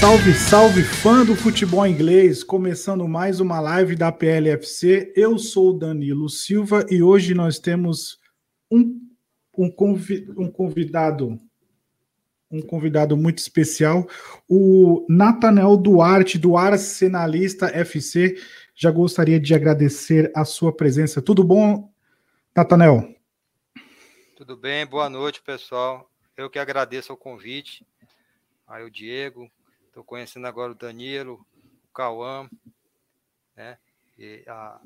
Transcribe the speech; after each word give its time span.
Salve, 0.00 0.32
salve, 0.32 0.84
fã 0.84 1.24
do 1.24 1.34
futebol 1.34 1.84
inglês! 1.84 2.44
Começando 2.44 3.08
mais 3.08 3.40
uma 3.40 3.58
live 3.58 3.96
da 3.96 4.12
PLFC. 4.12 5.12
Eu 5.16 5.36
sou 5.38 5.70
o 5.70 5.72
Danilo 5.72 6.28
Silva 6.28 6.86
e 6.88 7.02
hoje 7.02 7.34
nós 7.34 7.58
temos 7.58 8.20
um, 8.70 8.96
um, 9.58 9.68
convi 9.68 10.32
um 10.36 10.48
convidado 10.48 11.36
um 12.48 12.62
convidado 12.62 13.16
muito 13.16 13.38
especial, 13.38 14.08
o 14.48 15.04
Natanel 15.08 15.76
Duarte, 15.76 16.38
do 16.38 16.56
Arsenalista 16.56 17.66
FC. 17.66 18.40
Já 18.76 18.92
gostaria 18.92 19.40
de 19.40 19.52
agradecer 19.52 20.30
a 20.34 20.44
sua 20.44 20.72
presença. 20.72 21.20
Tudo 21.20 21.42
bom, 21.42 21.92
Natanel? 22.56 23.16
Tudo 24.36 24.56
bem, 24.56 24.86
boa 24.86 25.10
noite, 25.10 25.42
pessoal. 25.42 26.08
Eu 26.36 26.48
que 26.48 26.60
agradeço 26.60 27.12
o 27.12 27.16
convite. 27.16 27.84
Aí 28.64 28.84
o 28.84 28.90
Diego, 28.90 29.50
Estou 29.98 30.06
conhecendo 30.06 30.46
agora 30.46 30.70
o 30.70 30.76
Danilo, 30.76 31.44
o 31.84 31.92
Cauã, 31.92 32.48
né? 33.56 33.76
E 34.16 34.44
a, 34.46 34.80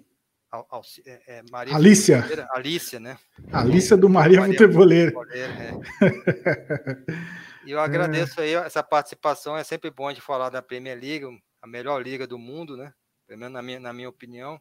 a, 0.50 0.58
a 0.58 0.80
é, 1.04 1.22
é, 1.26 1.42
Maria 1.50 1.74
Alícia. 1.74 2.24
Alícia, 2.50 2.98
né? 2.98 3.18
Alícia 3.52 3.94
do 3.94 4.08
Maria, 4.08 4.40
Maria 4.40 4.58
Futeboleira. 4.58 5.12
É. 5.34 5.72
E 7.64 7.70
eu 7.70 7.78
agradeço 7.78 8.40
aí 8.40 8.54
essa 8.54 8.82
participação. 8.82 9.56
É 9.56 9.62
sempre 9.62 9.90
bom 9.90 10.10
de 10.12 10.20
falar 10.20 10.48
da 10.48 10.60
Premier 10.62 10.98
League, 10.98 11.42
a 11.60 11.66
melhor 11.66 12.02
liga 12.02 12.26
do 12.26 12.36
mundo, 12.36 12.76
né? 12.76 12.92
Pelo 13.26 13.38
menos 13.38 13.52
na 13.52 13.62
minha, 13.62 13.78
na 13.78 13.92
minha 13.92 14.08
opinião. 14.08 14.58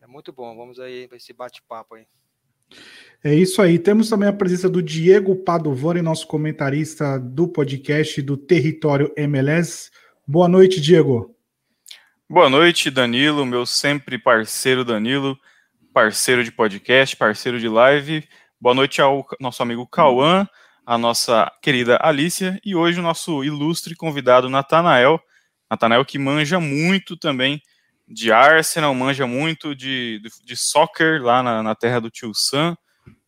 É 0.00 0.06
muito 0.08 0.32
bom. 0.32 0.56
Vamos 0.56 0.80
aí 0.80 1.06
para 1.06 1.18
esse 1.18 1.32
bate-papo 1.34 1.94
aí. 1.96 2.06
É 3.22 3.34
isso 3.34 3.60
aí. 3.60 3.78
Temos 3.78 4.08
também 4.08 4.28
a 4.28 4.32
presença 4.32 4.68
do 4.68 4.82
Diego 4.82 5.36
Padovani, 5.36 6.00
nosso 6.00 6.26
comentarista 6.26 7.18
do 7.18 7.46
podcast 7.46 8.22
do 8.22 8.36
Território 8.36 9.12
MLS. 9.16 9.90
Boa 10.26 10.48
noite, 10.48 10.80
Diego. 10.80 11.34
Boa 12.28 12.48
noite, 12.48 12.90
Danilo, 12.90 13.44
meu 13.44 13.66
sempre 13.66 14.16
parceiro 14.16 14.84
Danilo, 14.84 15.36
parceiro 15.92 16.44
de 16.44 16.52
podcast, 16.52 17.16
parceiro 17.16 17.58
de 17.58 17.68
live. 17.68 18.22
Boa 18.60 18.74
noite 18.74 19.02
ao 19.02 19.26
nosso 19.40 19.62
amigo 19.62 19.86
Cauã, 19.86 20.46
a 20.86 20.96
nossa 20.96 21.50
querida 21.60 21.98
Alicia 22.00 22.60
e 22.64 22.74
hoje 22.74 23.00
o 23.00 23.02
nosso 23.02 23.42
ilustre 23.42 23.96
convidado 23.96 24.48
Natanael. 24.48 25.20
Natanael 25.70 26.04
que 26.04 26.18
manja 26.18 26.60
muito 26.60 27.16
também 27.16 27.60
de 28.10 28.32
Arsenal, 28.32 28.92
manja 28.92 29.24
muito 29.24 29.74
de, 29.74 30.18
de, 30.18 30.30
de 30.44 30.56
soccer 30.56 31.22
lá 31.22 31.42
na, 31.42 31.62
na, 31.62 31.74
terra 31.76 32.00
do 32.00 32.10
tio 32.10 32.34
Sam. 32.34 32.76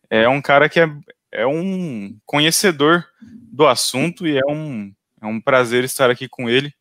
É 0.09 0.27
um 0.27 0.41
cara 0.41 0.67
que 0.67 0.79
é, 0.79 0.87
é 1.31 1.47
um 1.47 2.17
conhecedor 2.25 3.05
do 3.21 3.65
assunto 3.65 4.27
e 4.27 4.37
é 4.37 4.45
um, 4.45 4.93
é 5.21 5.25
um 5.25 5.39
prazer 5.39 5.85
estar 5.85 6.09
aqui 6.09 6.27
com 6.27 6.49
ele. 6.49 6.73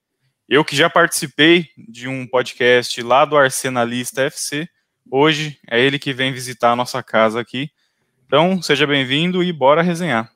Eu 0.48 0.64
que 0.64 0.75
já 0.75 0.91
participei 0.91 1.69
de 1.78 2.09
um 2.09 2.27
podcast 2.27 3.00
lá 3.03 3.25
do 3.25 3.36
Arsenalista 3.36 4.22
FC, 4.22 4.69
hoje 5.09 5.59
é 5.70 5.81
ele 5.81 5.98
que 5.98 6.12
vem 6.12 6.33
visitar 6.33 6.72
a 6.72 6.77
nossa 6.77 7.03
casa 7.03 7.41
aqui. 7.41 7.70
Então, 8.27 8.61
seja 8.61 8.87
bem-vindo 8.87 9.44
e 9.44 9.53
bora 9.53 9.81
resenhar. 9.81 10.31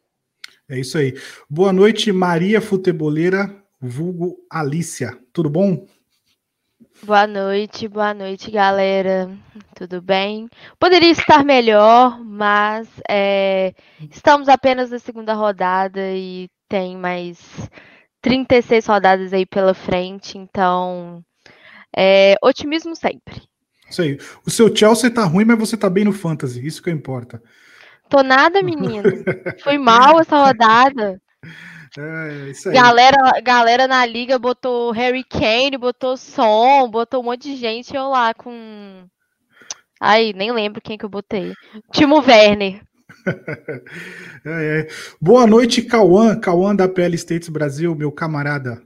É 0.69 0.79
isso 0.79 0.97
aí. 0.99 1.19
Boa 1.51 1.73
noite, 1.73 2.13
Maria 2.13 2.61
Futeboleira, 2.61 3.55
vulgo 3.81 4.37
Alícia. 4.51 5.19
Tudo 5.33 5.51
bom? 5.51 5.87
Boa 7.03 7.27
noite, 7.27 7.87
boa 7.87 8.15
noite, 8.15 8.51
galera. 8.51 9.31
Tudo 9.75 10.01
bem? 10.01 10.49
Poderia 10.79 11.11
estar 11.11 11.45
melhor, 11.45 12.19
mas 12.25 12.89
é, 13.09 13.75
estamos 14.11 14.49
apenas 14.49 14.91
na 14.91 14.99
segunda 14.99 15.35
rodada 15.35 16.01
e 16.15 16.49
tem 16.69 16.97
mais 16.97 17.39
36 18.23 18.87
rodadas 18.87 19.33
aí 19.33 19.45
pela 19.45 19.75
frente, 19.75 20.39
então 20.39 21.23
é, 21.97 22.35
otimismo 22.43 22.97
sempre. 22.97 23.43
Isso 23.89 24.03
aí. 24.03 24.19
O 24.45 24.51
seu 24.51 24.75
Chelsea 24.75 25.11
tá 25.11 25.25
ruim, 25.25 25.45
mas 25.45 25.59
você 25.59 25.77
tá 25.77 25.89
bem 25.89 26.05
no 26.05 26.13
Fantasy, 26.13 26.67
isso 26.67 26.83
que 26.83 26.91
importa. 26.91 27.41
Tô 28.09 28.23
nada, 28.23 28.63
menino. 28.63 29.03
Fui 29.63 29.79
mal 29.79 30.21
essa 30.21 30.45
rodada. 30.45 31.21
É, 31.99 32.51
isso 32.51 32.69
aí. 32.69 32.75
Galera, 32.75 33.41
galera 33.43 33.89
na 33.89 34.05
liga 34.05 34.39
botou 34.39 34.91
Harry 34.91 35.25
Kane, 35.25 35.79
botou 35.79 36.17
Som, 36.17 36.91
botou 36.91 37.21
um 37.21 37.25
monte 37.25 37.43
de 37.43 37.57
gente 37.57 37.95
eu 37.95 38.09
lá 38.09 38.35
com. 38.35 39.07
Ai, 39.99 40.33
nem 40.35 40.53
lembro 40.53 40.81
quem 40.83 40.99
que 40.99 41.05
eu 41.05 41.09
botei. 41.09 41.55
Timo 41.93 42.21
Werner. 42.21 42.83
é, 44.45 44.81
é. 44.81 44.89
Boa 45.21 45.47
noite, 45.47 45.83
Cauã. 45.83 46.39
Cauã 46.39 46.77
da 46.77 46.87
PL 46.87 47.15
States 47.17 47.49
Brasil, 47.49 47.95
meu 47.95 48.13
camarada. 48.13 48.83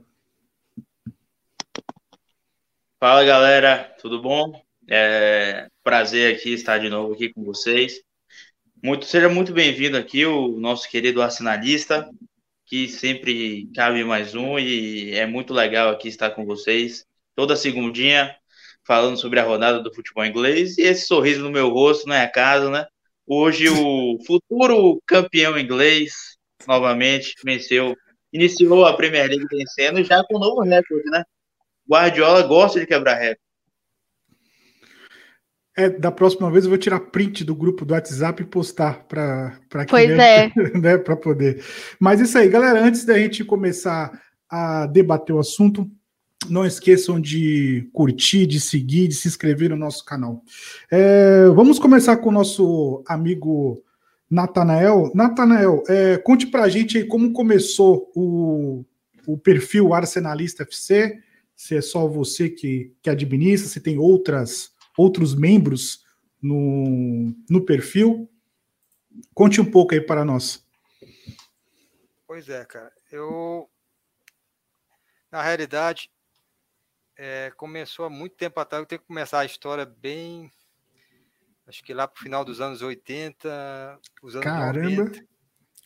Fala 2.97 3.25
galera, 3.25 3.93
tudo 3.99 4.21
bom? 4.21 4.53
É 4.89 5.67
prazer 5.83 6.35
aqui 6.35 6.53
estar 6.53 6.77
de 6.77 6.89
novo 6.89 7.13
aqui 7.13 7.33
com 7.33 7.43
vocês. 7.43 8.01
Muito, 8.81 9.05
seja 9.05 9.27
muito 9.27 9.51
bem-vindo 9.51 9.97
aqui, 9.97 10.25
o 10.25 10.59
nosso 10.59 10.89
querido 10.89 11.21
arsenalista 11.21 12.09
que 12.71 12.87
sempre 12.87 13.69
cabe 13.75 14.01
mais 14.05 14.33
um 14.33 14.57
e 14.57 15.13
é 15.13 15.25
muito 15.25 15.53
legal 15.53 15.89
aqui 15.89 16.07
estar 16.07 16.29
com 16.29 16.45
vocês 16.45 17.05
toda 17.35 17.53
segundinha 17.57 18.33
falando 18.87 19.17
sobre 19.17 19.41
a 19.41 19.43
rodada 19.43 19.83
do 19.83 19.93
futebol 19.93 20.25
inglês 20.25 20.77
e 20.77 20.83
esse 20.83 21.05
sorriso 21.05 21.43
no 21.43 21.51
meu 21.51 21.67
rosto 21.67 22.07
não 22.07 22.15
é 22.15 22.23
acaso, 22.23 22.71
né? 22.71 22.87
Hoje 23.27 23.67
o 23.67 24.17
futuro 24.25 25.01
campeão 25.05 25.59
inglês 25.59 26.13
novamente 26.65 27.35
venceu, 27.43 27.93
iniciou 28.31 28.85
a 28.85 28.95
Premier 28.95 29.27
League 29.27 29.45
vencendo 29.51 30.01
já 30.05 30.23
com 30.23 30.37
um 30.37 30.39
novo 30.39 30.61
recorde, 30.61 31.09
né? 31.09 31.25
Guardiola 31.85 32.41
gosta 32.43 32.79
de 32.79 32.87
quebrar 32.87 33.15
recorde. 33.15 33.50
É, 35.75 35.89
da 35.89 36.11
próxima 36.11 36.51
vez 36.51 36.65
eu 36.65 36.69
vou 36.69 36.77
tirar 36.77 36.99
print 36.99 37.45
do 37.45 37.55
grupo 37.55 37.85
do 37.85 37.93
WhatsApp 37.93 38.41
e 38.41 38.45
postar 38.45 39.05
para 39.07 39.57
para 39.69 39.85
Pois 39.85 40.09
é. 40.09 40.51
Né, 40.77 40.97
para 40.97 41.15
poder. 41.15 41.63
Mas 41.99 42.19
isso 42.19 42.37
aí, 42.37 42.49
galera, 42.49 42.83
antes 42.83 43.05
da 43.05 43.17
gente 43.17 43.43
começar 43.45 44.11
a 44.49 44.85
debater 44.85 45.33
o 45.33 45.39
assunto, 45.39 45.89
não 46.49 46.65
esqueçam 46.65 47.21
de 47.21 47.87
curtir, 47.93 48.45
de 48.45 48.59
seguir, 48.59 49.07
de 49.07 49.15
se 49.15 49.27
inscrever 49.27 49.69
no 49.69 49.77
nosso 49.77 50.03
canal. 50.03 50.43
É, 50.89 51.47
vamos 51.55 51.79
começar 51.79 52.17
com 52.17 52.29
o 52.29 52.33
nosso 52.33 53.01
amigo 53.07 53.81
Natanael. 54.29 55.11
Natanael, 55.15 55.83
é, 55.87 56.17
conte 56.17 56.47
para 56.47 56.63
a 56.63 56.69
gente 56.69 56.97
aí 56.97 57.05
como 57.05 57.31
começou 57.31 58.11
o, 58.13 58.83
o 59.25 59.37
perfil 59.37 59.93
Arsenalista 59.93 60.63
FC. 60.63 61.17
Se 61.55 61.75
é 61.75 61.81
só 61.81 62.07
você 62.07 62.49
que, 62.49 62.91
que 63.01 63.09
administra, 63.09 63.69
se 63.69 63.79
tem 63.79 63.97
outras 63.99 64.71
outros 64.97 65.35
membros 65.35 66.03
no, 66.41 67.35
no 67.49 67.63
perfil. 67.65 68.29
Conte 69.33 69.61
um 69.61 69.69
pouco 69.69 69.93
aí 69.93 70.01
para 70.01 70.25
nós. 70.25 70.65
Pois 72.25 72.49
é, 72.49 72.63
cara. 72.65 72.91
Eu, 73.11 73.69
na 75.31 75.41
realidade, 75.41 76.09
é, 77.17 77.51
começou 77.57 78.05
há 78.05 78.09
muito 78.09 78.35
tempo 78.35 78.59
atrás. 78.59 78.81
Eu 78.81 78.87
tenho 78.87 79.01
que 79.01 79.07
começar 79.07 79.39
a 79.39 79.45
história 79.45 79.85
bem. 79.85 80.51
Acho 81.67 81.83
que 81.83 81.93
lá 81.93 82.07
para 82.07 82.19
o 82.19 82.23
final 82.23 82.43
dos 82.43 82.59
anos 82.59 82.81
80, 82.81 83.99
os 84.23 84.35
anos 84.35 84.45
Caramba! 84.45 85.03
90. 85.03 85.25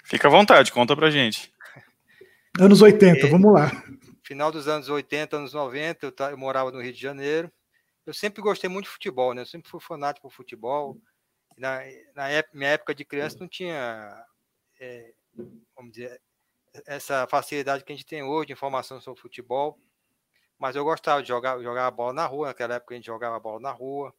Fica 0.04 0.28
à 0.28 0.31
vontade, 0.31 0.72
conta 0.72 0.96
pra 0.96 1.10
gente. 1.10 1.51
Anos 2.60 2.81
80, 2.81 3.25
é, 3.25 3.30
vamos 3.30 3.51
lá. 3.51 3.72
Final 4.24 4.51
dos 4.51 4.68
anos 4.68 4.88
80, 4.88 5.36
anos 5.36 5.54
90, 5.54 6.06
eu, 6.06 6.13
eu 6.30 6.38
morava 6.38 6.72
no 6.72 6.81
Rio 6.81 6.94
de 6.94 7.01
Janeiro 7.01 7.51
eu 8.06 8.13
sempre 8.13 8.42
gostei 8.42 8.69
muito 8.69 8.86
de 8.86 8.92
futebol, 8.92 9.34
né? 9.34 9.42
Eu 9.42 9.46
sempre 9.46 9.69
fui 9.69 9.80
fanático 9.80 10.28
por 10.28 10.36
futebol. 10.36 10.98
Na, 11.57 11.80
na 12.13 12.30
época, 12.30 12.57
minha 12.57 12.69
época 12.72 12.94
de 12.94 13.04
criança 13.04 13.38
não 13.40 13.48
tinha, 13.48 14.25
é, 14.80 15.13
vamos 15.75 15.92
dizer, 15.94 16.22
essa 16.86 17.25
facilidade 17.28 17.84
que 17.84 17.92
a 17.92 17.96
gente 17.96 18.06
tem 18.06 18.24
hoje 18.24 18.48
de 18.48 18.54
informação 18.54 19.02
sobre 19.02 19.22
futebol. 19.22 19.80
Mas 20.57 20.75
eu 20.75 20.84
gostava 20.84 21.22
de 21.22 21.28
jogar, 21.28 21.62
jogar 21.62 21.88
a 21.88 21.92
bola 21.92 22.13
na 22.13 22.25
rua. 22.25 22.48
Naquela 22.48 22.75
época 22.75 22.94
a 22.94 22.98
gente 22.98 23.06
jogava 23.06 23.36
a 23.38 23.40
bola 23.40 23.60
na 23.60 23.72
rua. 23.72 24.13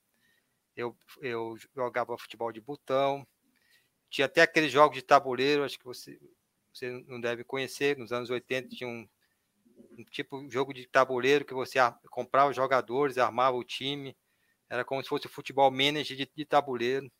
Eu, 0.76 0.96
eu 1.20 1.56
jogava 1.74 2.18
futebol 2.18 2.52
de 2.52 2.60
botão. 2.60 3.26
Tinha 4.10 4.26
até 4.26 4.42
aqueles 4.42 4.70
jogos 4.70 4.96
de 4.96 5.02
tabuleiro, 5.02 5.64
acho 5.64 5.78
que 5.78 5.84
você, 5.84 6.20
você 6.72 6.90
não 7.06 7.20
deve 7.20 7.44
conhecer. 7.44 7.96
Nos 7.96 8.12
anos 8.12 8.30
80 8.30 8.68
tinha 8.68 8.88
um, 8.88 9.08
tipo 10.10 10.48
jogo 10.50 10.72
de 10.72 10.86
tabuleiro 10.86 11.44
que 11.44 11.54
você 11.54 11.78
comprava 12.10 12.50
os 12.50 12.56
jogadores, 12.56 13.18
armava 13.18 13.56
o 13.56 13.64
time. 13.64 14.16
Era 14.68 14.84
como 14.84 15.02
se 15.02 15.08
fosse 15.08 15.26
o 15.26 15.30
futebol 15.30 15.70
manager 15.70 16.16
de, 16.16 16.30
de 16.34 16.44
tabuleiro. 16.44 17.10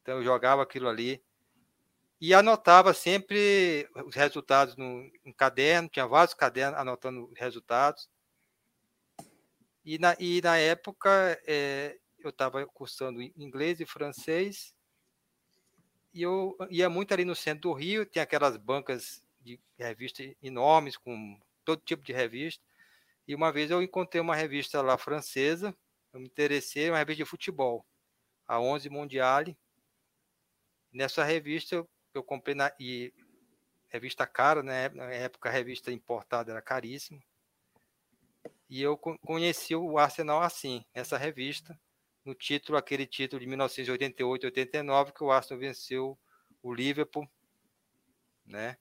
Então 0.00 0.18
eu 0.18 0.24
jogava 0.24 0.62
aquilo 0.62 0.88
ali. 0.88 1.22
E 2.20 2.34
anotava 2.34 2.92
sempre 2.92 3.88
os 4.04 4.14
resultados 4.14 4.76
no, 4.76 5.08
no 5.24 5.32
caderno, 5.32 5.88
tinha 5.88 6.06
vários 6.06 6.34
cadernos 6.34 6.78
anotando 6.78 7.32
resultados. 7.36 8.08
E 9.84 9.98
na, 9.98 10.16
e 10.18 10.40
na 10.42 10.58
época 10.58 11.40
é, 11.46 11.96
eu 12.18 12.30
estava 12.30 12.66
cursando 12.66 13.22
inglês 13.22 13.80
e 13.80 13.86
francês, 13.86 14.74
e 16.12 16.22
eu 16.22 16.56
ia 16.68 16.90
muito 16.90 17.12
ali 17.12 17.24
no 17.24 17.36
centro 17.36 17.70
do 17.70 17.72
Rio, 17.72 18.04
tem 18.04 18.20
aquelas 18.20 18.56
bancas 18.56 19.22
de 19.40 19.60
revista 19.78 20.22
enormes, 20.42 20.96
com 20.96 21.38
todo 21.68 21.82
tipo 21.82 22.02
de 22.02 22.14
revista, 22.14 22.64
e 23.26 23.34
uma 23.34 23.52
vez 23.52 23.70
eu 23.70 23.82
encontrei 23.82 24.22
uma 24.22 24.34
revista 24.34 24.80
lá 24.80 24.96
francesa, 24.96 25.76
eu 26.14 26.18
me 26.18 26.24
interessei, 26.24 26.88
uma 26.88 26.96
revista 26.96 27.22
de 27.22 27.28
futebol, 27.28 27.84
a 28.46 28.58
11 28.58 28.88
Mondiale. 28.88 29.54
Nessa 30.90 31.22
revista 31.22 31.86
eu, 32.14 32.24
comprei 32.24 32.54
na 32.54 32.72
e 32.80 33.12
revista 33.88 34.26
cara, 34.26 34.62
né? 34.62 34.88
Na 34.88 35.12
época 35.12 35.50
a 35.50 35.52
revista 35.52 35.92
importada 35.92 36.52
era 36.52 36.62
caríssima. 36.62 37.22
E 38.70 38.80
eu 38.80 38.96
conheci 38.96 39.76
o 39.76 39.98
Arsenal 39.98 40.40
assim, 40.40 40.82
nessa 40.94 41.18
revista, 41.18 41.78
no 42.24 42.34
título, 42.34 42.78
aquele 42.78 43.06
título 43.06 43.40
de 43.40 43.46
1988-89, 43.46 45.12
que 45.12 45.22
o 45.22 45.30
Arsenal 45.30 45.60
venceu 45.60 46.18
o 46.62 46.72
Liverpool, 46.72 47.28
né? 48.46 48.78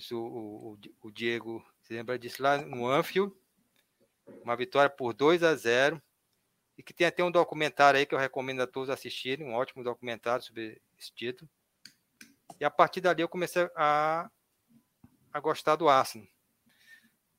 Se 0.00 0.14
o, 0.14 0.20
o, 0.20 0.78
o 1.00 1.10
Diego 1.10 1.64
se 1.88 1.94
lembra 1.94 2.18
disso 2.18 2.42
lá 2.42 2.58
no 2.58 2.86
Anfield, 2.86 3.34
uma 4.42 4.54
vitória 4.54 4.90
por 4.90 5.14
2 5.14 5.42
a 5.42 5.54
0 5.54 6.02
e 6.76 6.82
que 6.82 6.92
tem 6.92 7.06
até 7.06 7.24
um 7.24 7.30
documentário 7.30 7.98
aí 7.98 8.04
que 8.04 8.14
eu 8.14 8.18
recomendo 8.18 8.60
a 8.60 8.66
todos 8.66 8.90
assistirem, 8.90 9.46
um 9.46 9.54
ótimo 9.54 9.82
documentário 9.82 10.44
sobre 10.44 10.82
esse 10.98 11.10
título. 11.14 11.50
E 12.60 12.64
a 12.64 12.70
partir 12.70 13.00
dali 13.00 13.22
eu 13.22 13.28
comecei 13.28 13.70
a, 13.74 14.30
a 15.32 15.40
gostar 15.40 15.76
do 15.76 15.88
Arsenal. 15.88 16.28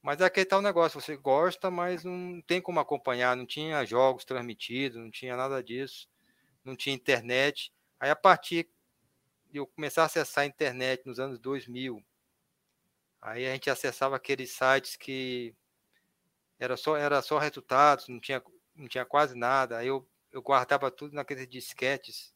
Mas 0.01 0.19
é 0.19 0.25
aquele 0.25 0.47
tal 0.47 0.63
negócio, 0.63 0.99
você 0.99 1.15
gosta, 1.15 1.69
mas 1.69 2.03
não 2.03 2.41
tem 2.41 2.59
como 2.59 2.79
acompanhar, 2.79 3.37
não 3.37 3.45
tinha 3.45 3.85
jogos 3.85 4.25
transmitidos, 4.25 4.97
não 4.97 5.11
tinha 5.11 5.37
nada 5.37 5.61
disso, 5.61 6.09
não 6.65 6.75
tinha 6.75 6.95
internet. 6.95 7.71
Aí 7.99 8.09
a 8.09 8.15
partir 8.15 8.67
de 9.51 9.59
eu 9.59 9.67
começar 9.67 10.01
a 10.01 10.05
acessar 10.05 10.43
a 10.43 10.47
internet 10.47 11.05
nos 11.05 11.19
anos 11.19 11.37
2000, 11.37 12.03
aí 13.21 13.47
a 13.47 13.53
gente 13.53 13.69
acessava 13.69 14.15
aqueles 14.15 14.51
sites 14.51 14.95
que 14.95 15.55
era 16.59 16.75
só 16.77 16.97
era 16.97 17.21
só 17.21 17.37
resultados, 17.37 18.07
não 18.07 18.19
tinha 18.19 18.41
não 18.75 18.87
tinha 18.87 19.05
quase 19.05 19.35
nada. 19.35 19.77
Aí 19.77 19.87
eu, 19.87 20.07
eu 20.31 20.41
guardava 20.41 20.89
tudo 20.89 21.13
naqueles 21.13 21.47
disquetes 21.47 22.33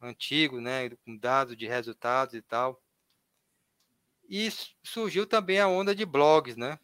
antigos, 0.00 0.62
né, 0.62 0.90
com 0.90 1.16
dados 1.16 1.56
de 1.56 1.66
resultados 1.66 2.34
e 2.34 2.42
tal. 2.42 2.82
E 4.28 4.48
surgiu 4.82 5.26
também 5.26 5.60
a 5.60 5.68
onda 5.68 5.94
de 5.94 6.06
blogs, 6.06 6.56
né? 6.56 6.78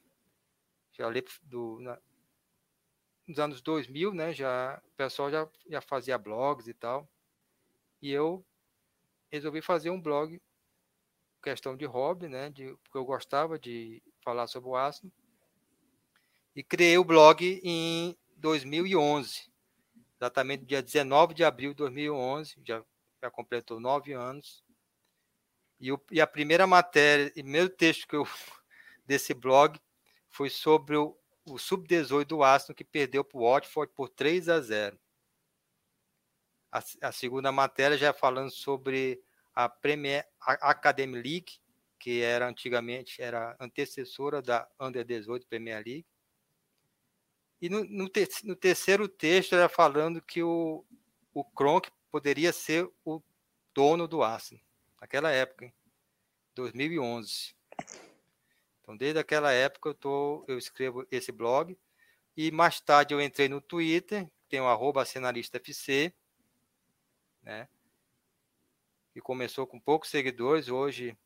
Já 0.93 1.09
li 1.09 1.25
do, 1.43 1.79
na, 1.81 1.99
nos 3.27 3.39
anos 3.39 3.63
2000, 3.63 4.13
né? 4.13 4.33
Já, 4.33 4.83
o 4.85 4.91
pessoal 4.97 5.31
já, 5.31 5.49
já 5.69 5.81
fazia 5.81 6.19
blogs 6.19 6.67
e 6.67 6.75
tal. 6.75 7.09
E 8.03 8.11
eu 8.11 8.45
resolvi 9.31 9.63
fazer 9.63 9.91
um 9.91 10.01
blog, 10.01 10.41
questão 11.51 11.77
de 11.77 11.85
hobby, 11.85 12.29
né? 12.29 12.51
De, 12.51 12.75
porque 12.85 12.99
eu 12.99 13.05
gostava 13.05 13.59
de 13.59 14.03
falar 14.23 14.47
sobre 14.47 14.69
o 14.69 14.77
ácido. 14.77 15.11
E 16.55 16.63
criei 16.63 16.99
o 16.99 17.05
blog 17.05 17.61
em 17.63 18.17
2011, 18.37 19.51
exatamente 20.17 20.65
dia 20.65 20.83
19 20.83 21.35
de 21.35 21.45
abril 21.45 21.71
de 21.71 21.77
2011, 21.77 22.57
já, 22.65 22.85
já 23.23 23.31
completou 23.31 23.81
nove 23.81 24.13
anos. 24.13 24.65
E, 25.81 25.93
o, 25.93 26.01
e 26.11 26.21
a 26.21 26.27
primeira 26.27 26.67
matéria, 26.67 27.29
o 27.29 27.33
primeiro 27.33 27.69
texto 27.69 28.07
que 28.07 28.17
eu 28.17 28.27
desse 29.07 29.33
blog 29.33 29.81
foi 30.29 30.51
sobre 30.51 30.97
o, 30.97 31.17
o 31.47 31.59
sub-18 31.59 32.25
do 32.25 32.43
Aston 32.43 32.75
que 32.75 32.85
perdeu 32.85 33.25
para 33.25 33.39
o 33.39 33.43
Watford 33.43 33.93
por 33.95 34.09
3 34.09 34.49
a 34.49 34.61
0. 34.61 34.99
A, 36.71 36.83
a, 37.03 37.13
segunda 37.13 37.51
matéria 37.51 37.97
já 37.97 38.13
falando 38.13 38.51
sobre 38.51 39.23
a 39.59 39.69
Premier 39.69 40.25
Academy 40.41 41.15
League, 41.15 41.59
que 41.99 42.23
era 42.23 42.49
antigamente 42.49 43.21
era 43.21 43.57
antecessora 43.59 44.41
da 44.41 44.69
Under 44.79 45.05
18 45.05 45.49
Premier 45.49 45.83
League. 45.85 46.07
E 47.61 47.69
no, 47.69 47.83
no, 47.83 48.09
te, 48.09 48.29
no 48.45 48.55
terceiro 48.55 49.09
texto 49.09 49.57
era 49.57 49.69
falando 49.69 50.23
que 50.23 50.45
o, 50.45 50.87
o 51.35 51.43
Kronk 51.43 51.91
poderia 52.09 52.53
ser 52.53 52.89
o 53.05 53.21
dono 53.75 54.07
do 54.07 54.23
Arsenal 54.23 54.63
naquela 55.01 55.33
época, 55.33 55.65
em 55.65 55.75
2011. 56.55 57.57
Então, 58.81 58.97
desde 58.97 59.19
aquela 59.19 59.51
época 59.51 59.89
eu, 59.89 59.95
tô, 59.95 60.45
eu 60.47 60.57
escrevo 60.57 61.05
esse 61.11 61.33
blog. 61.33 61.77
E 62.37 62.53
mais 62.53 62.81
tarde 62.81 63.13
eu 63.13 63.21
entrei 63.21 63.49
no 63.49 63.61
Twitter, 63.61 64.31
tem 64.49 64.61
o 64.61 64.69
arroba 64.69 65.03
FC, 65.03 66.15
né? 67.43 67.69
Que 69.19 69.23
começou 69.23 69.67
com 69.67 69.81
poucos 69.81 70.11
seguidores, 70.11 70.69
hoje 70.69 71.19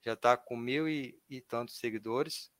já 0.00 0.12
está 0.12 0.36
com 0.36 0.56
mil 0.56 0.88
e, 0.88 1.18
e, 1.28 1.40
tantos 1.40 1.76
seguidores. 1.76 2.52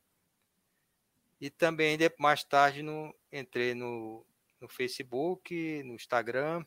E 1.41 1.49
também 1.49 1.97
mais 2.19 2.43
tarde 2.43 2.83
no, 2.83 3.15
entrei 3.33 3.75
no, 3.75 4.27
no 4.61 4.69
Facebook, 4.69 5.85
no 5.85 5.95
Instagram 5.95 6.67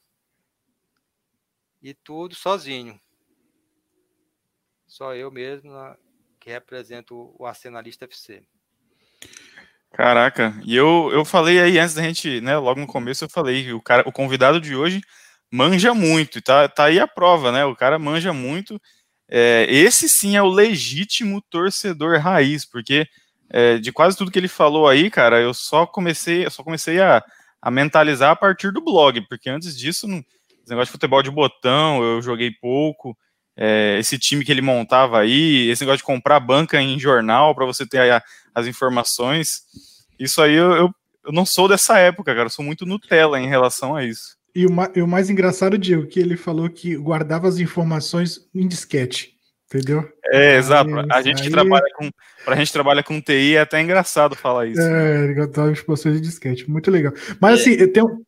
e 1.81 1.93
tudo 1.93 2.35
sozinho. 2.35 2.97
Só 4.87 5.13
eu 5.13 5.29
mesmo 5.29 5.73
que 6.39 6.49
represento 6.49 7.35
o 7.37 7.45
Arsenalista 7.45 8.05
FC. 8.05 8.47
Caraca, 9.91 10.57
e 10.63 10.73
eu, 10.73 11.09
eu 11.11 11.25
falei 11.25 11.59
aí 11.59 11.77
antes 11.77 11.95
da 11.95 12.01
gente, 12.01 12.39
né, 12.39 12.57
logo 12.57 12.79
no 12.79 12.87
começo 12.87 13.25
eu 13.25 13.29
falei 13.29 13.73
o 13.73 13.81
cara, 13.81 14.07
o 14.07 14.11
convidado 14.13 14.61
de 14.61 14.73
hoje 14.73 15.01
manja 15.51 15.93
muito, 15.93 16.41
tá, 16.41 16.67
tá 16.67 16.85
aí 16.85 16.99
a 16.99 17.07
prova, 17.07 17.51
né, 17.51 17.65
o 17.65 17.75
cara 17.75 17.97
manja 17.97 18.33
muito, 18.33 18.79
é, 19.29 19.65
esse 19.69 20.09
sim 20.09 20.35
é 20.35 20.41
o 20.41 20.47
legítimo 20.47 21.41
torcedor 21.49 22.19
raiz, 22.19 22.65
porque 22.65 23.07
é, 23.49 23.77
de 23.77 23.91
quase 23.91 24.17
tudo 24.17 24.31
que 24.31 24.39
ele 24.39 24.47
falou 24.47 24.87
aí, 24.87 25.09
cara, 25.09 25.39
eu 25.39 25.53
só 25.53 25.85
comecei, 25.85 26.45
eu 26.45 26.51
só 26.51 26.63
comecei 26.63 26.99
a, 26.99 27.23
a 27.61 27.71
mentalizar 27.71 28.31
a 28.31 28.35
partir 28.35 28.71
do 28.71 28.83
blog, 28.83 29.21
porque 29.27 29.49
antes 29.49 29.77
disso, 29.77 30.07
esse 30.07 30.69
negócio 30.69 30.87
de 30.87 30.91
futebol 30.91 31.23
de 31.23 31.31
botão, 31.31 32.03
eu 32.03 32.21
joguei 32.21 32.51
pouco, 32.51 33.17
é, 33.57 33.97
esse 33.99 34.19
time 34.19 34.43
que 34.43 34.51
ele 34.51 34.61
montava 34.61 35.19
aí, 35.19 35.69
esse 35.69 35.81
negócio 35.83 35.99
de 35.99 36.03
comprar 36.03 36.39
banca 36.39 36.81
em 36.81 36.99
jornal 36.99 37.55
para 37.55 37.65
você 37.65 37.85
ter 37.87 38.11
a, 38.11 38.21
as 38.53 38.67
informações. 38.67 39.61
Isso 40.19 40.41
aí 40.41 40.53
eu, 40.53 40.71
eu, 40.71 40.95
eu, 41.23 41.31
não 41.31 41.45
sou 41.45 41.67
dessa 41.67 41.97
época, 41.97 42.33
cara. 42.33 42.47
Eu 42.47 42.51
sou 42.51 42.65
muito 42.65 42.85
Nutella 42.85 43.39
em 43.39 43.47
relação 43.47 43.95
a 43.95 44.03
isso. 44.03 44.35
E 44.55 44.65
o, 44.65 44.69
e 44.95 45.01
o 45.01 45.07
mais 45.07 45.29
engraçado, 45.29 45.77
Diego, 45.77 46.07
que 46.07 46.19
ele 46.19 46.37
falou 46.37 46.69
que 46.69 46.95
guardava 46.95 47.47
as 47.47 47.59
informações 47.59 48.47
em 48.55 48.67
disquete. 48.67 49.35
Entendeu? 49.65 50.07
É, 50.27 50.55
exato. 50.57 50.91
a 51.11 51.21
gente 51.21 51.43
aí... 51.43 51.49
trabalha 51.49 51.85
com. 51.95 52.09
Pra 52.45 52.55
gente 52.55 52.71
trabalha 52.71 53.03
com 53.03 53.19
TI 53.19 53.55
é 53.55 53.61
até 53.61 53.81
engraçado 53.81 54.35
falar 54.35 54.67
isso. 54.67 54.79
É, 54.79 55.23
ele 55.23 55.33
guardava 55.33 55.71
informações 55.71 56.17
em 56.17 56.21
disquete. 56.21 56.69
Muito 56.69 56.89
legal. 56.89 57.11
Mas 57.41 57.59
assim, 57.59 57.75
tem 57.91 58.03
um. 58.03 58.23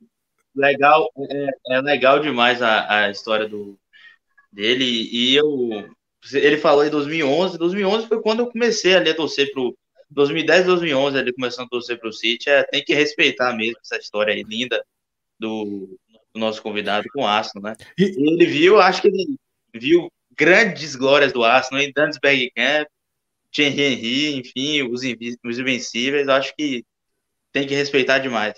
Legal, 0.56 1.08
é, 1.30 1.76
é 1.76 1.82
legal 1.82 2.20
demais 2.20 2.62
a, 2.64 3.06
a 3.06 3.12
história 3.12 3.48
do, 3.48 3.78
dele 4.52 4.84
e 5.12 5.36
eu 5.36 5.88
ele 6.34 6.58
falou 6.58 6.84
em 6.84 6.90
2011, 6.90 7.60
2011 7.60 8.08
foi 8.08 8.22
quando 8.22 8.40
eu 8.40 8.48
comecei 8.48 8.96
ali 8.96 9.12
a 9.12 9.16
torcer 9.16 9.52
pro 9.52 9.78
2010, 10.10 10.66
2011 10.66 11.18
ele 11.18 11.32
começando 11.32 11.68
a 11.68 11.70
torcer 11.70 12.00
pro 12.00 12.12
City, 12.12 12.50
é, 12.50 12.64
tem 12.64 12.84
que 12.84 12.94
respeitar 12.94 13.56
mesmo 13.56 13.78
essa 13.82 13.98
história 13.98 14.34
aí 14.34 14.44
linda 14.44 14.84
do, 15.40 15.98
do 16.38 16.40
nosso 16.40 16.62
convidado 16.62 17.08
com 17.14 17.22
o 17.22 17.28
Arsenal, 17.28 17.72
né? 17.72 17.76
E, 17.98 18.04
ele 18.04 18.46
viu, 18.46 18.80
acho 18.80 19.02
que 19.02 19.08
ele 19.08 19.38
viu 19.74 20.10
grandes 20.38 20.96
glórias 20.96 21.34
do 21.34 21.44
Arsenal 21.44 21.84
em 21.84 21.92
Dantes 21.92 22.20
Bergkamp, 22.22 22.88
Thierry 23.52 23.82
Henry, 23.82 24.36
enfim, 24.38 24.84
os, 24.84 25.02
os 25.44 25.60
invencíveis, 25.60 26.30
acho 26.30 26.56
que 26.56 26.86
tem 27.52 27.68
que 27.68 27.74
respeitar 27.74 28.20
demais. 28.20 28.54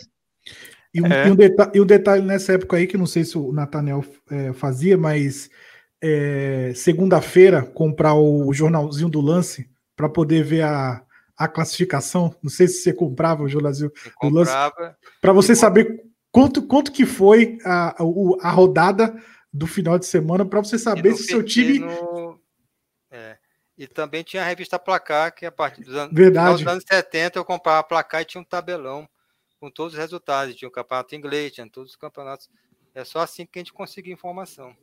E 0.94 1.02
um, 1.02 1.08
é. 1.08 1.28
e, 1.28 1.32
um 1.32 1.36
detalhe, 1.36 1.72
e 1.74 1.82
um, 1.82 1.86
detalhe, 1.86 2.22
nessa 2.24 2.54
época 2.54 2.78
aí, 2.78 2.88
que 2.88 2.98
não 2.98 3.06
sei 3.06 3.24
se 3.24 3.38
o 3.38 3.54
Nathaniel 3.54 4.04
é, 4.30 4.52
fazia, 4.54 4.98
mas 4.98 5.50
é, 6.02 6.74
segunda-feira 6.76 7.62
comprar 7.62 8.16
o 8.16 8.52
jornalzinho 8.54 9.10
do 9.10 9.22
lance 9.22 9.70
para 9.96 10.10
poder 10.10 10.44
ver 10.44 10.64
a, 10.64 11.04
a 11.38 11.48
classificação. 11.48 12.36
Não 12.42 12.50
sei 12.50 12.68
se 12.68 12.82
você 12.82 12.92
comprava 12.92 13.44
o 13.44 13.50
jornalzinho 13.50 13.92
do 14.22 14.30
lance. 14.30 14.52
Para 15.22 15.32
você 15.32 15.56
saber 15.56 16.04
quanto, 16.32 16.66
quanto 16.66 16.92
que 16.92 17.06
foi 17.06 17.58
a, 17.66 17.96
a, 18.42 18.52
rodada 18.52 19.22
do 19.52 19.68
final 19.68 19.98
de 19.98 20.06
semana, 20.06 20.46
para 20.46 20.60
você 20.60 20.78
saber 20.78 21.14
se 21.16 21.24
o 21.24 21.26
seu 21.26 21.44
time. 21.44 21.80
No... 21.80 22.40
É. 23.12 23.38
E 23.78 23.88
também 23.88 24.24
tinha 24.24 24.44
a 24.44 24.46
revista 24.46 24.78
Placar, 24.78 25.34
que 25.34 25.46
a 25.46 25.52
partir 25.52 25.84
dos 25.84 25.96
anos, 25.96 26.14
dos 26.14 26.68
anos 26.68 26.84
70 26.88 27.40
eu 27.40 27.46
comprava 27.46 27.82
Placar 27.84 28.22
e 28.22 28.26
tinha 28.26 28.42
um 28.42 28.46
tabelão 28.46 29.08
com 29.60 29.72
todos 29.72 29.94
os 29.94 30.00
resultados. 30.00 30.56
Tinha 30.56 30.68
o 30.68 30.72
campeonato 30.72 31.16
inglês, 31.16 31.54
tinha 31.54 31.70
todos 31.70 31.92
os 31.92 31.96
campeonatos. 31.96 32.50
É 32.94 33.04
só 33.06 33.20
assim 33.20 33.46
que 33.46 33.58
a 33.58 33.62
gente 33.62 33.74
conseguia 33.74 34.14
informação. 34.14 34.76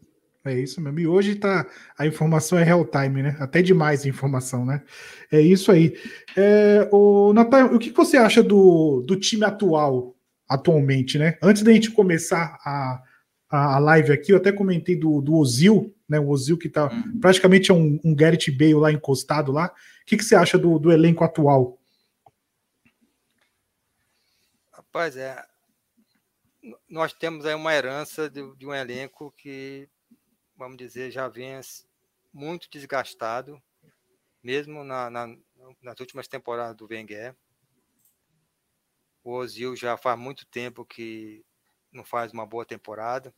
É 0.47 0.55
isso 0.55 0.81
mesmo. 0.81 0.99
E 1.01 1.07
hoje 1.07 1.35
tá, 1.35 1.67
a 1.99 2.07
informação 2.07 2.59
é 2.59 2.63
real 2.63 2.85
time, 2.85 3.23
né? 3.23 3.37
Até 3.41 3.61
demais 3.61 4.07
informação, 4.07 4.65
né? 4.65 4.83
É 5.31 5.41
isso 5.41 5.73
aí. 5.73 5.99
É, 6.37 6.89
o 6.93 7.33
Natal, 7.33 7.75
o 7.75 7.79
que 7.79 7.91
você 7.91 8.17
acha 8.17 8.43
do, 8.43 9.03
do 9.07 9.17
time 9.17 9.45
atual 9.45 10.16
atualmente, 10.49 11.19
né? 11.19 11.39
Antes 11.43 11.63
da 11.63 11.73
gente 11.73 11.91
começar 11.91 12.59
a, 12.65 13.03
a 13.49 13.79
live 13.79 14.13
aqui, 14.13 14.33
eu 14.33 14.37
até 14.37 14.53
comentei 14.53 14.97
do, 14.97 15.21
do 15.21 15.35
Ozil, 15.35 15.95
né? 16.09 16.19
O 16.19 16.29
Ozil 16.29 16.57
que 16.57 16.69
tá 16.69 16.87
hum. 16.87 17.19
praticamente 17.21 17.71
é 17.71 17.75
um, 17.75 17.99
um 18.05 18.15
Garrett 18.15 18.51
Bale 18.51 18.75
lá 18.75 18.93
encostado 18.93 19.53
lá. 19.53 19.67
O 20.03 20.07
que, 20.07 20.17
que 20.17 20.25
você 20.25 20.37
acha 20.37 20.57
do, 20.57 20.79
do 20.79 20.93
elenco 20.93 21.25
atual? 21.25 21.79
Rapaz, 24.73 25.17
é. 25.17 25.45
Nós 26.89 27.13
temos 27.13 27.45
aí 27.45 27.55
uma 27.55 27.75
herança 27.75 28.29
de, 28.31 28.43
de 28.57 28.67
um 28.67 28.75
elenco 28.75 29.33
que, 29.37 29.89
vamos 30.57 30.77
dizer, 30.77 31.11
já 31.11 31.29
vem 31.29 31.61
muito 32.33 32.69
desgastado, 32.71 33.61
mesmo 34.43 34.85
na, 34.85 35.11
na, 35.11 35.37
nas 35.83 36.01
últimas 36.01 36.29
temporadas 36.29 36.77
do 36.77 36.87
Wenger. 36.87 37.35
O 39.27 39.33
Ozil 39.33 39.75
já 39.75 39.97
faz 39.97 40.17
muito 40.17 40.47
tempo 40.47 40.85
que 40.85 41.45
não 41.91 42.05
faz 42.05 42.33
uma 42.33 42.47
boa 42.47 42.65
temporada. 42.65 43.35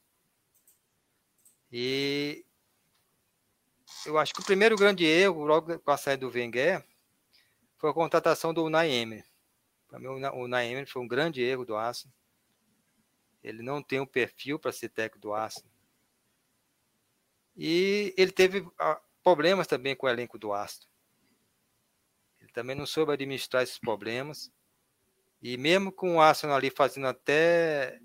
E 1.73 2.45
eu 4.05 4.19
acho 4.19 4.35
que 4.35 4.41
o 4.43 4.45
primeiro 4.45 4.77
grande 4.77 5.07
erro, 5.07 5.47
logo 5.47 5.79
com 5.79 5.91
a 5.91 5.97
saída 5.97 6.27
do 6.27 6.31
Wenger, 6.31 6.85
foi 7.79 7.89
a 7.89 7.95
contratação 7.95 8.53
do 8.53 8.65
Unai 8.65 8.91
Emery. 8.91 9.25
Para 9.89 9.99
mim, 9.99 10.09
o 10.09 10.45
Unai 10.45 10.71
Emery 10.71 10.91
foi 10.91 11.01
um 11.01 11.09
grande 11.09 11.41
erro 11.41 11.65
do 11.65 11.75
Arsenal. 11.75 12.15
Ele 13.43 13.63
não 13.63 13.83
tem 13.83 13.99
um 13.99 14.07
perfil 14.07 14.59
para 14.59 14.73
ser 14.73 14.91
técnico 14.91 15.19
do 15.19 15.33
Arsenal. 15.33 15.73
E 17.57 18.13
ele 18.15 18.31
teve 18.31 18.71
ah, 18.79 19.01
problemas 19.23 19.67
também 19.67 19.97
com 19.97 20.07
o 20.07 20.11
elenco 20.11 20.39
do 20.39 20.53
Arsenal. 20.53 20.87
Ele 22.43 22.53
também 22.53 22.77
não 22.77 22.85
soube 22.85 23.11
administrar 23.11 23.63
esses 23.63 23.79
problemas. 23.79 24.53
E 25.41 25.57
mesmo 25.57 25.93
com 25.93 26.17
o 26.17 26.21
Arsenal 26.21 26.57
ali 26.57 26.71
fazendo 26.71 27.07
até 27.07 28.01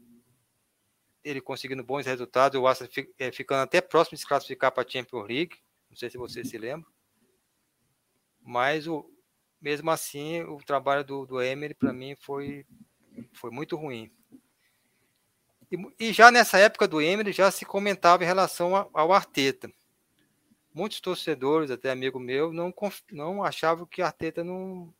ele 1.23 1.41
conseguindo 1.41 1.83
bons 1.83 2.05
resultados, 2.05 2.59
o 2.59 2.67
Arsenal 2.67 2.91
é, 3.17 3.31
ficando 3.31 3.61
até 3.61 3.81
próximo 3.81 4.15
de 4.15 4.21
se 4.21 4.27
classificar 4.27 4.71
para 4.71 4.83
a 4.83 4.89
Champions 4.89 5.27
League, 5.27 5.57
não 5.89 5.95
sei 5.95 6.09
se 6.09 6.17
você 6.17 6.43
se 6.43 6.57
lembra, 6.57 6.89
mas 8.41 8.87
o, 8.87 9.09
mesmo 9.61 9.89
assim 9.89 10.43
o 10.43 10.57
trabalho 10.57 11.03
do, 11.03 11.25
do 11.25 11.41
Emery 11.41 11.73
para 11.73 11.93
mim 11.93 12.15
foi, 12.15 12.65
foi 13.33 13.49
muito 13.49 13.77
ruim. 13.77 14.11
E, 15.71 16.07
e, 16.07 16.13
já 16.13 16.29
nessa 16.29 16.59
época 16.59 16.87
do 16.87 17.01
Emery 17.01 17.31
já 17.31 17.49
se 17.49 17.65
comentava 17.65 18.23
em 18.23 18.27
relação 18.27 18.75
a, 18.75 18.87
ao 18.93 19.13
Arteta. 19.13 19.71
Muitos 20.73 20.99
torcedores, 20.99 21.71
até 21.71 21.89
amigo 21.89 22.19
meu, 22.19 22.51
não, 22.51 22.73
não 23.11 23.43
achavam 23.43 23.85
que 23.85 24.01
Arteta 24.01 24.43
não, 24.43 24.93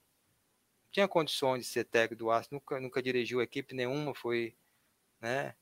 tinha 0.93 1.07
condições 1.07 1.63
de 1.63 1.65
ser 1.65 1.85
técnico 1.85 2.23
do 2.23 2.31
Aston, 2.31 2.55
nunca, 2.55 2.79
nunca 2.79 3.01
dirigiu 3.01 3.41
equipe 3.41 3.73
nenhuma, 3.73 4.13
foi, 4.13 4.55
né? 5.19 5.55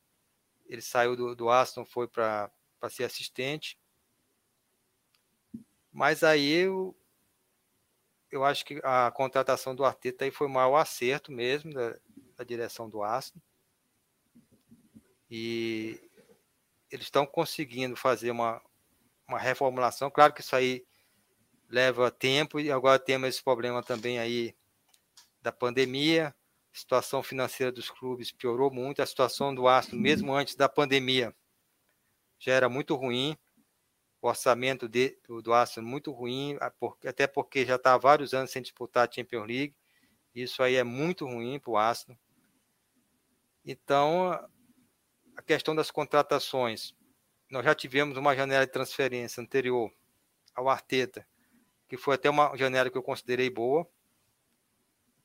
Ele 0.65 0.81
saiu 0.81 1.15
do, 1.15 1.33
do 1.33 1.49
Aston, 1.49 1.85
foi 1.85 2.05
para 2.05 2.51
ser 2.89 3.05
assistente. 3.05 3.79
Mas 5.89 6.21
aí 6.21 6.51
eu, 6.51 6.93
eu 8.29 8.43
acho 8.43 8.65
que 8.65 8.81
a 8.83 9.09
contratação 9.11 9.73
do 9.73 9.85
Arteta 9.85 10.25
aí 10.25 10.31
foi 10.31 10.47
um 10.47 10.51
mau 10.51 10.75
acerto 10.75 11.31
mesmo 11.31 11.73
da, 11.73 11.97
da 12.35 12.43
direção 12.43 12.89
do 12.89 13.01
Aston. 13.01 13.39
E 15.29 15.97
eles 16.91 17.05
estão 17.05 17.25
conseguindo 17.25 17.95
fazer 17.95 18.31
uma, 18.31 18.61
uma 19.25 19.39
reformulação. 19.39 20.11
Claro 20.11 20.33
que 20.33 20.41
isso 20.41 20.55
aí 20.57 20.85
leva 21.69 22.11
tempo 22.11 22.59
e 22.59 22.69
agora 22.69 22.99
temos 22.99 23.29
esse 23.29 23.41
problema 23.41 23.81
também 23.81 24.19
aí 24.19 24.53
da 25.41 25.51
pandemia, 25.51 26.35
a 26.73 26.77
situação 26.77 27.21
financeira 27.21 27.71
dos 27.71 27.89
clubes 27.89 28.31
piorou 28.31 28.71
muito, 28.71 29.01
a 29.01 29.05
situação 29.05 29.53
do 29.53 29.67
Astro, 29.67 29.97
mesmo 29.97 30.33
antes 30.33 30.55
da 30.55 30.69
pandemia, 30.69 31.35
já 32.39 32.53
era 32.53 32.69
muito 32.69 32.95
ruim, 32.95 33.37
o 34.21 34.27
orçamento 34.27 34.87
de, 34.87 35.17
do, 35.43 35.53
Astro 35.53 35.83
muito 35.83 36.11
ruim, 36.11 36.57
até 37.05 37.25
porque 37.25 37.65
já 37.65 37.75
está 37.75 37.93
há 37.93 37.97
vários 37.97 38.33
anos 38.33 38.51
sem 38.51 38.61
disputar 38.61 39.07
a 39.07 39.11
Champions 39.11 39.47
League, 39.47 39.75
isso 40.33 40.61
aí 40.63 40.75
é 40.75 40.83
muito 40.83 41.25
ruim 41.25 41.59
para 41.59 41.71
o 41.71 41.77
Astro. 41.77 42.17
Então, 43.65 44.31
a 45.35 45.41
questão 45.41 45.75
das 45.75 45.91
contratações, 45.91 46.93
nós 47.49 47.65
já 47.65 47.75
tivemos 47.75 48.17
uma 48.17 48.35
janela 48.35 48.65
de 48.65 48.71
transferência 48.71 49.41
anterior 49.41 49.91
ao 50.55 50.69
Arteta, 50.69 51.27
que 51.87 51.97
foi 51.97 52.15
até 52.15 52.29
uma 52.29 52.55
janela 52.55 52.89
que 52.89 52.97
eu 52.97 53.03
considerei 53.03 53.49
boa, 53.49 53.87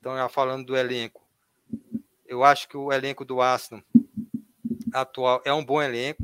então, 0.07 0.17
já 0.17 0.29
falando 0.29 0.67
do 0.67 0.77
elenco, 0.77 1.21
eu 2.27 2.45
acho 2.45 2.69
que 2.69 2.77
o 2.77 2.93
elenco 2.93 3.25
do 3.25 3.41
Arsenal 3.41 3.83
atual 4.93 5.43
é 5.45 5.53
um 5.53 5.65
bom 5.65 5.83
elenco, 5.83 6.23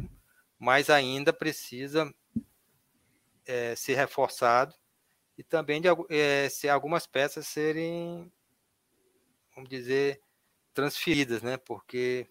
mas 0.56 0.88
ainda 0.88 1.32
precisa 1.32 2.14
é, 3.44 3.74
ser 3.74 3.96
reforçado 3.96 4.72
e 5.36 5.42
também 5.42 5.80
de 5.80 5.88
é, 6.10 6.48
se 6.48 6.68
algumas 6.68 7.08
peças 7.08 7.48
serem, 7.48 8.30
vamos 9.52 9.68
dizer, 9.68 10.22
transferidas, 10.72 11.42
né? 11.42 11.56
Porque 11.56 12.30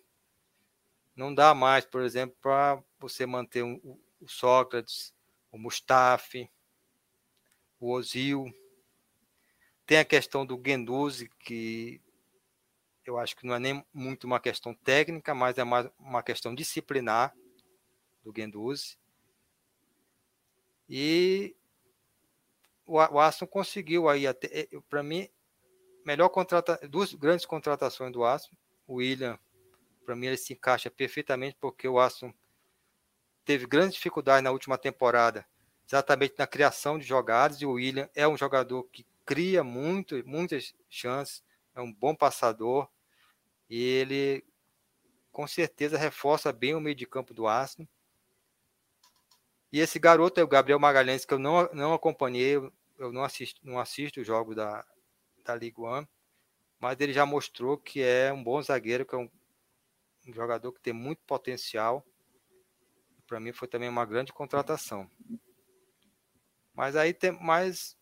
não 1.14 1.36
dá 1.36 1.54
mais, 1.54 1.84
por 1.84 2.02
exemplo, 2.02 2.38
para 2.42 2.82
você 2.98 3.26
manter 3.26 3.62
um, 3.62 3.78
o 4.22 4.26
Sócrates, 4.26 5.14
o 5.52 5.58
Mustafi, 5.58 6.50
o 7.78 7.92
Ozil, 7.92 8.46
tem 9.92 10.00
a 10.00 10.06
questão 10.06 10.46
do 10.46 10.58
Guendouzi, 10.58 11.30
que 11.38 12.00
eu 13.06 13.18
acho 13.18 13.36
que 13.36 13.46
não 13.46 13.56
é 13.56 13.60
nem 13.60 13.86
muito 13.94 14.24
uma 14.24 14.40
questão 14.40 14.74
técnica, 14.74 15.36
mas 15.36 15.58
é 15.58 15.66
mais 15.66 15.90
uma 16.00 16.24
questão 16.24 16.56
disciplinar 16.56 17.36
do 18.24 18.32
Guendouzi. 18.32 18.98
E 20.88 21.54
o, 22.86 23.20
Aston 23.20 23.46
conseguiu 23.46 24.08
aí, 24.08 24.26
até 24.26 24.66
para 24.90 25.04
mim, 25.04 25.28
melhor 26.06 26.30
contrata, 26.30 26.80
duas 26.88 27.14
grandes 27.14 27.46
contratações 27.46 28.14
do 28.14 28.24
Aston. 28.24 28.56
O 28.88 28.94
William, 28.94 29.38
para 30.06 30.16
mim, 30.16 30.28
ele 30.28 30.38
se 30.38 30.54
encaixa 30.54 30.90
perfeitamente 30.90 31.58
porque 31.60 31.86
o 31.86 32.00
Aston 32.00 32.34
teve 33.44 33.68
grandes 33.68 33.96
dificuldades 33.96 34.42
na 34.42 34.52
última 34.52 34.78
temporada, 34.78 35.46
exatamente 35.86 36.36
na 36.38 36.48
criação 36.48 36.98
de 36.98 37.06
jogadas, 37.06 37.62
e 37.62 37.66
o 37.66 37.74
William 37.74 38.10
é 38.16 38.26
um 38.26 38.38
jogador 38.38 38.86
que 38.86 39.06
cria 39.26 39.64
muito, 39.64 40.22
muitas 40.28 40.74
chances, 40.90 41.44
é 41.76 41.82
um 41.82 41.92
bom 41.92 42.16
passador 42.16 42.90
e 43.70 43.82
ele 43.82 44.44
com 45.32 45.48
certeza 45.48 45.98
reforça 45.98 46.52
bem 46.52 46.76
o 46.76 46.82
meio 46.82 46.96
de 46.96 47.06
campo 47.06 47.34
do 47.34 47.48
Arsenal. 47.48 47.88
E 49.72 49.80
esse 49.80 49.98
garoto 49.98 50.40
é 50.40 50.44
o 50.44 50.48
Gabriel 50.48 50.80
Magalhães, 50.80 51.24
que 51.24 51.34
eu 51.34 51.40
não, 51.40 51.70
não 51.74 51.94
acompanhei, 51.94 52.56
eu 52.98 53.12
não 53.14 53.24
assisto, 53.24 53.62
não 53.64 53.80
assisto 53.80 54.20
o 54.20 54.24
jogo 54.24 54.54
da, 54.54 54.86
da 55.46 55.56
Liga 55.56 55.82
One, 55.82 56.08
mas 56.78 57.00
ele 57.00 57.14
já 57.14 57.26
mostrou 57.26 57.78
que 57.78 58.02
é 58.02 58.34
um 58.34 58.44
bom 58.44 58.62
zagueiro, 58.62 59.06
que 59.06 59.16
é 59.16 59.18
um, 59.18 59.30
um 60.28 60.34
jogador 60.34 60.74
que 60.74 60.82
tem 60.82 60.92
muito 60.92 61.22
potencial. 61.26 62.06
Para 63.26 63.40
mim 63.40 63.54
foi 63.54 63.68
também 63.70 63.88
uma 63.88 64.06
grande 64.06 64.34
contratação. 64.34 65.10
Mas 66.74 66.98
aí 66.98 67.14
tem 67.14 67.32
mais 67.32 67.98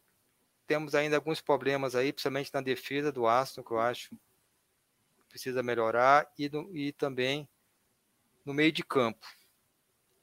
temos 0.69 0.93
ainda 0.93 1.15
alguns 1.15 1.41
problemas 1.41 1.95
aí, 1.95 2.13
principalmente 2.13 2.53
na 2.53 2.61
defesa 2.61 3.11
do 3.11 3.25
Aston, 3.25 3.63
que 3.63 3.71
eu 3.71 3.79
acho 3.79 4.09
que 4.09 4.17
precisa 5.27 5.63
melhorar, 5.63 6.31
e, 6.37 6.47
no, 6.47 6.77
e 6.77 6.91
também 6.91 7.49
no 8.45 8.53
meio 8.53 8.71
de 8.71 8.83
campo. 8.83 9.25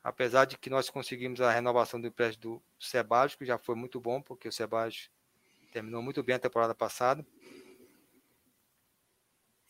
Apesar 0.05 0.45
de 0.45 0.57
que 0.57 0.71
nós 0.71 0.88
conseguimos 0.88 1.41
a 1.41 1.50
renovação 1.50 2.00
do 2.00 2.07
empréstimo 2.07 2.62
do 2.79 2.87
Sebadios, 2.87 3.35
que 3.35 3.45
já 3.45 3.59
foi 3.59 3.75
muito 3.75 4.00
bom, 4.00 4.23
porque 4.23 4.47
o 4.47 4.53
Sebadios 4.53 5.11
terminou 5.73 6.00
muito 6.00 6.23
bem 6.23 6.37
a 6.37 6.38
temporada 6.38 6.76
passada. 6.76 7.26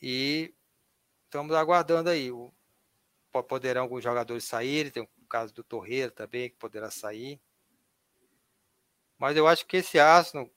E 0.02 0.54
estamos 1.24 1.56
aguardando 1.56 2.10
aí. 2.10 2.28
Poderão 3.48 3.80
alguns 3.80 4.04
jogadores 4.04 4.44
saírem, 4.44 4.92
tem 4.92 5.02
o 5.02 5.08
caso 5.26 5.54
do 5.54 5.64
Torreira 5.64 6.10
também, 6.10 6.50
que 6.50 6.56
poderá 6.56 6.90
sair. 6.90 7.40
Mas 9.16 9.38
eu 9.38 9.48
acho 9.48 9.66
que 9.66 9.78
esse 9.78 9.98
Arsenal, 9.98 10.50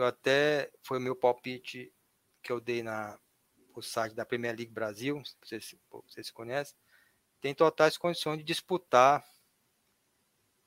eu 0.00 0.04
até 0.04 0.70
foi 0.82 0.98
o 0.98 1.00
meu 1.00 1.16
palpite 1.16 1.92
que 2.42 2.52
eu 2.52 2.60
dei 2.60 2.82
na 2.82 3.18
o 3.74 3.82
site 3.82 4.14
da 4.14 4.24
Premier 4.24 4.56
League 4.56 4.72
Brasil, 4.72 5.22
vocês, 5.42 5.74
vocês 5.90 6.30
conhecem, 6.30 6.74
tem 7.42 7.54
totais 7.54 7.98
condições 7.98 8.38
de 8.38 8.44
disputar 8.44 9.22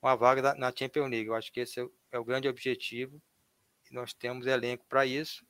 uma 0.00 0.14
vaga 0.14 0.54
na 0.54 0.72
Champions 0.74 1.10
League. 1.10 1.26
Eu 1.26 1.34
acho 1.34 1.52
que 1.52 1.60
esse 1.60 1.80
é 1.80 1.82
o, 1.82 1.92
é 2.12 2.22
grande 2.24 2.48
objetivo 2.48 3.20
e 3.90 3.94
nós 3.94 4.12
temos 4.12 4.46
elenco 4.46 4.86
para 4.88 5.04
isso. 5.04 5.44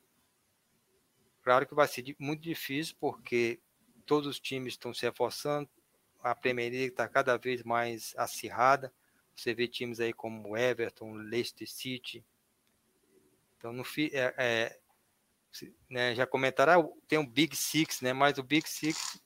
Claro 1.43 1.67
que 1.67 1.75
vai 1.75 1.87
ser 1.87 2.15
muito 2.19 2.41
difícil 2.41 2.95
porque 2.99 3.59
todos 4.05 4.27
os 4.27 4.39
times 4.39 4.73
estão 4.73 4.93
se 4.93 5.05
reforçando, 5.05 5.69
a 6.21 6.35
Premier 6.35 6.71
League 6.71 6.87
está 6.87 7.07
cada 7.07 7.37
vez 7.37 7.63
mais 7.63 8.13
acirrada. 8.17 8.93
Você 9.35 9.53
vê 9.53 9.67
times 9.67 9.99
aí 9.99 10.13
como 10.13 10.57
Everton, 10.57 11.13
Leicester 11.13 11.69
City, 11.69 12.25
então, 13.61 13.71
no, 13.71 13.83
é, 14.11 14.33
é, 14.39 14.79
né, 15.87 16.15
já 16.15 16.25
comentaram, 16.25 16.81
ah, 16.81 17.01
tem 17.07 17.19
um 17.19 17.25
Big 17.25 17.55
Six, 17.55 18.01
né? 18.01 18.11
Mas 18.11 18.39
o 18.39 18.43
Big 18.43 18.67
Six, 18.67 19.21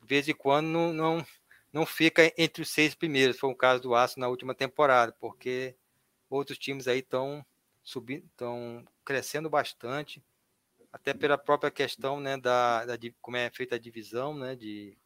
de 0.00 0.06
vez 0.06 0.28
em 0.28 0.34
quando, 0.34 0.66
não, 0.66 0.92
não, 0.92 1.26
não 1.72 1.86
fica 1.86 2.32
entre 2.36 2.60
os 2.60 2.70
seis 2.70 2.92
primeiros. 2.92 3.38
Foi 3.38 3.48
o 3.48 3.54
caso 3.54 3.82
do 3.82 3.94
Aço 3.94 4.18
na 4.18 4.26
última 4.26 4.52
temporada, 4.52 5.12
porque 5.12 5.76
outros 6.28 6.58
times 6.58 6.88
aí 6.88 6.98
estão 6.98 7.46
subindo, 7.84 8.26
estão 8.26 8.84
crescendo 9.04 9.48
bastante, 9.48 10.20
até 10.92 11.14
pela 11.14 11.38
própria 11.38 11.70
questão, 11.70 12.18
né, 12.18 12.36
da, 12.36 12.84
da 12.84 12.98
como 13.22 13.36
é 13.36 13.48
feita 13.50 13.76
a 13.76 13.78
divisão, 13.78 14.36
né, 14.36 14.56
de, 14.56 14.98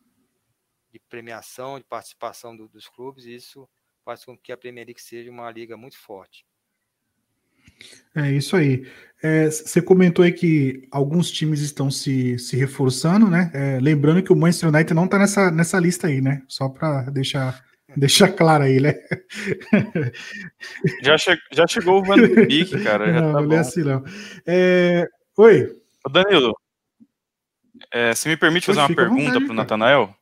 de 0.90 0.98
premiação, 0.98 1.78
de 1.78 1.84
participação 1.84 2.56
do, 2.56 2.68
dos 2.68 2.88
clubes. 2.88 3.26
Isso 3.26 3.68
faz 4.02 4.24
com 4.24 4.34
que 4.34 4.50
a 4.50 4.56
Premier 4.56 4.86
League 4.86 5.02
seja 5.02 5.30
uma 5.30 5.50
liga 5.50 5.76
muito 5.76 5.98
forte. 5.98 6.46
É 8.14 8.30
isso 8.30 8.56
aí. 8.56 8.86
É, 9.22 9.46
você 9.46 9.80
comentou 9.80 10.24
aí 10.24 10.32
que 10.32 10.86
alguns 10.90 11.30
times 11.30 11.60
estão 11.60 11.90
se, 11.90 12.38
se 12.38 12.56
reforçando, 12.56 13.28
né? 13.28 13.50
É, 13.54 13.78
lembrando 13.80 14.22
que 14.22 14.32
o 14.32 14.36
Manchester 14.36 14.68
United 14.68 14.92
não 14.94 15.06
está 15.06 15.18
nessa, 15.18 15.50
nessa 15.50 15.78
lista 15.78 16.08
aí, 16.08 16.20
né? 16.20 16.42
Só 16.46 16.68
para 16.68 17.02
deixar, 17.10 17.58
deixar 17.96 18.28
claro 18.28 18.64
aí, 18.64 18.80
né? 18.80 18.94
Já, 21.02 21.16
che 21.16 21.36
já 21.52 21.66
chegou 21.66 22.00
o 22.00 22.04
Van 22.04 22.16
Beek, 22.16 22.82
cara. 22.82 23.20
não, 23.20 23.32
tá 23.32 23.40
não 23.40 23.56
é 23.56 23.58
assim, 23.58 23.82
não. 23.82 24.04
É... 24.46 25.06
Oi. 25.38 25.70
Ô 26.04 26.10
Danilo, 26.10 26.54
é, 27.92 28.14
você 28.14 28.28
me 28.28 28.36
permite 28.36 28.66
fazer 28.66 28.80
uma 28.80 28.94
pergunta 28.94 29.40
para 29.40 29.50
o 29.50 29.54
Natanael? 29.54 30.14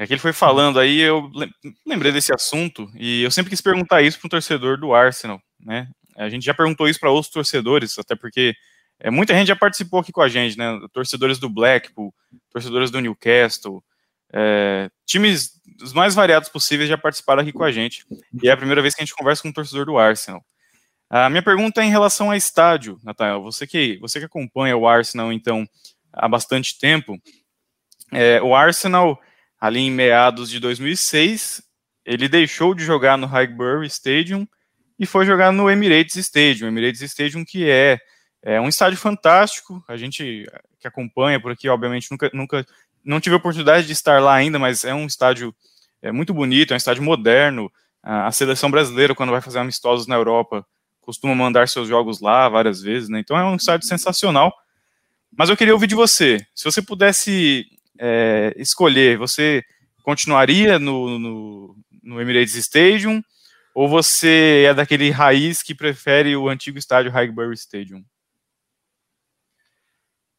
É 0.00 0.06
que 0.06 0.14
ele 0.14 0.20
foi 0.20 0.32
falando 0.32 0.80
aí, 0.80 0.98
eu 0.98 1.30
lembrei 1.86 2.10
desse 2.10 2.32
assunto, 2.32 2.90
e 2.94 3.22
eu 3.22 3.30
sempre 3.30 3.50
quis 3.50 3.60
perguntar 3.60 4.00
isso 4.00 4.18
para 4.18 4.28
um 4.28 4.30
torcedor 4.30 4.78
do 4.78 4.94
Arsenal 4.94 5.38
né? 5.62 5.88
A 6.16 6.28
gente 6.30 6.44
já 6.44 6.54
perguntou 6.54 6.88
isso 6.88 6.98
para 6.98 7.10
outros 7.10 7.30
torcedores, 7.30 7.98
até 7.98 8.14
porque 8.14 8.54
é, 8.98 9.10
muita 9.10 9.34
gente 9.34 9.48
já 9.48 9.56
participou 9.56 10.00
aqui 10.00 10.10
com 10.10 10.22
a 10.22 10.28
gente, 10.28 10.56
né? 10.56 10.78
Torcedores 10.90 11.38
do 11.38 11.48
Blackpool, 11.48 12.14
torcedores 12.50 12.90
do 12.90 13.00
Newcastle, 13.00 13.84
é, 14.32 14.90
times 15.06 15.60
os 15.82 15.92
mais 15.92 16.14
variados 16.14 16.48
possíveis 16.48 16.88
já 16.88 16.98
participaram 16.98 17.42
aqui 17.42 17.52
com 17.52 17.62
a 17.62 17.70
gente. 17.70 18.06
E 18.42 18.48
é 18.48 18.52
a 18.52 18.56
primeira 18.56 18.82
vez 18.82 18.94
que 18.94 19.02
a 19.02 19.04
gente 19.04 19.14
conversa 19.14 19.42
com 19.42 19.48
um 19.48 19.52
torcedor 19.52 19.86
do 19.86 19.98
Arsenal. 19.98 20.44
A 21.08 21.28
minha 21.28 21.42
pergunta 21.42 21.82
é 21.82 21.84
em 21.84 21.90
relação 21.90 22.28
ao 22.30 22.36
estádio, 22.36 22.98
Nathaniel. 23.02 23.42
Você 23.42 23.66
que, 23.66 23.98
você 23.98 24.18
que 24.18 24.26
acompanha 24.26 24.76
o 24.76 24.86
Arsenal, 24.86 25.32
então, 25.32 25.68
há 26.12 26.28
bastante 26.28 26.78
tempo, 26.78 27.20
é, 28.12 28.40
o 28.42 28.54
Arsenal, 28.54 29.20
ali 29.60 29.80
em 29.80 29.90
meados 29.90 30.48
de 30.48 30.58
2006, 30.58 31.62
ele 32.04 32.28
deixou 32.28 32.74
de 32.74 32.84
jogar 32.84 33.18
no 33.18 33.26
Highbury 33.26 33.86
Stadium 33.86 34.48
e 34.98 35.04
foi 35.04 35.26
jogar 35.26 35.52
no 35.52 35.70
Emirates 35.70 36.16
Stadium. 36.16 36.68
Emirates 36.68 37.02
Stadium 37.02 37.44
que 37.44 37.68
é, 37.68 37.98
é 38.42 38.60
um 38.60 38.68
estádio 38.68 38.98
fantástico. 38.98 39.84
A 39.86 39.96
gente 39.96 40.46
que 40.78 40.88
acompanha 40.88 41.38
por 41.38 41.52
aqui, 41.52 41.68
obviamente, 41.68 42.10
nunca, 42.10 42.30
nunca 42.32 42.66
não 43.04 43.20
tive 43.20 43.34
a 43.34 43.38
oportunidade 43.38 43.86
de 43.86 43.92
estar 43.92 44.20
lá 44.20 44.34
ainda, 44.34 44.58
mas 44.58 44.84
é 44.84 44.94
um 44.94 45.06
estádio 45.06 45.54
é, 46.00 46.10
muito 46.10 46.32
bonito, 46.32 46.72
é 46.72 46.74
um 46.74 46.78
estádio 46.78 47.02
moderno. 47.02 47.70
A, 48.02 48.32
seleção 48.32 48.70
brasileira, 48.70 49.14
quando 49.14 49.30
vai 49.30 49.42
fazer 49.42 49.58
amistosos 49.58 50.06
na 50.06 50.14
Europa, 50.14 50.64
costuma 51.02 51.34
mandar 51.34 51.68
seus 51.68 51.86
jogos 51.86 52.20
lá 52.20 52.48
várias 52.48 52.80
vezes, 52.80 53.10
né? 53.10 53.20
Então 53.20 53.36
é 53.36 53.44
um 53.44 53.56
estádio 53.56 53.86
sensacional. 53.86 54.54
Mas 55.36 55.50
eu 55.50 55.56
queria 55.56 55.74
ouvir 55.74 55.86
de 55.86 55.94
você. 55.94 56.44
Se 56.54 56.64
você 56.64 56.80
pudesse 56.80 57.66
é, 58.00 58.54
escolher, 58.56 59.18
você 59.18 59.62
continuaria 60.02 60.78
no, 60.78 61.18
no, 61.18 61.76
no 62.02 62.20
Emirates 62.20 62.54
Stadium? 62.54 63.22
Ou 63.74 63.88
você 63.88 64.64
é 64.68 64.74
daquele 64.74 65.10
raiz 65.10 65.62
que 65.62 65.74
prefere 65.74 66.34
o 66.34 66.48
antigo 66.48 66.78
estádio 66.78 67.12
Highbury 67.12 67.54
Stadium? 67.54 68.04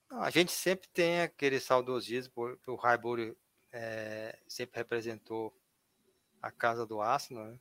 A 0.09 0.29
gente 0.29 0.51
sempre 0.51 0.89
tem 0.89 1.21
aquele 1.21 1.59
saudosismo, 1.59 2.33
porque 2.33 2.69
o 2.69 2.75
Highbury 2.75 3.33
é, 3.71 4.37
sempre 4.47 4.79
representou 4.79 5.55
a 6.41 6.51
casa 6.51 6.85
do 6.85 6.99
Arsenal, 6.99 7.45
né? 7.45 7.59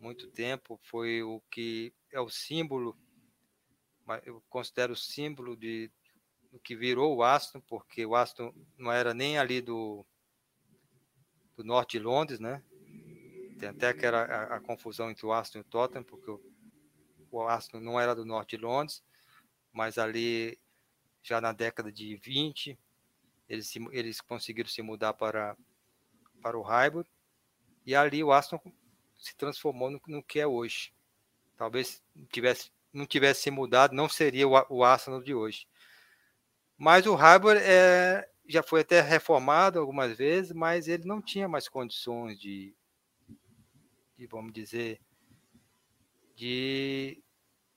muito 0.00 0.28
tempo, 0.28 0.78
foi 0.82 1.22
o 1.22 1.40
que 1.50 1.92
é 2.12 2.20
o 2.20 2.28
símbolo, 2.28 2.96
eu 4.24 4.42
considero 4.48 4.92
o 4.92 4.96
símbolo 4.96 5.56
de 5.56 5.90
que 6.62 6.76
virou 6.76 7.16
o 7.16 7.22
Aston, 7.22 7.60
porque 7.60 8.04
o 8.04 8.14
Aston 8.14 8.52
não 8.76 8.90
era 8.90 9.14
nem 9.14 9.38
ali 9.38 9.60
do, 9.60 10.04
do 11.56 11.64
norte 11.64 11.98
de 11.98 12.04
Londres, 12.04 12.40
né? 12.40 12.62
Tem 13.58 13.70
até 13.70 13.94
que 13.94 14.04
era 14.04 14.24
a, 14.24 14.56
a, 14.56 14.60
confusão 14.60 15.10
entre 15.10 15.24
o 15.24 15.32
Aston 15.32 15.58
e 15.58 15.60
o 15.62 15.64
Tottenham, 15.64 16.04
porque 16.04 16.30
o, 16.30 16.40
o 17.30 17.42
Aston 17.46 17.80
não 17.80 17.98
era 17.98 18.14
do 18.14 18.24
norte 18.24 18.56
de 18.56 18.62
Londres, 18.62 19.02
mas 19.72 19.96
ali 19.96 20.58
já 21.22 21.40
na 21.40 21.52
década 21.52 21.90
de 21.90 22.16
20 22.16 22.78
eles, 23.48 23.68
se, 23.68 23.78
eles 23.92 24.20
conseguiram 24.20 24.68
se 24.68 24.82
mudar 24.82 25.14
para, 25.14 25.56
para 26.42 26.58
o 26.58 26.62
Highbury 26.62 27.08
e 27.84 27.94
ali 27.94 28.22
o 28.22 28.32
Aston 28.32 28.60
se 29.16 29.34
transformou 29.36 29.90
no, 29.90 30.00
no 30.06 30.22
que 30.22 30.40
é 30.40 30.46
hoje. 30.46 30.92
Talvez 31.56 32.02
tivesse, 32.30 32.70
não 32.92 33.06
tivesse 33.06 33.42
se 33.42 33.50
mudado, 33.50 33.94
não 33.94 34.08
seria 34.08 34.46
o, 34.46 34.52
o 34.68 34.84
Arsenal 34.84 35.22
de 35.22 35.34
hoje. 35.34 35.66
Mas 36.78 37.06
o 37.06 37.14
Highbury 37.14 37.58
é, 37.62 38.28
já 38.46 38.62
foi 38.62 38.82
até 38.82 39.00
reformado 39.00 39.78
algumas 39.78 40.16
vezes, 40.16 40.52
mas 40.52 40.88
ele 40.88 41.04
não 41.06 41.22
tinha 41.22 41.48
mais 41.48 41.68
condições 41.68 42.38
de, 42.38 42.74
de 44.16 44.26
vamos 44.26 44.52
dizer, 44.52 45.00
de, 46.34 47.22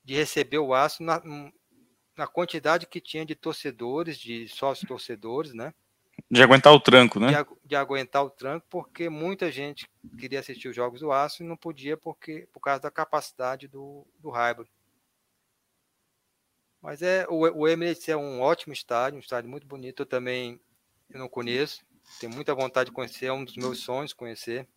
de 0.03 0.13
receber 0.15 0.59
o 0.59 0.73
aço 0.73 1.01
na, 1.01 1.21
na 2.15 2.27
quantidade 2.27 2.85
que 2.85 2.99
tinha 2.99 3.25
de 3.25 3.35
torcedores, 3.35 4.17
de 4.17 4.47
sócios 4.49 4.87
torcedores, 4.87 5.53
né? 5.53 5.73
De 6.29 6.43
aguentar 6.43 6.73
o 6.73 6.79
tranco, 6.79 7.19
né? 7.19 7.31
De, 7.31 7.49
de, 7.65 7.75
aguentar 7.75 8.23
o 8.23 8.29
tranco, 8.29 8.67
porque 8.69 9.09
muita 9.09 9.49
gente 9.49 9.89
queria 10.17 10.41
assistir 10.41 10.67
os 10.67 10.75
jogos 10.75 10.99
do 10.99 11.13
Aço 11.13 11.41
e 11.41 11.45
não 11.45 11.55
podia 11.55 11.95
porque, 11.95 12.47
por 12.51 12.59
causa 12.59 12.81
da 12.81 12.91
capacidade 12.91 13.69
do, 13.69 14.05
do. 14.19 14.31
Mas 16.81 17.01
é, 17.01 17.25
o, 17.29 17.39
o 17.39 17.67
Emirates 17.67 18.07
é 18.07 18.15
um 18.15 18.41
ótimo 18.41 18.73
estádio, 18.73 19.17
um 19.17 19.21
estádio 19.21 19.49
muito 19.49 19.67
bonito. 19.67 20.03
Eu 20.03 20.05
também 20.05 20.59
eu 21.09 21.19
não 21.19 21.27
conheço, 21.27 21.83
tenho 22.19 22.33
muita 22.33 22.53
vontade 22.53 22.89
de 22.89 22.95
conhecer, 22.95 23.25
é 23.25 23.33
um 23.33 23.43
dos 23.43 23.55
meus 23.55 23.79
sonhos 23.79 24.13
conhecer 24.13 24.67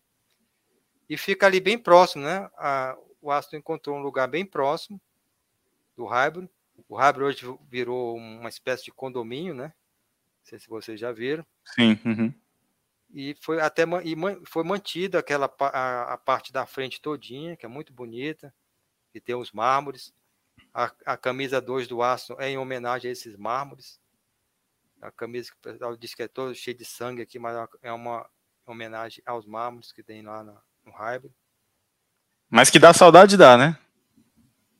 e 1.09 1.17
fica 1.17 1.45
ali 1.45 1.59
bem 1.59 1.77
próximo, 1.77 2.23
né? 2.23 2.49
A, 2.57 2.97
o 3.21 3.31
Aston 3.31 3.57
encontrou 3.57 3.97
um 3.97 4.01
lugar 4.01 4.27
bem 4.27 4.45
próximo 4.45 4.99
do 5.95 6.05
Highbury. 6.05 6.49
O 6.89 6.95
Highbury 6.95 7.25
hoje 7.25 7.59
virou 7.69 8.15
uma 8.17 8.49
espécie 8.49 8.85
de 8.85 8.91
condomínio, 8.91 9.53
né? 9.53 9.65
Não 9.65 10.45
sei 10.45 10.59
se 10.59 10.67
vocês 10.67 10.99
já 10.99 11.11
viram. 11.11 11.45
Sim. 11.65 11.99
Uhum. 12.03 12.33
E 13.13 13.35
foi 13.39 13.61
até 13.61 13.83
e 14.03 14.15
foi 14.47 14.63
mantida 14.63 15.19
aquela 15.19 15.45
a, 15.59 16.13
a, 16.13 16.17
parte 16.17 16.51
da 16.51 16.65
frente 16.65 16.99
todinha, 16.99 17.55
que 17.55 17.65
é 17.65 17.69
muito 17.69 17.93
bonita, 17.93 18.53
e 19.13 19.21
tem 19.21 19.35
os 19.35 19.51
mármores. 19.51 20.11
A, 20.73 20.91
a 21.05 21.17
camisa 21.17 21.61
2 21.61 21.87
do 21.87 22.01
Aston 22.01 22.35
é 22.39 22.49
em 22.49 22.57
homenagem 22.57 23.09
a 23.09 23.11
esses 23.11 23.35
mármores. 23.35 23.99
A 25.01 25.11
camisa 25.11 25.51
que 25.51 25.57
o 25.57 25.61
pessoal 25.61 25.95
diz 25.95 26.15
que 26.15 26.23
é 26.23 26.27
toda 26.27 26.53
cheia 26.53 26.75
de 26.75 26.85
sangue 26.85 27.21
aqui, 27.21 27.37
mas 27.37 27.67
é 27.81 27.91
uma 27.91 28.29
homenagem 28.65 29.21
aos 29.25 29.45
mármores 29.45 29.91
que 29.91 30.01
tem 30.01 30.21
lá 30.21 30.43
na, 30.43 30.61
no 30.85 30.91
hybrid. 30.91 31.33
Mas 32.49 32.69
que 32.69 32.79
dá 32.79 32.93
saudade, 32.93 33.35
dá, 33.35 33.57
né? 33.57 33.77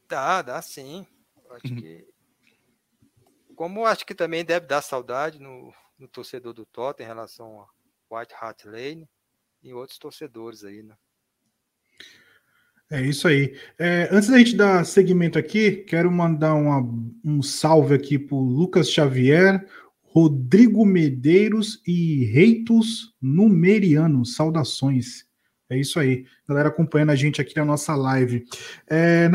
Dá, 0.07 0.41
dá 0.41 0.61
sim. 0.61 1.05
Acho 1.49 1.73
uhum. 1.73 1.75
que. 1.75 2.13
Como 3.55 3.85
acho 3.85 4.05
que 4.05 4.15
também 4.15 4.43
deve 4.43 4.65
dar 4.65 4.81
saudade 4.81 5.39
no, 5.39 5.73
no 5.97 6.07
torcedor 6.07 6.53
do 6.53 6.65
Tottenham 6.65 7.05
em 7.05 7.13
relação 7.13 7.61
a 7.61 8.19
White 8.19 8.33
Hart 8.39 8.65
Lane 8.65 9.09
e 9.61 9.73
outros 9.73 9.97
torcedores 9.97 10.63
aí, 10.63 10.81
né? 10.81 10.97
É 12.93 13.01
isso 13.01 13.27
aí. 13.27 13.55
É, 13.79 14.07
antes 14.11 14.29
da 14.29 14.37
gente 14.37 14.55
dar 14.55 14.85
segmento 14.85 15.39
aqui, 15.39 15.77
quero 15.77 16.11
mandar 16.11 16.53
uma, 16.53 16.87
um 17.25 17.41
salve 17.41 17.95
aqui 17.95 18.19
para 18.19 18.37
Lucas 18.37 18.87
Xavier, 18.87 19.65
Rodrigo 20.03 20.85
Medeiros 20.85 21.81
e 21.87 22.25
Reitos 22.25 23.15
Numeriano. 23.19 24.23
Saudações. 24.23 25.25
É 25.71 25.75
isso 25.75 25.99
aí, 25.99 26.27
galera 26.47 26.69
acompanhando 26.69 27.09
a 27.09 27.15
gente 27.15 27.41
aqui 27.41 27.55
na 27.55 27.65
nossa 27.65 27.95
live. 27.95 28.45
É, 28.87 29.27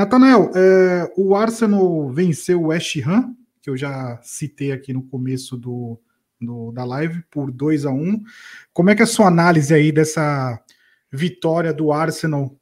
é, 0.55 1.13
o 1.17 1.35
Arsenal 1.35 2.13
venceu 2.13 2.63
o 2.63 2.67
West 2.69 2.97
Ham, 3.05 3.35
que 3.61 3.69
eu 3.69 3.77
já 3.77 4.21
citei 4.23 4.71
aqui 4.71 4.93
no 4.93 5.03
começo 5.03 5.57
do, 5.57 5.99
do, 6.41 6.71
da 6.71 6.85
live, 6.85 7.25
por 7.29 7.51
2 7.51 7.87
a 7.87 7.91
1 7.91 8.23
Como 8.73 8.89
é 8.89 8.95
que 8.95 9.03
é 9.03 9.05
a 9.05 9.09
sua 9.09 9.27
análise 9.27 9.75
aí 9.75 9.91
dessa 9.91 10.63
vitória 11.13 11.73
do 11.73 11.91
Arsenal 11.91 12.57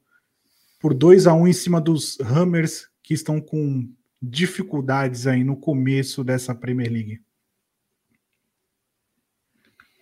por 0.87 0.93
2 0.93 1.27
a 1.27 1.33
1 1.33 1.49
em 1.49 1.53
cima 1.53 1.81
dos 1.81 2.17
Hammers, 2.21 2.89
que 3.03 3.13
estão 3.13 3.41
com 3.41 3.93
dificuldades 4.21 5.27
aí 5.27 5.43
no 5.43 5.59
começo 5.59 6.23
dessa 6.23 6.55
Premier 6.55 6.89
League? 6.89 7.21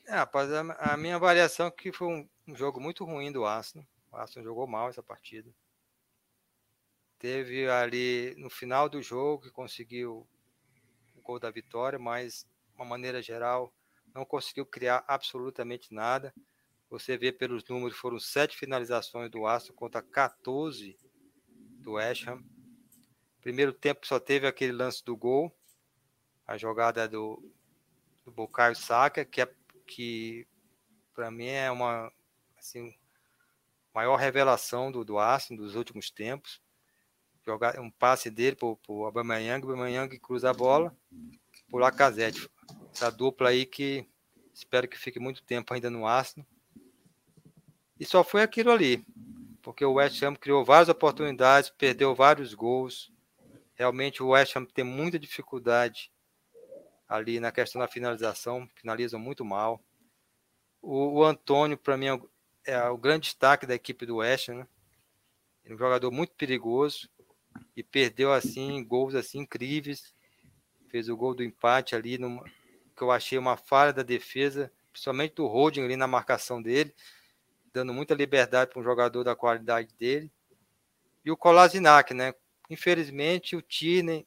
É, 0.05 0.11
rapaz, 0.11 0.53
a, 0.53 0.61
a 0.93 0.95
minha 0.95 1.15
avaliação 1.15 1.65
é 1.65 1.71
que 1.71 1.91
foi 1.91 2.07
um 2.07 2.29
um 2.47 2.55
jogo 2.55 2.79
muito 2.79 3.03
ruim 3.03 3.31
do 3.31 3.45
Arsenal. 3.45 3.87
O 4.11 4.15
Arsenal 4.15 4.45
jogou 4.45 4.67
mal 4.67 4.89
essa 4.89 5.01
partida. 5.01 5.49
Teve 7.17 7.67
ali 7.67 8.35
no 8.37 8.51
final 8.51 8.87
do 8.87 9.01
jogo 9.01 9.43
que 9.43 9.49
conseguiu 9.49 10.27
o 11.15 11.21
gol 11.21 11.39
da 11.39 11.49
vitória, 11.49 11.97
mas 11.97 12.45
de 12.69 12.75
uma 12.75 12.85
maneira 12.85 13.21
geral 13.21 13.73
não 14.13 14.23
conseguiu 14.23 14.65
criar 14.65 15.03
absolutamente 15.07 15.91
nada. 15.91 16.31
Você 16.89 17.17
vê 17.17 17.31
pelos 17.31 17.63
números, 17.65 17.97
foram 17.97 18.19
sete 18.19 18.57
finalizações 18.57 19.29
do 19.29 19.45
Aston 19.45 19.73
contra 19.73 20.01
14 20.01 20.97
do 21.79 21.93
West 21.93 22.27
Ham. 22.27 22.43
Primeiro 23.41 23.73
tempo 23.73 24.07
só 24.07 24.19
teve 24.19 24.47
aquele 24.47 24.71
lance 24.71 25.03
do 25.03 25.15
gol, 25.15 25.55
a 26.47 26.57
jogada 26.57 27.07
do, 27.07 27.41
do 28.23 28.31
Bukayo 28.31 28.75
Saka, 28.75 29.23
que, 29.23 29.41
é, 29.41 29.53
que 29.85 30.47
para 31.13 31.29
mim 31.29 31.47
é 31.47 31.69
uma 31.69 32.11
assim, 32.57 32.93
maior 33.93 34.15
revelação 34.15 34.91
do, 34.91 35.05
do 35.05 35.19
Arsenal 35.19 35.63
dos 35.63 35.75
últimos 35.75 36.09
tempos. 36.09 36.61
Jogar 37.45 37.79
um 37.79 37.91
passe 37.91 38.31
dele 38.31 38.55
para 38.55 38.67
o 38.87 39.05
Aubameyang, 39.05 39.63
Aubameyang 39.63 40.19
cruza 40.19 40.49
a 40.49 40.53
bola 40.53 40.95
por 41.69 41.79
Lacazette. 41.79 42.49
Essa 42.91 43.11
dupla 43.11 43.49
aí 43.49 43.65
que 43.65 44.07
espero 44.51 44.87
que 44.87 44.97
fique 44.97 45.19
muito 45.19 45.43
tempo 45.43 45.73
ainda 45.73 45.89
no 45.89 46.07
Arsenal. 46.07 46.47
E 47.99 48.05
só 48.05 48.23
foi 48.23 48.41
aquilo 48.41 48.71
ali, 48.71 49.05
porque 49.61 49.85
o 49.85 49.93
West 49.93 50.21
Ham 50.21 50.35
criou 50.35 50.65
várias 50.65 50.89
oportunidades, 50.89 51.69
perdeu 51.69 52.13
vários 52.13 52.53
gols. 52.53 53.11
Realmente 53.73 54.21
o 54.21 54.29
West 54.29 54.55
Ham 54.55 54.65
tem 54.65 54.83
muita 54.83 55.17
dificuldade 55.17 56.11
ali 57.07 57.39
na 57.39 57.51
questão 57.51 57.79
da 57.79 57.87
finalização, 57.87 58.69
finalizam 58.75 59.19
muito 59.19 59.45
mal. 59.45 59.81
O, 60.81 61.19
o 61.19 61.23
Antônio, 61.23 61.77
para 61.77 61.97
mim, 61.97 62.07
é, 62.07 62.19
é 62.73 62.89
o 62.89 62.97
grande 62.97 63.23
destaque 63.23 63.65
da 63.65 63.75
equipe 63.75 64.05
do 64.05 64.17
West 64.17 64.49
Ham. 64.49 64.55
Né? 64.55 64.67
É 65.65 65.73
um 65.73 65.77
jogador 65.77 66.11
muito 66.11 66.33
perigoso 66.33 67.09
e 67.75 67.83
perdeu 67.83 68.33
assim 68.33 68.83
gols 68.83 69.15
assim 69.15 69.39
incríveis. 69.39 70.13
Fez 70.89 71.09
o 71.09 71.17
gol 71.17 71.33
do 71.33 71.43
empate 71.43 71.95
ali, 71.95 72.17
numa, 72.17 72.43
que 72.95 73.01
eu 73.01 73.11
achei 73.11 73.37
uma 73.37 73.57
falha 73.57 73.91
da 73.91 74.03
defesa, 74.03 74.71
principalmente 74.91 75.35
do 75.35 75.47
Holding 75.47 75.83
ali 75.83 75.95
na 75.95 76.07
marcação 76.07 76.61
dele, 76.61 76.93
dando 77.75 77.93
muita 77.93 78.13
liberdade 78.13 78.71
para 78.71 78.79
um 78.79 78.83
jogador 78.83 79.25
da 79.25 79.35
qualidade 79.35 79.93
dele. 79.99 80.31
E 81.25 81.29
o 81.29 81.35
Kolasinac, 81.35 82.13
né? 82.13 82.33
Infelizmente 82.69 83.53
o 83.53 83.61
Tierney, 83.61 84.25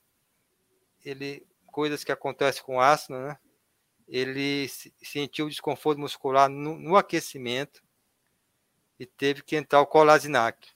ele 1.02 1.46
coisas 1.66 2.04
que 2.04 2.12
acontecem 2.12 2.62
com 2.62 2.76
o 2.76 2.80
Arsenal, 2.80 3.22
né? 3.22 3.38
Ele 4.06 4.68
sentiu 5.02 5.48
desconforto 5.48 5.98
muscular 5.98 6.50
no, 6.50 6.78
no 6.78 6.94
aquecimento 6.94 7.82
e 9.00 9.06
teve 9.06 9.42
que 9.42 9.56
entrar 9.56 9.80
o 9.80 9.86
Kolasinac. 9.86 10.68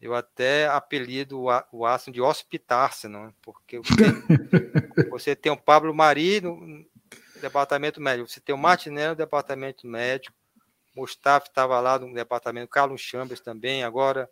Eu 0.00 0.14
até 0.14 0.68
apelido 0.68 1.46
o 1.72 1.86
Aston 1.86 2.12
de 2.12 2.20
Hospitarsenal, 2.20 3.34
porque 3.42 3.80
você, 3.80 3.90
você 5.10 5.34
tem 5.34 5.50
o 5.50 5.56
Pablo 5.56 5.92
Mari 5.92 6.40
no 6.40 6.86
departamento 7.40 8.00
médico, 8.00 8.28
você 8.28 8.40
tem 8.40 8.54
o 8.54 8.58
Martinelli 8.58 9.10
no 9.10 9.16
departamento 9.16 9.86
médico, 9.86 10.36
Mustafa 10.94 11.48
estava 11.48 11.80
lá 11.80 11.98
no 11.98 12.12
departamento, 12.14 12.68
Carlos 12.68 13.00
Chambers 13.00 13.40
também, 13.40 13.82
agora 13.82 14.30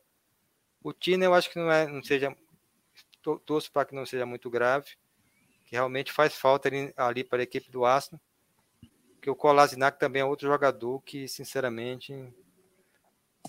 o 0.83 0.93
Tina 0.93 1.25
eu 1.25 1.35
acho 1.35 1.51
que 1.51 1.59
não 1.59 1.71
é, 1.71 1.87
não 1.87 2.03
seja, 2.03 2.37
torço 3.45 3.71
para 3.71 3.87
que 3.87 3.95
não 3.95 4.05
seja 4.05 4.27
muito 4.27 4.51
grave, 4.51 4.91
que 5.65 5.73
realmente 5.73 6.13
faz 6.13 6.35
falta 6.35 6.69
ali, 6.69 6.93
ali 6.97 7.25
para 7.25 7.41
a 7.41 7.45
equipe 7.45 7.71
do 7.71 7.85
Aston, 7.85 8.19
que 9.21 9.31
o 9.31 9.37
Kolasinac 9.37 9.99
também 9.99 10.23
é 10.23 10.25
outro 10.25 10.49
jogador 10.49 11.01
que, 11.03 11.29
sinceramente, 11.29 12.13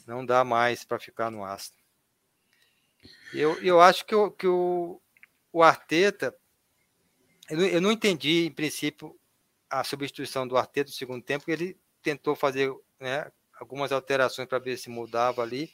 não 0.05 0.23
dá 0.23 0.43
mais 0.43 0.83
para 0.83 0.99
ficar 0.99 1.31
no 1.31 1.43
Aston. 1.43 1.77
Eu, 3.33 3.61
eu 3.63 3.81
acho 3.81 4.05
que, 4.05 4.13
o, 4.13 4.29
que 4.29 4.47
o, 4.47 5.01
o 5.51 5.63
Arteta, 5.63 6.35
eu 7.49 7.57
não, 7.57 7.65
eu 7.65 7.81
não 7.81 7.91
entendi, 7.91 8.45
em 8.45 8.51
princípio, 8.51 9.19
a 9.69 9.83
substituição 9.83 10.47
do 10.47 10.55
Arteta 10.55 10.91
no 10.91 10.95
segundo 10.95 11.23
tempo, 11.23 11.49
ele 11.49 11.75
tentou 12.03 12.35
fazer 12.35 12.71
né, 13.03 13.31
algumas 13.59 13.91
alterações 13.91 14.47
para 14.47 14.57
ver 14.57 14.77
se 14.77 14.89
mudava 14.89 15.43
ali, 15.43 15.71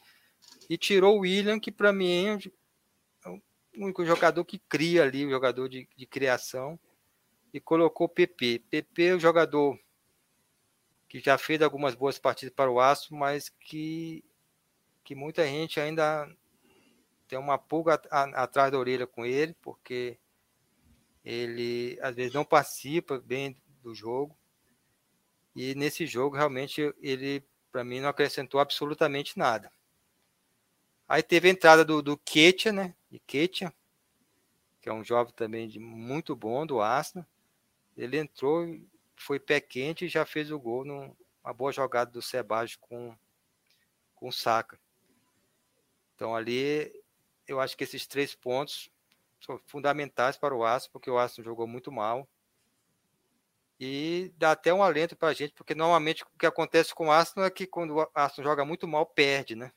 e 0.68 0.76
tirou 0.76 1.16
o 1.16 1.20
William, 1.20 1.58
que 1.58 1.72
para 1.72 1.92
mim 1.92 2.26
é 3.24 3.28
o 3.28 3.40
único 3.76 4.04
jogador 4.04 4.44
que 4.44 4.58
cria 4.58 5.02
ali, 5.02 5.24
o 5.24 5.30
jogador 5.30 5.68
de, 5.68 5.88
de 5.96 6.06
criação, 6.06 6.78
e 7.52 7.60
colocou 7.60 8.06
o 8.06 8.10
PP. 8.10 8.64
PP 8.70 9.04
é 9.04 9.14
o 9.14 9.20
jogador 9.20 9.78
que 11.08 11.18
já 11.20 11.36
fez 11.36 11.60
algumas 11.62 11.94
boas 11.94 12.18
partidas 12.18 12.54
para 12.54 12.70
o 12.70 12.80
Aço, 12.80 13.14
mas 13.14 13.48
que, 13.48 14.24
que 15.02 15.14
muita 15.14 15.44
gente 15.44 15.80
ainda 15.80 16.28
tem 17.26 17.38
uma 17.38 17.58
pulga 17.58 17.94
atrás 18.34 18.70
da 18.70 18.78
orelha 18.78 19.06
com 19.06 19.24
ele, 19.24 19.54
porque 19.60 20.18
ele 21.24 21.98
às 22.00 22.14
vezes 22.14 22.32
não 22.32 22.44
participa 22.44 23.18
bem 23.18 23.56
do 23.82 23.94
jogo. 23.94 24.36
E 25.54 25.74
nesse 25.74 26.06
jogo 26.06 26.36
realmente 26.36 26.94
ele 27.00 27.44
para 27.72 27.84
mim 27.84 28.00
não 28.00 28.08
acrescentou 28.08 28.60
absolutamente 28.60 29.38
nada. 29.38 29.70
Aí 31.08 31.22
teve 31.22 31.48
a 31.48 31.50
entrada 31.50 31.84
do, 31.84 32.02
do 32.02 32.16
Ketia, 32.16 32.72
né? 32.72 32.94
De 33.10 33.18
Ketia, 33.20 33.72
que 34.80 34.88
é 34.88 34.92
um 34.92 35.04
jovem 35.04 35.32
também 35.34 35.68
de 35.68 35.78
muito 35.78 36.34
bom 36.36 36.64
do 36.64 36.80
Arsenal. 36.80 37.26
Ele 37.96 38.18
entrou, 38.18 38.66
foi 39.16 39.38
pé 39.38 39.60
quente 39.60 40.04
e 40.04 40.08
já 40.08 40.24
fez 40.24 40.50
o 40.50 40.58
gol 40.58 40.84
numa 40.84 41.54
boa 41.54 41.72
jogada 41.72 42.10
do 42.10 42.22
Sebagio 42.22 42.78
com 42.80 43.16
com 44.14 44.28
o 44.28 44.32
Saka. 44.32 44.78
Então 46.14 46.36
ali 46.36 46.92
eu 47.48 47.58
acho 47.58 47.76
que 47.76 47.84
esses 47.84 48.06
três 48.06 48.34
pontos 48.34 48.90
são 49.40 49.58
fundamentais 49.66 50.36
para 50.36 50.54
o 50.54 50.64
Aston, 50.64 50.90
porque 50.92 51.10
o 51.10 51.18
Aston 51.18 51.42
jogou 51.42 51.66
muito 51.66 51.90
mal. 51.90 52.28
E 53.82 54.30
dá 54.36 54.52
até 54.52 54.74
um 54.74 54.82
alento 54.82 55.16
para 55.16 55.28
a 55.28 55.32
gente, 55.32 55.54
porque 55.54 55.74
normalmente 55.74 56.22
o 56.22 56.38
que 56.38 56.44
acontece 56.44 56.94
com 56.94 57.06
o 57.06 57.10
Aston 57.10 57.42
é 57.42 57.50
que 57.50 57.66
quando 57.66 57.96
o 57.96 58.06
Aston 58.14 58.42
joga 58.42 58.62
muito 58.62 58.86
mal, 58.86 59.06
perde, 59.06 59.56
né? 59.56 59.72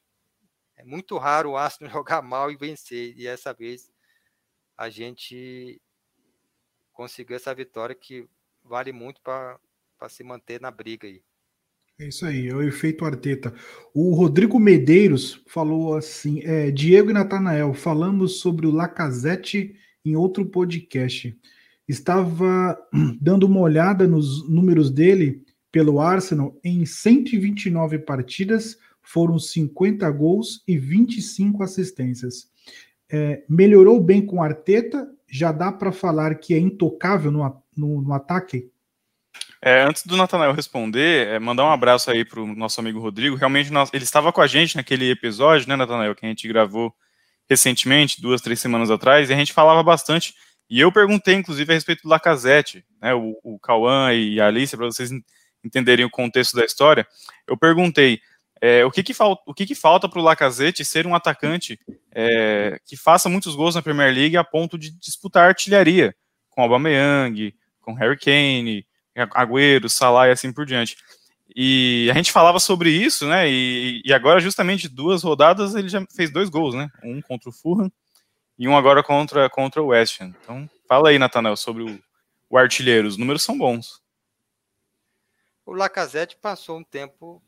É 0.76 0.84
muito 0.84 1.18
raro 1.18 1.52
o 1.52 1.58
Aston 1.58 1.88
jogar 1.90 2.22
mal 2.22 2.52
e 2.52 2.58
vencer. 2.58 3.18
E 3.18 3.26
essa 3.26 3.54
vez 3.54 3.90
a 4.78 4.90
gente 4.90 5.82
conseguiu 6.92 7.38
essa 7.38 7.56
vitória 7.56 7.96
que 7.96 8.28
vale 8.62 8.92
muito 8.92 9.22
para 9.22 9.58
se 10.10 10.22
manter 10.22 10.60
na 10.60 10.70
briga 10.70 11.08
aí. 11.08 11.24
É 11.98 12.08
isso 12.08 12.26
aí, 12.26 12.50
é 12.50 12.54
o 12.54 12.62
efeito 12.62 13.06
Arteta. 13.06 13.54
O 13.94 14.14
Rodrigo 14.16 14.60
Medeiros 14.60 15.42
falou 15.48 15.96
assim: 15.96 16.42
é, 16.44 16.72
Diego 16.72 17.10
e 17.10 17.14
Natanael, 17.14 17.74
falamos 17.74 18.40
sobre 18.40 18.68
o 18.68 18.72
Lacazette 18.72 19.80
em 20.04 20.16
outro 20.18 20.46
podcast. 20.46 21.40
Estava 21.88 22.78
dando 23.20 23.46
uma 23.46 23.60
olhada 23.60 24.08
nos 24.08 24.48
números 24.50 24.90
dele 24.90 25.44
pelo 25.72 26.00
Arsenal 26.00 26.56
em 26.64 26.86
129 26.86 28.00
partidas, 28.00 28.78
foram 29.02 29.40
50 29.40 30.10
gols 30.12 30.64
e 30.68 30.78
25 30.78 31.64
assistências. 31.64 32.50
É, 33.12 33.44
melhorou 33.50 34.00
bem 34.00 34.26
com 34.26 34.42
Arteta, 34.42 35.10
já 35.28 35.52
dá 35.52 35.72
para 35.72 35.92
falar 35.92 36.36
que 36.36 36.54
é 36.54 36.60
intocável 36.60 37.32
no, 37.32 37.64
no, 37.76 38.02
no 38.02 38.14
ataque? 38.14 38.72
É, 39.62 39.82
antes 39.84 40.06
do 40.06 40.18
Natanael 40.18 40.54
responder, 40.54 41.28
é, 41.28 41.40
mandar 41.40 41.66
um 41.66 41.72
abraço 41.72 42.12
aí 42.12 42.24
pro 42.24 42.46
nosso 42.46 42.80
amigo 42.80 43.00
Rodrigo. 43.00 43.36
Realmente, 43.36 43.72
nós, 43.72 43.90
ele 43.94 44.04
estava 44.04 44.32
com 44.32 44.42
a 44.42 44.48
gente 44.48 44.76
naquele 44.76 45.10
episódio, 45.10 45.68
né, 45.68 45.76
Natanael, 45.76 46.14
que 46.14 46.26
a 46.26 46.30
gente 46.30 46.48
gravou 46.48 46.94
recentemente, 47.50 48.22
duas, 48.22 48.42
três 48.42 48.60
semanas 48.60 48.92
atrás, 48.92 49.30
e 49.30 49.34
a 49.34 49.38
gente 49.38 49.54
falava 49.54 49.82
bastante. 49.82 50.36
E 50.70 50.80
eu 50.80 50.92
perguntei, 50.92 51.36
inclusive, 51.36 51.72
a 51.72 51.76
respeito 51.76 52.04
do 52.04 52.10
Lacazette, 52.10 52.86
né, 53.02 53.14
o, 53.14 53.38
o 53.44 53.60
Cauã 53.60 54.14
e 54.14 54.40
a 54.40 54.48
Alice, 54.48 54.76
para 54.76 54.86
vocês 54.86 55.12
entenderem 55.64 56.06
o 56.06 56.10
contexto 56.10 56.56
da 56.56 56.66
história. 56.66 57.08
Eu 57.48 57.58
perguntei 57.58 58.20
é, 58.62 58.86
o 58.86 58.92
que, 58.92 59.04
que, 59.04 59.14
falta, 59.14 59.44
o 59.46 59.54
que, 59.54 59.66
que 59.66 59.76
falta 59.76 60.08
para 60.08 60.20
o 60.20 60.24
Lacazette 60.24 60.86
ser 60.86 61.06
um 61.06 61.14
atacante 61.14 61.80
é, 62.14 62.80
que 62.86 62.96
faça 62.96 63.30
muitos 63.30 63.56
gols 63.56 63.76
na 63.76 63.82
Premier 63.82 64.14
League 64.14 64.38
a 64.38 64.44
ponto 64.44 64.78
de 64.78 64.92
disputar 64.92 65.50
artilharia 65.50 66.16
com 66.50 66.62
Aubameyang, 66.62 67.54
com 67.82 67.94
Harry 67.94 68.18
Kane, 68.18 68.86
Agüero, 69.34 69.90
Salah 69.90 70.28
e 70.28 70.32
assim 70.32 70.52
por 70.52 70.66
diante. 70.66 70.96
E 71.56 72.10
a 72.10 72.14
gente 72.16 72.32
falava 72.32 72.60
sobre 72.60 72.90
isso, 72.90 73.28
né? 73.28 73.50
E, 73.50 74.02
e, 74.04 74.14
agora, 74.14 74.40
justamente 74.40 74.88
duas 74.88 75.22
rodadas, 75.24 75.76
ele 75.76 75.90
já 75.90 76.04
fez 76.16 76.32
dois 76.32 76.50
gols, 76.50 76.74
né? 76.74 76.90
Um 77.04 77.22
contra 77.22 77.50
o 77.50 77.54
Fulham 77.54 77.92
e 78.58 78.68
um 78.68 78.78
agora 78.78 79.04
contra, 79.04 79.50
contra 79.50 79.82
o 79.82 79.88
West 79.88 80.22
Ham. 80.22 80.34
Então, 80.42 80.70
fala 80.88 81.10
aí, 81.10 81.20
Natanel, 81.20 81.56
sobre 81.56 81.84
o, 81.84 82.04
o 82.50 82.58
artilheiro. 82.58 83.08
Os 83.08 83.18
números 83.18 83.44
são 83.44 83.58
bons. 83.58 84.02
O 85.66 85.74
Lacazette 85.74 86.36
passou 86.36 86.78
um 86.78 86.84
tempo 86.84 87.42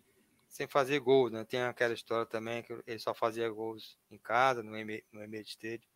sem 0.47 0.67
fazer 0.67 0.99
gols, 0.99 1.31
né? 1.31 1.43
Tem 1.43 1.61
aquela 1.63 1.93
história 1.93 2.25
também 2.25 2.63
que 2.63 2.73
ele 2.87 2.99
só 2.99 3.13
fazia 3.13 3.49
gols 3.49 3.97
em 4.09 4.17
casa, 4.17 4.63
no 4.63 4.77
Emirates 4.77 5.51
Stadium. 5.51 5.89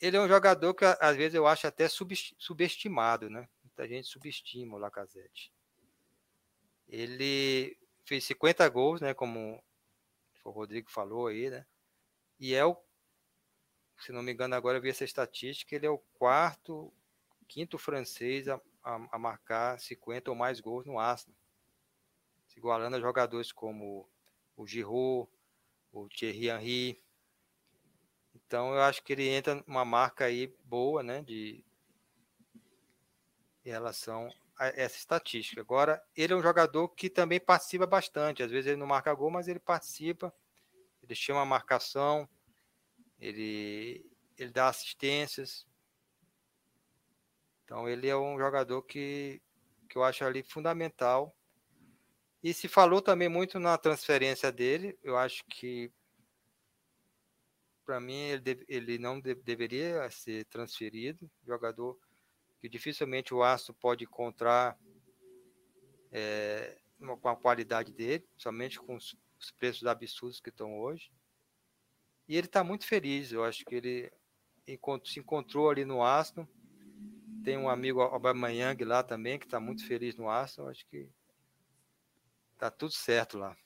Ele 0.00 0.16
é 0.16 0.20
um 0.20 0.28
jogador 0.28 0.74
que 0.74 0.84
às 0.84 1.16
vezes 1.16 1.34
eu 1.34 1.46
acho 1.46 1.66
até 1.66 1.88
subestimado, 1.88 3.28
né? 3.28 3.48
muita 3.78 3.86
gente 3.86 4.08
subestima 4.08 4.76
o 4.76 4.78
Lacazette. 4.78 5.52
Ele 6.88 7.78
fez 8.04 8.24
50 8.24 8.68
gols, 8.68 9.00
né, 9.00 9.14
como 9.14 9.62
o 10.44 10.50
Rodrigo 10.50 10.90
falou 10.90 11.28
aí, 11.28 11.48
né? 11.48 11.64
E 12.40 12.54
é 12.54 12.64
o, 12.64 12.76
se 13.98 14.12
não 14.12 14.22
me 14.22 14.32
engano, 14.32 14.54
agora 14.54 14.78
eu 14.78 14.82
vi 14.82 14.90
essa 14.90 15.04
estatística, 15.04 15.74
ele 15.74 15.86
é 15.86 15.90
o 15.90 15.98
quarto, 15.98 16.92
quinto 17.48 17.78
francês 17.78 18.48
a, 18.48 18.60
a, 18.82 19.08
a 19.12 19.18
marcar 19.18 19.80
50 19.80 20.30
ou 20.30 20.36
mais 20.36 20.60
gols 20.60 20.86
no 20.86 20.98
Arsenal. 20.98 21.36
Se 22.46 22.58
igualando 22.58 22.96
a 22.96 23.00
jogadores 23.00 23.50
como 23.52 24.08
o 24.56 24.66
Giroud, 24.66 25.28
o 25.92 26.08
Thierry 26.08 26.48
Henry. 26.48 27.02
Então 28.34 28.74
eu 28.74 28.82
acho 28.82 29.02
que 29.02 29.12
ele 29.12 29.28
entra 29.28 29.62
numa 29.66 29.84
marca 29.84 30.26
aí 30.26 30.54
boa, 30.64 31.02
né, 31.02 31.22
de 31.22 31.64
em 33.64 33.70
relação 33.70 34.32
a 34.58 34.68
essa 34.68 34.96
estatística. 34.96 35.60
Agora, 35.60 36.02
ele 36.16 36.32
é 36.32 36.36
um 36.36 36.42
jogador 36.42 36.88
que 36.88 37.10
também 37.10 37.38
participa 37.38 37.86
bastante. 37.86 38.42
Às 38.42 38.50
vezes 38.50 38.68
ele 38.68 38.76
não 38.76 38.86
marca 38.86 39.12
gol, 39.12 39.30
mas 39.30 39.46
ele 39.46 39.58
participa, 39.58 40.34
ele 41.02 41.14
chama 41.14 41.42
a 41.42 41.44
marcação, 41.44 42.26
ele, 43.18 44.04
ele 44.36 44.50
dá 44.50 44.68
assistências. 44.68 45.66
Então 47.64 47.88
ele 47.88 48.08
é 48.08 48.16
um 48.16 48.38
jogador 48.38 48.82
que, 48.82 49.42
que 49.88 49.96
eu 49.96 50.04
acho 50.04 50.24
ali 50.24 50.42
fundamental. 50.42 51.34
E 52.42 52.54
se 52.54 52.68
falou 52.68 53.02
também 53.02 53.28
muito 53.28 53.58
na 53.58 53.76
transferência 53.76 54.50
dele. 54.52 54.98
Eu 55.02 55.16
acho 55.16 55.44
que 55.46 55.92
para 57.84 58.00
mim 58.00 58.18
ele, 58.18 58.40
deve, 58.40 58.64
ele 58.68 58.98
não 58.98 59.20
de, 59.20 59.34
deveria 59.34 60.08
ser 60.10 60.44
transferido. 60.46 61.30
Jogador 61.46 61.98
que 62.60 62.68
dificilmente 62.68 63.32
o 63.32 63.42
Astro 63.42 63.74
pode 63.74 64.04
encontrar 64.04 64.78
é, 66.10 66.78
uma, 66.98 67.16
com 67.16 67.28
a 67.28 67.36
qualidade 67.36 67.92
dele, 67.92 68.26
somente 68.36 68.78
com 68.78 68.96
os, 68.96 69.16
os 69.38 69.50
preços 69.52 69.86
absurdos 69.86 70.40
que 70.40 70.50
estão 70.50 70.78
hoje. 70.78 71.10
E 72.28 72.36
ele 72.36 72.46
está 72.46 72.62
muito 72.62 72.86
feliz. 72.86 73.32
Eu 73.32 73.44
acho 73.44 73.64
que 73.64 73.74
ele 73.74 74.12
se 75.04 75.18
encontrou 75.18 75.70
ali 75.70 75.84
no 75.84 76.04
Aston. 76.04 76.46
Tem 77.42 77.56
um 77.56 77.68
amigo 77.68 78.00
Aubameyang 78.00 78.84
lá 78.84 79.02
também 79.02 79.38
que 79.38 79.46
está 79.46 79.58
muito 79.58 79.86
feliz 79.86 80.16
no 80.16 80.28
Aston. 80.28 80.62
Eu 80.62 80.68
acho 80.68 80.86
que 80.86 81.08
tá 82.58 82.70
tudo 82.70 82.92
certo 82.92 83.38
lá. 83.38 83.56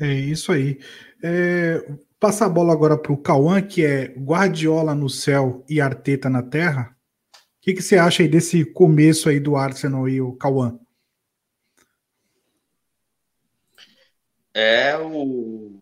É 0.00 0.12
isso 0.12 0.50
aí. 0.50 0.80
É, 1.22 1.78
passar 2.18 2.46
a 2.46 2.48
bola 2.48 2.72
agora 2.72 2.98
para 2.98 3.12
o 3.12 3.22
Cauã, 3.22 3.62
que 3.62 3.84
é 3.84 4.08
Guardiola 4.08 4.94
no 4.94 5.08
céu 5.08 5.64
e 5.68 5.80
Arteta 5.80 6.28
na 6.28 6.42
terra 6.42 6.96
que, 7.62 7.72
que 7.72 7.80
você 7.80 7.96
acha 7.96 8.24
aí 8.24 8.28
desse 8.28 8.64
começo 8.64 9.28
aí 9.28 9.38
do 9.38 9.56
Arsenal 9.56 10.08
e 10.08 10.20
o 10.20 10.32
Cauã? 10.32 10.78
É 14.52 14.98
o 14.98 15.80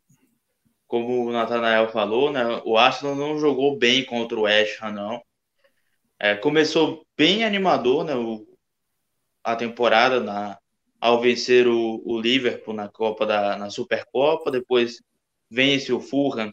como 0.90 1.28
o 1.28 1.32
Nathanael 1.32 1.88
falou, 1.88 2.32
né? 2.32 2.42
O 2.64 2.76
Arsenal 2.76 3.14
não 3.14 3.38
jogou 3.38 3.78
bem 3.78 4.04
contra 4.04 4.36
o 4.36 4.42
West 4.42 4.82
Ham, 4.82 4.90
não. 4.90 5.22
É, 6.18 6.34
começou 6.34 7.06
bem 7.16 7.44
animador, 7.44 8.04
né? 8.04 8.16
O, 8.16 8.44
a 9.44 9.54
temporada 9.54 10.18
na, 10.18 10.58
ao 11.00 11.20
vencer 11.20 11.68
o, 11.68 12.02
o 12.04 12.20
Liverpool 12.20 12.74
na 12.74 12.88
Copa 12.88 13.24
da 13.24 13.56
na 13.56 13.70
Supercopa, 13.70 14.50
depois 14.50 15.00
vence 15.48 15.92
o 15.92 16.00
Fulham 16.00 16.50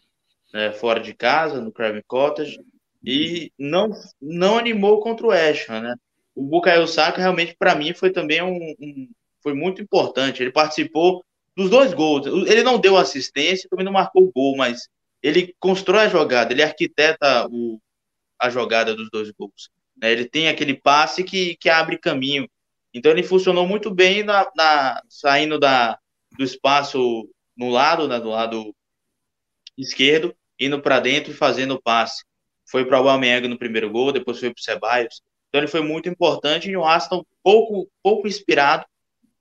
né, 0.54 0.70
fora 0.70 1.00
de 1.00 1.14
casa 1.14 1.60
no 1.60 1.72
Craven 1.72 2.02
Cottage 2.06 2.60
e 3.04 3.52
não, 3.58 3.90
não 4.22 4.56
animou 4.56 5.00
contra 5.00 5.26
o 5.26 5.30
West 5.30 5.68
Ham, 5.68 5.80
né? 5.80 5.94
O 6.32 6.44
Bukayo 6.44 6.86
Saka 6.86 7.20
realmente 7.20 7.56
para 7.58 7.74
mim 7.74 7.92
foi 7.92 8.12
também 8.12 8.40
um, 8.40 8.54
um, 8.54 9.10
foi 9.42 9.52
muito 9.52 9.82
importante. 9.82 10.40
Ele 10.40 10.52
participou 10.52 11.24
dos 11.58 11.68
dois 11.68 11.92
gols. 11.92 12.26
Ele 12.26 12.62
não 12.62 12.78
deu 12.78 12.96
assistência, 12.96 13.68
também 13.68 13.84
não 13.84 13.92
marcou 13.92 14.22
o 14.22 14.32
gol, 14.32 14.56
mas 14.56 14.88
ele 15.20 15.54
constrói 15.58 16.04
a 16.04 16.08
jogada, 16.08 16.52
ele 16.52 16.62
arquiteta 16.62 17.48
o, 17.50 17.80
a 18.40 18.48
jogada 18.48 18.94
dos 18.94 19.10
dois 19.10 19.30
gols. 19.32 19.68
Né? 19.96 20.12
Ele 20.12 20.24
tem 20.24 20.48
aquele 20.48 20.74
passe 20.74 21.24
que, 21.24 21.56
que 21.56 21.68
abre 21.68 21.98
caminho. 21.98 22.48
Então 22.94 23.10
ele 23.10 23.24
funcionou 23.24 23.66
muito 23.66 23.92
bem 23.92 24.22
na, 24.22 24.48
na 24.56 25.02
saindo 25.08 25.58
da, 25.58 25.98
do 26.38 26.44
espaço 26.44 27.28
no 27.56 27.68
lado, 27.70 28.06
né, 28.06 28.20
do 28.20 28.28
lado 28.28 28.72
esquerdo, 29.76 30.32
indo 30.60 30.80
para 30.80 31.00
dentro 31.00 31.32
e 31.32 31.36
fazendo 31.36 31.74
o 31.74 31.82
passe 31.82 32.22
foi 32.70 32.84
para 32.84 32.96
o 32.96 32.98
Aubameyang 32.98 33.48
no 33.48 33.58
primeiro 33.58 33.90
gol, 33.90 34.12
depois 34.12 34.38
foi 34.38 34.50
para 34.50 34.60
o 34.60 34.62
Ceballos. 34.62 35.22
Então 35.48 35.60
ele 35.60 35.68
foi 35.68 35.80
muito 35.80 36.08
importante 36.08 36.70
e 36.70 36.76
o 36.76 36.84
Aston 36.84 37.24
pouco, 37.42 37.90
pouco 38.02 38.28
inspirado 38.28 38.84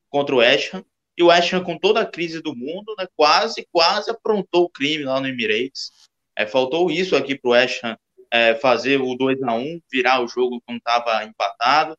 contra 0.09 0.33
o 0.33 0.37
West 0.37 0.73
Ham. 0.73 0.83
E 1.17 1.23
o 1.23 1.27
West 1.27 1.51
Ham, 1.53 1.63
com 1.63 1.77
toda 1.77 2.01
a 2.01 2.05
crise 2.05 2.41
do 2.41 2.55
mundo, 2.55 2.93
né, 2.97 3.07
quase, 3.15 3.67
quase 3.71 4.11
aprontou 4.11 4.65
o 4.65 4.69
crime 4.69 5.03
lá 5.03 5.19
no 5.19 5.27
Emirates. 5.27 5.91
É, 6.37 6.45
faltou 6.45 6.91
isso 6.91 7.15
aqui 7.15 7.37
para 7.37 7.49
o 7.49 7.51
West 7.53 7.83
Ham 7.83 7.97
é, 8.31 8.55
fazer 8.55 9.01
o 9.01 9.15
2 9.15 9.41
a 9.43 9.53
1 9.53 9.81
virar 9.91 10.21
o 10.21 10.27
jogo 10.27 10.61
quando 10.65 10.77
estava 10.77 11.23
empatado. 11.23 11.97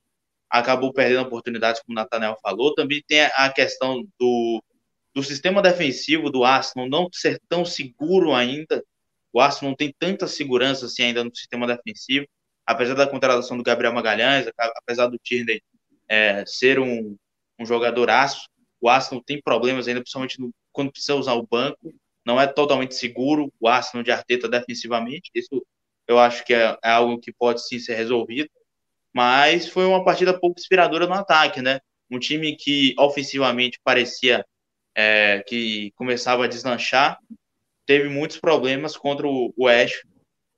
Acabou 0.49 0.93
perdendo 0.93 1.23
oportunidades, 1.23 1.83
como 1.83 1.99
o 1.99 2.01
Nathaniel 2.01 2.39
falou. 2.43 2.75
Também 2.75 3.03
tem 3.07 3.23
a 3.23 3.51
questão 3.51 4.07
do, 4.19 4.63
do 5.15 5.23
sistema 5.23 5.61
defensivo 5.61 6.31
do 6.31 6.45
Arsenal 6.45 6.89
não 6.89 7.09
ser 7.13 7.41
tão 7.49 7.65
seguro 7.65 8.33
ainda 8.33 8.83
o 9.33 9.41
Arsenal 9.41 9.71
não 9.71 9.77
tem 9.77 9.95
tanta 9.99 10.27
segurança 10.27 10.87
assim 10.87 11.05
ainda 11.05 11.25
no 11.25 11.35
sistema 11.35 11.67
defensivo, 11.67 12.27
apesar 12.67 12.95
da 12.95 13.07
contratação 13.07 13.57
do 13.57 13.63
Gabriel 13.63 13.93
Magalhães, 13.93 14.47
apesar 14.57 15.07
do 15.07 15.19
Tierney 15.19 15.63
é, 16.09 16.45
ser 16.47 16.79
um, 16.79 17.17
um 17.59 17.67
jogador 17.67 18.11
aço, 18.11 18.49
o 18.81 18.89
Arsenal 18.89 19.23
tem 19.25 19.41
problemas 19.43 19.89
ainda, 19.89 20.01
principalmente 20.01 20.41
no, 20.41 20.53
quando 20.73 20.93
precisa 20.93 21.15
usar 21.15 21.35
o 21.35 21.47
banco, 21.47 21.95
não 22.25 22.41
é 22.41 22.47
totalmente 22.47 22.95
seguro 22.95 23.53
o 23.61 23.69
Arsenal 23.69 24.03
de 24.03 24.11
Arteta 24.11 24.49
defensivamente, 24.49 25.31
isso 25.35 25.65
eu 26.07 26.19
acho 26.19 26.45
que 26.45 26.55
é, 26.55 26.77
é 26.83 26.91
algo 26.91 27.19
que 27.21 27.33
pode 27.33 27.67
sim 27.67 27.79
ser 27.79 27.95
resolvido, 27.95 28.49
mas 29.15 29.69
foi 29.69 29.85
uma 29.85 30.05
partida 30.05 30.39
pouco 30.39 30.59
inspiradora 30.59 31.07
no 31.07 31.15
ataque, 31.15 31.61
né? 31.61 31.81
Um 32.11 32.19
time 32.19 32.57
que 32.57 32.95
ofensivamente 32.99 33.79
parecia 33.85 34.45
é, 34.95 35.43
que 35.47 35.93
começava 35.97 36.45
a 36.45 36.49
deslanchar, 36.49 37.19
teve 37.87 38.09
muitos 38.09 38.39
problemas 38.39 38.97
contra 38.97 39.27
o 39.27 39.53
West. 39.59 40.03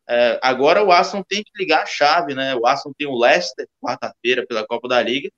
É, 0.09 0.39
agora 0.43 0.83
o 0.85 0.91
Aston 0.91 1.23
tem 1.23 1.43
que 1.43 1.51
ligar 1.57 1.83
a 1.83 1.87
chave, 1.87 2.35
né? 2.35 2.55
O 2.55 2.67
Aston 2.67 2.93
tem 2.97 3.07
o 3.07 3.19
Leicester, 3.19 3.69
quarta-feira, 3.81 4.47
pela 4.47 4.67
Copa 4.67 4.89
da 4.89 5.03
Liga. 5.03 5.31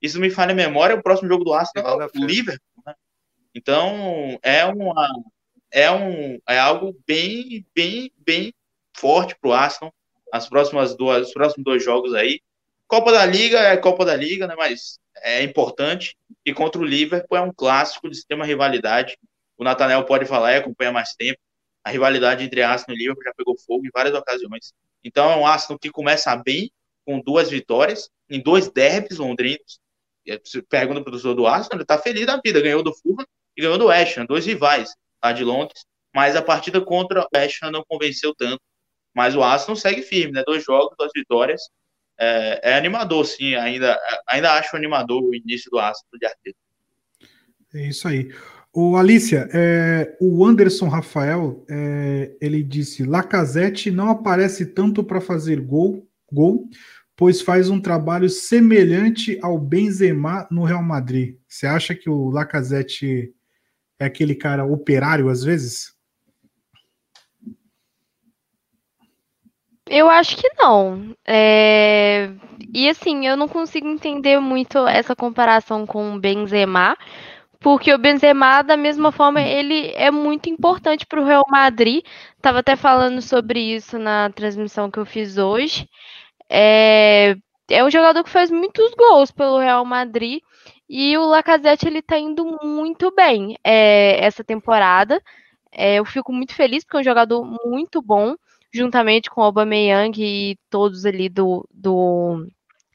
Isso 0.00 0.20
me 0.20 0.30
falha 0.30 0.52
a 0.52 0.54
memória, 0.54 0.96
o 0.96 1.02
próximo 1.02 1.28
jogo 1.28 1.44
do 1.44 1.52
Aston 1.52 1.80
é 1.80 1.82
o 1.82 2.24
Liverpool, 2.24 2.82
né? 2.86 2.94
Então, 3.54 4.38
é 4.42 4.64
uma 4.64 5.08
é 5.70 5.90
um 5.90 6.38
é 6.48 6.58
algo 6.58 6.96
bem 7.06 7.66
bem 7.74 8.10
bem 8.16 8.54
forte 8.96 9.36
para 9.38 9.50
o 9.50 9.52
Aston 9.52 9.92
as 10.32 10.48
próximas 10.48 10.96
duas 10.96 11.28
os 11.28 11.32
próximos 11.32 11.64
dois 11.64 11.84
jogos 11.84 12.14
aí. 12.14 12.40
Copa 12.86 13.12
da 13.12 13.26
Liga 13.26 13.58
é 13.58 13.76
Copa 13.76 14.04
da 14.04 14.16
Liga, 14.16 14.46
né? 14.46 14.54
Mas 14.56 14.98
é 15.16 15.42
importante. 15.42 16.16
E 16.44 16.54
contra 16.54 16.80
o 16.80 16.84
Liverpool 16.84 17.36
é 17.36 17.40
um 17.40 17.52
clássico 17.52 18.08
de 18.08 18.16
extrema 18.16 18.46
rivalidade 18.46 19.18
o 19.58 19.64
Natanel 19.64 20.04
pode 20.04 20.24
falar 20.24 20.52
e 20.52 20.56
acompanha 20.56 20.92
mais 20.92 21.14
tempo. 21.14 21.38
A 21.82 21.90
rivalidade 21.90 22.44
entre 22.44 22.62
Arsenal 22.62 22.96
e 22.96 23.00
Liverpool 23.00 23.24
já 23.24 23.34
pegou 23.34 23.58
fogo 23.58 23.84
em 23.84 23.90
várias 23.92 24.14
ocasiões. 24.14 24.72
Então 25.02 25.30
é 25.30 25.36
um 25.36 25.44
Arsenal 25.44 25.78
que 25.78 25.90
começa 25.90 26.34
bem, 26.36 26.70
com 27.04 27.20
duas 27.20 27.50
vitórias, 27.50 28.08
em 28.30 28.40
dois 28.40 28.70
derbys 28.70 29.18
londrinos. 29.18 29.80
Pergunta 30.68 31.00
para 31.00 31.08
o 31.08 31.12
torcedor 31.12 31.34
do 31.34 31.46
Arsenal, 31.46 31.76
ele 31.76 31.82
está 31.82 31.98
feliz 31.98 32.26
da 32.26 32.40
vida. 32.44 32.60
Ganhou 32.60 32.82
do 32.82 32.94
Fulham 32.94 33.26
e 33.56 33.62
ganhou 33.62 33.78
do 33.78 33.86
West 33.86 34.16
Ham, 34.18 34.26
dois 34.26 34.46
rivais 34.46 34.94
lá 35.22 35.32
de 35.32 35.44
Londres. 35.44 35.84
Mas 36.14 36.36
a 36.36 36.42
partida 36.42 36.80
contra 36.80 37.22
o 37.22 37.28
West 37.34 37.62
Ham 37.62 37.70
não 37.70 37.84
convenceu 37.88 38.34
tanto. 38.34 38.60
Mas 39.14 39.34
o 39.34 39.42
Arsenal 39.42 39.76
segue 39.76 40.02
firme, 40.02 40.32
né? 40.32 40.42
Dois 40.46 40.64
jogos, 40.64 40.96
duas 40.98 41.10
vitórias. 41.14 41.62
É, 42.18 42.72
é 42.72 42.74
animador, 42.74 43.24
sim. 43.24 43.54
Ainda, 43.54 43.98
ainda 44.28 44.52
acho 44.54 44.76
animador 44.76 45.22
o 45.22 45.34
início 45.34 45.70
do 45.70 45.78
Arsenal 45.78 46.18
de 46.18 46.26
Arteta. 46.26 46.58
É 47.74 47.88
isso 47.88 48.08
aí. 48.08 48.32
O 48.72 48.96
Alicia, 48.96 49.48
é, 49.52 50.16
o 50.20 50.44
Anderson 50.44 50.88
Rafael, 50.88 51.64
é, 51.68 52.36
ele 52.40 52.62
disse: 52.62 53.04
Lacazette 53.04 53.90
não 53.90 54.08
aparece 54.08 54.66
tanto 54.66 55.02
para 55.02 55.20
fazer 55.20 55.60
gol, 55.60 56.06
gol, 56.30 56.68
pois 57.18 57.42
faz 57.42 57.68
um 57.68 57.80
trabalho 57.80 58.28
semelhante 58.28 59.40
ao 59.42 59.58
Benzema 59.58 60.46
no 60.52 60.62
Real 60.62 60.84
Madrid. 60.84 61.36
Você 61.48 61.66
acha 61.66 61.92
que 61.92 62.08
o 62.08 62.30
Lacazette 62.30 63.34
é 63.98 64.04
aquele 64.04 64.36
cara 64.36 64.64
operário 64.64 65.28
às 65.28 65.42
vezes? 65.42 65.92
Eu 69.84 70.08
acho 70.08 70.36
que 70.36 70.48
não. 70.56 71.12
É... 71.26 72.30
E 72.72 72.88
assim, 72.88 73.26
eu 73.26 73.36
não 73.36 73.48
consigo 73.48 73.88
entender 73.88 74.38
muito 74.38 74.86
essa 74.86 75.16
comparação 75.16 75.84
com 75.84 76.14
o 76.14 76.20
Benzema, 76.20 76.96
porque 77.58 77.92
o 77.92 77.98
Benzema, 77.98 78.62
da 78.62 78.76
mesma 78.76 79.10
forma, 79.10 79.40
ele 79.40 79.92
é 79.96 80.12
muito 80.12 80.48
importante 80.48 81.04
para 81.04 81.20
o 81.20 81.24
Real 81.24 81.44
Madrid. 81.48 82.04
Estava 82.36 82.60
até 82.60 82.76
falando 82.76 83.20
sobre 83.20 83.58
isso 83.58 83.98
na 83.98 84.30
transmissão 84.30 84.88
que 84.88 84.98
eu 84.98 85.04
fiz 85.04 85.36
hoje. 85.36 85.88
É, 86.48 87.36
é 87.68 87.84
um 87.84 87.90
jogador 87.90 88.24
que 88.24 88.30
faz 88.30 88.50
muitos 88.50 88.94
gols 88.94 89.30
pelo 89.30 89.58
Real 89.58 89.84
Madrid 89.84 90.40
e 90.88 91.16
o 91.18 91.26
Lacazette 91.26 91.86
ele 91.86 91.98
está 91.98 92.18
indo 92.18 92.58
muito 92.62 93.14
bem 93.14 93.56
é, 93.62 94.24
essa 94.24 94.42
temporada. 94.42 95.22
É, 95.70 95.96
eu 95.96 96.04
fico 96.04 96.32
muito 96.32 96.54
feliz 96.54 96.84
porque 96.84 96.96
é 96.96 97.00
um 97.00 97.04
jogador 97.04 97.44
muito 97.66 98.00
bom, 98.00 98.34
juntamente 98.72 99.30
com 99.30 99.42
o 99.42 99.44
Aubameyang 99.44 100.18
e 100.18 100.58
todos 100.70 101.04
ali 101.04 101.28
do, 101.28 101.68
do 101.70 102.46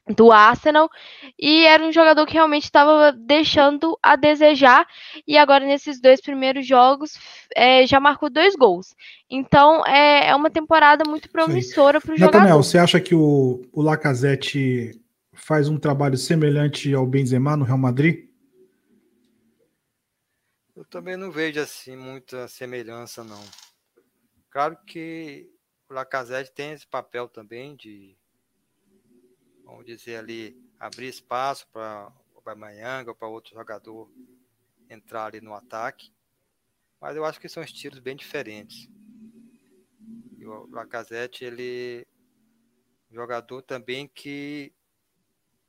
do 0.08 0.30
Arsenal 0.30 0.90
e 1.38 1.64
era 1.64 1.82
um 1.82 1.92
jogador 1.92 2.26
que 2.26 2.34
realmente 2.34 2.64
estava 2.64 3.10
deixando 3.12 3.98
a 4.02 4.16
desejar 4.16 4.86
e 5.26 5.38
agora 5.38 5.64
nesses 5.64 6.00
dois 6.00 6.20
primeiros 6.20 6.66
jogos 6.66 7.14
é, 7.56 7.86
já 7.86 7.98
marcou 7.98 8.28
dois 8.28 8.54
gols. 8.54 8.94
Então 9.30 9.84
é, 9.86 10.28
é 10.28 10.34
uma 10.34 10.50
temporada 10.50 11.04
muito 11.08 11.30
promissora 11.30 12.00
para 12.00 12.12
o 12.12 12.16
jogador. 12.16 12.38
Nathaniel, 12.38 12.62
você 12.62 12.76
acha 12.76 13.00
que 13.00 13.14
o, 13.14 13.62
o 13.72 13.80
Lacazette 13.80 15.00
faz 15.32 15.68
um 15.68 15.78
trabalho 15.78 16.18
semelhante 16.18 16.92
ao 16.92 17.06
Benzema 17.06 17.56
no 17.56 17.64
Real 17.64 17.78
Madrid? 17.78 18.28
Eu 20.76 20.84
também 20.84 21.16
não 21.16 21.30
vejo 21.30 21.60
assim 21.60 21.96
muita 21.96 22.46
semelhança 22.46 23.24
não. 23.24 23.42
Claro 24.50 24.76
que 24.86 25.48
o 25.88 25.94
Lacazette 25.94 26.52
tem 26.52 26.72
esse 26.72 26.86
papel 26.86 27.26
também 27.28 27.74
de 27.74 28.16
vamos 29.64 29.84
dizer 29.84 30.16
ali, 30.16 30.56
abrir 30.78 31.08
espaço 31.08 31.66
para 31.68 32.12
o 32.34 32.40
Bamayanga 32.40 33.10
ou 33.10 33.16
para 33.16 33.28
outro 33.28 33.54
jogador 33.54 34.10
entrar 34.88 35.26
ali 35.26 35.40
no 35.40 35.54
ataque. 35.54 36.12
Mas 37.00 37.16
eu 37.16 37.24
acho 37.24 37.40
que 37.40 37.48
são 37.48 37.62
estilos 37.62 37.98
bem 37.98 38.16
diferentes. 38.16 38.88
E 40.36 40.46
o 40.46 40.66
Lacazette, 40.70 41.44
ele 41.44 42.06
jogador 43.10 43.62
também 43.62 44.08
que, 44.08 44.72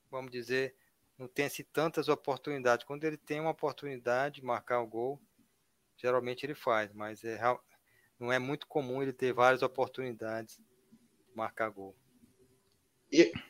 vamos 0.10 0.32
dizer, 0.32 0.76
não 1.18 1.28
tem 1.28 1.46
assim, 1.46 1.64
tantas 1.64 2.10
oportunidades. 2.10 2.86
Quando 2.86 3.04
ele 3.04 3.18
tem 3.18 3.40
uma 3.40 3.52
oportunidade 3.52 4.42
de 4.42 4.46
marcar 4.46 4.82
o 4.82 4.88
gol, 4.88 5.22
geralmente 5.96 6.46
ele 6.46 6.56
faz, 6.56 6.92
mas 6.92 7.24
é, 7.24 7.40
não 8.20 8.32
é 8.32 8.40
muito 8.40 8.68
comum 8.68 9.02
ele 9.02 9.14
ter 9.14 9.32
várias 9.32 9.62
oportunidades 9.62 10.58
de 10.58 11.36
marcar 11.36 11.70
gol 11.70 11.96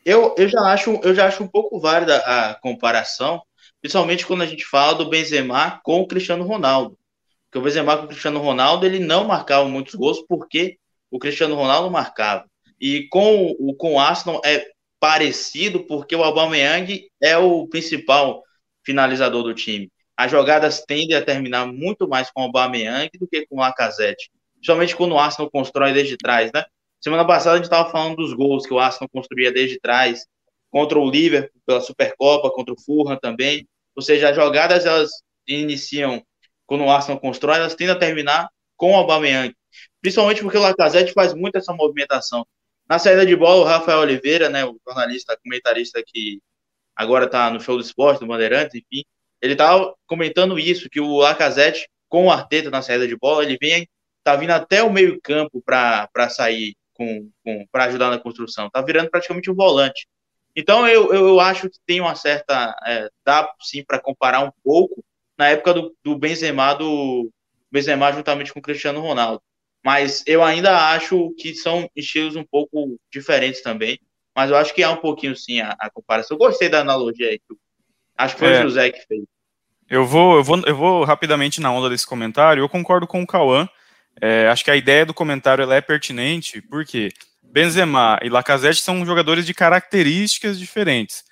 eu, 0.06 0.36
eu, 0.38 0.48
já 0.48 0.62
acho, 0.62 1.00
eu 1.04 1.14
já 1.16 1.28
acho 1.28 1.44
um 1.44 1.48
pouco 1.48 1.80
válida 1.80 2.18
a 2.18 2.56
comparação, 2.56 3.42
principalmente 3.82 4.26
quando 4.26 4.44
a 4.44 4.46
gente 4.46 4.66
fala 4.66 4.96
do 4.96 5.10
Benzema 5.10 5.80
com 5.84 6.02
o 6.02 6.08
Cristiano 6.08 6.44
Ronaldo. 6.44 6.98
Porque 7.46 7.60
o 7.60 7.62
Benzema 7.62 7.98
com 7.98 8.06
o 8.06 8.08
Cristiano 8.08 8.40
Ronaldo, 8.40 8.86
ele 8.86 9.00
não 9.00 9.26
marcava 9.26 9.68
muitos 9.68 9.96
gols 9.96 10.22
porque 10.28 10.78
o 11.10 11.20
Cristiano 11.20 11.56
Ronaldo 11.56 11.90
marcava. 11.90 12.46
E 12.80 13.08
com 13.10 13.56
o 13.58 13.74
com 13.76 13.94
o 13.94 14.00
Arsenal 14.00 14.42
é 14.44 14.66
parecido 15.00 15.86
porque 15.86 16.16
o 16.16 16.24
Aubameyang 16.24 17.08
é 17.22 17.38
o 17.38 17.68
principal 17.68 18.44
finalizador 18.84 19.44
do 19.44 19.54
time. 19.54 19.90
As 20.18 20.32
jogadas 20.32 20.84
tendem 20.86 21.16
a 21.16 21.24
terminar 21.24 21.66
muito 21.66 22.08
mais 22.08 22.32
com 22.32 22.42
o 22.42 22.44
Aubameyang 22.46 23.10
do 23.20 23.28
que 23.28 23.46
com 23.48 23.58
o 23.58 23.60
Lacazette. 23.60 24.30
Principalmente 24.56 24.96
quando 24.96 25.14
o 25.14 25.20
Arsenal 25.20 25.52
constrói 25.52 25.94
desde 25.94 26.18
trás, 26.18 26.52
né? 26.54 26.66
Semana 27.02 27.26
passada 27.26 27.54
a 27.54 27.58
gente 27.58 27.66
estava 27.66 27.90
falando 27.92 28.18
dos 28.18 28.34
gols 28.34 28.66
que 28.66 28.74
o 28.74 28.80
Arsenal 28.80 29.10
construía 29.10 29.52
desde 29.52 29.80
trás, 29.80 30.26
contra 30.70 31.00
o 31.00 31.10
Liverpool 31.10 31.62
pela 31.66 31.80
Supercopa, 31.80 32.52
contra 32.52 32.74
o 32.74 32.80
Fulham 32.80 33.18
também. 33.18 33.68
Ou 33.96 34.02
seja, 34.02 34.30
as 34.30 34.36
jogadas 34.36 34.86
elas 34.86 35.10
iniciam 35.48 36.22
quando 36.66 36.84
o 36.84 36.90
Arsenal 36.90 37.20
constrói, 37.20 37.58
elas 37.58 37.76
tendem 37.76 37.96
a 37.96 38.00
terminar 38.00 38.50
com 38.76 38.92
o 38.92 38.96
Aubameyang. 38.96 39.56
Principalmente 40.02 40.42
porque 40.42 40.58
o 40.58 40.62
Lacazette 40.62 41.14
faz 41.14 41.34
muito 41.34 41.58
essa 41.58 41.74
movimentação. 41.74 42.46
Na 42.90 43.00
saída 43.00 43.26
de 43.26 43.36
bola, 43.36 43.62
o 43.62 43.64
Rafael 43.64 44.00
Oliveira, 44.00 44.50
né, 44.50 44.66
o 44.66 44.78
jornalista, 44.86 45.38
comentarista 45.42 46.04
que 46.06 46.42
agora 46.96 47.26
está 47.26 47.50
no 47.50 47.60
show 47.60 47.78
do 47.78 47.82
esporte, 47.82 48.20
do 48.20 48.28
Bandeirantes, 48.28 48.76
enfim, 48.76 49.04
ele 49.42 49.54
estava 49.54 49.94
comentando 50.08 50.60
isso, 50.60 50.90
que 50.90 51.00
o 51.00 51.18
Lacazette, 51.18 51.88
com 52.10 52.26
o 52.26 52.32
Arteta 52.32 52.70
na 52.70 52.82
saída 52.82 53.08
de 53.08 53.16
bola, 53.16 53.44
ele 53.44 53.58
vem, 53.62 53.88
tá 54.24 54.36
vindo 54.36 54.52
até 54.52 54.84
o 54.84 54.92
meio 54.92 55.20
campo 55.22 55.62
para 55.62 56.30
sair 56.30 56.76
com, 56.96 57.30
com 57.44 57.66
para 57.72 57.86
ajudar 57.86 58.10
na 58.10 58.18
construção. 58.18 58.70
Tá 58.70 58.82
virando 58.82 59.10
praticamente 59.10 59.52
um 59.52 59.56
volante. 59.56 60.08
Então 60.56 60.88
eu, 60.88 61.14
eu 61.14 61.40
acho 61.40 61.70
que 61.70 61.78
tem 61.86 62.02
uma 62.02 62.16
certa. 62.16 62.76
É, 62.86 63.10
dá 63.24 63.48
sim 63.62 63.84
para 63.84 64.00
comparar 64.00 64.42
um 64.42 64.52
pouco 64.64 65.04
na 65.38 65.50
época 65.50 65.74
do, 65.74 65.96
do 66.04 66.18
Benzema, 66.18 66.74
do 66.74 67.30
Benzema 67.72 68.12
juntamente 68.12 68.54
com 68.54 68.60
o 68.60 68.64
Cristiano 68.64 69.02
Ronaldo. 69.02 69.42
Mas 69.84 70.24
eu 70.26 70.44
ainda 70.44 70.90
acho 70.94 71.32
que 71.38 71.54
são 71.54 71.88
estilos 71.96 72.36
um 72.36 72.44
pouco 72.44 72.98
diferentes 73.12 73.62
também. 73.62 74.00
Mas 74.36 74.50
eu 74.50 74.58
acho 74.58 74.74
que 74.74 74.82
há 74.82 74.90
um 74.90 74.98
pouquinho 74.98 75.36
sim 75.36 75.62
a, 75.62 75.76
a 75.80 75.90
comparação. 75.90 76.36
Eu 76.36 76.40
gostei 76.40 76.68
da 76.68 76.82
analogia 76.82 77.30
aí. 77.30 77.40
Acho 78.18 78.36
que 78.36 78.40
foi 78.40 78.54
é, 78.54 78.60
o 78.60 78.64
José 78.64 78.90
que 78.92 79.06
fez. 79.06 79.24
Eu 79.90 80.06
vou, 80.06 80.38
eu, 80.38 80.44
vou, 80.44 80.62
eu 80.66 80.76
vou 80.76 81.04
rapidamente 81.04 81.62
na 81.62 81.72
onda 81.72 81.90
desse 81.90 82.08
comentário. 82.08 82.62
Eu 82.62 82.70
concordo 82.70 83.06
com 83.06 83.22
o 83.22 83.28
Cauã. 83.28 83.70
É, 84.22 84.48
acho 84.48 84.64
que 84.64 84.72
a 84.72 84.76
ideia 84.76 85.06
do 85.06 85.14
comentário 85.14 85.70
é 85.72 85.82
pertinente, 85.82 86.62
porque 86.62 87.10
Benzema 87.44 88.20
e 88.22 88.30
Lacazette 88.30 88.82
são 88.82 89.06
jogadores 89.06 89.46
de 89.46 89.54
características 89.54 90.58
diferentes, 90.58 91.24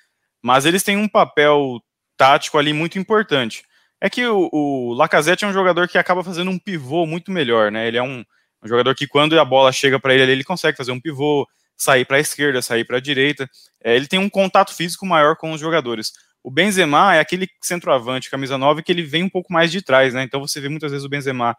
mas 0.42 0.66
eles 0.66 0.82
têm 0.82 0.96
um 0.96 1.08
papel 1.08 1.80
tático 2.16 2.58
ali 2.58 2.72
muito 2.72 2.98
importante. 2.98 3.62
É 4.00 4.10
que 4.10 4.26
o, 4.26 4.50
o 4.52 4.92
Lacazette 4.94 5.44
é 5.44 5.48
um 5.48 5.52
jogador 5.52 5.88
que 5.88 5.96
acaba 5.96 6.22
fazendo 6.22 6.50
um 6.50 6.58
pivô 6.58 7.06
muito 7.06 7.30
melhor, 7.30 7.70
né? 7.70 7.88
Ele 7.88 7.96
é 7.96 8.02
um, 8.02 8.24
um 8.62 8.68
jogador 8.68 8.94
que 8.94 9.06
quando 9.06 9.38
a 9.38 9.44
bola 9.44 9.72
chega 9.72 9.98
para 9.98 10.14
ele, 10.14 10.30
ele 10.30 10.44
consegue 10.44 10.76
fazer 10.76 10.92
um 10.92 11.00
pivô, 11.00 11.46
sair 11.76 12.04
para 12.04 12.18
a 12.18 12.20
esquerda, 12.20 12.60
sair 12.62 12.84
para 12.84 12.98
a 12.98 13.00
direita. 13.00 13.48
É, 13.82 13.96
ele 13.96 14.06
tem 14.06 14.18
um 14.18 14.28
contato 14.28 14.74
físico 14.74 15.06
maior 15.06 15.36
com 15.36 15.52
os 15.52 15.60
jogadores. 15.60 16.12
O 16.42 16.50
Benzema 16.50 17.14
é 17.14 17.20
aquele 17.20 17.48
centroavante, 17.62 18.30
camisa 18.30 18.58
9, 18.58 18.82
que 18.82 18.92
ele 18.92 19.02
vem 19.02 19.22
um 19.22 19.30
pouco 19.30 19.52
mais 19.52 19.72
de 19.72 19.80
trás, 19.80 20.12
né? 20.12 20.22
Então 20.22 20.40
você 20.40 20.60
vê 20.60 20.68
muitas 20.68 20.90
vezes 20.90 21.06
o 21.06 21.08
Benzema 21.08 21.56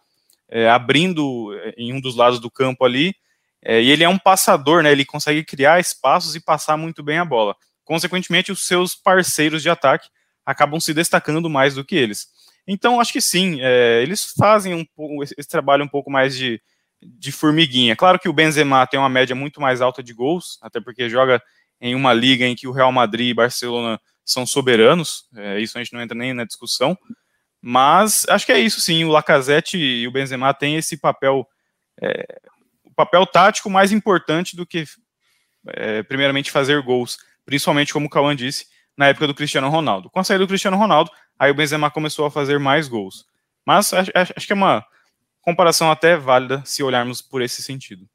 é, 0.56 0.70
abrindo 0.70 1.54
é, 1.54 1.74
em 1.78 1.92
um 1.92 2.00
dos 2.00 2.16
lados 2.16 2.40
do 2.40 2.50
campo 2.50 2.86
ali, 2.86 3.14
é, 3.62 3.82
e 3.82 3.92
ele 3.92 4.06
é 4.06 4.10
um 4.10 4.18
passador, 4.18 4.82
né? 4.82 4.90
Ele 4.90 5.04
consegue 5.04 5.44
criar 5.44 5.82
espaços 5.82 6.34
e 6.34 6.40
passar 6.40 6.78
muito 6.78 7.04
bem 7.04 7.18
a 7.18 7.26
bola. 7.26 7.54
Consequentemente, 7.84 8.54
os 8.54 8.66
seus 8.66 8.96
parceiros 8.96 9.62
de 9.62 9.70
ataque 9.70 10.08
acabam 10.46 10.80
se 10.80 10.94
destacando 10.94 11.50
mais 11.50 11.76
do 11.76 11.84
que 11.84 11.96
eles. 11.96 12.28
Então, 12.66 13.02
acho 13.02 13.12
que 13.12 13.20
sim, 13.20 13.58
é, 13.60 14.02
eles 14.02 14.32
fazem 14.38 14.88
um 14.98 15.24
esse 15.24 15.50
trabalho 15.50 15.84
um 15.84 15.90
pouco 15.90 16.10
mais 16.10 16.38
de, 16.38 16.62
de 17.02 17.34
formiguinha. 17.34 17.98
Claro 17.98 18.18
que 18.18 18.30
o 18.30 18.34
Benzema 18.34 18.88
tem 18.88 18.98
uma 18.98 19.10
média 19.10 19.36
muito 19.36 19.60
mais 19.60 19.82
alta 19.82 20.02
de 20.02 20.14
gols, 20.14 20.58
até 20.62 20.80
porque 20.80 21.10
joga 21.10 21.44
em 21.82 21.96
uma 21.96 22.14
liga 22.14 22.46
em 22.46 22.56
que 22.56 22.68
o 22.68 22.72
Real 22.72 22.94
Madrid 22.94 23.30
e 23.30 23.34
Barcelona 23.34 24.00
são 24.24 24.46
soberanos, 24.46 25.26
é, 25.36 25.60
isso 25.60 25.78
a 25.78 25.84
gente 25.84 25.94
não 25.94 26.02
entra 26.02 26.18
nem 26.18 26.34
na 26.34 26.46
discussão, 26.46 26.98
mas 27.68 28.28
acho 28.30 28.46
que 28.46 28.52
é 28.52 28.60
isso 28.60 28.80
sim. 28.80 29.06
O 29.06 29.10
Lacazette 29.10 29.76
e 29.76 30.08
o 30.08 30.12
Benzema 30.12 30.54
têm 30.54 30.76
esse 30.76 30.98
papel, 30.98 31.48
é, 32.00 32.40
o 32.84 32.94
papel 32.94 33.26
tático 33.26 33.72
mais 33.72 33.92
importante 33.92 34.56
do 34.56 34.68
que, 34.68 34.84
é, 35.70 36.04
primeiramente, 36.04 36.52
fazer 36.52 36.80
gols, 36.84 37.18
principalmente 37.44 37.92
como 37.92 38.06
o 38.06 38.10
Cauã 38.10 38.36
disse, 38.36 38.68
na 38.96 39.08
época 39.08 39.26
do 39.26 39.34
Cristiano 39.34 39.68
Ronaldo. 39.68 40.12
Com 40.12 40.20
a 40.20 40.24
saída 40.24 40.46
do 40.46 40.48
Cristiano 40.48 40.78
Ronaldo, 40.78 41.10
aí 41.40 41.50
o 41.50 41.56
Benzema 41.56 41.90
começou 41.90 42.28
a 42.28 42.30
fazer 42.32 42.60
mais 42.60 42.88
gols. 42.88 43.26
Mas 43.66 43.92
acho, 43.94 44.12
acho 44.14 44.46
que 44.46 44.54
é 44.54 44.56
uma 44.56 44.86
comparação 45.42 45.90
até 45.90 46.16
válida 46.16 46.62
se 46.66 46.84
olharmos 46.84 47.20
por 47.20 47.42
esse 47.42 47.64
sentido. 47.64 48.08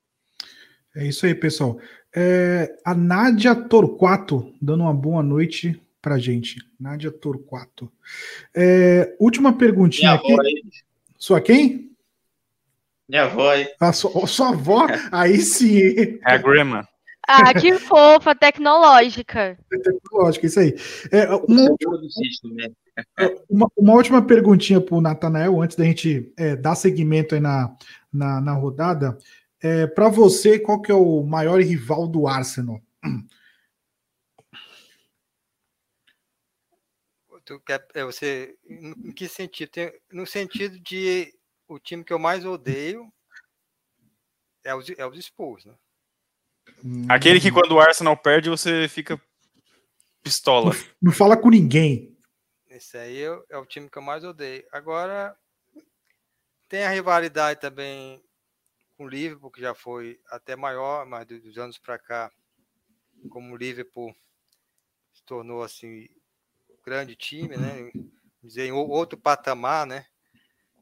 É 0.94 1.04
isso 1.04 1.26
aí, 1.26 1.34
pessoal. 1.34 1.76
É, 2.14 2.72
a 2.86 2.94
Nádia 2.94 3.56
Torquato 3.56 4.54
dando 4.62 4.84
uma 4.84 4.94
boa 4.94 5.24
noite 5.24 5.82
pra 6.00 6.18
gente. 6.18 6.56
Nádia 6.78 7.10
Torquato. 7.10 7.90
É, 8.54 9.14
última 9.18 9.52
perguntinha 9.52 10.12
aqui. 10.12 10.34
Sua 11.18 11.40
quem? 11.40 11.90
Minha 13.08 13.24
avó 13.24 13.50
aí. 13.50 13.68
A 13.80 13.92
sua, 13.92 14.26
sua 14.26 14.50
avó? 14.50 14.86
aí 15.10 15.38
sim. 15.38 15.78
É 15.78 16.18
a 16.34 16.36
grandma. 16.38 16.88
Ah, 17.26 17.52
que 17.52 17.74
fofa, 17.78 18.34
tecnológica. 18.34 19.58
É 19.72 19.78
tecnológica, 19.78 20.46
isso 20.46 20.60
aí. 20.60 20.74
É, 21.12 21.26
uma, 21.26 21.70
última, 21.70 22.00
né? 22.54 22.70
é, 23.18 23.36
uma, 23.48 23.70
uma, 23.76 23.94
última 23.94 24.22
perguntinha 24.22 24.80
para 24.80 24.94
o 24.94 25.00
Natanael, 25.00 25.60
antes 25.60 25.76
da 25.76 25.84
gente 25.84 26.32
é, 26.36 26.56
dar 26.56 26.74
seguimento 26.74 27.34
aí 27.34 27.40
na, 27.40 27.74
na, 28.12 28.40
na 28.40 28.52
rodada. 28.52 29.18
É, 29.62 29.86
para 29.86 30.08
você, 30.08 30.58
qual 30.58 30.80
que 30.80 30.90
é 30.90 30.94
o 30.94 31.22
maior 31.22 31.60
rival 31.60 32.08
do 32.08 32.26
Arsenal? 32.26 32.80
tu 37.50 37.58
quer, 37.60 37.84
é, 37.94 38.04
você, 38.04 38.56
em 38.64 39.10
que 39.12 39.26
sentido? 39.26 39.70
Tem, 39.70 39.92
no 40.12 40.24
sentido 40.24 40.78
de 40.78 41.34
o 41.66 41.80
time 41.80 42.04
que 42.04 42.12
eu 42.12 42.18
mais 42.18 42.44
odeio 42.44 43.12
é 44.62 44.72
os, 44.72 44.88
é 44.90 45.04
os 45.04 45.24
Spurs, 45.24 45.64
né? 45.64 45.74
Aquele 47.08 47.40
que 47.40 47.50
quando 47.50 47.72
o 47.72 47.80
Arsenal 47.80 48.16
perde, 48.16 48.48
você 48.48 48.86
fica 48.86 49.20
pistola. 50.22 50.72
Não, 50.72 50.84
não 51.02 51.12
fala 51.12 51.36
com 51.36 51.50
ninguém. 51.50 52.16
Esse 52.68 52.96
aí 52.96 53.22
é, 53.22 53.42
é 53.50 53.58
o 53.58 53.66
time 53.66 53.90
que 53.90 53.98
eu 53.98 54.02
mais 54.02 54.22
odeio. 54.22 54.64
Agora, 54.70 55.36
tem 56.68 56.84
a 56.84 56.90
rivalidade 56.90 57.58
também 57.58 58.22
com 58.96 59.06
o 59.06 59.08
Liverpool, 59.08 59.50
que 59.50 59.60
já 59.60 59.74
foi 59.74 60.20
até 60.28 60.54
maior, 60.54 61.04
mas 61.04 61.26
dos 61.26 61.58
anos 61.58 61.78
para 61.78 61.98
cá, 61.98 62.30
como 63.28 63.52
o 63.52 63.56
Liverpool 63.56 64.14
se 65.12 65.24
tornou 65.24 65.64
assim 65.64 66.08
grande 66.84 67.14
time, 67.14 67.56
né? 67.56 67.90
Dizer, 68.42 68.66
em 68.66 68.72
outro 68.72 69.18
patamar, 69.18 69.86
né? 69.86 70.04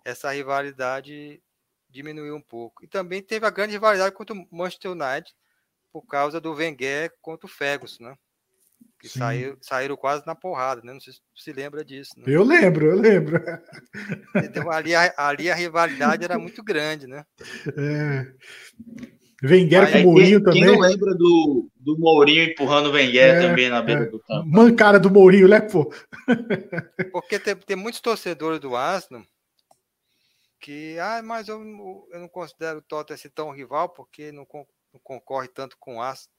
Essa 0.04 0.30
rivalidade 0.30 1.42
diminuiu 1.90 2.36
um 2.36 2.40
pouco. 2.40 2.84
E 2.84 2.88
também 2.88 3.22
teve 3.22 3.46
a 3.46 3.50
grande 3.50 3.72
rivalidade 3.72 4.14
contra 4.14 4.34
o 4.34 4.46
Manchester 4.50 4.92
United 4.92 5.34
por 5.92 6.02
causa 6.06 6.40
do 6.40 6.52
Wenger 6.52 7.12
contra 7.20 7.46
o 7.46 7.50
Ferguson, 7.50 8.04
né? 8.04 8.14
Que 9.00 9.08
saíram, 9.08 9.56
saíram 9.60 9.96
quase 9.96 10.26
na 10.26 10.34
porrada, 10.34 10.82
né? 10.82 10.92
Não 10.92 11.00
sei 11.00 11.12
se 11.12 11.20
se 11.34 11.52
lembra 11.52 11.84
disso. 11.84 12.12
Né? 12.16 12.24
Eu 12.26 12.42
lembro, 12.42 12.86
eu 12.86 12.96
lembro. 12.96 13.40
Então, 14.44 14.70
ali, 14.70 14.94
a, 14.94 15.12
ali 15.16 15.50
a 15.50 15.54
rivalidade 15.54 16.24
era 16.24 16.38
muito 16.38 16.62
grande, 16.64 17.06
né? 17.06 17.24
É. 17.76 18.32
Wenger 19.42 19.92
com 19.92 19.98
o 19.98 20.02
Mourinho 20.02 20.42
também. 20.42 20.64
Quem 20.64 20.72
não 20.72 20.80
lembra 20.80 21.14
do, 21.14 21.70
do 21.88 21.98
Mourinho 21.98 22.42
empurrando 22.42 22.90
o 22.90 22.92
Wenger 22.92 23.36
é, 23.36 23.40
também 23.40 23.70
na 23.70 23.80
beira 23.80 24.02
é. 24.02 24.06
do 24.06 24.18
campo? 24.18 24.46
Mancada 24.46 25.00
do 25.00 25.10
Mourinho, 25.10 25.48
né, 25.48 25.58
pô? 25.58 25.90
Porque 27.10 27.38
tem, 27.38 27.56
tem 27.56 27.76
muitos 27.76 28.00
torcedores 28.02 28.60
do 28.60 28.76
Arsenal 28.76 29.24
que, 30.60 30.98
ah, 30.98 31.22
mas 31.22 31.48
eu, 31.48 31.62
eu 32.10 32.20
não 32.20 32.28
considero 32.28 32.80
o 32.80 32.82
Tottenham 32.82 33.14
assim 33.14 33.30
tão 33.30 33.50
rival 33.50 33.88
porque 33.88 34.30
não, 34.32 34.46
não 34.92 35.00
concorre 35.02 35.48
tanto 35.48 35.78
com 35.78 35.96
o 35.96 36.02
Arsenal. 36.02 36.36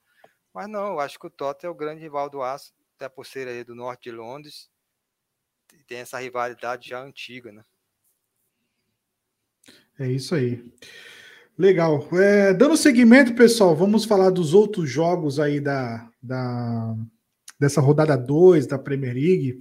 Mas 0.54 0.68
não, 0.68 0.88
eu 0.88 1.00
acho 1.00 1.18
que 1.18 1.26
o 1.26 1.32
Tottenham 1.32 1.72
é 1.72 1.74
o 1.74 1.78
grande 1.78 2.02
rival 2.02 2.30
do 2.30 2.44
Arsenal, 2.44 2.80
até 2.96 3.10
por 3.10 3.26
ser 3.26 3.48
aí 3.48 3.64
do 3.64 3.74
norte 3.74 4.04
de 4.04 4.12
Londres. 4.12 4.70
E 5.74 5.84
tem 5.84 6.00
essa 6.00 6.20
rivalidade 6.20 6.90
já 6.90 7.02
antiga, 7.02 7.52
né? 7.52 7.64
É 9.98 10.08
isso 10.08 10.36
aí. 10.36 10.64
Legal. 11.60 12.08
É, 12.14 12.54
dando 12.54 12.78
seguimento, 12.78 13.36
pessoal, 13.36 13.76
vamos 13.76 14.06
falar 14.06 14.30
dos 14.30 14.54
outros 14.54 14.90
jogos 14.90 15.42
aí 15.42 15.60
da, 15.60 16.10
da 16.24 16.96
dessa 17.60 17.82
rodada 17.82 18.16
2 18.16 18.66
da 18.66 18.80
Premier 18.80 19.14
League. 19.14 19.60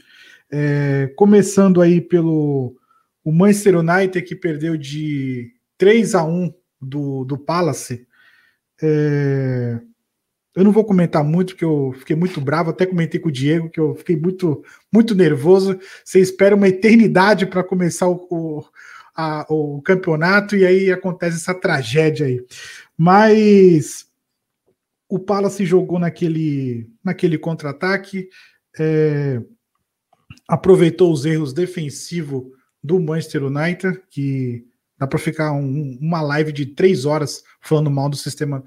É, 0.48 1.12
começando 1.16 1.82
aí 1.82 2.00
pelo 2.00 2.76
o 3.24 3.32
Manchester 3.32 3.78
United, 3.78 4.22
que 4.22 4.36
perdeu 4.36 4.76
de 4.76 5.52
3 5.76 6.14
a 6.14 6.22
1 6.22 6.54
do, 6.80 7.24
do 7.24 7.36
Palace. 7.36 8.06
É, 8.80 9.80
eu 10.54 10.62
não 10.62 10.70
vou 10.70 10.84
comentar 10.84 11.24
muito, 11.24 11.54
porque 11.54 11.64
eu 11.64 11.92
fiquei 11.98 12.14
muito 12.14 12.40
bravo, 12.40 12.70
até 12.70 12.86
comentei 12.86 13.18
com 13.18 13.28
o 13.28 13.32
Diego, 13.32 13.68
que 13.70 13.80
eu 13.80 13.96
fiquei 13.96 14.16
muito, 14.16 14.62
muito 14.92 15.16
nervoso. 15.16 15.76
Você 16.04 16.20
espera 16.20 16.54
uma 16.54 16.68
eternidade 16.68 17.44
para 17.44 17.64
começar 17.64 18.06
o, 18.08 18.24
o, 18.30 18.64
a, 19.20 19.44
o 19.52 19.82
campeonato, 19.82 20.54
e 20.54 20.64
aí 20.64 20.92
acontece 20.92 21.38
essa 21.38 21.52
tragédia 21.52 22.24
aí. 22.24 22.40
Mas 22.96 24.06
o 25.08 25.18
Palace 25.18 25.66
jogou 25.66 25.98
naquele, 25.98 26.88
naquele 27.02 27.36
contra-ataque, 27.36 28.28
é, 28.78 29.42
aproveitou 30.46 31.12
os 31.12 31.24
erros 31.24 31.52
defensivos 31.52 32.44
do 32.80 33.00
Manchester 33.00 33.42
United, 33.42 34.00
que 34.08 34.64
dá 34.96 35.04
para 35.04 35.18
ficar 35.18 35.50
um, 35.50 35.98
uma 36.00 36.22
live 36.22 36.52
de 36.52 36.66
três 36.66 37.04
horas 37.04 37.42
falando 37.60 37.90
mal 37.90 38.08
do 38.08 38.16
sistema 38.16 38.62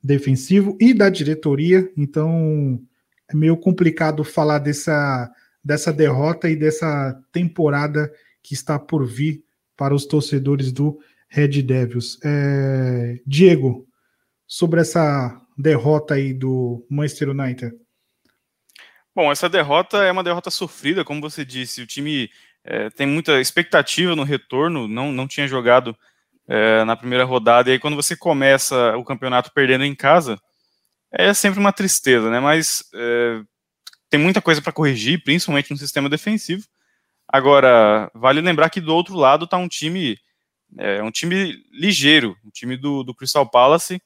defensivo 0.00 0.78
e 0.80 0.94
da 0.94 1.08
diretoria, 1.08 1.90
então 1.96 2.80
é 3.28 3.34
meio 3.34 3.56
complicado 3.56 4.22
falar 4.22 4.60
dessa, 4.60 5.28
dessa 5.64 5.92
derrota 5.92 6.48
e 6.48 6.54
dessa 6.54 7.20
temporada 7.32 8.12
que 8.42 8.54
está 8.54 8.78
por 8.78 9.04
vir 9.04 9.42
para 9.82 9.96
os 9.96 10.06
torcedores 10.06 10.70
do 10.70 11.00
Red 11.28 11.60
Devils. 11.60 12.16
É, 12.24 13.18
Diego, 13.26 13.84
sobre 14.46 14.80
essa 14.80 15.42
derrota 15.58 16.14
aí 16.14 16.32
do 16.32 16.86
Manchester 16.88 17.30
United. 17.30 17.72
Bom, 19.12 19.32
essa 19.32 19.48
derrota 19.48 20.04
é 20.04 20.12
uma 20.12 20.22
derrota 20.22 20.52
sofrida, 20.52 21.04
como 21.04 21.20
você 21.20 21.44
disse. 21.44 21.82
O 21.82 21.86
time 21.86 22.30
é, 22.62 22.90
tem 22.90 23.08
muita 23.08 23.40
expectativa 23.40 24.14
no 24.14 24.22
retorno, 24.22 24.86
não, 24.86 25.10
não 25.10 25.26
tinha 25.26 25.48
jogado 25.48 25.96
é, 26.46 26.84
na 26.84 26.94
primeira 26.94 27.24
rodada, 27.24 27.68
e 27.68 27.72
aí 27.72 27.78
quando 27.80 27.96
você 27.96 28.14
começa 28.14 28.96
o 28.96 29.04
campeonato 29.04 29.50
perdendo 29.52 29.84
em 29.84 29.96
casa, 29.96 30.38
é 31.10 31.34
sempre 31.34 31.58
uma 31.58 31.72
tristeza, 31.72 32.30
né? 32.30 32.38
Mas 32.38 32.84
é, 32.94 33.42
tem 34.08 34.20
muita 34.20 34.40
coisa 34.40 34.62
para 34.62 34.72
corrigir, 34.72 35.24
principalmente 35.24 35.72
no 35.72 35.76
sistema 35.76 36.08
defensivo. 36.08 36.68
Agora, 37.32 38.10
vale 38.14 38.42
lembrar 38.42 38.68
que 38.68 38.80
do 38.80 38.94
outro 38.94 39.16
lado 39.16 39.46
está 39.46 39.56
um 39.56 39.66
time, 39.66 40.18
é, 40.78 41.02
um 41.02 41.10
time 41.10 41.56
ligeiro, 41.72 42.36
um 42.44 42.50
time 42.50 42.76
do, 42.76 43.02
do 43.02 43.14
Crystal 43.14 43.48
Palace, 43.48 44.02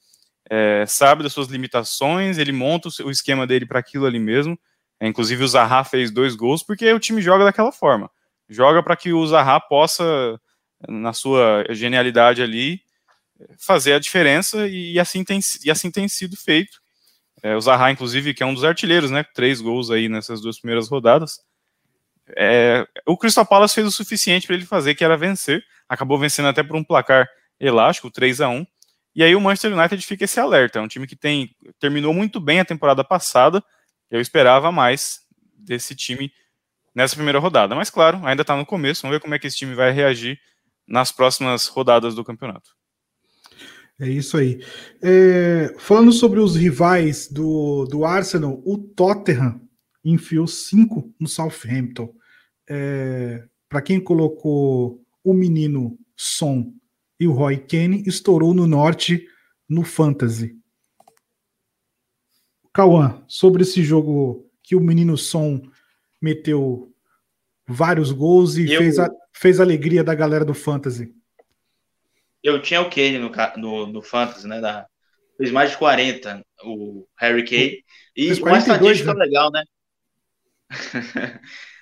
é, 0.49 0.85
sabe 0.87 1.25
das 1.25 1.33
suas 1.33 1.49
limitações, 1.49 2.39
ele 2.39 2.53
monta 2.53 2.89
o, 2.89 3.07
o 3.07 3.11
esquema 3.11 3.45
dele 3.45 3.67
para 3.67 3.81
aquilo 3.81 4.07
ali 4.07 4.21
mesmo. 4.21 4.57
É, 5.01 5.09
inclusive 5.09 5.43
o 5.43 5.49
Zaha 5.49 5.83
fez 5.83 6.13
dois 6.13 6.37
gols 6.37 6.63
porque 6.63 6.91
o 6.93 7.01
time 7.01 7.21
joga 7.21 7.45
daquela 7.45 7.73
forma. 7.73 8.09
Joga 8.49 8.81
para 8.81 8.97
que 8.97 9.13
o 9.13 9.27
Zaha 9.27 9.59
possa 9.61 10.41
na 10.89 11.13
sua 11.13 11.65
genialidade 11.71 12.43
ali, 12.43 12.81
fazer 13.59 13.95
a 13.95 13.99
diferença 13.99 14.69
e 14.69 14.99
assim 15.01 15.25
tem, 15.25 15.41
e 15.65 15.71
assim 15.71 15.91
tem 15.91 16.07
sido 16.07 16.37
feito. 16.37 16.79
É, 17.43 17.57
o 17.57 17.61
Zaha, 17.61 17.91
inclusive, 17.91 18.33
que 18.33 18.43
é 18.43 18.47
um 18.47 18.55
dos 18.55 18.65
artilheiros, 18.65 19.11
né? 19.11 19.25
Três 19.35 19.61
gols 19.61 19.91
aí 19.91 20.09
nessas 20.09 20.41
duas 20.41 20.59
primeiras 20.59 20.89
rodadas. 20.89 21.41
É, 22.35 22.87
o 23.07 23.17
Crystal 23.17 23.47
Palace 23.47 23.75
fez 23.75 23.87
o 23.87 23.93
suficiente 23.93 24.47
para 24.47 24.57
ele 24.57 24.65
fazer, 24.65 24.95
que 24.95 25.05
era 25.05 25.17
vencer. 25.17 25.63
Acabou 25.89 26.19
vencendo 26.19 26.49
até 26.49 26.63
por 26.63 26.77
um 26.77 26.83
placar 26.83 27.29
elástico, 27.61 28.11
3 28.11 28.41
a 28.41 28.49
1 28.49 28.67
E 29.15 29.23
aí 29.23 29.35
o 29.37 29.41
Manchester 29.41 29.77
United 29.77 30.05
fica 30.05 30.25
esse 30.25 30.41
alerta. 30.41 30.79
É 30.79 30.83
um 30.83 30.89
time 30.89 31.07
que 31.07 31.17
tem 31.17 31.55
terminou 31.79 32.13
muito 32.13 32.41
bem 32.41 32.61
a 32.61 32.65
temporada 32.65 33.05
passada. 33.05 33.63
Eu 34.11 34.21
esperava 34.21 34.73
mais 34.73 35.21
desse 35.55 35.95
time 35.95 36.33
nessa 36.95 37.15
primeira 37.15 37.39
rodada. 37.39 37.75
Mas 37.75 37.91
claro, 37.91 38.21
ainda 38.25 38.43
está 38.43 38.57
no 38.57 38.67
começo. 38.67 39.03
Vamos 39.03 39.17
ver 39.17 39.21
como 39.21 39.35
é 39.35 39.39
que 39.39 39.47
esse 39.47 39.57
time 39.57 39.75
vai 39.75 39.93
reagir 39.93 40.39
nas 40.87 41.13
próximas 41.13 41.67
rodadas 41.67 42.15
do 42.15 42.25
campeonato. 42.25 42.71
É 43.99 44.09
isso 44.09 44.37
aí. 44.37 44.63
É, 45.03 45.75
falando 45.79 46.13
sobre 46.13 46.39
os 46.39 46.55
rivais 46.55 47.29
do, 47.29 47.87
do 47.87 48.05
Arsenal, 48.05 48.61
o 48.65 48.77
Tottenham 48.77 49.66
enfiou 50.11 50.47
cinco 50.47 51.13
no 51.19 51.29
Southampton. 51.29 52.15
É, 52.69 53.45
Para 53.69 53.83
quem 53.83 54.01
colocou 54.01 55.03
o 55.25 55.35
menino 55.35 55.99
Son 56.17 56.73
e 57.19 57.27
o 57.27 57.33
Roy 57.33 57.59
Kane, 57.59 58.05
estourou 58.07 58.55
no 58.55 58.67
norte 58.67 59.27
no 59.69 59.83
Fantasy. 59.83 60.57
Cauã, 62.73 63.25
sobre 63.27 63.63
esse 63.63 63.83
jogo 63.83 64.49
que 64.63 64.77
o 64.77 64.81
menino 64.81 65.17
Son 65.17 65.61
meteu 66.21 66.93
vários 67.67 68.13
gols 68.13 68.57
e 68.57 68.71
eu... 68.71 68.79
fez 68.79 68.99
a 68.99 69.11
fez 69.33 69.61
a 69.61 69.63
alegria 69.63 70.03
da 70.03 70.15
galera 70.15 70.45
do 70.45 70.55
Fantasy? 70.55 71.13
Eu 72.43 72.63
tinha 72.63 72.81
o 72.81 72.89
Kane 72.89 73.19
no, 73.19 73.31
no, 73.57 73.87
no 73.87 74.03
Fantasy, 74.03 74.47
né? 74.47 74.61
Da, 74.61 74.87
fez 75.37 75.51
mais 75.51 75.71
de 75.71 75.79
40, 75.79 76.43
o 76.65 77.07
Harry 77.19 77.45
Kane. 77.45 77.85
E 78.17 78.39
42, 78.39 78.41
uma 78.41 78.59
estatística 78.59 79.15
né? 79.15 79.25
legal, 79.25 79.51
né? 79.51 79.63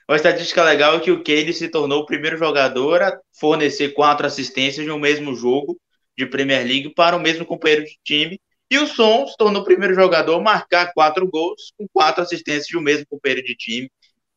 uma 0.08 0.16
estatística 0.16 0.62
legal 0.62 0.96
é 0.96 1.00
que 1.00 1.10
o 1.10 1.22
Kane 1.22 1.52
se 1.52 1.68
tornou 1.68 2.02
o 2.02 2.06
primeiro 2.06 2.36
jogador 2.36 3.02
a 3.02 3.18
fornecer 3.38 3.90
quatro 3.94 4.26
assistências 4.26 4.86
no 4.86 4.98
mesmo 4.98 5.34
jogo 5.34 5.78
de 6.16 6.26
Premier 6.26 6.66
League 6.66 6.94
para 6.94 7.16
o 7.16 7.20
mesmo 7.20 7.44
companheiro 7.44 7.84
de 7.84 7.98
time. 8.04 8.40
E 8.70 8.78
o 8.78 8.86
Son 8.86 9.26
se 9.26 9.36
tornou 9.36 9.62
o 9.62 9.64
primeiro 9.64 9.94
jogador 9.94 10.36
a 10.36 10.42
marcar 10.42 10.92
quatro 10.92 11.28
gols 11.28 11.72
com 11.76 11.86
quatro 11.92 12.22
assistências 12.22 12.66
de 12.66 12.76
um 12.76 12.80
mesmo 12.80 13.06
companheiro 13.06 13.44
de 13.44 13.54
time. 13.54 13.90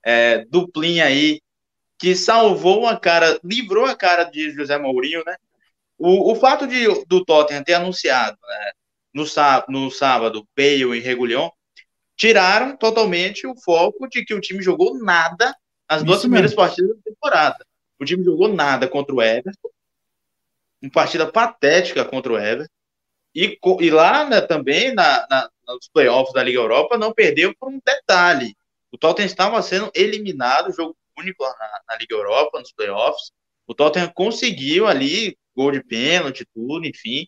É, 0.06 0.46
duplinha 0.46 1.06
aí 1.06 1.42
que 2.00 2.16
salvou 2.16 2.88
a 2.88 2.98
cara, 3.00 3.40
livrou 3.44 3.86
a 3.86 3.96
cara 3.96 4.24
de 4.26 4.52
José 4.52 4.78
Mourinho, 4.78 5.24
né? 5.26 5.36
O, 5.98 6.32
o 6.32 6.36
fato 6.36 6.68
de, 6.68 6.86
do 7.08 7.26
Tottenham 7.26 7.64
ter 7.64 7.74
anunciado 7.74 8.38
né, 8.48 8.72
no, 9.14 9.26
no 9.70 9.92
sábado 9.92 10.48
Bale 10.56 10.96
e 10.96 11.00
Regulion 11.00 11.50
tiraram 12.18 12.76
totalmente 12.76 13.46
o 13.46 13.56
foco 13.56 14.10
de 14.10 14.26
que 14.26 14.34
o 14.34 14.42
time 14.42 14.62
jogou 14.62 14.98
nada 14.98 15.56
as 15.88 16.04
duas 16.04 16.18
Isso 16.18 16.28
primeiras 16.28 16.52
mesmo. 16.52 16.64
partidas 16.64 16.98
da 16.98 17.04
temporada. 17.04 17.66
O 18.00 18.04
time 18.04 18.24
jogou 18.24 18.50
nada 18.50 18.88
contra 18.88 19.16
o 19.16 19.22
Everton, 19.22 19.70
uma 20.82 20.92
partida 20.92 21.32
patética 21.32 22.04
contra 22.04 22.34
o 22.34 22.38
Everton, 22.38 22.74
e, 23.34 23.58
e 23.82 23.90
lá 23.90 24.28
né, 24.28 24.42
também 24.42 24.94
na, 24.94 25.26
na, 25.30 25.50
nos 25.68 25.88
playoffs 25.94 26.34
da 26.34 26.44
Liga 26.44 26.60
Europa 26.60 26.98
não 26.98 27.14
perdeu 27.14 27.56
por 27.56 27.70
um 27.70 27.80
detalhe. 27.86 28.56
O 28.92 28.98
Tottenham 28.98 29.28
estava 29.28 29.62
sendo 29.62 29.92
eliminado, 29.94 30.74
jogo 30.74 30.96
único 31.18 31.44
na, 31.44 31.82
na 31.88 31.96
Liga 31.98 32.16
Europa, 32.16 32.60
nos 32.60 32.72
playoffs. 32.72 33.32
O 33.66 33.74
Tottenham 33.74 34.12
conseguiu 34.14 34.88
ali, 34.88 35.38
gol 35.56 35.72
de 35.72 35.84
pênalti, 35.84 36.46
tudo, 36.54 36.86
enfim, 36.86 37.28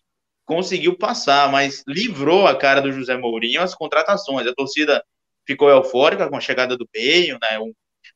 conseguiu 0.50 0.98
passar, 0.98 1.48
mas 1.48 1.84
livrou 1.86 2.44
a 2.44 2.58
cara 2.58 2.82
do 2.82 2.90
José 2.90 3.16
Mourinho 3.16 3.62
as 3.62 3.72
contratações. 3.72 4.48
A 4.48 4.52
torcida 4.52 5.00
ficou 5.46 5.68
eufórica 5.68 6.28
com 6.28 6.36
a 6.36 6.40
chegada 6.40 6.76
do 6.76 6.88
Bale, 6.92 7.38
né, 7.40 7.60
um 7.60 7.72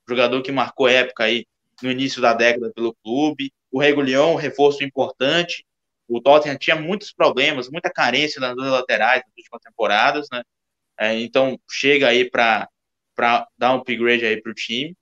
jogador 0.08 0.42
que 0.42 0.50
marcou 0.50 0.88
época 0.88 1.22
aí 1.22 1.46
no 1.80 1.92
início 1.92 2.20
da 2.20 2.34
década 2.34 2.72
pelo 2.74 2.92
clube. 3.04 3.52
O 3.70 3.78
Regulião, 3.78 4.32
um 4.32 4.36
reforço 4.36 4.82
importante. 4.82 5.64
O 6.08 6.20
Tottenham 6.20 6.58
tinha 6.58 6.74
muitos 6.74 7.12
problemas, 7.12 7.70
muita 7.70 7.88
carência 7.88 8.40
nas 8.40 8.56
duas 8.56 8.68
laterais 8.68 9.22
nas 9.24 9.36
últimas 9.36 9.62
temporadas, 9.62 10.26
né? 10.32 10.42
É, 10.98 11.16
então 11.20 11.56
chega 11.70 12.08
aí 12.08 12.28
para 12.28 12.68
dar 13.56 13.74
um 13.74 13.76
upgrade 13.76 14.26
aí 14.26 14.42
para 14.42 14.50
o 14.50 14.54
time. 14.54 14.96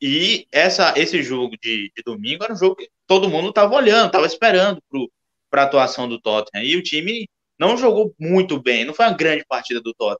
E 0.00 0.46
essa, 0.50 0.94
esse 0.96 1.22
jogo 1.22 1.58
de, 1.60 1.92
de 1.94 2.02
domingo 2.02 2.42
era 2.42 2.54
um 2.54 2.56
jogo 2.56 2.76
que 2.76 2.88
todo 3.06 3.28
mundo 3.28 3.50
estava 3.50 3.74
olhando, 3.74 4.06
estava 4.06 4.24
esperando 4.24 4.82
para 4.88 4.98
a 5.60 5.64
atuação 5.64 6.08
do 6.08 6.20
Tottenham. 6.20 6.64
E 6.64 6.76
o 6.76 6.82
time 6.82 7.28
não 7.58 7.76
jogou 7.76 8.14
muito 8.18 8.60
bem, 8.60 8.84
não 8.84 8.94
foi 8.94 9.06
uma 9.06 9.16
grande 9.16 9.44
partida 9.46 9.80
do 9.80 9.92
Tottenham. 9.94 10.18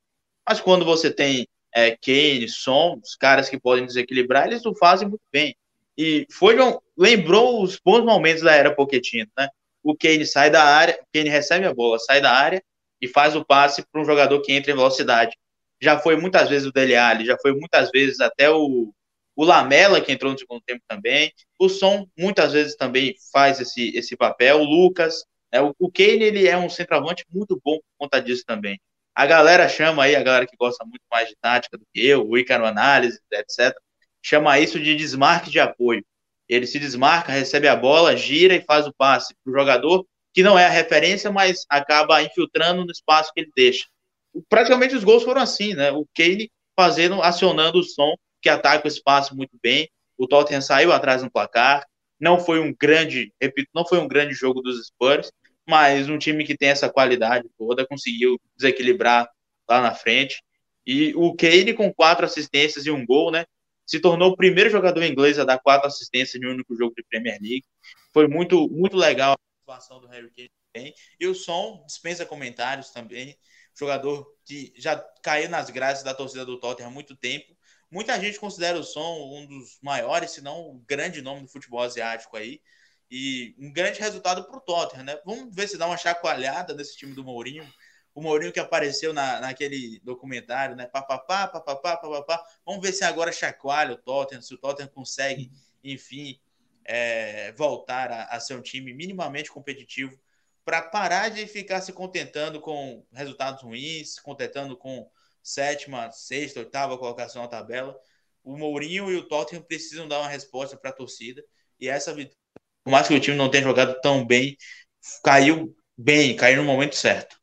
Mas 0.49 0.61
quando 0.61 0.85
você 0.85 1.11
tem 1.11 1.47
é, 1.75 1.97
Kane, 1.97 2.49
Son, 2.49 3.01
os 3.03 3.17
caras 3.17 3.49
que 3.49 3.59
podem 3.59 3.87
desequilibrar, 3.87 4.47
eles 4.47 4.65
o 4.67 4.75
fazem 4.75 5.09
muito 5.09 5.23
bem. 5.33 5.57
E 5.97 6.27
foi 6.31 6.57
lembrou 6.97 7.63
os 7.63 7.79
bons 7.83 8.05
momentos 8.05 8.43
da 8.43 8.55
era 8.55 8.75
Pochettino, 8.75 9.31
né? 9.37 9.49
O 9.83 9.97
Kane 9.97 10.27
sai 10.27 10.51
da 10.51 10.63
área, 10.63 10.99
o 11.01 11.07
Kane 11.13 11.29
recebe 11.29 11.67
a 11.67 11.75
bola, 11.75 11.99
sai 11.99 12.21
da 12.21 12.33
área 12.33 12.63
e 13.01 13.09
faz 13.09 13.35
o 13.35 13.45
passe 13.45 13.85
para 13.91 14.01
um 14.01 14.05
jogador 14.05 14.41
que 14.43 14.53
entra 14.53 14.71
em 14.71 14.77
velocidade. 14.77 15.37
Já 15.81 15.99
foi 15.99 16.17
muitas 16.17 16.49
vezes 16.49 16.69
o 16.69 16.73
Dele 16.73 16.95
Alli, 16.95 17.27
já 17.27 17.37
foi 17.43 17.53
muitas 17.53 17.91
vezes 17.91 18.21
até 18.21 18.49
o, 18.51 18.93
o 19.35 19.45
Lamela 19.45 20.01
que 20.01 20.13
entrou 20.13 20.33
no 20.33 20.39
segundo 20.39 20.63
tempo 20.63 20.83
também. 20.87 21.33
O 21.59 21.69
Som 21.69 22.07
muitas 22.19 22.53
vezes 22.53 22.77
também 22.77 23.15
faz 23.33 23.61
esse, 23.61 23.97
esse 23.97 24.17
papel. 24.17 24.61
O 24.61 24.65
Lucas, 24.65 25.25
é, 25.51 25.61
o, 25.61 25.75
o 25.79 25.91
Kane 25.91 26.23
ele 26.23 26.47
é 26.47 26.57
um 26.57 26.69
centroavante 26.69 27.25
muito 27.31 27.61
bom 27.63 27.77
por 27.77 27.85
conta 27.99 28.21
disso 28.21 28.45
também. 28.47 28.81
A 29.15 29.27
galera 29.27 29.69
chama 29.69 30.05
aí, 30.05 30.17
a 30.17 30.23
galera 30.23 30.47
que 30.47 30.57
gosta 30.57 30.85
muito 30.85 31.03
mais 31.11 31.29
de 31.29 31.37
tática 31.41 31.77
do 31.77 31.85
que 31.93 32.07
eu, 32.07 32.27
o 32.27 32.39
Icaro 32.39 32.65
Análise, 32.65 33.21
etc., 33.31 33.75
chama 34.23 34.59
isso 34.59 34.81
de 34.81 34.97
desmarque 34.97 35.51
de 35.51 35.61
apoio. 35.61 36.05
Ele 36.49 36.67
se 36.67 36.79
desmarca, 36.79 37.33
recebe 37.33 37.69
a 37.69 37.77
bola, 37.77 38.17
gira 38.17 38.55
e 38.55 38.65
faz 38.65 38.87
o 38.87 38.95
passe 38.95 39.35
para 39.45 39.53
o 39.53 39.59
jogador, 39.59 40.07
que 40.33 40.43
não 40.43 40.59
é 40.59 40.65
a 40.65 40.71
referência, 40.71 41.31
mas 41.31 41.65
acaba 41.69 42.23
infiltrando 42.23 42.85
no 42.85 42.91
espaço 42.91 43.31
que 43.35 43.41
ele 43.41 43.51
deixa. 43.55 43.87
Praticamente 44.49 44.95
os 44.95 45.05
gols 45.05 45.23
foram 45.23 45.43
assim, 45.43 45.75
né? 45.75 45.93
O 45.93 46.07
Kane 46.15 46.51
fazendo, 46.75 47.23
acionando 47.23 47.79
o 47.79 47.83
som, 47.83 48.15
que 48.43 48.49
ataca 48.49 48.87
o 48.87 48.89
espaço 48.89 49.35
muito 49.35 49.57
bem. 49.63 49.89
O 50.19 50.27
Tottenham 50.27 50.61
saiu 50.61 50.93
atrás 50.93 51.23
no 51.23 51.31
placar. 51.31 51.87
Não 52.21 52.39
foi 52.39 52.61
um 52.61 52.75
grande, 52.75 53.33
repito, 53.41 53.71
não 53.75 53.87
foi 53.87 53.99
um 53.99 54.09
grande 54.09 54.35
jogo 54.35 54.61
dos 54.61 54.87
Spurs, 54.87 55.33
mas 55.67 56.09
um 56.09 56.19
time 56.19 56.45
que 56.45 56.57
tem 56.57 56.69
essa 56.69 56.91
qualidade 56.91 57.49
toda 57.57 57.87
conseguiu 57.87 58.39
desequilibrar 58.57 59.29
lá 59.69 59.81
na 59.81 59.95
frente. 59.95 60.43
E 60.87 61.15
o 61.15 61.35
Kane, 61.35 61.73
com 61.75 61.93
quatro 61.93 62.27
assistências 62.27 62.87
e 62.87 62.91
um 62.91 63.07
gol, 63.07 63.31
né, 63.31 63.45
se 63.87 64.01
tornou 64.01 64.33
o 64.33 64.37
primeiro 64.37 64.71
jogador 64.71 65.03
inglês 65.05 65.39
a 65.39 65.45
dar 65.45 65.59
quatro 65.59 65.87
assistências 65.87 66.41
em 66.41 66.47
um 66.47 66.53
único 66.53 66.77
jogo 66.77 66.95
de 66.97 67.05
Premier 67.05 67.39
League. 67.41 67.65
Foi 68.13 68.27
muito, 68.29 68.69
muito 68.69 68.97
legal 68.97 69.33
a 69.33 69.67
participação 69.67 70.01
do 70.01 70.07
Harry 70.09 70.31
Kane 70.31 70.51
também. 70.73 70.95
E 71.19 71.27
o 71.27 71.35
Som 71.35 71.85
dispensa 71.87 72.27
comentários 72.27 72.91
também. 72.91 73.37
Jogador 73.79 74.27
que 74.45 74.73
já 74.77 74.97
caiu 75.23 75.49
nas 75.49 75.71
graças 75.71 76.05
da 76.05 76.15
torcida 76.15 76.45
do 76.45 76.59
Tottenham 76.59 76.89
há 76.89 76.93
muito 76.93 77.17
tempo. 77.17 77.57
Muita 77.93 78.19
gente 78.19 78.41
considera 78.41 78.79
o 78.79 78.83
Som 78.83 79.37
um 79.37 79.47
dos 79.47 79.79
maiores, 79.83 80.31
se 80.31 80.41
não 80.41 80.61
o 80.63 80.83
grande 80.89 81.21
nome 81.21 81.43
do 81.43 81.49
futebol 81.49 81.83
asiático 81.83 82.39
aí. 82.39 82.59
E 83.11 83.55
um 83.59 83.71
grande 83.71 84.01
resultado 84.01 84.47
para 84.47 84.57
o 84.57 84.61
Tottenham, 84.61 85.05
né? 85.05 85.21
Vamos 85.27 85.55
ver 85.55 85.69
se 85.69 85.77
dá 85.77 85.87
uma 85.87 85.99
chacoalhada 85.99 86.75
desse 86.75 86.97
time 86.97 87.13
do 87.15 87.23
Mourinho. 87.23 87.71
O 88.15 88.23
Mourinho 88.23 88.51
que 88.51 88.59
apareceu 88.59 89.13
na, 89.13 89.41
naquele 89.41 90.01
documentário, 90.03 90.75
né? 90.75 90.87
Papapá, 90.87 91.47
papapá, 91.47 91.99
papapá. 91.99 92.43
Vamos 92.65 92.81
ver 92.81 92.93
se 92.93 93.05
agora 93.05 93.31
chacoalha 93.31 93.93
o 93.93 93.99
Tottenham, 93.99 94.41
se 94.41 94.55
o 94.55 94.59
Tottenham 94.59 94.89
consegue, 94.89 95.51
enfim, 95.85 96.41
é, 96.87 97.53
voltar 97.53 98.11
a, 98.11 98.25
a 98.25 98.41
ser 98.41 98.55
um 98.55 98.63
time 98.63 98.95
minimamente 98.95 99.51
competitivo 99.51 100.19
para 100.65 100.81
parar 100.81 101.29
de 101.29 101.47
ficar 101.47 101.83
se 101.83 101.93
contentando 101.93 102.59
com 102.59 103.05
resultados 103.13 103.63
ruins, 103.63 104.15
se 104.15 104.23
contentando 104.23 104.77
com 104.79 105.11
sétima, 105.43 106.11
sexta, 106.13 106.61
oitava 106.61 106.99
colocação 106.99 107.43
na 107.43 107.49
tabela. 107.49 107.97
O 108.45 108.57
Mourinho 108.57 109.11
e 109.11 109.17
o 109.17 109.29
Tottenham 109.29 109.63
precisam 109.63 110.09
dar 110.09 110.21
uma 110.21 110.29
resposta 110.29 110.77
para 110.77 110.91
a 110.91 110.95
torcida. 110.95 111.43
E 111.81 111.89
essa 111.89 112.13
vitória 112.13 112.43
por 112.85 112.91
mais 112.91 113.07
que 113.07 113.15
o 113.15 113.21
time 113.21 113.37
não 113.37 113.51
tenha 113.51 113.63
jogado 113.63 113.99
tão 114.01 114.27
bem, 114.27 114.57
caiu 115.25 115.75
bem, 115.97 116.35
caiu 116.35 116.59
no 116.59 116.65
momento 116.65 116.97
certo. 116.97 117.37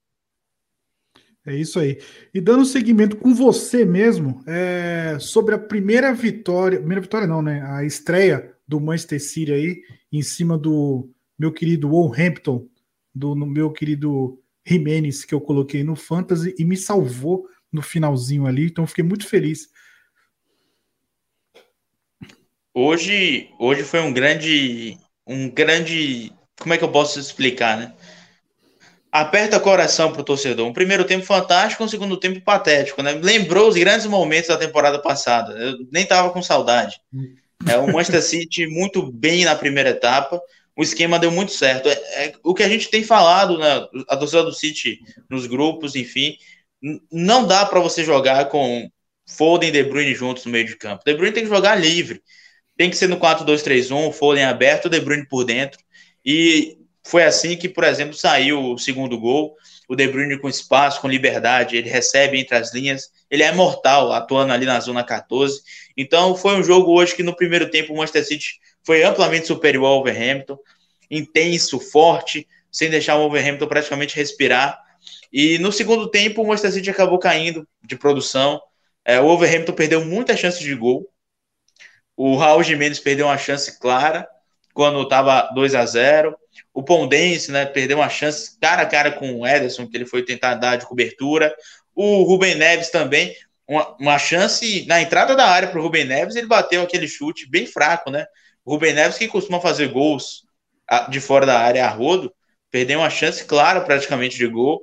É 1.45 1.55
isso 1.55 1.79
aí. 1.79 1.99
E 2.33 2.41
dando 2.41 2.65
seguimento 2.65 3.15
com 3.15 3.33
você 3.33 3.85
mesmo, 3.85 4.43
é, 4.45 5.17
sobre 5.19 5.55
a 5.55 5.59
primeira 5.59 6.13
vitória, 6.13 6.77
primeira 6.77 7.01
vitória 7.01 7.25
não, 7.25 7.41
né? 7.41 7.63
A 7.65 7.83
estreia 7.83 8.53
do 8.67 8.79
Manchester 8.79 9.21
City 9.21 9.53
aí, 9.53 9.81
em 10.11 10.21
cima 10.21 10.57
do 10.57 11.09
meu 11.37 11.51
querido 11.51 11.89
Wolverhampton, 11.89 12.67
do 13.15 13.35
meu 13.35 13.71
querido 13.71 14.39
Jimenez, 14.65 15.23
que 15.23 15.33
eu 15.33 15.41
coloquei 15.41 15.83
no 15.83 15.95
Fantasy 15.95 16.53
e 16.59 16.65
me 16.65 16.75
salvou 16.75 17.47
no 17.71 17.81
finalzinho 17.81 18.45
ali, 18.45 18.65
então 18.65 18.87
fiquei 18.87 19.03
muito 19.03 19.27
feliz 19.27 19.69
hoje, 22.73 23.49
hoje 23.59 23.83
foi 23.83 23.99
um 23.99 24.13
grande 24.13 24.97
um 25.29 25.49
grande. 25.49 26.33
Como 26.59 26.73
é 26.73 26.77
que 26.77 26.83
eu 26.83 26.91
posso 26.91 27.19
explicar, 27.19 27.77
né? 27.77 27.93
Aperta 29.11 29.59
coração 29.59 30.11
pro 30.11 30.23
torcedor. 30.23 30.67
Um 30.67 30.73
primeiro 30.73 31.05
tempo 31.05 31.25
fantástico, 31.25 31.83
um 31.83 31.87
segundo 31.87 32.17
tempo 32.17 32.41
patético, 32.41 33.01
né? 33.01 33.13
Lembrou 33.13 33.69
os 33.69 33.75
grandes 33.75 34.07
momentos 34.07 34.49
da 34.49 34.57
temporada 34.57 34.99
passada. 34.99 35.53
Eu 35.53 35.77
nem 35.91 36.05
tava 36.05 36.31
com 36.31 36.41
saudade. 36.41 36.99
É 37.67 37.77
o 37.77 37.87
Manchester 37.87 38.21
City 38.21 38.67
muito 38.67 39.11
bem 39.11 39.45
na 39.45 39.55
primeira 39.55 39.89
etapa. 39.91 40.41
O 40.75 40.83
esquema 40.83 41.19
deu 41.19 41.31
muito 41.31 41.51
certo. 41.51 41.89
É, 41.89 41.93
é 42.25 42.33
o 42.43 42.53
que 42.53 42.63
a 42.63 42.69
gente 42.69 42.89
tem 42.89 43.03
falado, 43.03 43.57
né? 43.57 43.87
A 44.07 44.17
torcida 44.17 44.43
do 44.43 44.53
City 44.53 44.99
nos 45.29 45.45
grupos, 45.45 45.95
enfim. 45.95 46.37
Não 47.11 47.45
dá 47.45 47.65
para 47.65 47.79
você 47.79 48.03
jogar 48.03 48.45
com 48.45 48.89
Foden 49.27 49.69
e 49.69 49.71
De 49.71 49.83
Bruyne 49.83 50.15
juntos 50.15 50.45
no 50.45 50.51
meio 50.51 50.65
de 50.65 50.75
campo. 50.75 51.03
De 51.05 51.13
Bruyne 51.13 51.33
tem 51.33 51.43
que 51.43 51.49
jogar 51.49 51.75
livre. 51.75 52.21
Tem 52.77 52.89
que 52.89 52.95
ser 52.95 53.07
no 53.07 53.19
4-2-3-1, 53.19 54.07
o 54.07 54.11
Foden 54.11 54.45
aberto, 54.45 54.89
De 54.89 54.99
Bruyne 54.99 55.27
por 55.27 55.43
dentro. 55.43 55.79
E 56.25 56.77
foi 57.03 57.23
assim 57.23 57.57
que, 57.57 57.67
por 57.67 57.83
exemplo, 57.83 58.13
saiu 58.13 58.73
o 58.73 58.77
segundo 58.77 59.19
gol. 59.19 59.55
O 59.87 59.95
De 59.95 60.07
Bruyne 60.07 60.39
com 60.39 60.47
espaço, 60.47 61.01
com 61.01 61.07
liberdade, 61.07 61.75
ele 61.75 61.89
recebe 61.89 62.39
entre 62.39 62.55
as 62.55 62.73
linhas. 62.73 63.09
Ele 63.29 63.43
é 63.43 63.51
mortal, 63.51 64.11
atuando 64.13 64.53
ali 64.53 64.65
na 64.65 64.79
zona 64.79 65.03
14. 65.03 65.61
Então, 65.97 66.35
foi 66.35 66.55
um 66.55 66.63
jogo 66.63 66.91
hoje 66.93 67.15
que 67.15 67.23
no 67.23 67.35
primeiro 67.35 67.69
tempo 67.69 67.93
o 67.93 67.97
Manchester 67.97 68.25
City 68.25 68.59
foi 68.85 69.03
amplamente 69.03 69.47
superior 69.47 69.85
ao 69.85 69.95
Wolverhampton. 69.95 70.57
Intenso, 71.09 71.79
forte, 71.79 72.47
sem 72.71 72.89
deixar 72.89 73.15
o 73.15 73.21
Wolverhampton 73.21 73.67
praticamente 73.67 74.15
respirar. 74.15 74.79
E 75.31 75.59
no 75.59 75.71
segundo 75.71 76.09
tempo, 76.09 76.41
o 76.41 76.47
Manchester 76.47 76.71
City 76.71 76.89
acabou 76.89 77.19
caindo 77.19 77.67
de 77.83 77.95
produção. 77.95 78.61
É, 79.05 79.19
o 79.19 79.25
Wolverhampton 79.25 79.73
perdeu 79.73 80.03
muitas 80.03 80.39
chances 80.39 80.59
de 80.59 80.73
gol. 80.75 81.07
O 82.15 82.35
Raul 82.35 82.63
Jimenez 82.63 82.99
perdeu 82.99 83.27
uma 83.27 83.37
chance 83.37 83.79
clara 83.79 84.27
quando 84.73 85.01
estava 85.01 85.49
2 85.53 85.75
a 85.75 85.85
0 85.85 86.35
O 86.73 86.83
Pondense 86.83 87.51
né, 87.51 87.65
perdeu 87.65 87.97
uma 87.97 88.09
chance 88.09 88.57
cara 88.59 88.81
a 88.81 88.85
cara 88.85 89.11
com 89.11 89.39
o 89.39 89.47
Ederson, 89.47 89.87
que 89.87 89.95
ele 89.95 90.05
foi 90.05 90.23
tentar 90.23 90.55
dar 90.55 90.75
de 90.75 90.85
cobertura. 90.85 91.53
O 91.95 92.23
Rubem 92.23 92.55
Neves 92.55 92.89
também, 92.89 93.33
uma, 93.67 93.95
uma 93.99 94.17
chance 94.17 94.85
na 94.87 95.01
entrada 95.01 95.35
da 95.35 95.45
área 95.45 95.69
para 95.69 95.79
o 95.79 95.83
Rubem 95.83 96.05
Neves, 96.05 96.35
ele 96.35 96.47
bateu 96.47 96.81
aquele 96.81 97.07
chute 97.07 97.49
bem 97.49 97.65
fraco, 97.65 98.09
né? 98.09 98.25
O 98.65 98.71
Rubem 98.71 98.93
Neves, 98.93 99.17
que 99.17 99.27
costuma 99.27 99.59
fazer 99.59 99.87
gols 99.87 100.43
de 101.09 101.19
fora 101.19 101.45
da 101.45 101.59
área 101.59 101.85
a 101.85 101.89
rodo, 101.89 102.33
perdeu 102.71 102.99
uma 102.99 103.09
chance 103.09 103.45
clara 103.45 103.81
praticamente 103.81 104.37
de 104.37 104.47
gol 104.47 104.81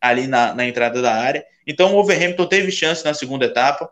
ali 0.00 0.26
na, 0.26 0.54
na 0.54 0.66
entrada 0.66 1.02
da 1.02 1.14
área. 1.14 1.44
Então 1.66 1.90
o 1.90 1.92
Wolverhampton 1.92 2.46
teve 2.46 2.70
chance 2.70 3.04
na 3.04 3.14
segunda 3.14 3.46
etapa. 3.46 3.90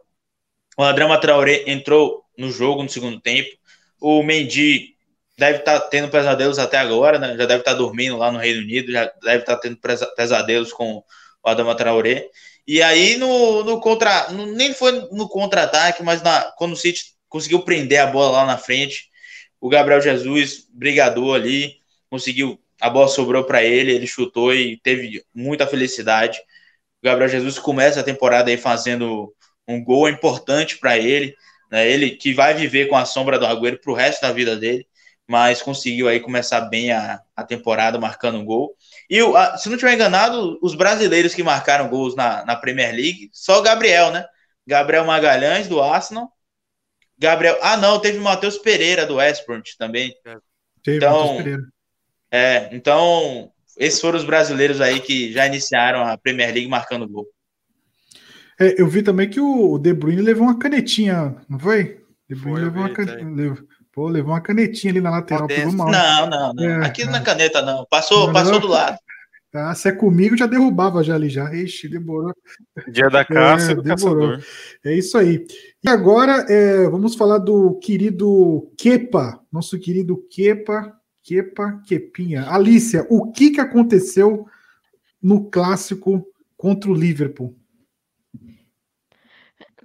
O 0.79 0.83
Adriano 0.83 1.19
Traoré 1.21 1.65
entrou 1.67 2.25
no 2.37 2.51
jogo 2.51 2.83
no 2.83 2.89
segundo 2.89 3.21
tempo. 3.21 3.51
O 4.01 4.23
Mendy 4.23 4.95
deve 5.39 5.59
estar 5.59 5.81
tá 5.81 5.89
tendo 5.89 6.09
pesadelos 6.09 6.59
até 6.59 6.79
agora, 6.79 7.19
né? 7.19 7.29
Já 7.37 7.47
deve 7.47 7.61
estar 7.61 7.73
tá 7.73 7.77
dormindo 7.77 8.17
lá 8.17 8.31
no 8.31 8.39
Reino 8.39 8.61
Unido, 8.61 8.93
já 8.93 9.11
deve 9.23 9.41
estar 9.41 9.57
tá 9.57 9.61
tendo 9.61 9.79
pesadelos 10.17 10.73
com 10.73 11.03
o 11.43 11.49
Adama 11.49 11.75
Traoré. 11.75 12.29
E 12.67 12.83
aí 12.83 13.17
no, 13.17 13.63
no 13.63 13.81
contra, 13.81 14.31
no, 14.33 14.47
nem 14.47 14.75
foi 14.75 14.93
no 15.13 15.29
contra-ataque, 15.29 16.03
mas 16.03 16.23
na, 16.23 16.43
quando 16.57 16.73
o 16.73 16.77
City 16.77 17.15
conseguiu 17.29 17.63
prender 17.63 18.01
a 18.01 18.07
bola 18.07 18.39
lá 18.39 18.47
na 18.47 18.59
frente, 18.59 19.09
o 19.61 19.69
Gabriel 19.69 20.01
Jesus 20.01 20.67
brigador 20.73 21.37
ali, 21.37 21.77
conseguiu, 22.11 22.59
a 22.81 22.91
bola 22.91 23.09
sobrou 23.09 23.45
para 23.45 23.62
ele, 23.62 23.93
ele 23.93 24.07
chutou 24.07 24.55
e 24.55 24.79
teve 24.79 25.24
muita 25.35 25.66
felicidade. 25.66 26.39
O 27.03 27.07
Gabriel 27.07 27.29
Jesus 27.29 27.59
começa 27.59 28.01
a 28.01 28.05
temporada 28.05 28.51
aí 28.51 28.57
fazendo 28.57 29.33
um 29.66 29.83
gol 29.83 30.09
importante 30.09 30.79
para 30.79 30.99
ele. 30.99 31.35
Né? 31.70 31.89
Ele 31.89 32.11
que 32.11 32.33
vai 32.33 32.55
viver 32.55 32.87
com 32.87 32.97
a 32.97 33.05
sombra 33.05 33.39
do 33.39 33.47
Agüero 33.47 33.81
para 33.81 33.93
o 33.93 33.95
resto 33.95 34.22
da 34.22 34.33
vida 34.33 34.57
dele, 34.57 34.87
mas 35.27 35.62
conseguiu 35.62 36.09
aí 36.09 36.20
começar 36.20 36.61
bem 36.62 36.93
a, 36.93 37.20
a 37.35 37.45
temporada 37.45 37.99
marcando 37.99 38.39
um 38.39 38.45
gol. 38.45 38.77
E 39.11 39.18
a, 39.20 39.57
se 39.57 39.68
não 39.68 39.77
estiver 39.77 39.95
enganado, 39.95 40.59
os 40.62 40.74
brasileiros 40.74 41.35
que 41.35 41.43
marcaram 41.43 41.89
gols 41.89 42.14
na, 42.14 42.45
na 42.45 42.57
Premier 42.57 42.95
League, 42.95 43.31
só 43.33 43.59
o 43.59 43.62
Gabriel, 43.62 44.11
né? 44.11 44.24
Gabriel 44.66 45.05
Magalhães, 45.05 45.68
do 45.68 45.81
Arsenal. 45.81 46.31
Gabriel. 47.18 47.59
Ah, 47.62 47.77
não, 47.77 48.01
teve 48.01 48.18
o 48.18 48.22
Matheus 48.22 48.59
Pereira, 48.59 49.07
do 49.07 49.16
Westport 49.16 49.70
também. 49.79 50.14
Teve 50.83 50.99
então, 50.99 51.39
é, 52.37 52.68
então, 52.72 53.51
esses 53.78 54.01
foram 54.01 54.18
os 54.18 54.24
brasileiros 54.24 54.80
aí 54.80 55.01
que 55.01 55.32
já 55.32 55.47
iniciaram 55.47 56.03
a 56.03 56.18
Premier 56.18 56.53
League 56.53 56.68
marcando 56.68 57.09
gol. 57.09 57.26
É, 58.61 58.80
eu 58.80 58.87
vi 58.87 59.03
também 59.03 59.28
que 59.28 59.41
o 59.41 59.78
De 59.78 59.95
Bruyne 59.95 60.20
levou 60.20 60.45
uma 60.45 60.59
canetinha, 60.59 61.37
não 61.49 61.59
foi? 61.59 62.01
De 62.28 62.37
Bruyne 62.37 62.64
levou 62.64 62.82
uma, 62.82 62.91
can... 62.91 63.05
levou... 63.34 63.59
Pô, 63.93 64.09
levou 64.09 64.34
uma 64.34 64.43
canetinha 64.43 64.93
ali 64.93 65.01
na 65.01 65.11
lateral, 65.11 65.47
pegou 65.47 65.72
mal. 65.72 65.91
Não, 65.91 66.28
não, 66.28 66.53
não. 66.53 66.64
É, 66.64 66.87
Aqui 66.87 67.07
não 67.07 67.16
é 67.16 67.22
caneta, 67.22 67.62
não. 67.62 67.87
Passou, 67.89 68.26
não, 68.26 68.32
passou 68.34 68.53
não. 68.53 68.61
do 68.61 68.66
lado. 68.66 68.99
Ah, 69.55 69.74
se 69.74 69.89
é 69.89 69.93
comigo, 69.93 70.37
já 70.37 70.47
derrubava 70.47 71.03
já 71.03 71.14
ali 71.14 71.30
já. 71.30 71.51
Ixi, 71.55 71.89
demorou. 71.89 72.34
Dia 72.93 73.09
da 73.09 73.24
caça 73.24 73.72
é, 73.72 73.74
do 73.74 73.82
demorou. 73.82 74.32
caçador. 74.32 74.45
É 74.84 74.95
isso 74.95 75.16
aí. 75.16 75.47
E 75.82 75.89
agora 75.89 76.45
é, 76.47 76.87
vamos 76.91 77.14
falar 77.14 77.39
do 77.39 77.78
querido 77.78 78.70
Kepa, 78.76 79.41
nosso 79.51 79.78
querido 79.78 80.22
Kepa, 80.30 80.93
Kepa, 81.27 81.83
Kepinha. 81.85 82.49
Alicia, 82.49 83.05
o 83.11 83.33
que, 83.33 83.51
que 83.51 83.61
aconteceu 83.61 84.47
no 85.20 85.51
clássico 85.51 86.24
contra 86.57 86.89
o 86.89 86.95
Liverpool? 86.95 87.55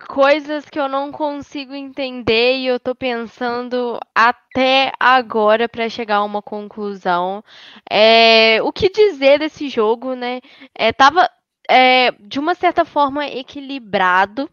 coisas 0.07 0.67
que 0.67 0.79
eu 0.79 0.89
não 0.89 1.11
consigo 1.11 1.75
entender 1.75 2.57
e 2.57 2.65
eu 2.65 2.79
tô 2.79 2.95
pensando 2.95 3.99
até 4.15 4.91
agora 4.99 5.69
para 5.69 5.87
chegar 5.87 6.17
a 6.17 6.23
uma 6.23 6.41
conclusão. 6.41 7.43
É, 7.89 8.61
o 8.63 8.73
que 8.73 8.89
dizer 8.89 9.39
desse 9.39 9.69
jogo, 9.69 10.15
né? 10.15 10.41
É, 10.75 10.91
tava 10.91 11.29
é, 11.69 12.11
de 12.19 12.39
uma 12.39 12.55
certa 12.55 12.83
forma 12.83 13.27
equilibrado 13.27 14.49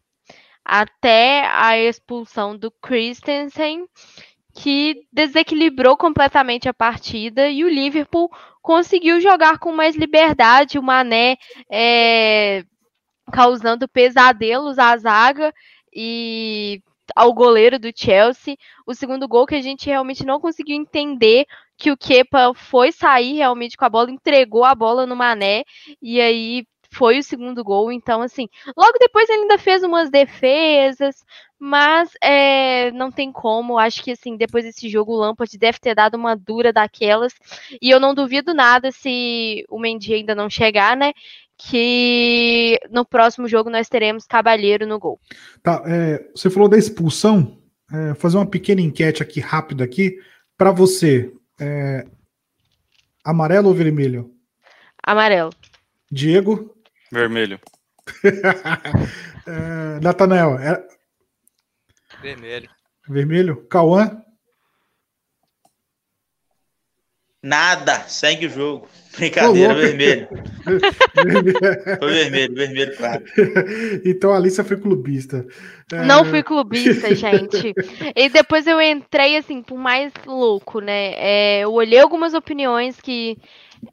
até 0.64 1.46
a 1.46 1.78
expulsão 1.78 2.56
do 2.56 2.70
Christensen, 2.70 3.86
que 4.58 5.06
desequilibrou 5.12 5.96
completamente 5.96 6.68
a 6.68 6.74
partida 6.74 7.48
e 7.48 7.62
o 7.62 7.68
Liverpool 7.68 8.28
conseguiu 8.60 9.20
jogar 9.20 9.60
com 9.60 9.70
mais 9.70 9.94
liberdade. 9.94 10.80
O 10.80 10.82
Mané 10.82 11.36
é, 11.70 12.64
causando 13.32 13.88
pesadelos 13.88 14.76
à 14.76 14.96
zaga 14.96 15.54
e 15.94 16.82
ao 17.14 17.32
goleiro 17.32 17.78
do 17.78 17.92
Chelsea. 17.94 18.56
O 18.84 18.94
segundo 18.94 19.28
gol 19.28 19.46
que 19.46 19.54
a 19.54 19.62
gente 19.62 19.86
realmente 19.86 20.26
não 20.26 20.40
conseguiu 20.40 20.74
entender 20.74 21.46
que 21.76 21.92
o 21.92 21.96
Kepa 21.96 22.52
foi 22.52 22.90
sair 22.90 23.34
realmente 23.34 23.76
com 23.76 23.84
a 23.84 23.88
bola, 23.88 24.10
entregou 24.10 24.64
a 24.64 24.74
bola 24.74 25.06
no 25.06 25.14
Mané 25.14 25.62
e 26.02 26.20
aí 26.20 26.66
foi 26.90 27.18
o 27.18 27.22
segundo 27.22 27.62
gol. 27.62 27.92
Então, 27.92 28.22
assim, 28.22 28.48
logo 28.76 28.98
depois 28.98 29.28
ele 29.28 29.42
ainda 29.42 29.58
fez 29.58 29.82
umas 29.82 30.10
defesas, 30.10 31.24
mas 31.58 32.10
é, 32.22 32.90
não 32.92 33.10
tem 33.10 33.32
como. 33.32 33.78
Acho 33.78 34.02
que, 34.02 34.12
assim, 34.12 34.36
depois 34.36 34.64
desse 34.64 34.88
jogo, 34.88 35.12
o 35.12 35.16
Lampard 35.18 35.56
deve 35.58 35.78
ter 35.78 35.94
dado 35.94 36.16
uma 36.16 36.34
dura 36.34 36.72
daquelas. 36.72 37.34
E 37.80 37.90
eu 37.90 38.00
não 38.00 38.14
duvido 38.14 38.54
nada 38.54 38.90
se 38.90 39.64
o 39.68 39.78
Mendy 39.78 40.14
ainda 40.14 40.34
não 40.34 40.48
chegar, 40.48 40.96
né? 40.96 41.12
que 41.60 42.78
no 42.88 43.04
próximo 43.04 43.48
jogo 43.48 43.68
nós 43.68 43.88
teremos 43.88 44.24
Cabalheiro 44.24 44.86
no 44.86 44.96
gol. 44.96 45.20
Tá, 45.60 45.82
é, 45.84 46.24
você 46.32 46.48
falou 46.48 46.68
da 46.68 46.78
expulsão. 46.78 47.58
É, 47.90 48.14
fazer 48.14 48.36
uma 48.36 48.46
pequena 48.46 48.82
enquete 48.82 49.22
aqui 49.22 49.40
rápida 49.40 49.82
aqui 49.82 50.18
para 50.56 50.70
você. 50.70 51.32
É, 51.58 52.06
amarelo 53.24 53.68
ou 53.68 53.74
vermelho? 53.74 54.30
Amarelo. 55.02 55.50
Diego? 56.10 56.74
Vermelho. 57.12 57.60
é, 59.46 60.00
Natanael? 60.00 60.58
É... 60.58 60.86
Vermelho. 62.20 62.68
Vermelho? 63.08 63.66
Cauã? 63.68 64.22
Nada, 67.42 68.00
segue 68.08 68.46
o 68.46 68.50
jogo. 68.50 68.88
Brincadeira, 69.16 69.72
vermelho. 69.74 70.28
foi 71.98 72.12
vermelho, 72.12 72.54
vermelho, 72.54 72.96
claro. 72.96 73.24
Então 74.04 74.32
a 74.32 74.36
Alicia 74.36 74.64
foi 74.64 74.76
clubista. 74.76 75.46
Não 76.06 76.24
fui 76.24 76.42
clubista, 76.42 77.14
gente. 77.14 77.74
e 78.14 78.28
depois 78.28 78.66
eu 78.66 78.80
entrei, 78.80 79.36
assim, 79.36 79.62
por 79.62 79.78
mais 79.78 80.12
louco, 80.26 80.80
né? 80.80 81.14
É, 81.14 81.60
eu 81.60 81.72
olhei 81.72 82.00
algumas 82.00 82.34
opiniões 82.34 83.00
que 83.00 83.38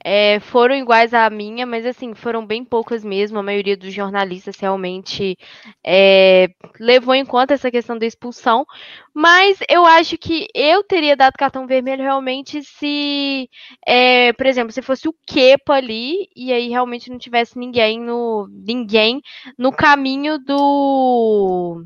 é, 0.04 0.40
foram 0.40 0.74
iguais 0.74 1.14
à 1.14 1.28
minha, 1.30 1.66
mas 1.66 1.84
assim, 1.86 2.14
foram 2.14 2.46
bem 2.46 2.64
poucas 2.64 3.04
mesmo. 3.04 3.38
A 3.38 3.42
maioria 3.42 3.76
dos 3.76 3.92
jornalistas 3.92 4.56
realmente 4.58 5.36
é, 5.84 6.48
levou 6.78 7.14
em 7.14 7.24
conta 7.24 7.54
essa 7.54 7.70
questão 7.70 7.98
da 7.98 8.06
expulsão. 8.06 8.66
Mas 9.14 9.58
eu 9.68 9.84
acho 9.84 10.18
que 10.18 10.46
eu 10.54 10.82
teria 10.84 11.16
dado 11.16 11.34
cartão 11.34 11.66
vermelho 11.66 12.02
realmente 12.02 12.62
se, 12.62 13.48
é, 13.86 14.32
por 14.32 14.46
exemplo, 14.46 14.72
se 14.72 14.82
fosse 14.82 15.08
o 15.08 15.14
Kepa 15.26 15.74
ali 15.74 16.28
e 16.36 16.52
aí 16.52 16.68
realmente 16.68 17.10
não 17.10 17.18
tivesse 17.18 17.58
ninguém 17.58 18.00
no 18.00 18.48
ninguém 18.50 19.20
no 19.58 19.72
caminho 19.72 20.38
do 20.38 21.84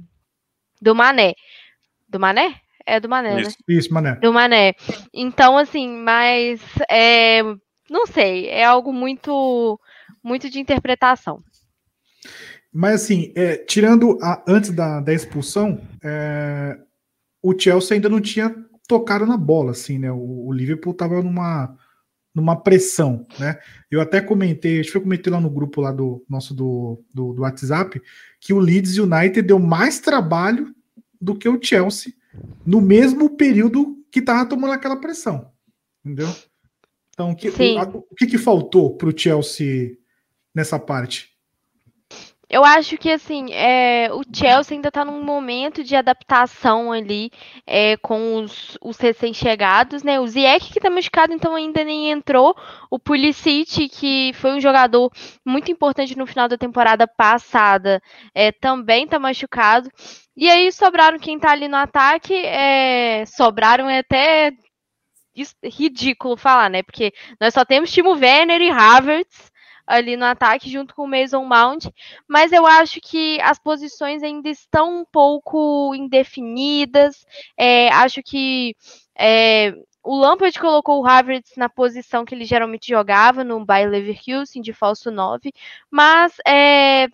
do 0.81 0.95
Mané. 0.95 1.35
Do 2.09 2.19
Mané? 2.19 2.57
É 2.87 2.99
do 2.99 3.09
Mané, 3.09 3.41
isso, 3.41 3.51
né? 3.51 3.55
Isso, 3.69 3.95
Mané. 3.95 4.15
Do 4.17 4.33
Mané. 4.33 4.75
Então, 5.15 5.57
assim, 5.57 5.89
mas 6.03 6.61
é, 6.91 7.41
não 7.91 8.07
sei, 8.07 8.47
é 8.47 8.65
algo 8.65 8.93
muito, 8.93 9.79
muito 10.23 10.49
de 10.49 10.61
interpretação. 10.61 11.43
Mas 12.73 13.03
assim, 13.03 13.33
é, 13.35 13.57
tirando 13.57 14.17
a, 14.23 14.45
antes 14.47 14.71
da, 14.71 15.01
da 15.01 15.13
expulsão, 15.13 15.81
é, 16.03 16.79
o 17.43 17.59
Chelsea 17.59 17.97
ainda 17.97 18.09
não 18.09 18.21
tinha 18.21 18.55
tocado 18.87 19.27
na 19.27 19.37
bola, 19.37 19.73
assim, 19.73 19.99
né? 19.99 20.13
O, 20.13 20.47
o 20.47 20.53
Liverpool 20.53 20.93
estava 20.93 21.21
numa, 21.21 21.77
numa 22.33 22.55
pressão, 22.55 23.27
né? 23.41 23.59
Eu 23.91 24.01
até 24.01 24.21
comentei, 24.21 24.79
acho 24.79 24.93
que 24.93 24.97
eu 24.97 25.03
comentei 25.03 25.33
lá 25.33 25.41
no 25.41 25.51
grupo 25.51 25.81
lá 25.81 25.91
do 25.91 26.25
nosso 26.29 26.55
do, 26.55 27.03
do, 27.13 27.33
do 27.33 27.43
WhatsApp, 27.43 28.01
que 28.41 28.53
o 28.53 28.61
Leeds 28.61 28.99
United 28.99 29.43
deu 29.43 29.59
mais 29.59 29.99
trabalho 29.99 30.73
do 31.21 31.35
que 31.35 31.49
o 31.49 31.61
Chelsea 31.61 32.13
no 32.65 32.81
mesmo 32.81 33.31
período 33.31 33.97
que 34.13 34.21
estava 34.21 34.49
tomando 34.49 34.75
aquela 34.75 34.97
pressão, 34.97 35.51
entendeu? 36.05 36.33
Então, 37.21 37.35
que, 37.35 37.51
o, 37.51 37.99
o, 37.99 38.15
que, 38.17 38.27
que 38.27 38.39
faltou 38.39 38.97
para 38.97 39.11
o 39.11 39.19
Chelsea 39.19 39.91
nessa 40.55 40.79
parte? 40.79 41.29
Eu 42.49 42.65
acho 42.65 42.97
que 42.97 43.13
assim, 43.13 43.53
é, 43.53 44.09
o 44.13 44.23
Chelsea 44.35 44.77
ainda 44.77 44.89
está 44.89 45.05
num 45.05 45.23
momento 45.23 45.85
de 45.85 45.95
adaptação 45.95 46.91
ali 46.91 47.31
é, 47.65 47.97
com 47.99 48.43
os, 48.43 48.77
os 48.83 48.97
recém-chegados, 48.97 50.03
né? 50.03 50.19
O 50.19 50.27
Ziyech 50.27 50.73
que 50.73 50.79
está 50.81 50.91
machucado, 50.91 51.33
então 51.33 51.55
ainda 51.55 51.85
nem 51.85 52.11
entrou. 52.11 52.57
O 52.91 52.99
Pulisic, 52.99 53.89
que 53.91 54.33
foi 54.35 54.53
um 54.53 54.61
jogador 54.61 55.13
muito 55.47 55.71
importante 55.71 56.19
no 56.19 56.27
final 56.27 56.49
da 56.49 56.59
temporada 56.59 57.07
passada, 57.07 58.03
é, 58.35 58.51
também 58.51 59.05
está 59.05 59.19
machucado. 59.19 59.89
E 60.37 60.49
aí 60.49 60.73
sobraram 60.73 61.19
quem 61.19 61.37
está 61.37 61.53
ali 61.53 61.69
no 61.69 61.77
ataque, 61.77 62.35
é, 62.35 63.25
sobraram 63.27 63.87
até 63.87 64.53
ridículo 65.63 66.37
falar, 66.37 66.71
né? 66.71 66.83
Porque 66.83 67.13
nós 67.41 67.55
só 67.55 67.65
temos 67.65 67.91
Timo 67.91 68.13
Werner 68.13 68.61
e 68.61 68.71
Havertz 68.71 69.51
ali 69.87 70.17
no 70.17 70.25
ataque 70.25 70.71
junto 70.71 70.95
com 70.95 71.03
o 71.03 71.09
Mason 71.09 71.45
Mount, 71.45 71.87
mas 72.29 72.53
eu 72.53 72.65
acho 72.65 73.01
que 73.01 73.41
as 73.41 73.59
posições 73.59 74.23
ainda 74.23 74.49
estão 74.49 75.01
um 75.01 75.05
pouco 75.05 75.93
indefinidas. 75.97 77.27
É, 77.59 77.89
acho 77.89 78.23
que 78.23 78.77
é, 79.19 79.75
o 80.03 80.17
Lampard 80.17 80.59
colocou 80.59 81.03
o 81.03 81.07
Havertz 81.07 81.57
na 81.57 81.69
posição 81.69 82.25
que 82.25 82.35
ele 82.35 82.45
geralmente 82.45 82.89
jogava 82.89 83.43
no 83.43 83.65
Bayer 83.65 83.91
Leverkusen 83.91 84.63
de 84.63 84.73
falso 84.73 85.11
9, 85.11 85.53
mas 85.91 86.37
é, 86.47 87.09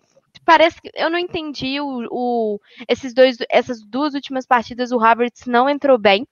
parece 0.45 0.79
que 0.81 0.91
eu 0.95 1.09
não 1.09 1.19
entendi 1.19 1.81
o, 1.81 2.07
o, 2.09 2.59
esses 2.87 3.13
dois, 3.13 3.37
essas 3.49 3.83
duas 3.83 4.13
últimas 4.13 4.45
partidas 4.45 4.91
o 4.91 4.99
Havertz 4.99 5.45
não 5.45 5.69
entrou 5.69 5.97
bem. 5.97 6.27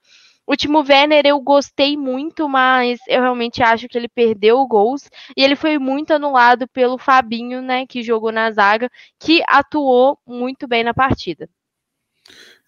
O 0.48 0.56
Timo 0.56 0.84
Werner 0.88 1.26
eu 1.26 1.40
gostei 1.40 1.98
muito, 1.98 2.48
mas 2.48 3.00
eu 3.08 3.22
realmente 3.22 3.64
acho 3.64 3.88
que 3.88 3.98
ele 3.98 4.08
perdeu 4.08 4.66
gols 4.68 5.10
e 5.36 5.44
ele 5.44 5.56
foi 5.56 5.80
muito 5.80 6.14
anulado 6.14 6.68
pelo 6.68 6.98
Fabinho, 6.98 7.62
né, 7.62 7.86
que 7.88 8.04
jogou 8.04 8.32
na 8.32 8.52
zaga, 8.52 8.90
que 9.20 9.42
atuou 9.48 10.20
muito 10.26 10.68
bem 10.68 10.84
na 10.84 10.94
partida. 10.94 11.50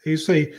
É 0.06 0.12
isso 0.14 0.32
aí. 0.32 0.54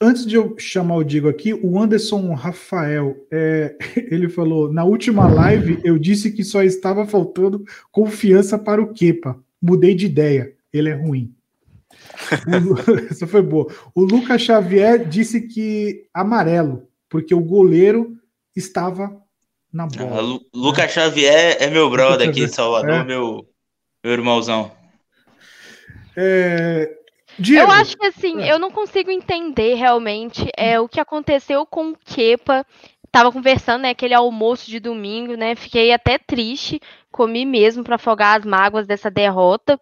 Antes 0.00 0.26
de 0.26 0.36
eu 0.36 0.56
chamar 0.58 0.96
o 0.96 1.04
Diego 1.04 1.28
aqui, 1.28 1.52
o 1.52 1.78
Anderson 1.78 2.32
Rafael, 2.32 3.14
é, 3.30 3.76
ele 4.10 4.28
falou: 4.28 4.72
na 4.72 4.84
última 4.84 5.26
live 5.26 5.78
eu 5.84 5.98
disse 5.98 6.32
que 6.32 6.42
só 6.42 6.62
estava 6.62 7.06
faltando 7.06 7.62
confiança 7.92 8.58
para 8.58 8.80
o 8.80 8.94
Kepa. 8.94 9.38
Mudei 9.60 9.94
de 9.94 10.06
ideia. 10.06 10.54
Ele 10.72 10.88
é 10.88 10.94
ruim. 10.94 11.35
essa 13.10 13.26
foi 13.26 13.42
boa. 13.42 13.72
O 13.94 14.02
Lucas 14.02 14.42
Xavier 14.42 15.06
disse 15.06 15.42
que 15.48 16.06
amarelo, 16.12 16.88
porque 17.08 17.34
o 17.34 17.40
goleiro 17.40 18.16
estava 18.54 19.16
na 19.72 19.86
bola. 19.86 20.20
Lu 20.20 20.40
Lucas 20.54 20.90
Xavier 20.92 21.56
é 21.60 21.68
meu 21.68 21.90
brother 21.90 22.28
aqui 22.28 22.42
em 22.42 22.48
Salvador, 22.48 22.90
é. 22.90 23.04
meu, 23.04 23.46
meu 24.02 24.12
irmãozão. 24.12 24.72
É, 26.16 26.90
Diego. 27.38 27.66
Eu 27.66 27.70
acho 27.70 27.96
que 27.96 28.06
assim, 28.06 28.42
é. 28.42 28.52
eu 28.52 28.58
não 28.58 28.70
consigo 28.70 29.10
entender 29.10 29.74
realmente 29.74 30.50
é, 30.56 30.80
o 30.80 30.88
que 30.88 31.00
aconteceu 31.00 31.66
com 31.66 31.90
o 31.90 31.96
Kepa 31.96 32.64
tava 33.12 33.32
conversando, 33.32 33.82
né, 33.82 33.90
aquele 33.90 34.12
almoço 34.12 34.70
de 34.70 34.78
domingo, 34.78 35.36
né? 35.36 35.54
Fiquei 35.54 35.92
até 35.92 36.18
triste, 36.18 36.80
comi 37.16 37.46
mesmo 37.46 37.82
para 37.82 37.96
afogar 37.96 38.38
as 38.38 38.44
mágoas 38.44 38.86
dessa 38.86 39.10
derrota. 39.10 39.80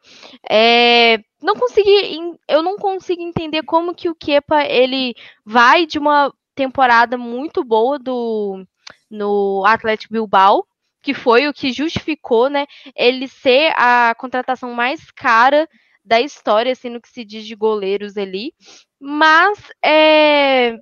É, 0.49 1.18
não 1.43 1.57
consegui, 1.57 2.20
eu 2.49 2.62
não 2.62 2.76
consigo 2.76 3.20
entender 3.20 3.64
como 3.64 3.95
que 3.95 4.09
o 4.09 4.14
Kepa 4.14 4.64
ele 4.64 5.14
vai 5.45 5.85
de 5.85 5.99
uma 5.99 6.32
temporada 6.55 7.18
muito 7.18 7.64
boa 7.64 7.99
do 7.99 8.64
no 9.11 9.64
Atlético 9.66 10.14
Bilbao, 10.14 10.64
que 11.03 11.12
foi 11.12 11.47
o 11.47 11.53
que 11.53 11.72
justificou, 11.72 12.49
né, 12.49 12.66
ele 12.97 13.28
ser 13.28 13.72
a 13.76 14.14
contratação 14.16 14.72
mais 14.72 15.11
cara 15.11 15.68
da 16.05 16.20
história, 16.20 16.72
assim, 16.72 16.89
no 16.89 17.01
que 17.01 17.09
se 17.09 17.24
diz 17.24 17.47
de 17.47 17.55
goleiros 17.55 18.16
ali. 18.16 18.53
Mas 19.01 19.59
é, 19.85 20.76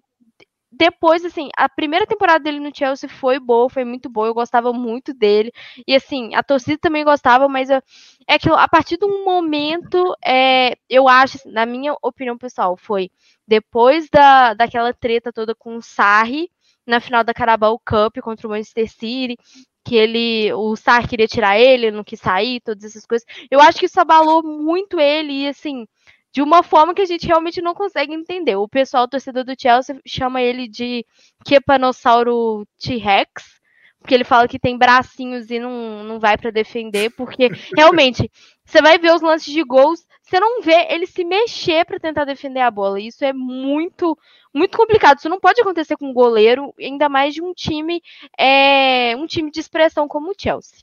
depois, 0.73 1.23
assim, 1.25 1.51
a 1.55 1.69
primeira 1.69 2.07
temporada 2.07 2.43
dele 2.43 2.59
no 2.59 2.75
Chelsea 2.75 3.09
foi 3.09 3.39
boa, 3.39 3.69
foi 3.69 3.85
muito 3.85 4.09
boa, 4.09 4.29
eu 4.29 4.35
gostava 4.35 4.73
muito 4.73 5.13
dele. 5.13 5.53
E, 5.87 5.95
assim, 5.95 6.35
a 6.35 6.43
torcida 6.43 6.79
também 6.81 7.05
gostava, 7.05 7.47
mas 7.47 7.69
eu, 7.69 7.83
é 8.27 8.39
que 8.39 8.49
a 8.49 8.67
partir 8.67 8.97
de 8.97 9.05
um 9.05 9.25
momento, 9.25 10.17
é, 10.25 10.77
eu 10.89 11.09
acho, 11.09 11.39
na 11.47 11.67
minha 11.67 11.95
opinião 12.03 12.39
pessoal, 12.39 12.77
foi 12.77 13.11
depois 13.47 14.09
da, 14.09 14.55
daquela 14.55 14.95
treta 14.95 15.31
toda 15.31 15.55
com 15.55 15.77
o 15.77 15.83
Sarri, 15.83 16.51
na 16.87 17.01
final 17.01 17.23
da 17.23 17.35
Carabao 17.35 17.79
Cup 17.79 18.19
contra 18.23 18.47
o 18.47 18.51
Manchester 18.51 18.91
City, 18.91 19.37
que 19.85 19.95
ele, 19.95 20.53
o 20.55 20.75
Sarri 20.75 21.09
queria 21.09 21.29
tirar 21.29 21.59
ele, 21.59 21.91
não 21.91 22.03
quis 22.03 22.21
sair, 22.21 22.61
todas 22.61 22.85
essas 22.85 23.05
coisas. 23.05 23.27
Eu 23.51 23.61
acho 23.61 23.79
que 23.79 23.87
isso 23.87 24.01
abalou 24.01 24.43
muito 24.43 24.99
ele 24.99 25.43
e, 25.43 25.49
assim, 25.49 25.87
de 26.33 26.41
uma 26.41 26.63
forma 26.63 26.95
que 26.95 27.03
a 27.03 27.07
gente 27.07 27.27
realmente 27.27 27.61
não 27.61 27.75
consegue 27.75 28.15
entender. 28.15 28.57
O 28.57 28.69
pessoal, 28.69 29.05
o 29.05 29.09
torcedor 29.09 29.45
do 29.45 29.55
Chelsea, 29.59 30.01
chama 30.07 30.41
ele 30.41 30.67
de 30.67 31.05
Kepanossauro 31.45 32.67
T-Rex, 32.81 33.61
porque 34.01 34.15
ele 34.15 34.25
fala 34.25 34.49
que 34.49 34.59
tem 34.59 34.77
bracinhos 34.77 35.51
e 35.51 35.59
não, 35.59 36.03
não 36.03 36.19
vai 36.19 36.37
para 36.37 36.51
defender, 36.51 37.11
porque 37.11 37.49
realmente, 37.77 38.31
você 38.65 38.81
vai 38.81 38.99
ver 38.99 39.15
os 39.15 39.21
lances 39.21 39.53
de 39.53 39.63
gols, 39.63 40.05
você 40.23 40.41
não 40.41 40.63
vê 40.63 40.87
ele 40.89 41.07
se 41.07 41.23
mexer 41.23 41.85
para 41.85 42.01
tentar 42.01 42.25
defender 42.25 42.61
a 42.61 42.71
bola. 42.71 42.99
Isso 42.99 43.25
é 43.25 43.33
muito, 43.33 44.17
muito 44.55 44.77
complicado. 44.79 45.19
Isso 45.19 45.29
não 45.29 45.39
pode 45.39 45.61
acontecer 45.61 45.97
com 45.97 46.09
um 46.09 46.15
goleiro, 46.15 46.73
ainda 46.81 47.09
mais 47.09 47.35
de 47.35 47.43
um 47.43 47.53
time, 47.53 48.03
é, 48.39 49.15
um 49.17 49.27
time 49.27 49.51
de 49.51 49.61
expressão 49.61 50.09
como 50.09 50.31
o 50.31 50.35
Chelsea. 50.37 50.79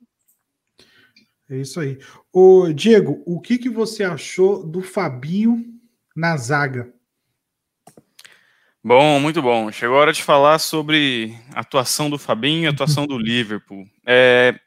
É 1.50 1.58
isso 1.58 1.80
aí. 1.80 1.98
Ô, 2.32 2.72
Diego, 2.72 3.24
o 3.26 3.42
que, 3.42 3.58
que 3.58 3.70
você 3.70 4.04
achou 4.04 4.64
do 4.64 4.84
Fabinho 4.84 5.66
na 6.16 6.38
zaga? 6.38 6.94
Bom, 8.84 9.20
muito 9.20 9.42
bom. 9.42 9.72
Chegou 9.72 9.98
a 9.98 10.02
hora 10.02 10.14
de 10.14 10.24
falar 10.24 10.60
sobre 10.60 11.36
a 11.54 11.62
atuação 11.62 12.10
do 12.10 12.20
Fabinho 12.20 12.64
e 12.64 12.68
a 12.68 12.70
atuação 12.70 13.08
do 13.08 13.18
Liverpool. 13.20 13.84
É, 14.06 14.58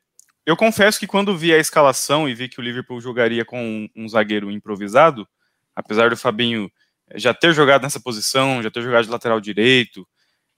eu 0.44 0.56
confesso 0.56 0.98
que 0.98 1.06
quando 1.06 1.36
vi 1.36 1.54
a 1.54 1.58
escalação 1.58 2.28
e 2.28 2.34
vi 2.34 2.48
que 2.48 2.60
o 2.60 2.62
Liverpool 2.62 3.00
jogaria 3.00 3.44
com 3.44 3.88
um, 3.96 4.08
zagueiro 4.08 4.50
improvisado, 4.50 5.26
apesar 5.74 6.10
do 6.10 6.16
Fabinho 6.16 6.70
já 7.14 7.32
ter 7.32 7.54
jogado 7.54 7.82
nessa 7.82 8.00
posição, 8.00 8.62
já 8.62 8.70
ter 8.70 8.82
jogado 8.82 9.04
de 9.04 9.10
lateral 9.10 9.40
direito, 9.40 10.06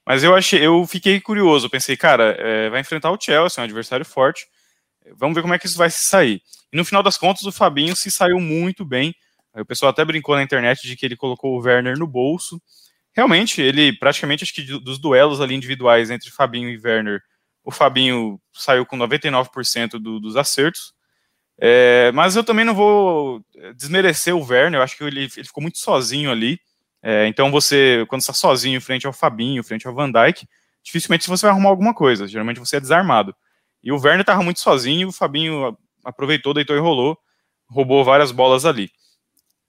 mas 0.06 0.24
eu 0.24 0.34
achei, 0.34 0.64
eu 0.64 0.86
fiquei 0.86 1.20
curioso. 1.20 1.68
Pensei, 1.68 1.96
cara, 1.96 2.34
é, 2.38 2.70
vai 2.70 2.80
enfrentar 2.80 3.10
o 3.10 3.20
Chelsea, 3.20 3.60
um 3.60 3.64
adversário 3.64 4.06
forte. 4.06 4.46
Vamos 5.16 5.34
ver 5.34 5.42
como 5.42 5.54
é 5.54 5.58
que 5.58 5.66
isso 5.66 5.78
vai 5.78 5.90
se 5.90 6.06
sair. 6.06 6.42
E 6.72 6.76
no 6.76 6.84
final 6.84 7.02
das 7.02 7.16
contas, 7.16 7.44
o 7.44 7.52
Fabinho 7.52 7.94
se 7.94 8.10
saiu 8.10 8.40
muito 8.40 8.84
bem. 8.84 9.14
O 9.54 9.64
pessoal 9.64 9.90
até 9.90 10.04
brincou 10.04 10.34
na 10.34 10.42
internet 10.42 10.86
de 10.86 10.96
que 10.96 11.06
ele 11.06 11.16
colocou 11.16 11.54
o 11.56 11.62
Werner 11.62 11.98
no 11.98 12.06
bolso. 12.06 12.60
Realmente, 13.12 13.62
ele 13.62 13.92
praticamente, 13.92 14.42
acho 14.42 14.52
que 14.52 14.62
dos 14.62 14.98
duelos 14.98 15.40
ali 15.40 15.54
individuais 15.54 16.10
entre 16.10 16.30
Fabinho 16.30 16.68
e 16.68 16.78
Werner, 16.78 17.20
o 17.62 17.70
Fabinho 17.70 18.40
saiu 18.52 18.84
com 18.84 18.96
99% 18.96 19.90
do, 20.00 20.18
dos 20.18 20.36
acertos. 20.36 20.92
É, 21.58 22.10
mas 22.12 22.34
eu 22.34 22.42
também 22.42 22.64
não 22.64 22.74
vou 22.74 23.40
desmerecer 23.76 24.34
o 24.34 24.44
Werner, 24.44 24.80
eu 24.80 24.82
acho 24.82 24.96
que 24.96 25.04
ele, 25.04 25.30
ele 25.36 25.46
ficou 25.46 25.62
muito 25.62 25.78
sozinho 25.78 26.30
ali. 26.30 26.58
É, 27.00 27.26
então 27.28 27.50
você, 27.50 28.04
quando 28.08 28.22
está 28.22 28.32
sozinho 28.32 28.80
frente 28.80 29.06
ao 29.06 29.12
Fabinho, 29.12 29.62
frente 29.62 29.86
ao 29.86 29.94
Van 29.94 30.10
Dijk, 30.10 30.46
dificilmente 30.82 31.28
você 31.28 31.42
vai 31.46 31.52
arrumar 31.52 31.68
alguma 31.68 31.94
coisa. 31.94 32.26
Geralmente 32.26 32.58
você 32.58 32.76
é 32.76 32.80
desarmado. 32.80 33.34
E 33.84 33.92
o 33.92 33.96
Werner 33.96 34.22
estava 34.22 34.42
muito 34.42 34.60
sozinho, 34.60 35.08
o 35.08 35.12
Fabinho 35.12 35.76
aproveitou, 36.02 36.54
deitou 36.54 36.74
e 36.74 36.80
rolou, 36.80 37.18
roubou 37.68 38.02
várias 38.02 38.32
bolas 38.32 38.64
ali. 38.64 38.90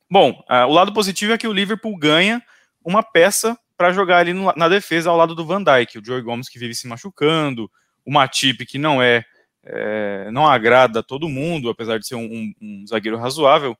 Bom, 0.09 0.31
uh, 0.49 0.65
o 0.67 0.73
lado 0.73 0.93
positivo 0.93 1.33
é 1.33 1.37
que 1.37 1.47
o 1.47 1.51
Liverpool 1.51 1.97
ganha 1.97 2.41
uma 2.83 3.03
peça 3.03 3.57
para 3.77 3.91
jogar 3.91 4.19
ali 4.19 4.31
no, 4.31 4.53
na 4.55 4.69
defesa 4.69 5.09
ao 5.09 5.17
lado 5.17 5.35
do 5.35 5.45
Van 5.45 5.61
Dijk, 5.61 5.97
o 5.97 6.05
Joey 6.05 6.21
Gomes 6.21 6.47
que 6.47 6.57
vive 6.57 6.73
se 6.73 6.87
machucando, 6.87 7.69
o 8.05 8.13
Matip 8.13 8.65
que 8.65 8.77
não 8.77 9.01
é, 9.01 9.25
é 9.65 10.31
não 10.31 10.47
agrada 10.47 10.99
a 10.99 11.03
todo 11.03 11.27
mundo, 11.27 11.69
apesar 11.69 11.99
de 11.99 12.07
ser 12.07 12.15
um, 12.15 12.23
um, 12.23 12.53
um, 12.61 12.87
zagueiro 12.87 13.17
razoável, 13.17 13.75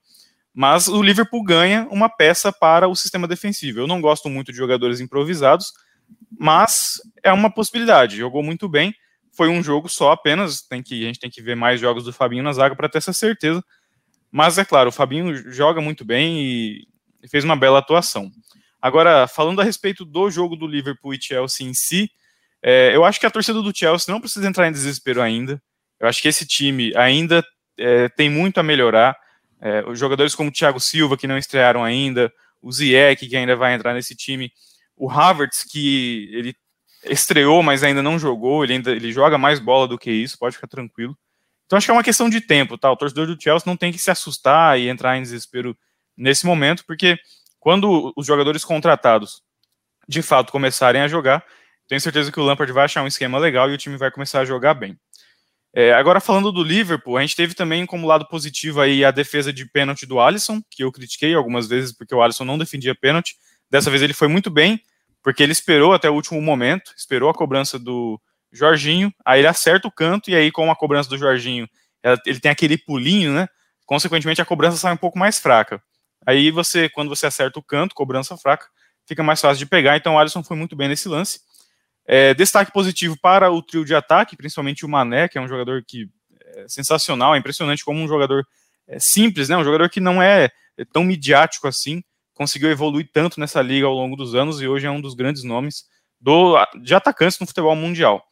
mas 0.52 0.86
o 0.86 1.02
Liverpool 1.02 1.42
ganha 1.42 1.88
uma 1.90 2.10
peça 2.10 2.52
para 2.52 2.88
o 2.88 2.94
sistema 2.96 3.26
defensivo. 3.26 3.80
Eu 3.80 3.86
não 3.86 4.02
gosto 4.02 4.28
muito 4.28 4.52
de 4.52 4.58
jogadores 4.58 5.00
improvisados, 5.00 5.72
mas 6.38 7.00
é 7.22 7.32
uma 7.32 7.50
possibilidade. 7.50 8.16
Jogou 8.16 8.42
muito 8.42 8.68
bem 8.68 8.94
foi 9.36 9.48
um 9.48 9.62
jogo 9.62 9.88
só 9.88 10.12
apenas, 10.12 10.62
tem 10.62 10.82
que, 10.82 11.04
a 11.04 11.06
gente 11.06 11.20
tem 11.20 11.30
que 11.30 11.42
ver 11.42 11.54
mais 11.54 11.78
jogos 11.78 12.04
do 12.04 12.12
Fabinho 12.12 12.42
na 12.42 12.52
zaga 12.52 12.74
para 12.74 12.88
ter 12.88 12.98
essa 12.98 13.12
certeza. 13.12 13.62
Mas 14.30 14.56
é 14.58 14.64
claro, 14.64 14.88
o 14.88 14.92
Fabinho 14.92 15.52
joga 15.52 15.80
muito 15.80 16.04
bem 16.04 16.40
e, 16.40 16.88
fez 17.28 17.44
uma 17.44 17.56
bela 17.56 17.78
atuação. 17.78 18.30
Agora, 18.80 19.26
falando 19.26 19.60
a 19.60 19.64
respeito 19.64 20.04
do 20.04 20.30
jogo 20.30 20.56
do 20.56 20.66
Liverpool 20.66 21.12
e 21.12 21.20
Chelsea 21.20 21.66
em 21.66 21.74
si, 21.74 22.10
é, 22.62 22.94
eu 22.94 23.04
acho 23.04 23.18
que 23.20 23.26
a 23.26 23.30
torcida 23.30 23.60
do 23.60 23.76
Chelsea 23.76 24.12
não 24.12 24.20
precisa 24.20 24.46
entrar 24.46 24.68
em 24.68 24.72
desespero 24.72 25.20
ainda. 25.20 25.60
Eu 25.98 26.08
acho 26.08 26.22
que 26.22 26.28
esse 26.28 26.46
time 26.46 26.92
ainda 26.96 27.44
é, 27.78 28.08
tem 28.08 28.30
muito 28.30 28.58
a 28.58 28.62
melhorar. 28.62 29.16
É, 29.60 29.84
os 29.88 29.98
jogadores 29.98 30.34
como 30.34 30.50
o 30.50 30.52
Thiago 30.52 30.78
Silva, 30.78 31.16
que 31.16 31.26
não 31.26 31.36
estrearam 31.36 31.82
ainda, 31.82 32.32
o 32.62 32.70
Ziyech, 32.70 33.26
que 33.26 33.36
ainda 33.36 33.56
vai 33.56 33.74
entrar 33.74 33.94
nesse 33.94 34.14
time, 34.14 34.52
o 34.96 35.10
Havertz, 35.10 35.64
que 35.64 36.30
ele 36.32 36.54
estreou, 37.08 37.62
mas 37.62 37.82
ainda 37.82 38.02
não 38.02 38.18
jogou, 38.18 38.64
ele 38.64 38.74
ainda 38.74 38.92
ele 38.92 39.12
joga 39.12 39.38
mais 39.38 39.58
bola 39.58 39.88
do 39.88 39.98
que 39.98 40.10
isso, 40.10 40.38
pode 40.38 40.56
ficar 40.56 40.68
tranquilo. 40.68 41.16
Então 41.66 41.76
acho 41.76 41.86
que 41.86 41.90
é 41.90 41.94
uma 41.94 42.04
questão 42.04 42.30
de 42.30 42.40
tempo, 42.40 42.78
tá? 42.78 42.90
O 42.90 42.96
torcedor 42.96 43.26
do 43.26 43.40
Chelsea 43.40 43.64
não 43.66 43.76
tem 43.76 43.92
que 43.92 43.98
se 43.98 44.10
assustar 44.10 44.78
e 44.78 44.88
entrar 44.88 45.16
em 45.16 45.22
desespero 45.22 45.76
nesse 46.16 46.46
momento, 46.46 46.84
porque 46.86 47.18
quando 47.58 48.12
os 48.16 48.26
jogadores 48.26 48.64
contratados 48.64 49.42
de 50.08 50.22
fato 50.22 50.52
começarem 50.52 51.02
a 51.02 51.08
jogar, 51.08 51.44
tenho 51.88 52.00
certeza 52.00 52.30
que 52.30 52.38
o 52.38 52.44
Lampard 52.44 52.72
vai 52.72 52.84
achar 52.84 53.02
um 53.02 53.06
esquema 53.06 53.38
legal 53.38 53.70
e 53.70 53.74
o 53.74 53.78
time 53.78 53.96
vai 53.96 54.10
começar 54.10 54.40
a 54.40 54.44
jogar 54.44 54.74
bem. 54.74 54.98
É, 55.74 55.92
agora 55.92 56.20
falando 56.20 56.50
do 56.50 56.62
Liverpool, 56.62 57.18
a 57.18 57.20
gente 57.20 57.36
teve 57.36 57.54
também 57.54 57.84
como 57.84 58.06
lado 58.06 58.26
positivo 58.28 58.80
aí 58.80 59.04
a 59.04 59.10
defesa 59.10 59.52
de 59.52 59.66
pênalti 59.66 60.06
do 60.06 60.18
Alisson, 60.18 60.62
que 60.70 60.82
eu 60.82 60.90
critiquei 60.90 61.34
algumas 61.34 61.68
vezes 61.68 61.92
porque 61.92 62.14
o 62.14 62.22
Alisson 62.22 62.44
não 62.44 62.56
defendia 62.56 62.94
pênalti. 62.94 63.36
Dessa 63.70 63.90
vez 63.90 64.00
ele 64.00 64.14
foi 64.14 64.26
muito 64.26 64.48
bem, 64.48 64.80
porque 65.26 65.42
ele 65.42 65.50
esperou 65.50 65.92
até 65.92 66.08
o 66.08 66.14
último 66.14 66.40
momento, 66.40 66.92
esperou 66.96 67.28
a 67.28 67.34
cobrança 67.34 67.80
do 67.80 68.16
Jorginho, 68.52 69.12
aí 69.24 69.40
ele 69.40 69.48
acerta 69.48 69.88
o 69.88 69.90
canto, 69.90 70.30
e 70.30 70.36
aí 70.36 70.52
com 70.52 70.70
a 70.70 70.76
cobrança 70.76 71.10
do 71.10 71.18
Jorginho, 71.18 71.68
ele 72.24 72.38
tem 72.38 72.48
aquele 72.48 72.78
pulinho, 72.78 73.34
né? 73.34 73.48
Consequentemente, 73.84 74.40
a 74.40 74.44
cobrança 74.44 74.76
sai 74.76 74.92
um 74.92 74.96
pouco 74.96 75.18
mais 75.18 75.40
fraca. 75.40 75.82
Aí 76.24 76.52
você, 76.52 76.88
quando 76.88 77.08
você 77.08 77.26
acerta 77.26 77.58
o 77.58 77.62
canto, 77.62 77.92
cobrança 77.92 78.36
fraca, 78.36 78.68
fica 79.04 79.20
mais 79.24 79.40
fácil 79.40 79.58
de 79.58 79.66
pegar. 79.66 79.96
Então 79.96 80.14
o 80.14 80.18
Alisson 80.20 80.44
foi 80.44 80.56
muito 80.56 80.76
bem 80.76 80.86
nesse 80.86 81.08
lance. 81.08 81.40
É, 82.06 82.32
destaque 82.32 82.70
positivo 82.70 83.18
para 83.20 83.50
o 83.50 83.60
trio 83.60 83.84
de 83.84 83.96
ataque, 83.96 84.36
principalmente 84.36 84.86
o 84.86 84.88
Mané, 84.88 85.26
que 85.26 85.38
é 85.38 85.40
um 85.40 85.48
jogador 85.48 85.82
que 85.84 86.08
é 86.54 86.66
sensacional, 86.68 87.34
é 87.34 87.38
impressionante 87.38 87.84
como 87.84 87.98
um 87.98 88.06
jogador 88.06 88.46
é, 88.86 89.00
simples, 89.00 89.48
né? 89.48 89.56
Um 89.56 89.64
jogador 89.64 89.90
que 89.90 89.98
não 89.98 90.22
é, 90.22 90.50
é 90.78 90.84
tão 90.84 91.02
midiático 91.02 91.66
assim, 91.66 92.00
conseguiu 92.36 92.70
evoluir 92.70 93.08
tanto 93.12 93.40
nessa 93.40 93.62
liga 93.62 93.86
ao 93.86 93.94
longo 93.94 94.14
dos 94.14 94.34
anos 94.34 94.60
e 94.60 94.68
hoje 94.68 94.86
é 94.86 94.90
um 94.90 95.00
dos 95.00 95.14
grandes 95.14 95.42
nomes 95.42 95.84
do, 96.20 96.54
de 96.82 96.94
atacantes 96.94 97.40
no 97.40 97.46
futebol 97.46 97.74
mundial. 97.74 98.22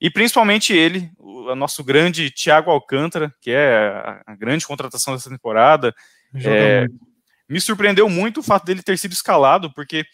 E 0.00 0.10
principalmente 0.10 0.72
ele, 0.72 1.08
o 1.18 1.54
nosso 1.54 1.84
grande 1.84 2.30
Thiago 2.30 2.70
Alcântara, 2.70 3.32
que 3.40 3.50
é 3.50 4.20
a 4.26 4.34
grande 4.34 4.66
contratação 4.66 5.14
dessa 5.14 5.30
temporada. 5.30 5.94
É, 6.34 6.86
me 7.48 7.60
surpreendeu 7.60 8.08
muito 8.08 8.40
o 8.40 8.42
fato 8.42 8.64
dele 8.64 8.82
ter 8.82 8.98
sido 8.98 9.12
escalado, 9.12 9.72
porque 9.74 10.04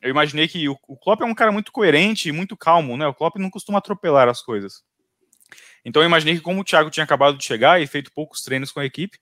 eu 0.00 0.08
imaginei 0.08 0.46
que 0.46 0.68
o, 0.68 0.78
o 0.88 0.96
Klopp 0.96 1.22
é 1.22 1.26
um 1.26 1.34
cara 1.34 1.50
muito 1.50 1.72
coerente 1.72 2.28
e 2.28 2.32
muito 2.32 2.56
calmo, 2.56 2.96
né? 2.96 3.06
O 3.06 3.14
Klopp 3.14 3.36
não 3.36 3.50
costuma 3.50 3.78
atropelar 3.78 4.28
as 4.28 4.40
coisas. 4.40 4.82
Então 5.84 6.00
eu 6.00 6.06
imaginei 6.06 6.36
que 6.36 6.40
como 6.40 6.60
o 6.60 6.64
Thiago 6.64 6.90
tinha 6.90 7.04
acabado 7.04 7.36
de 7.36 7.44
chegar 7.44 7.82
e 7.82 7.86
feito 7.86 8.12
poucos 8.14 8.42
treinos 8.42 8.70
com 8.70 8.80
a 8.80 8.86
equipe, 8.86 9.18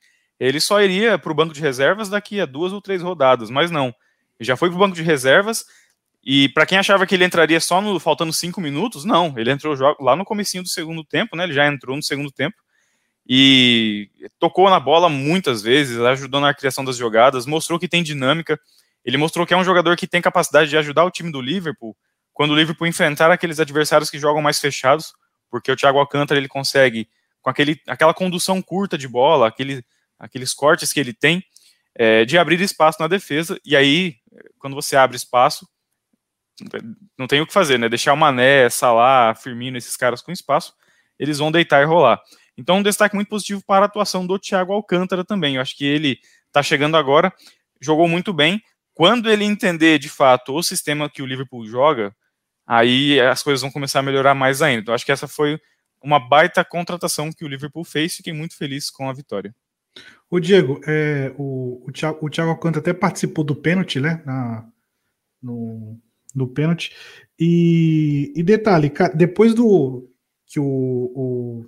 ele 0.49 0.61
só 0.61 0.81
iria 0.83 1.19
para 1.19 1.33
o 1.33 1.35
banco 1.35 1.55
de 1.55 1.61
reservas 1.61 2.09
daqui 2.09 2.41
a 2.41 2.47
duas 2.47 2.73
ou 2.73 2.81
três 2.81 3.03
rodadas, 3.03 3.51
mas 3.51 3.71
não. 3.71 3.87
Ele 4.39 4.47
já 4.47 4.57
foi 4.57 4.69
para 4.69 4.77
o 4.77 4.79
banco 4.79 4.97
de 4.97 5.03
reservas 5.03 5.65
e 6.25 6.49
para 6.51 6.67
quem 6.67 6.79
achava 6.79 7.07
que 7.07 7.15
ele 7.15 7.25
entraria 7.25 7.61
só 7.61 7.81
no 7.81 7.99
faltando 8.01 8.33
cinco 8.33 8.61
minutos, 8.61 9.05
não. 9.05 9.33
Ele 9.37 9.51
entrou 9.51 9.77
lá 10.01 10.17
no 10.17 10.25
comecinho 10.25 10.63
do 10.63 10.69
segundo 10.69 11.05
tempo, 11.05 11.37
né? 11.37 11.45
Ele 11.45 11.53
já 11.53 11.67
entrou 11.67 11.97
no 11.97 12.03
segundo 12.03 12.31
tempo 12.33 12.57
e 13.27 14.11
tocou 14.39 14.69
na 14.69 14.79
bola 14.79 15.09
muitas 15.09 15.63
vezes, 15.63 15.99
ajudou 15.99 16.41
na 16.41 16.53
criação 16.53 16.85
das 16.85 16.97
jogadas, 16.97 17.47
mostrou 17.47 17.79
que 17.79 17.89
tem 17.89 18.03
dinâmica. 18.03 18.59
Ele 19.05 19.17
mostrou 19.17 19.47
que 19.47 19.55
é 19.55 19.57
um 19.57 19.65
jogador 19.65 19.97
que 19.97 20.07
tem 20.07 20.21
capacidade 20.21 20.71
de 20.71 20.77
ajudar 20.77 21.05
o 21.05 21.11
time 21.11 21.31
do 21.31 21.41
Liverpool 21.41 21.97
quando 22.33 22.51
o 22.51 22.57
Liverpool 22.57 22.87
enfrentar 22.87 23.31
aqueles 23.31 23.61
adversários 23.61 24.11
que 24.11 24.19
jogam 24.19 24.43
mais 24.43 24.59
fechados, 24.59 25.15
porque 25.51 25.71
o 25.71 25.77
Thiago 25.77 25.99
Alcântara 25.99 26.39
ele 26.39 26.49
consegue 26.49 27.09
com 27.41 27.49
aquele, 27.49 27.81
aquela 27.87 28.13
condução 28.13 28.61
curta 28.61 28.99
de 28.99 29.07
bola, 29.07 29.47
aquele, 29.47 29.85
aqueles 30.19 30.55
cortes 30.55 30.93
que 30.93 31.01
ele 31.01 31.13
tem, 31.13 31.45
é, 31.95 32.25
de 32.25 32.37
abrir 32.37 32.61
espaço 32.61 32.99
na 33.01 33.07
defesa, 33.07 33.59
e 33.65 33.77
aí, 33.77 34.17
quando 34.59 34.75
você 34.75 34.97
abre 34.97 35.17
espaço, 35.17 35.69
não 37.19 37.27
tem 37.27 37.41
o 37.41 37.47
que 37.47 37.53
fazer, 37.53 37.79
né? 37.79 37.89
Deixar 37.89 38.13
o 38.13 38.17
Mané, 38.17 38.69
Salah, 38.71 39.35
Firmino, 39.35 39.77
esses 39.77 39.97
caras 39.97 40.23
com 40.23 40.33
espaço, 40.33 40.75
eles 41.19 41.39
vão 41.39 41.51
deitar 41.51 41.83
e 41.83 41.85
rolar. 41.85 42.21
Então, 42.57 42.79
um 42.79 42.83
destaque 42.83 43.15
muito 43.15 43.29
positivo 43.29 43.63
para 43.67 43.85
a 43.85 43.87
atuação 43.87 44.27
do 44.27 44.39
Thiago 44.39 44.73
Alcântara 44.73 45.25
também. 45.25 45.57
Eu 45.57 45.61
acho 45.61 45.77
que 45.77 45.85
ele 45.85 46.21
está 46.47 46.63
chegando 46.63 46.97
agora, 46.97 47.33
jogou 47.81 48.09
muito 48.09 48.33
bem. 48.33 48.63
Quando 48.93 49.29
ele 49.29 49.45
entender 49.45 49.99
de 49.99 50.09
fato 50.09 50.55
o 50.55 50.63
sistema 50.63 51.11
que 51.11 51.21
o 51.21 51.27
Liverpool 51.27 51.67
joga, 51.67 52.15
aí 52.65 53.21
as 53.21 53.43
coisas 53.43 53.61
vão 53.61 53.71
começar 53.71 53.99
a 53.99 54.03
melhorar 54.03 54.35
mais 54.35 54.63
ainda. 54.63 54.83
Então, 54.83 54.95
acho 54.95 55.05
que 55.05 55.13
essa 55.13 55.27
foi 55.27 55.61
uma 56.01 56.21
baita 56.21 56.65
contratação 56.65 57.33
que 57.33 57.45
o 57.45 57.49
Liverpool 57.49 57.85
fez. 57.85 58.15
Fiquei 58.15 58.33
muito 58.33 58.57
feliz 58.57 58.91
com 58.91 59.09
a 59.09 59.13
vitória. 59.13 59.55
O 60.35 60.41
Diego, 60.41 60.81
é, 60.85 61.33
o, 61.39 61.81
o, 61.87 61.93
Thiago, 61.93 62.19
o 62.21 62.29
Thiago 62.29 62.51
Alcântara 62.51 62.81
até 62.81 62.93
participou 62.93 63.45
do 63.45 63.55
pênalti, 63.55 64.01
né? 64.01 64.21
Na, 64.27 64.67
no, 65.41 65.97
no 66.35 66.49
pênalti. 66.49 66.93
E, 67.39 68.33
e 68.35 68.43
detalhe, 68.43 68.93
depois 69.15 69.55
do 69.55 70.11
que 70.45 70.59
o, 70.59 70.65
o, 70.67 71.67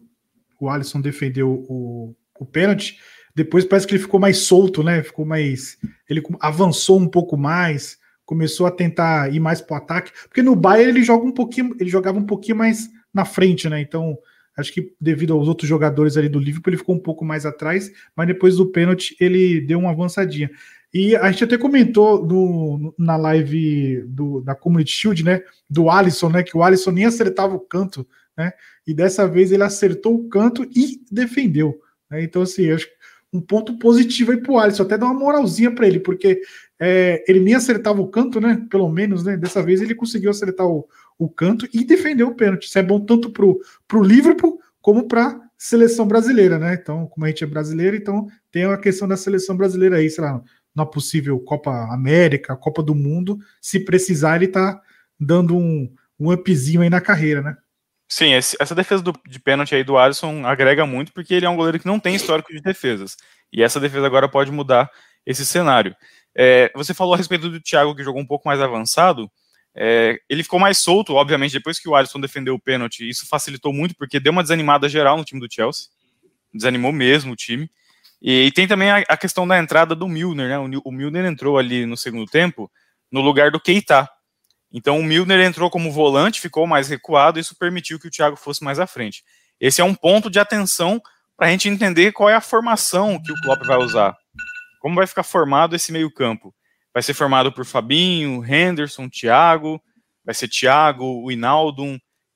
o 0.60 0.68
Alisson 0.68 1.00
defendeu 1.00 1.64
o, 1.68 2.16
o 2.40 2.44
pênalti, 2.44 2.98
depois 3.36 3.64
parece 3.64 3.86
que 3.86 3.94
ele 3.94 4.02
ficou 4.02 4.18
mais 4.18 4.38
solto, 4.38 4.82
né? 4.82 5.00
Ficou 5.00 5.24
mais. 5.24 5.78
Ele 6.10 6.20
avançou 6.40 6.98
um 6.98 7.06
pouco 7.06 7.36
mais, 7.36 7.98
começou 8.24 8.66
a 8.66 8.72
tentar 8.72 9.32
ir 9.32 9.38
mais 9.38 9.60
para 9.60 9.74
o 9.74 9.78
ataque. 9.78 10.10
Porque 10.24 10.42
no 10.42 10.56
Bayern 10.56 10.90
ele 10.90 11.04
joga 11.04 11.24
um 11.24 11.32
pouquinho, 11.32 11.76
ele 11.78 11.88
jogava 11.88 12.18
um 12.18 12.26
pouquinho 12.26 12.56
mais 12.56 12.90
na 13.14 13.24
frente, 13.24 13.68
né? 13.68 13.80
Então, 13.80 14.18
acho 14.56 14.72
que 14.72 14.92
devido 15.00 15.34
aos 15.34 15.48
outros 15.48 15.68
jogadores 15.68 16.16
ali 16.16 16.28
do 16.28 16.38
Liverpool, 16.38 16.70
ele 16.70 16.78
ficou 16.78 16.94
um 16.94 17.00
pouco 17.00 17.24
mais 17.24 17.44
atrás, 17.44 17.90
mas 18.16 18.26
depois 18.26 18.56
do 18.56 18.66
pênalti 18.66 19.16
ele 19.20 19.60
deu 19.60 19.78
uma 19.78 19.90
avançadinha. 19.90 20.50
E 20.94 21.14
a 21.14 21.30
gente 21.30 21.44
até 21.44 21.58
comentou 21.58 22.24
no, 22.24 22.94
na 22.98 23.16
live 23.16 24.02
do, 24.06 24.40
da 24.40 24.54
Community 24.54 24.92
Shield, 24.92 25.24
né? 25.24 25.42
Do 25.68 25.90
Alisson, 25.90 26.30
né? 26.30 26.42
Que 26.42 26.56
o 26.56 26.62
Alisson 26.62 26.90
nem 26.90 27.04
acertava 27.04 27.54
o 27.54 27.60
canto, 27.60 28.06
né? 28.36 28.52
E 28.86 28.94
dessa 28.94 29.28
vez 29.28 29.52
ele 29.52 29.62
acertou 29.62 30.14
o 30.14 30.28
canto 30.28 30.64
e 30.74 31.02
defendeu. 31.10 31.78
Né? 32.10 32.22
Então, 32.22 32.42
assim, 32.42 32.70
acho 32.70 32.88
um 33.32 33.40
ponto 33.40 33.78
positivo 33.78 34.32
aí 34.32 34.38
pro 34.38 34.56
Alisson, 34.56 34.84
até 34.84 34.96
dar 34.96 35.06
uma 35.06 35.14
moralzinha 35.18 35.70
para 35.74 35.86
ele, 35.86 36.00
porque 36.00 36.40
é, 36.80 37.22
ele 37.28 37.40
nem 37.40 37.54
acertava 37.54 38.00
o 38.00 38.08
canto, 38.08 38.40
né? 38.40 38.64
Pelo 38.70 38.88
menos, 38.88 39.24
né? 39.24 39.36
Dessa 39.36 39.62
vez 39.62 39.82
ele 39.82 39.94
conseguiu 39.94 40.30
acertar 40.30 40.66
o, 40.66 40.88
o 41.18 41.28
canto 41.28 41.68
e 41.72 41.84
defendeu 41.84 42.28
o 42.28 42.34
pênalti. 42.34 42.66
Isso 42.66 42.78
é 42.78 42.82
bom 42.82 43.00
tanto 43.00 43.30
pro, 43.30 43.60
pro 43.86 44.02
Liverpool 44.02 44.60
como 44.80 45.08
para 45.08 45.40
seleção 45.58 46.06
brasileira, 46.06 46.58
né? 46.58 46.74
Então, 46.74 47.06
como 47.06 47.24
a 47.24 47.28
gente 47.28 47.42
é 47.42 47.46
brasileiro, 47.46 47.96
então 47.96 48.26
tem 48.50 48.64
a 48.64 48.76
questão 48.76 49.08
da 49.08 49.16
seleção 49.16 49.56
brasileira 49.56 49.96
aí, 49.96 50.10
sei 50.10 50.22
lá, 50.24 50.42
na 50.74 50.84
possível 50.84 51.38
Copa 51.40 51.70
América, 51.92 52.56
Copa 52.56 52.82
do 52.82 52.94
Mundo, 52.94 53.38
se 53.60 53.80
precisar, 53.80 54.36
ele 54.36 54.48
tá 54.48 54.80
dando 55.18 55.56
um, 55.56 55.90
um 56.20 56.30
upzinho 56.30 56.82
aí 56.82 56.90
na 56.90 57.00
carreira, 57.00 57.40
né? 57.40 57.56
Sim, 58.08 58.34
esse, 58.34 58.56
essa 58.60 58.74
defesa 58.74 59.02
do, 59.02 59.12
de 59.26 59.40
pênalti 59.40 59.74
aí 59.74 59.82
do 59.82 59.96
Alisson 59.96 60.46
agrega 60.46 60.86
muito, 60.86 61.12
porque 61.12 61.34
ele 61.34 61.46
é 61.46 61.50
um 61.50 61.56
goleiro 61.56 61.80
que 61.80 61.86
não 61.86 61.98
tem 61.98 62.14
histórico 62.14 62.52
de 62.52 62.60
defesas. 62.60 63.16
E 63.52 63.62
essa 63.62 63.80
defesa 63.80 64.06
agora 64.06 64.28
pode 64.28 64.52
mudar 64.52 64.90
esse 65.24 65.44
cenário. 65.44 65.96
É, 66.34 66.70
você 66.74 66.94
falou 66.94 67.14
a 67.14 67.16
respeito 67.16 67.48
do 67.48 67.60
Thiago, 67.60 67.96
que 67.96 68.04
jogou 68.04 68.20
um 68.20 68.26
pouco 68.26 68.46
mais 68.46 68.60
avançado. 68.60 69.30
É, 69.78 70.18
ele 70.28 70.42
ficou 70.42 70.58
mais 70.58 70.78
solto, 70.78 71.14
obviamente, 71.14 71.52
depois 71.52 71.78
que 71.78 71.88
o 71.88 71.94
Alisson 71.94 72.18
defendeu 72.18 72.54
o 72.54 72.60
pênalti. 72.60 73.06
Isso 73.06 73.26
facilitou 73.28 73.74
muito, 73.74 73.94
porque 73.94 74.18
deu 74.18 74.32
uma 74.32 74.42
desanimada 74.42 74.88
geral 74.88 75.18
no 75.18 75.24
time 75.24 75.40
do 75.40 75.52
Chelsea. 75.52 75.88
Desanimou 76.52 76.92
mesmo 76.92 77.32
o 77.32 77.36
time. 77.36 77.70
E, 78.22 78.46
e 78.46 78.52
tem 78.52 78.66
também 78.66 78.90
a, 78.90 78.98
a, 79.08 79.16
questão 79.16 79.46
da 79.46 79.58
entrada 79.58 79.94
do 79.94 80.08
Milner, 80.08 80.48
né? 80.48 80.58
O, 80.58 80.82
o, 80.86 80.92
Milner 80.92 81.26
entrou 81.26 81.58
ali 81.58 81.84
no 81.84 81.96
segundo 81.96 82.24
tempo 82.24 82.70
no 83.12 83.20
lugar 83.20 83.50
do 83.50 83.60
Keita. 83.60 84.08
Então 84.72 84.98
o 84.98 85.04
Milner 85.04 85.40
entrou 85.40 85.70
como 85.70 85.92
volante, 85.92 86.40
ficou 86.40 86.66
mais 86.66 86.88
recuado, 86.88 87.38
isso 87.38 87.54
permitiu 87.56 87.98
que 88.00 88.08
o 88.08 88.10
Thiago 88.10 88.36
fosse 88.36 88.64
mais 88.64 88.78
à 88.78 88.86
frente. 88.86 89.22
Esse 89.60 89.80
é 89.80 89.84
um 89.84 89.94
ponto 89.94 90.30
de 90.30 90.38
atenção 90.38 91.00
para 91.36 91.48
a 91.48 91.50
gente 91.50 91.68
entender 91.68 92.12
qual 92.12 92.30
é 92.30 92.34
a 92.34 92.40
formação 92.40 93.20
que 93.22 93.30
o 93.30 93.40
Klopp 93.42 93.62
vai 93.64 93.76
usar. 93.76 94.16
Como 94.80 94.94
vai 94.94 95.06
ficar 95.06 95.22
formado 95.22 95.76
esse 95.76 95.92
meio-campo? 95.92 96.54
Vai 96.96 97.02
ser 97.02 97.12
formado 97.12 97.52
por 97.52 97.66
Fabinho, 97.66 98.42
Henderson, 98.42 99.06
Thiago, 99.06 99.78
vai 100.24 100.34
ser 100.34 100.48
Thiago, 100.48 101.04
o 101.22 101.30
Inaldo. 101.30 101.84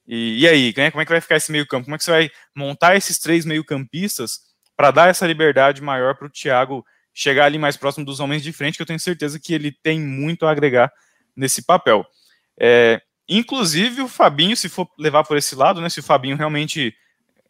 E, 0.07 0.41
e 0.41 0.47
aí, 0.47 0.75
né? 0.77 0.91
como 0.91 1.01
é 1.01 1.07
que 1.07 1.13
vai 1.13 1.21
ficar 1.23 1.37
esse 1.37 1.51
meio-campo? 1.51 1.87
Como 1.87 1.95
é 1.95 1.99
que 1.99 2.05
você 2.05 2.11
vai 2.11 2.31
montar 2.55 2.95
esses 2.95 3.19
três 3.19 3.47
meio-campistas 3.47 4.41
para 4.77 4.91
dar 4.91 5.09
essa 5.09 5.27
liberdade 5.27 5.81
maior 5.81 6.15
para 6.15 6.27
o 6.27 6.31
Thiago 6.31 6.85
chegar 7.15 7.47
ali 7.47 7.57
mais 7.57 7.79
próximo 7.79 8.05
dos 8.05 8.21
homens 8.21 8.43
de 8.43 8.53
frente, 8.53 8.77
que 8.77 8.83
eu 8.83 8.87
tenho 8.87 9.01
certeza 9.01 9.41
que 9.41 9.55
ele 9.55 9.73
tem 9.83 9.99
muito 9.99 10.45
a 10.45 10.51
agregar 10.51 10.93
nesse 11.35 11.65
papel. 11.65 12.05
É, 12.61 13.01
inclusive 13.27 14.03
o 14.03 14.09
Fabinho, 14.09 14.55
se 14.55 14.69
for 14.69 14.87
levar 14.99 15.25
por 15.25 15.39
esse 15.39 15.55
lado, 15.55 15.81
né, 15.81 15.89
se 15.89 16.01
o 16.01 16.03
Fabinho 16.03 16.37
realmente 16.37 16.95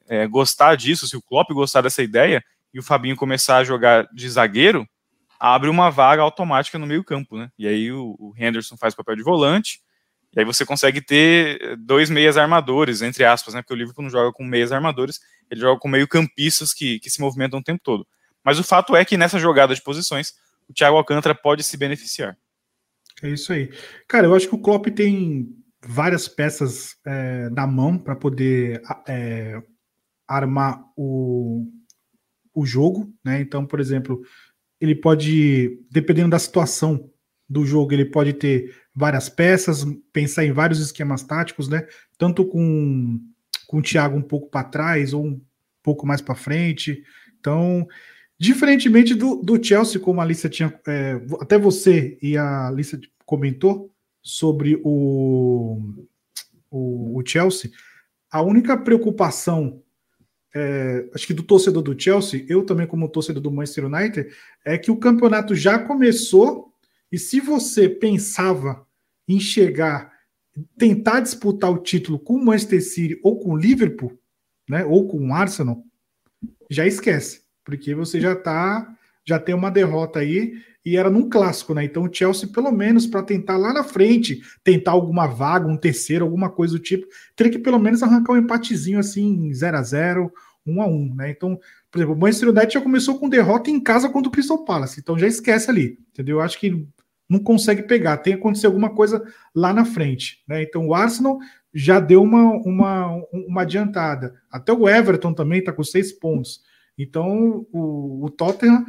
é, 0.09 0.29
gostar 0.29 0.77
disso, 0.77 1.09
se 1.09 1.17
o 1.17 1.23
Klopp 1.23 1.51
gostar 1.51 1.81
dessa 1.81 2.05
ideia 2.05 2.41
e 2.73 2.79
o 2.79 2.85
Fabinho 2.85 3.17
começar 3.17 3.57
a 3.57 3.65
jogar 3.65 4.07
de 4.15 4.31
zagueiro, 4.31 4.89
abre 5.41 5.70
uma 5.70 5.91
vaga 5.91 6.20
automática 6.20 6.78
no 6.78 6.86
meio 6.86 7.03
campo, 7.03 7.38
né? 7.38 7.51
E 7.59 7.66
aí 7.66 7.91
o, 7.91 8.14
o 8.18 8.34
Henderson 8.36 8.76
faz 8.76 8.95
papel 8.95 9.16
de 9.16 9.22
volante, 9.22 9.80
e 10.36 10.38
aí 10.38 10.45
você 10.45 10.64
consegue 10.64 11.01
ter 11.01 11.76
dois 11.78 12.11
meias 12.11 12.36
armadores, 12.36 13.01
entre 13.01 13.24
aspas, 13.24 13.55
né? 13.55 13.62
Porque 13.62 13.72
o 13.72 13.76
Liverpool 13.76 14.05
não 14.05 14.11
joga 14.11 14.30
com 14.32 14.45
meias 14.45 14.70
armadores, 14.70 15.18
ele 15.51 15.61
joga 15.61 15.80
com 15.80 15.88
meio 15.88 16.07
campistas 16.07 16.72
que, 16.74 17.01
que 17.01 17.11
se 17.11 17.20
movimentam 17.20 17.59
o 17.59 17.64
tempo 17.64 17.80
todo. 17.82 18.07
Mas 18.45 18.59
o 18.59 18.64
fato 18.64 18.95
é 18.95 19.05
que 19.05 19.16
nessa 19.16 19.38
jogada 19.38 19.74
de 19.74 19.82
posições, 19.82 20.34
o 20.68 20.72
Thiago 20.72 20.97
Alcântara 20.97 21.34
pode 21.34 21.64
se 21.64 21.76
beneficiar. 21.76 22.36
É 23.22 23.28
isso 23.30 23.53
aí. 23.53 23.72
Cara, 24.07 24.26
eu 24.26 24.34
acho 24.34 24.49
que 24.49 24.55
o 24.55 24.61
Klopp 24.61 24.86
tem 24.88 25.49
várias 25.82 26.28
peças 26.28 26.97
é, 27.05 27.49
na 27.51 27.66
mão 27.66 27.99
para 27.99 28.14
poder 28.14 28.80
é, 29.09 29.61
armar 30.28 30.80
o, 30.97 31.66
o 32.55 32.64
jogo, 32.64 33.12
né? 33.24 33.41
Então, 33.41 33.66
por 33.66 33.80
exemplo, 33.80 34.22
ele 34.81 34.95
pode, 34.95 35.78
dependendo 35.91 36.31
da 36.31 36.39
situação 36.39 37.11
do 37.49 37.66
jogo, 37.66 37.93
ele 37.93 38.05
pode 38.05 38.33
ter 38.33 38.74
várias 38.95 39.28
peças, 39.28 39.85
pensar 40.12 40.45
em 40.45 40.53
vários 40.53 40.81
esquemas 40.81 41.22
táticos, 41.22 41.68
né? 41.68 41.87
Tanto 42.16 42.45
com 42.45 43.20
com 43.70 43.78
o 43.78 43.83
Thiago 43.83 44.16
um 44.16 44.22
pouco 44.22 44.51
para 44.51 44.64
trás 44.64 45.14
ou 45.14 45.24
um 45.24 45.41
pouco 45.81 46.05
mais 46.05 46.20
para 46.20 46.35
frente. 46.35 47.05
Então, 47.39 47.87
diferentemente 48.37 49.14
do, 49.14 49.37
do 49.37 49.62
Chelsea, 49.62 50.01
como 50.01 50.20
a 50.20 50.24
Alissa 50.24 50.49
tinha. 50.49 50.76
É, 50.89 51.20
até 51.41 51.57
você 51.57 52.18
e 52.20 52.37
a 52.37 52.66
Alissa 52.66 53.01
comentou 53.24 53.95
sobre 54.20 54.81
o, 54.83 55.78
o, 56.68 57.18
o 57.18 57.22
Chelsea, 57.24 57.70
a 58.28 58.43
única 58.43 58.76
preocupação. 58.76 59.81
É, 60.55 61.09
acho 61.14 61.26
que 61.26 61.34
do 61.34 61.42
torcedor 61.42 61.82
do 61.82 62.01
Chelsea, 62.01 62.44
eu 62.48 62.64
também 62.64 62.86
como 62.86 63.09
torcedor 63.09 63.42
do 63.42 63.53
Manchester 63.53 63.86
United, 63.86 64.30
é 64.64 64.76
que 64.76 64.90
o 64.90 64.96
campeonato 64.96 65.55
já 65.55 65.78
começou 65.78 66.74
e 67.11 67.18
se 67.18 67.40
você 67.40 67.88
pensava 67.88 68.86
em 69.28 69.38
chegar 69.38 70.12
tentar 70.76 71.20
disputar 71.20 71.70
o 71.70 71.78
título 71.78 72.18
com 72.18 72.34
o 72.34 72.44
Manchester 72.44 72.82
City 72.82 73.20
ou 73.22 73.38
com 73.38 73.53
o 73.53 73.57
Liverpool, 73.57 74.18
né, 74.68 74.84
ou 74.84 75.09
com 75.09 75.28
o 75.28 75.34
Arsenal, 75.34 75.82
já 76.68 76.86
esquece, 76.86 77.42
porque 77.64 77.94
você 77.94 78.20
já 78.20 78.34
tá, 78.34 78.96
já 79.24 79.38
tem 79.38 79.55
uma 79.55 79.70
derrota 79.70 80.20
aí 80.20 80.55
e 80.85 80.97
era 80.97 81.11
num 81.11 81.28
clássico, 81.28 81.74
né? 81.74 81.85
Então 81.85 82.05
o 82.05 82.12
Chelsea, 82.12 82.49
pelo 82.49 82.70
menos 82.72 83.07
para 83.07 83.22
tentar 83.22 83.57
lá 83.57 83.72
na 83.72 83.85
frente, 83.85 84.41
tentar 84.64 84.93
alguma 84.93 85.26
vaga, 85.26 85.66
um 85.66 85.76
terceiro, 85.76 86.24
alguma 86.24 86.51
coisa 86.51 86.74
do 86.74 86.78
tipo, 86.81 87.07
teria 87.37 87.53
que 87.53 87.59
pelo 87.59 87.78
menos 87.78 88.03
arrancar 88.03 88.33
um 88.33 88.39
empatezinho 88.39 88.99
assim, 88.99 89.53
0 89.53 89.76
a 89.76 89.83
0 89.83 90.33
1 90.66 90.83
a 90.83 90.87
1 90.87 91.14
né? 91.14 91.31
Então, 91.31 91.59
por 91.91 91.99
exemplo, 91.99 92.14
o 92.14 92.18
Manchester 92.18 92.49
United 92.51 92.74
já 92.74 92.81
começou 92.81 93.18
com 93.18 93.28
derrota 93.28 93.70
em 93.70 93.81
casa 93.81 94.09
contra 94.09 94.28
o 94.28 94.33
Crystal 94.33 94.64
Palace, 94.64 95.01
então 95.01 95.18
já 95.18 95.26
esquece 95.26 95.70
ali, 95.70 95.99
entendeu? 96.12 96.37
Eu 96.37 96.43
acho 96.43 96.59
que 96.59 96.87
não 97.28 97.39
consegue 97.39 97.85
pegar, 97.85 98.16
tem 98.16 98.33
que 98.33 98.41
acontecer 98.41 98.66
alguma 98.66 98.91
coisa 98.91 99.22
lá 99.55 99.72
na 99.72 99.85
frente. 99.85 100.43
Né? 100.49 100.64
Então 100.64 100.89
o 100.89 100.95
Arsenal 100.95 101.39
já 101.72 102.01
deu 102.01 102.22
uma, 102.24 102.55
uma, 102.66 103.22
uma 103.33 103.62
adiantada. 103.62 104.35
Até 104.51 104.72
o 104.72 104.89
Everton 104.89 105.33
também 105.33 105.61
está 105.61 105.72
com 105.72 105.85
seis 105.85 106.11
pontos. 106.11 106.61
Então 106.99 107.64
o, 107.72 108.24
o 108.24 108.31
Tottenham 108.31 108.85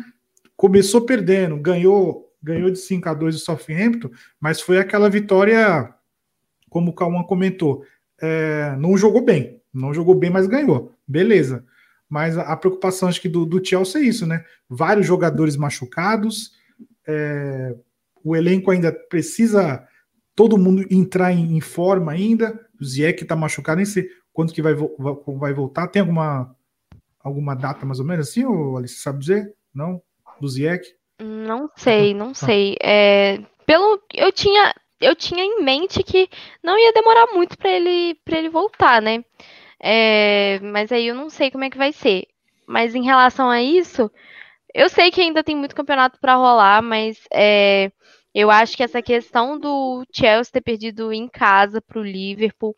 começou 0.62 1.02
perdendo, 1.02 1.58
ganhou, 1.58 2.32
ganhou 2.40 2.70
de 2.70 2.78
5 2.78 3.10
a 3.10 3.16
2 3.16 3.36
o 3.36 3.40
Southampton, 3.40 4.12
mas 4.40 4.62
foi 4.62 4.78
aquela 4.78 5.10
vitória, 5.10 5.92
como 6.70 6.92
o 6.92 6.94
Cauã 6.94 7.24
comentou, 7.24 7.84
é, 8.22 8.76
não 8.78 8.96
jogou 8.96 9.26
bem, 9.26 9.60
não 9.74 9.92
jogou 9.92 10.14
bem, 10.14 10.30
mas 10.30 10.46
ganhou. 10.46 10.96
Beleza. 11.08 11.66
Mas 12.08 12.38
a, 12.38 12.56
preocupação 12.56 13.10
acho 13.10 13.20
que 13.20 13.28
do, 13.28 13.44
do 13.44 13.66
Chelsea 13.66 14.02
é 14.02 14.04
isso, 14.04 14.28
né? 14.28 14.46
Vários 14.70 15.08
jogadores 15.08 15.58
machucados, 15.58 16.52
é, 17.08 17.76
o 18.24 18.36
elenco 18.36 18.70
ainda 18.70 18.92
precisa 18.92 19.84
todo 20.36 20.60
mundo 20.60 20.86
entrar 20.92 21.32
em, 21.32 21.58
em 21.58 21.62
forma 21.62 22.12
ainda. 22.12 22.68
O 22.80 22.86
Ziek 22.86 23.26
tá 23.26 23.36
machucado, 23.36 23.78
nem 23.78 23.86
sei 23.86 24.08
quando 24.32 24.54
que 24.54 24.62
vai, 24.62 24.76
vai 24.76 25.54
voltar. 25.56 25.88
Tem 25.88 26.02
alguma, 26.02 26.56
alguma 27.20 27.56
data 27.56 27.84
mais 27.84 28.00
ou 28.00 28.06
menos 28.06 28.30
assim, 28.30 28.46
ou 28.46 28.78
Alice, 28.78 28.98
sabe 28.98 29.18
dizer? 29.18 29.56
Não? 29.74 30.00
Do 30.42 30.50
Ziek? 30.50 30.84
Não 31.20 31.70
sei, 31.76 32.16
não 32.16 32.34
tá. 32.34 32.48
sei. 32.48 32.76
É, 32.82 33.40
pelo 33.66 34.02
eu 34.14 34.32
tinha 34.32 34.74
eu 35.00 35.16
tinha 35.16 35.44
em 35.44 35.64
mente 35.64 36.04
que 36.04 36.28
não 36.64 36.78
ia 36.78 36.92
demorar 36.92 37.28
muito 37.28 37.56
para 37.58 37.70
ele 37.70 38.16
para 38.26 38.40
ele 38.40 38.50
voltar, 38.50 39.02
né? 39.02 39.24
É, 39.80 40.60
mas 40.62 40.92
aí 40.92 41.08
eu 41.08 41.16
não 41.16 41.30
sei 41.30 41.52
como 41.52 41.64
é 41.64 41.70
que 41.70 41.78
vai 41.78 41.94
ser. 41.94 42.28
Mas 42.68 42.96
em 42.96 43.04
relação 43.04 43.50
a 43.50 43.62
isso, 43.62 44.10
eu 44.74 44.90
sei 44.90 45.12
que 45.12 45.22
ainda 45.22 45.44
tem 45.44 45.56
muito 45.56 45.76
campeonato 45.76 46.20
para 46.20 46.36
rolar, 46.36 46.82
mas 46.82 47.20
é, 47.32 47.92
eu 48.34 48.50
acho 48.50 48.76
que 48.76 48.84
essa 48.84 49.02
questão 49.02 49.60
do 49.60 50.04
Chelsea 50.12 50.54
ter 50.54 50.62
perdido 50.62 51.14
em 51.14 51.28
casa 51.28 51.82
para 51.82 52.00
o 52.00 52.04
Liverpool 52.04 52.74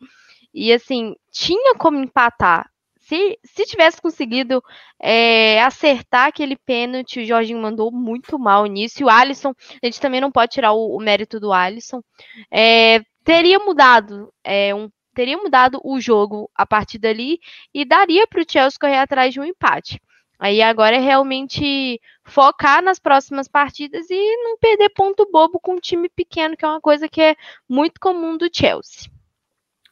e 0.52 0.72
assim 0.72 1.14
tinha 1.32 1.74
como 1.76 1.98
empatar. 1.98 2.70
Se, 3.06 3.38
se 3.44 3.64
tivesse 3.64 4.00
conseguido 4.00 4.62
é, 5.00 5.62
acertar 5.62 6.28
aquele 6.28 6.56
pênalti, 6.56 7.20
o 7.20 7.24
Jorginho 7.26 7.60
mandou 7.60 7.92
muito 7.92 8.38
mal 8.38 8.64
nisso. 8.64 9.02
E 9.02 9.04
o 9.04 9.10
Alisson, 9.10 9.54
a 9.82 9.86
gente 9.86 10.00
também 10.00 10.20
não 10.20 10.32
pode 10.32 10.52
tirar 10.52 10.72
o, 10.72 10.96
o 10.96 11.00
mérito 11.00 11.38
do 11.38 11.52
Alisson. 11.52 12.02
É, 12.50 13.00
teria 13.22 13.58
mudado 13.58 14.32
é, 14.42 14.74
um, 14.74 14.88
teria 15.14 15.36
mudado 15.36 15.80
o 15.84 16.00
jogo 16.00 16.50
a 16.54 16.66
partir 16.66 16.98
dali 16.98 17.38
e 17.72 17.84
daria 17.84 18.26
para 18.26 18.42
o 18.42 18.46
Chelsea 18.48 18.78
correr 18.80 18.98
atrás 18.98 19.32
de 19.32 19.40
um 19.40 19.44
empate. 19.44 20.00
Aí 20.38 20.60
agora 20.60 20.96
é 20.96 21.00
realmente 21.00 22.00
focar 22.24 22.82
nas 22.82 22.98
próximas 22.98 23.46
partidas 23.46 24.10
e 24.10 24.36
não 24.42 24.58
perder 24.58 24.90
ponto 24.90 25.30
bobo 25.30 25.60
com 25.60 25.74
um 25.74 25.80
time 25.80 26.08
pequeno, 26.08 26.56
que 26.56 26.64
é 26.64 26.68
uma 26.68 26.80
coisa 26.80 27.08
que 27.08 27.20
é 27.20 27.36
muito 27.68 28.00
comum 28.00 28.36
do 28.36 28.50
Chelsea. 28.52 29.10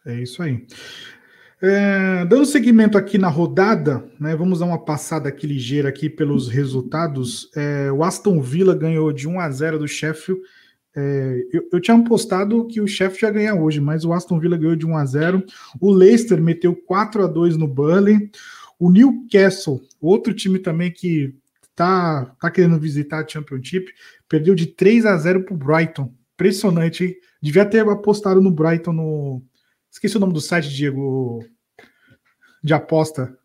É 0.05 0.15
isso 0.15 0.43
aí. 0.43 0.67
É, 1.65 2.25
dando 2.25 2.45
seguimento 2.45 2.99
aqui 2.99 3.17
na 3.17 3.29
rodada, 3.29 4.05
né, 4.19 4.35
vamos 4.35 4.59
dar 4.59 4.67
uma 4.67 4.85
passada 4.85 5.29
aqui 5.29 5.47
ligeira 5.47 5.89
aqui 5.89 6.11
pelos 6.11 6.49
resultados. 6.49 7.49
É, 7.55 7.93
o 7.93 8.03
Aston 8.03 8.41
Villa 8.41 8.75
ganhou 8.75 9.13
de 9.13 9.29
1 9.29 9.39
a 9.39 9.49
0 9.49 9.79
do 9.79 9.87
Sheffield. 9.87 10.43
É, 10.95 11.47
eu, 11.53 11.69
eu, 11.73 11.81
tinha 11.81 11.97
postado 12.03 12.67
que 12.67 12.81
o 12.81 12.87
Sheffield 12.89 13.25
ia 13.25 13.31
ganhar 13.31 13.55
hoje, 13.55 13.81
mas 13.81 14.05
o 14.05 14.13
Aston 14.13 14.41
Villa 14.41 14.59
ganhou 14.59 14.75
de 14.75 14.85
1 14.85 14.97
a 14.97 15.07
0. 15.07 15.45
O 15.81 15.93
Leicester 15.93 16.43
meteu 16.43 16.75
4 16.75 17.23
a 17.23 17.27
2 17.29 17.57
no 17.57 17.69
Burnley. 17.69 18.29
O 18.77 18.91
Newcastle, 18.91 19.81
outro 20.01 20.35
time 20.35 20.59
também 20.59 20.91
que 20.91 21.33
tá, 21.77 22.35
tá 22.41 22.51
querendo 22.51 22.79
visitar 22.79 23.23
a 23.23 23.29
Championship, 23.29 23.87
perdeu 24.29 24.57
de 24.57 24.67
3 24.67 25.07
a 25.07 25.17
0 25.17 25.45
para 25.45 25.55
o 25.55 25.57
Brighton. 25.57 26.13
Impressionante, 26.35 27.05
hein? 27.05 27.17
Devia 27.41 27.65
ter 27.65 27.89
apostado 27.89 28.43
no 28.43 28.51
Brighton 28.51 28.93
no. 28.93 29.43
Esqueci 29.93 30.17
o 30.17 30.21
nome 30.21 30.33
do 30.33 30.41
site, 30.41 30.71
Diego. 30.71 31.45
De 32.65 32.73
aposta. 32.73 33.37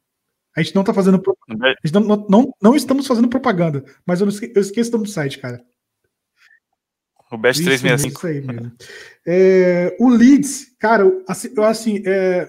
A 0.55 0.61
gente 0.63 0.73
não 0.73 0.83
tá 0.83 0.93
fazendo. 0.93 1.21
A 1.49 1.85
gente 1.85 1.93
não, 1.93 2.25
não, 2.29 2.53
não 2.61 2.75
estamos 2.75 3.05
fazendo 3.05 3.27
propaganda, 3.27 3.83
mas 4.05 4.21
eu, 4.21 4.29
esque... 4.29 4.51
eu 4.55 4.61
esqueço 4.61 4.89
o 4.89 4.93
nome 4.93 5.05
do 5.05 5.11
site, 5.11 5.37
cara. 5.37 5.63
O 7.31 7.37
Best 7.37 7.61
365. 7.61 8.17
Isso 8.17 8.27
aí 8.27 8.41
mesmo. 8.41 8.71
É, 9.25 9.95
o 9.99 10.09
Leeds, 10.09 10.75
cara, 10.79 11.03
assim, 11.27 11.49
assim 11.59 12.03
é, 12.05 12.47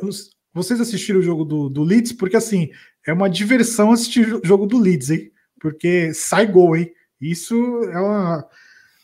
vocês 0.54 0.80
assistiram 0.80 1.18
o 1.18 1.22
jogo 1.22 1.44
do, 1.44 1.68
do 1.68 1.82
Leeds? 1.82 2.12
Porque, 2.12 2.36
assim, 2.36 2.70
é 3.06 3.12
uma 3.12 3.28
diversão 3.28 3.90
assistir 3.90 4.32
o 4.32 4.40
jogo 4.44 4.66
do 4.66 4.78
Leeds, 4.78 5.10
hein? 5.10 5.32
Porque 5.60 6.14
sai 6.14 6.46
gol, 6.46 6.76
hein? 6.76 6.92
Isso 7.20 7.56
é 7.90 7.98
uma, 7.98 8.48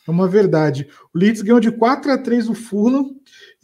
é 0.07 0.11
uma 0.11 0.29
verdade. 0.29 0.89
O 1.13 1.19
Leeds 1.19 1.43
ganhou 1.43 1.61
de 1.61 1.73
4 1.73 2.13
a 2.13 2.19
3 2.19 2.49
o 2.49 2.55
Fulham 2.55 3.11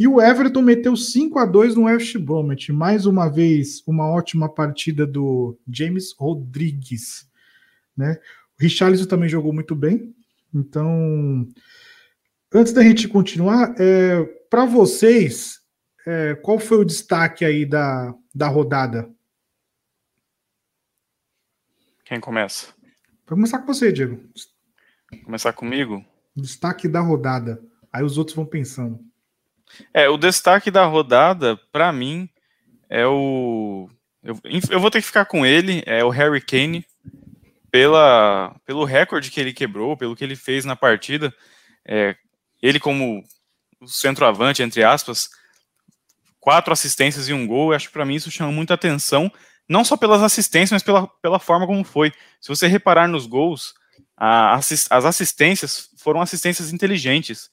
e 0.01 0.09
o 0.09 0.19
Everton 0.19 0.63
meteu 0.63 0.97
5 0.97 1.39
a 1.39 1.45
2 1.45 1.75
no 1.75 1.83
West 1.83 2.17
Bromwich. 2.17 2.73
Mais 2.73 3.05
uma 3.05 3.29
vez, 3.29 3.83
uma 3.87 4.11
ótima 4.11 4.49
partida 4.49 5.07
do 5.07 5.61
James 5.71 6.15
Rodrigues, 6.19 7.31
né? 7.95 8.19
O 8.59 8.63
Richarlison 8.63 9.05
também 9.05 9.29
jogou 9.29 9.53
muito 9.53 9.77
bem. 9.77 10.17
Então, 10.55 11.47
antes 12.51 12.73
da 12.73 12.83
gente 12.83 13.09
continuar, 13.09 13.75
é, 13.79 14.25
para 14.49 14.65
vocês, 14.65 15.61
é, 16.07 16.35
qual 16.35 16.59
foi 16.59 16.79
o 16.79 16.85
destaque 16.87 17.45
aí 17.45 17.67
da, 17.67 18.15
da 18.35 18.49
rodada? 18.49 19.07
Quem 22.07 22.19
começa? 22.19 22.69
Vou 23.27 23.37
começar 23.37 23.59
com 23.59 23.67
você, 23.67 23.93
Diego. 23.93 24.19
Começar 25.27 25.53
comigo? 25.53 26.03
Destaque 26.35 26.89
da 26.89 27.01
rodada. 27.01 27.63
Aí 27.93 28.03
os 28.03 28.17
outros 28.17 28.35
vão 28.35 28.47
pensando. 28.47 29.10
É, 29.93 30.09
o 30.09 30.17
destaque 30.17 30.71
da 30.71 30.85
rodada, 30.85 31.57
para 31.73 31.93
mim, 31.93 32.29
é 32.89 33.07
o. 33.07 33.89
Eu, 34.23 34.39
eu, 34.71 34.81
vou 34.81 34.91
ter 34.91 35.01
que 35.01 35.07
ficar 35.07 35.25
com 35.25 35.47
ele, 35.47 35.83
é 35.87 36.05
o 36.05 36.11
Harry 36.11 36.41
Kane, 36.41 36.85
pela, 37.71 38.55
pelo 38.67 38.85
recorde 38.85 39.31
que 39.31 39.41
ele 39.41 39.53
quebrou, 39.53 39.97
pelo 39.97 40.15
que 40.15 40.25
ele 40.25 40.37
fez 40.37 40.65
na 40.65 40.77
partida. 40.77 41.33
É, 41.87 42.15
ele, 42.61 42.79
como 42.79 43.25
centroavante, 43.87 44.63
entre 44.63 44.85
aspas, 44.85 45.31
quatro 46.39 46.73
assistências 46.73 47.29
e 47.29 47.33
um 47.33 47.47
gol, 47.47 47.71
eu 47.71 47.77
acho 47.77 47.89
que 47.89 47.93
para 47.93 48.05
mim 48.05 48.15
isso 48.15 48.31
chama 48.31 48.53
muita 48.53 48.75
atenção, 48.75 49.33
não 49.69 49.85
só 49.85 49.97
pelas 49.97 50.23
assistências, 50.23 50.73
mas 50.73 50.83
pela, 50.83 51.07
pela 51.23 51.39
forma 51.39 51.67
como 51.67 51.85
foi. 51.85 52.13
Se 52.41 52.49
você 52.49 52.67
reparar 52.67 53.09
nos 53.09 53.27
gols, 53.27 53.75
a, 54.17 54.57
as 54.57 55.05
assistências 55.05 55.89
foram 55.97 56.21
assistências 56.21 56.73
inteligentes. 56.73 57.51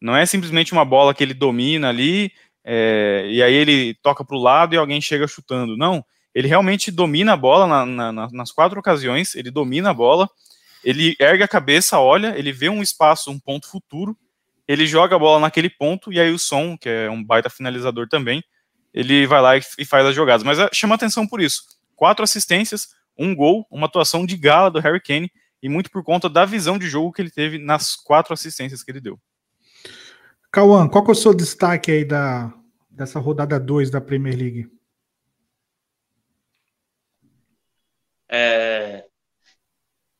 Não 0.00 0.16
é 0.16 0.24
simplesmente 0.26 0.72
uma 0.72 0.84
bola 0.84 1.12
que 1.12 1.22
ele 1.22 1.34
domina 1.34 1.88
ali, 1.88 2.32
é, 2.64 3.26
e 3.28 3.42
aí 3.42 3.54
ele 3.54 3.94
toca 4.02 4.24
para 4.24 4.36
o 4.36 4.40
lado 4.40 4.74
e 4.74 4.78
alguém 4.78 5.00
chega 5.00 5.26
chutando. 5.26 5.76
Não, 5.76 6.04
ele 6.34 6.48
realmente 6.48 6.90
domina 6.90 7.32
a 7.32 7.36
bola 7.36 7.66
na, 7.66 8.12
na, 8.12 8.28
nas 8.30 8.52
quatro 8.52 8.78
ocasiões, 8.78 9.34
ele 9.34 9.50
domina 9.50 9.90
a 9.90 9.94
bola, 9.94 10.28
ele 10.84 11.16
ergue 11.18 11.42
a 11.42 11.48
cabeça, 11.48 11.98
olha, 11.98 12.38
ele 12.38 12.52
vê 12.52 12.68
um 12.68 12.82
espaço, 12.82 13.30
um 13.30 13.38
ponto 13.38 13.68
futuro, 13.68 14.16
ele 14.66 14.86
joga 14.86 15.16
a 15.16 15.18
bola 15.18 15.40
naquele 15.40 15.70
ponto 15.70 16.12
e 16.12 16.20
aí 16.20 16.30
o 16.30 16.38
Som, 16.38 16.76
que 16.76 16.88
é 16.88 17.10
um 17.10 17.24
baita 17.24 17.48
finalizador 17.50 18.06
também, 18.06 18.44
ele 18.92 19.26
vai 19.26 19.40
lá 19.40 19.56
e, 19.56 19.84
faz 19.84 20.06
as 20.06 20.14
jogadas. 20.14 20.42
Mas 20.42 20.58
é, 20.58 20.68
chama 20.72 20.94
atenção 20.94 21.26
por 21.26 21.40
isso. 21.40 21.62
Quatro 21.96 22.22
assistências, 22.22 22.88
um 23.18 23.34
gol, 23.34 23.66
uma 23.70 23.86
atuação 23.86 24.24
de 24.24 24.36
gala 24.36 24.70
do 24.70 24.78
Harry 24.78 25.00
Kane 25.00 25.32
e 25.62 25.68
muito 25.68 25.90
por 25.90 26.04
conta 26.04 26.28
da 26.28 26.44
visão 26.44 26.78
de 26.78 26.88
jogo 26.88 27.12
que 27.12 27.22
ele 27.22 27.30
teve 27.30 27.58
nas 27.58 27.96
quatro 27.96 28.32
assistências 28.32 28.82
que 28.82 28.90
ele 28.90 29.00
deu. 29.00 29.18
Cauã, 30.50 30.88
qual 30.88 31.04
que 31.04 31.10
é 31.10 31.12
o 31.12 31.14
seu 31.14 31.34
destaque 31.34 31.90
aí 31.90 32.04
da, 32.04 32.52
dessa 32.90 33.18
rodada 33.18 33.60
2 33.60 33.90
da 33.90 34.00
Premier 34.00 34.36
League? 34.36 34.70
É, 38.30 39.04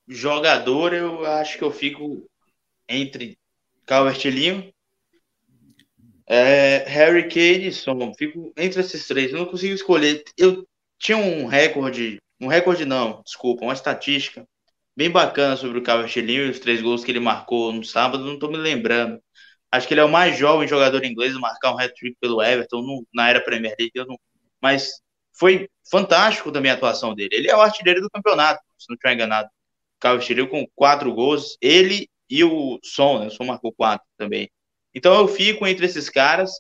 jogador, 0.07 0.93
eu 0.93 1.26
acho 1.26 1.59
que 1.59 1.64
eu 1.64 1.70
fico 1.70 2.29
entre 2.89 3.39
Calvert-Lewin, 3.87 4.72
é, 6.26 6.85
Harry 6.87 7.29
Kane 7.29 7.68
e 7.68 7.72
Son. 7.72 8.12
Fico 8.14 8.53
entre 8.57 8.81
esses 8.81 9.07
três. 9.07 9.33
Eu 9.33 9.39
não 9.39 9.47
consigo 9.47 9.74
escolher. 9.74 10.22
Eu 10.37 10.66
tinha 10.99 11.16
um 11.16 11.47
recorde, 11.47 12.18
um 12.41 12.49
recorde 12.49 12.85
não, 12.85 13.22
desculpa, 13.22 13.64
uma 13.64 13.72
estatística 13.72 14.47
bem 14.97 15.11
bacana 15.11 15.57
sobre 15.57 15.79
o 15.79 15.83
Calvert-Lewin, 15.83 16.51
os 16.51 16.59
três 16.59 16.83
gols 16.83 17.05
que 17.05 17.12
ele 17.12 17.20
marcou 17.20 17.72
no 17.72 17.85
sábado, 17.85 18.24
não 18.24 18.35
estou 18.35 18.51
me 18.51 18.57
lembrando. 18.57 19.22
Acho 19.71 19.87
que 19.87 19.95
ele 19.95 20.01
é 20.01 20.05
o 20.05 20.09
mais 20.09 20.37
jovem 20.39 20.66
jogador 20.66 21.05
inglês 21.05 21.37
a 21.37 21.39
marcar 21.39 21.75
um 21.75 21.79
hat-trick 21.79 22.16
pelo 22.21 22.43
Everton 22.43 22.81
no, 22.81 23.07
na 23.12 23.29
era 23.29 23.41
Premier 23.41 23.75
League, 23.79 23.93
não, 23.97 24.19
mas 24.61 25.01
foi 25.39 25.69
fantástico 25.91 26.51
também 26.51 26.71
a 26.71 26.75
atuação 26.75 27.14
dele. 27.14 27.31
Ele 27.33 27.51
é 27.51 27.57
o 27.57 27.61
artilheiro 27.61 28.01
do 28.01 28.11
campeonato, 28.11 28.61
se 28.79 28.89
não 28.89 28.95
estiver 28.95 29.14
enganado. 29.14 29.49
Calvert-Lewin 30.01 30.49
com 30.49 30.66
quatro 30.75 31.12
gols, 31.12 31.57
ele 31.61 32.09
e 32.31 32.45
o 32.45 32.79
Som, 32.83 33.21
né? 33.21 33.27
O 33.27 33.31
Som 33.31 33.45
marcou 33.45 33.73
quatro 33.73 34.07
também. 34.16 34.51
Então 34.95 35.14
eu 35.19 35.29
fico 35.29 35.66
entre 35.66 35.87
esses 35.87 36.09
caras, 36.09 36.51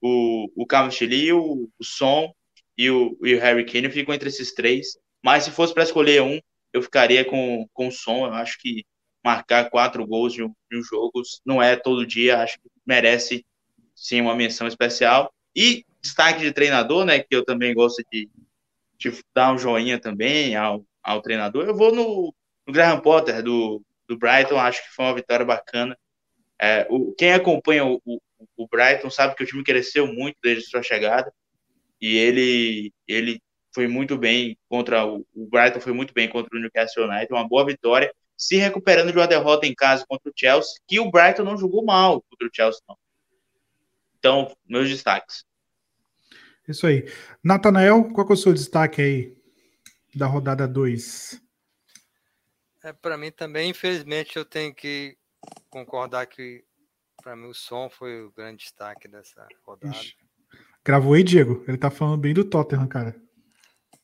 o, 0.00 0.50
o 0.56 0.66
Carlos 0.66 0.94
Chile, 0.94 1.32
o, 1.32 1.68
o 1.78 1.84
Som 1.84 2.32
e 2.76 2.90
o, 2.90 3.16
e 3.22 3.34
o 3.34 3.40
Harry 3.40 3.64
Kane, 3.64 3.86
eu 3.86 3.92
fico 3.92 4.12
entre 4.12 4.28
esses 4.28 4.54
três. 4.54 4.98
Mas 5.22 5.44
se 5.44 5.50
fosse 5.50 5.74
para 5.74 5.82
escolher 5.82 6.22
um, 6.22 6.38
eu 6.72 6.82
ficaria 6.82 7.24
com, 7.24 7.66
com 7.72 7.88
o 7.88 7.92
Som. 7.92 8.26
Eu 8.26 8.34
acho 8.34 8.58
que 8.60 8.84
marcar 9.26 9.68
quatro 9.70 10.06
gols 10.06 10.32
de 10.32 10.44
um, 10.44 10.54
um 10.72 10.82
jogo 10.84 11.20
não 11.44 11.60
é 11.60 11.74
todo 11.74 12.06
dia, 12.06 12.38
acho 12.38 12.60
que 12.60 12.68
merece 12.86 13.44
sim 13.92 14.20
uma 14.20 14.36
menção 14.36 14.68
especial. 14.68 15.34
E 15.54 15.84
destaque 16.00 16.40
de 16.42 16.52
treinador, 16.52 17.04
né, 17.04 17.18
que 17.18 17.34
eu 17.34 17.44
também 17.44 17.74
gosto 17.74 18.04
de, 18.12 18.30
de 18.96 19.12
dar 19.34 19.52
um 19.52 19.58
joinha 19.58 19.98
também 19.98 20.54
ao, 20.54 20.86
ao 21.02 21.20
treinador, 21.20 21.66
eu 21.66 21.74
vou 21.74 21.92
no, 21.92 22.32
no 22.64 22.72
Graham 22.72 23.00
Potter, 23.00 23.42
do, 23.42 23.82
do 24.08 24.16
Brighton, 24.16 24.60
acho 24.60 24.80
que 24.84 24.94
foi 24.94 25.06
uma 25.06 25.14
vitória 25.16 25.44
bacana. 25.44 25.98
É, 26.60 26.86
o, 26.88 27.12
quem 27.18 27.32
acompanha 27.32 27.84
o, 27.84 28.00
o, 28.04 28.20
o, 28.56 28.68
Brighton 28.68 29.10
sabe 29.10 29.34
que 29.34 29.42
o 29.42 29.46
time 29.46 29.64
cresceu 29.64 30.06
muito 30.06 30.36
desde 30.40 30.70
sua 30.70 30.82
chegada 30.84 31.32
e 32.00 32.16
ele 32.16 32.92
ele 33.08 33.42
foi 33.74 33.88
muito 33.88 34.16
bem 34.16 34.56
contra 34.68 35.04
o, 35.04 35.26
o 35.34 35.48
Brighton 35.50 35.80
foi 35.80 35.92
muito 35.92 36.14
bem 36.14 36.28
contra 36.28 36.56
o 36.56 36.60
Newcastle 36.60 37.08
United, 37.08 37.32
uma 37.32 37.46
boa 37.46 37.66
vitória, 37.66 38.14
se 38.36 38.56
recuperando 38.56 39.10
de 39.10 39.18
uma 39.18 39.26
derrota 39.26 39.66
em 39.66 39.74
casa 39.74 40.04
contra 40.06 40.30
o 40.30 40.32
Chelsea, 40.34 40.74
que 40.86 41.00
o 41.00 41.10
Brighton 41.10 41.44
não 41.44 41.56
jogou 41.56 41.84
mal 41.84 42.22
contra 42.22 42.46
o 42.46 42.50
Chelsea 42.52 42.80
não. 42.88 42.98
Então, 44.18 44.56
meus 44.66 44.88
destaques. 44.88 45.44
Isso 46.68 46.86
aí. 46.86 47.10
Natanael, 47.42 48.12
qual 48.12 48.28
é 48.28 48.32
o 48.32 48.36
seu 48.36 48.52
destaque 48.52 49.00
aí 49.00 49.36
da 50.14 50.26
rodada 50.26 50.66
2? 50.66 51.40
É, 52.82 52.92
para 52.92 53.16
mim 53.16 53.30
também, 53.30 53.70
infelizmente, 53.70 54.36
eu 54.36 54.44
tenho 54.44 54.74
que 54.74 55.16
concordar 55.70 56.26
que 56.26 56.64
para 57.22 57.34
mim 57.34 57.46
o 57.46 57.54
som 57.54 57.88
foi 57.88 58.22
o 58.22 58.32
grande 58.32 58.58
destaque 58.58 59.08
dessa 59.08 59.46
rodada. 59.64 59.94
Ixi. 59.94 60.16
Gravou 60.84 61.14
aí, 61.14 61.24
Diego? 61.24 61.64
Ele 61.66 61.76
tá 61.76 61.90
falando 61.90 62.18
bem 62.18 62.32
do 62.32 62.44
Tottenham, 62.44 62.86
cara. 62.86 63.16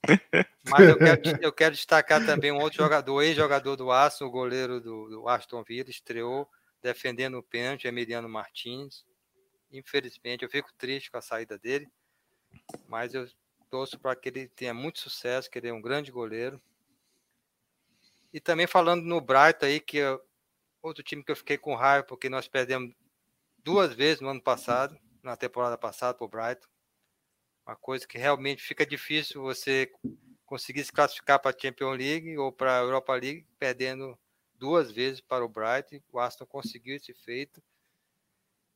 Mas 0.65 0.89
eu 0.89 0.97
quero, 0.97 1.23
eu 1.45 1.53
quero 1.53 1.75
destacar 1.75 2.25
também 2.25 2.53
um 2.53 2.61
outro 2.61 2.79
jogador, 2.79 3.23
ex-jogador 3.23 3.77
do 3.77 3.91
Aston, 3.91 4.27
o 4.27 4.31
goleiro 4.31 4.81
do, 4.81 5.09
do 5.09 5.29
Aston 5.29 5.63
Villa, 5.63 5.91
estreou 5.91 6.49
defendendo 6.81 7.39
o 7.39 7.43
pênalti, 7.43 7.87
Emiliano 7.87 8.29
Martins. 8.29 9.05
Infelizmente, 9.71 10.45
eu 10.45 10.51
fico 10.51 10.73
triste 10.77 11.11
com 11.11 11.17
a 11.17 11.23
saída 11.23 11.59
dele, 11.59 11.89
mas 12.87 13.15
eu 13.15 13.27
torço 13.71 13.99
para 13.99 14.15
que 14.15 14.29
ele 14.29 14.49
tenha 14.49 14.75
muito 14.75 14.99
sucesso, 14.99 15.51
que 15.51 15.59
ele 15.59 15.69
é 15.69 15.73
um 15.73 15.81
grande 15.81 16.11
goleiro. 16.11 16.61
E 18.33 18.41
também 18.41 18.67
falando 18.67 19.03
no 19.03 19.21
Brighton 19.21 19.67
aí, 19.67 19.81
que 19.81 20.01
é 20.01 20.19
outro 20.83 21.03
time 21.03 21.25
que 21.25 21.31
eu 21.31 21.37
fiquei 21.37 21.57
com 21.57 21.75
raiva, 21.75 22.05
porque 22.07 22.29
nós 22.29 22.49
perdemos 22.49 22.95
duas 23.59 23.95
vezes 23.95 24.21
no 24.21 24.29
ano 24.29 24.43
passado, 24.43 24.99
na 25.23 25.37
temporada 25.37 25.79
passada, 25.79 26.15
para 26.15 26.25
o 26.25 26.29
Brighton. 26.29 26.69
Uma 27.67 27.77
coisa 27.77 28.07
que 28.07 28.19
realmente 28.19 28.63
fica 28.63 28.85
difícil 28.85 29.41
você 29.41 29.91
conseguir 30.53 30.85
se 30.85 30.93
classificar 30.93 31.41
para 31.41 31.51
a 31.51 31.59
Champions 31.59 31.97
League 31.97 32.37
ou 32.37 32.53
para 32.53 32.77
a 32.77 32.83
Europa 32.83 33.15
League, 33.15 33.47
perdendo 33.59 34.19
duas 34.59 34.93
vezes 34.93 35.19
para 35.19 35.43
o 35.43 35.49
Brighton. 35.49 35.99
O 36.13 36.21
Aston 36.21 36.45
conseguiu 36.45 36.95
esse 36.95 37.15
feito. 37.15 37.63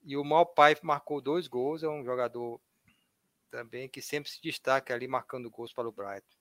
E 0.02 0.16
o 0.16 0.24
Malpai 0.24 0.74
marcou 0.82 1.20
dois 1.20 1.46
gols, 1.46 1.82
é 1.82 1.88
um 1.88 2.02
jogador 2.02 2.58
também 3.50 3.90
que 3.90 4.00
sempre 4.00 4.30
se 4.30 4.40
destaca 4.40 4.94
ali 4.94 5.06
marcando 5.06 5.50
gols 5.50 5.70
para 5.70 5.86
o 5.86 5.92
Brighton. 5.92 6.34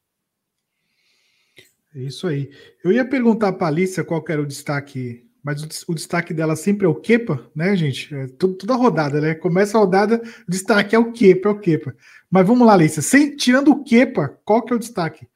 É 1.93 1.99
isso 1.99 2.27
aí. 2.27 2.49
Eu 2.81 2.93
ia 2.93 3.03
perguntar 3.03 3.51
para 3.51 3.67
a 3.67 3.69
Alicia 3.69 4.05
qual 4.05 4.23
era 4.29 4.41
o 4.41 4.47
destaque 4.47 5.29
mas 5.45 5.61
o, 5.61 5.91
o, 5.91 5.93
destaque 5.93 6.33
dela 6.33 6.55
sempre 6.55 6.87
é 6.87 6.89
o 6.89 6.95
Kepa, 6.95 7.45
né, 7.55 7.75
gente? 7.75 8.13
É 8.15 8.25
tudo, 8.25 8.55
toda 8.55 8.73
rodada, 8.73 9.21
né? 9.21 9.35
Começa 9.35 9.77
a 9.77 9.81
rodada, 9.81 10.19
o 10.47 10.51
destaque 10.51 10.95
é 10.95 10.99
o 10.99 11.11
Kepa, 11.11 11.49
é 11.49 11.51
o 11.51 11.59
Kepa. 11.59 11.95
Mas 12.31 12.47
vamos 12.47 12.65
lá, 12.65 12.73
Alicia. 12.73 13.03
Sem, 13.03 13.35
tirando 13.35 13.69
o 13.69 13.83
Kepa, 13.83 14.39
qual 14.43 14.63
que 14.63 14.73
é 14.73 14.75
o 14.75 14.79
destaque? 14.79 15.27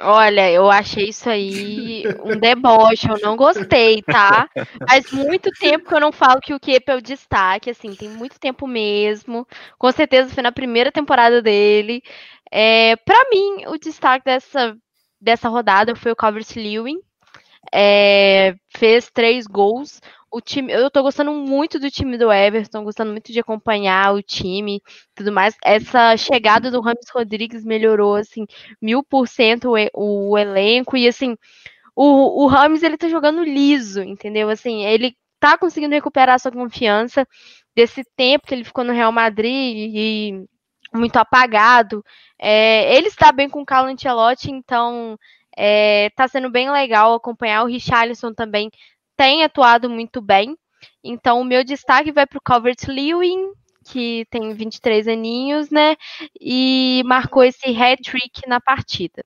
Olha, 0.00 0.50
eu 0.50 0.70
achei 0.70 1.10
isso 1.10 1.28
aí 1.28 2.04
um 2.24 2.40
deboche, 2.40 3.06
eu 3.06 3.20
não 3.20 3.36
gostei, 3.36 4.00
tá? 4.00 4.48
Faz 4.88 5.12
muito 5.12 5.50
tempo 5.60 5.86
que 5.86 5.94
eu 5.94 6.00
não 6.00 6.10
falo 6.10 6.40
que 6.40 6.54
o 6.54 6.58
Kepa 6.58 6.92
é 6.92 6.96
o 6.96 7.02
destaque, 7.02 7.68
assim, 7.68 7.94
tem 7.94 8.08
muito 8.08 8.40
tempo 8.40 8.66
mesmo. 8.66 9.46
Com 9.78 9.92
certeza 9.92 10.32
foi 10.32 10.42
na 10.42 10.52
primeira 10.52 10.90
temporada 10.90 11.42
dele. 11.42 12.02
É, 12.50 12.96
para 12.96 13.28
mim, 13.30 13.66
o 13.66 13.76
destaque 13.76 14.24
dessa, 14.24 14.74
dessa 15.20 15.50
rodada 15.50 15.94
foi 15.94 16.12
o 16.12 16.16
Calvert 16.16 16.48
Lewin, 16.56 16.98
é, 17.72 18.54
fez 18.76 19.10
três 19.10 19.46
gols. 19.46 20.00
O 20.30 20.40
time, 20.40 20.72
eu 20.72 20.90
tô 20.90 21.02
gostando 21.02 21.32
muito 21.32 21.78
do 21.78 21.90
time 21.90 22.18
do 22.18 22.32
Everton, 22.32 22.82
gostando 22.82 23.12
muito 23.12 23.32
de 23.32 23.38
acompanhar 23.38 24.12
o 24.14 24.22
time, 24.22 24.82
tudo 25.14 25.30
mais. 25.30 25.54
Essa 25.64 26.16
chegada 26.16 26.70
do 26.70 26.80
Rames 26.80 27.08
Rodrigues 27.12 27.64
melhorou 27.64 28.16
assim 28.16 28.46
mil 28.82 29.02
por 29.04 29.28
cento 29.28 29.72
o 29.94 30.36
elenco 30.36 30.96
e 30.96 31.06
assim 31.06 31.36
o, 31.94 32.44
o 32.44 32.46
Rames 32.48 32.82
ele 32.82 32.96
tá 32.98 33.08
jogando 33.08 33.44
liso, 33.44 34.02
entendeu? 34.02 34.50
Assim 34.50 34.84
ele 34.84 35.16
tá 35.38 35.56
conseguindo 35.56 35.94
recuperar 35.94 36.40
sua 36.40 36.50
confiança 36.50 37.26
desse 37.76 38.02
tempo 38.16 38.46
que 38.46 38.54
ele 38.54 38.64
ficou 38.64 38.84
no 38.84 38.92
Real 38.92 39.12
Madrid 39.12 39.52
e 39.94 40.44
muito 40.92 41.16
apagado. 41.16 42.04
É, 42.38 42.96
ele 42.96 43.08
está 43.08 43.32
bem 43.32 43.48
com 43.48 43.62
o 43.62 43.66
Carlo 43.66 43.90
Ancelotti, 43.90 44.50
então 44.50 45.18
é, 45.56 46.10
tá 46.10 46.28
sendo 46.28 46.50
bem 46.50 46.70
legal 46.70 47.14
acompanhar. 47.14 47.62
O 47.64 47.68
Richarlison 47.68 48.32
também 48.32 48.70
tem 49.16 49.44
atuado 49.44 49.88
muito 49.90 50.20
bem. 50.20 50.56
Então, 51.02 51.40
o 51.40 51.44
meu 51.44 51.64
destaque 51.64 52.12
vai 52.12 52.26
para 52.26 52.38
o 52.38 52.42
Calvert-Lewin, 52.42 53.52
que 53.86 54.26
tem 54.30 54.52
23 54.54 55.06
aninhos, 55.08 55.70
né? 55.70 55.96
E 56.40 57.02
marcou 57.04 57.44
esse 57.44 57.70
hat-trick 57.70 58.46
na 58.48 58.60
partida. 58.60 59.24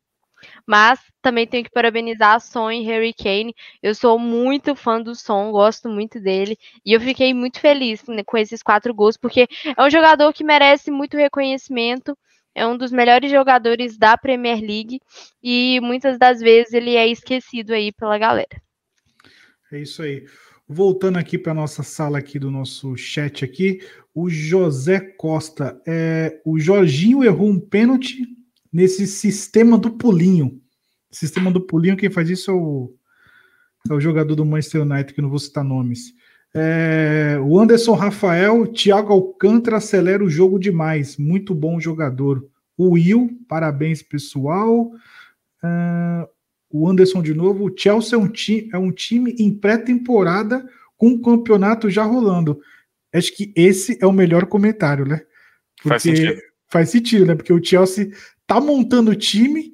Mas 0.67 1.01
também 1.23 1.47
tenho 1.47 1.65
que 1.65 1.71
parabenizar 1.71 2.35
a 2.37 2.41
Son 2.41 2.71
e 2.71 2.85
Harry 2.85 3.13
Kane. 3.13 3.55
Eu 3.83 3.95
sou 3.95 4.19
muito 4.19 4.75
fã 4.77 5.01
do 5.01 5.15
Son, 5.15 5.51
gosto 5.51 5.89
muito 5.89 6.21
dele. 6.21 6.57
E 6.85 6.93
eu 6.93 7.01
fiquei 7.01 7.35
muito 7.35 7.61
feliz 7.61 8.05
né, 8.07 8.23
com 8.25 8.37
esses 8.37 8.63
quatro 8.63 8.95
gols, 8.95 9.17
porque 9.17 9.49
é 9.77 9.83
um 9.83 9.91
jogador 9.91 10.33
que 10.33 10.45
merece 10.45 10.91
muito 10.91 11.17
reconhecimento 11.17 12.17
é 12.59 12.67
um 12.67 12.77
dos 12.77 12.91
melhores 12.91 13.31
jogadores 13.31 13.97
da 13.97 14.19
Premier 14.19 14.61
League 14.61 15.01
e 15.43 15.81
muitas 15.81 16.19
das 16.19 16.41
vezes 16.41 16.73
ele 16.73 16.97
é 16.97 17.07
esquecido 17.07 17.73
aí 17.73 17.93
pela 17.93 18.19
galera. 18.19 18.61
É 19.73 19.81
isso 19.81 20.03
aí. 20.03 20.27
Voltando 20.67 21.19
aqui 21.19 21.39
para 21.39 21.55
nossa 21.55 21.83
sala 21.83 22.19
aqui 22.19 22.39
do 22.39 22.51
nosso 22.51 22.97
chat 22.97 23.45
aqui, 23.45 23.81
o 24.15 24.29
José 24.29 25.01
Costa, 25.01 25.81
é, 25.87 26.41
o 26.45 26.59
Jorginho 26.59 27.25
errou 27.25 27.49
um 27.49 27.61
pênalti 27.61 28.27
nesse 28.73 29.07
sistema 29.07 29.79
do 29.79 29.93
pulinho. 29.93 30.61
Sistema 31.11 31.51
do 31.51 31.61
pulinho, 31.61 31.97
quem 31.97 32.11
faz 32.11 32.29
isso 32.29 32.51
é 32.51 32.55
o, 32.55 32.95
é 33.91 33.95
o 33.95 34.01
jogador 34.01 34.35
do 34.35 34.45
Manchester 34.45 34.83
United, 34.83 35.15
que 35.15 35.23
não 35.23 35.31
vou 35.31 35.39
citar 35.39 35.65
nomes. 35.65 36.13
É, 36.55 37.39
o 37.43 37.59
Anderson 37.59 37.93
Rafael, 37.95 38.67
Thiago 38.67 39.13
Alcântara 39.13 39.77
acelera 39.77 40.25
o 40.25 40.31
jogo 40.31 40.59
demais. 40.59 41.17
Muito 41.17 41.55
bom 41.55 41.79
jogador. 41.79 42.45
O 42.77 42.91
Will, 42.91 43.39
parabéns, 43.49 44.03
pessoal. 44.03 44.91
Uh, 45.63 46.29
o 46.71 46.89
Anderson 46.89 47.23
de 47.23 47.35
novo. 47.35 47.67
O 47.67 47.75
Chelsea 47.77 48.19
é 48.19 48.21
um, 48.21 48.29
ti, 48.29 48.69
é 48.73 48.79
um 48.79 48.93
time 48.93 49.35
em 49.39 49.53
pré-temporada 49.55 50.67
com 50.97 51.11
o 51.11 51.21
campeonato 51.21 51.91
já 51.91 52.05
rolando. 52.05 52.61
Acho 53.13 53.35
que 53.35 53.53
esse 53.57 53.99
é 54.01 54.07
o 54.07 54.13
melhor 54.13 54.47
comentário, 54.47 55.05
né? 55.07 55.23
Porque 55.77 55.89
faz 55.89 56.03
sentido. 56.03 56.41
Faz 56.71 56.91
sentido, 56.91 57.27
né? 57.27 57.35
Porque 57.35 57.53
o 57.53 57.65
Chelsea 57.65 58.11
tá 58.47 58.61
montando 58.61 59.11
o 59.11 59.17
time 59.17 59.73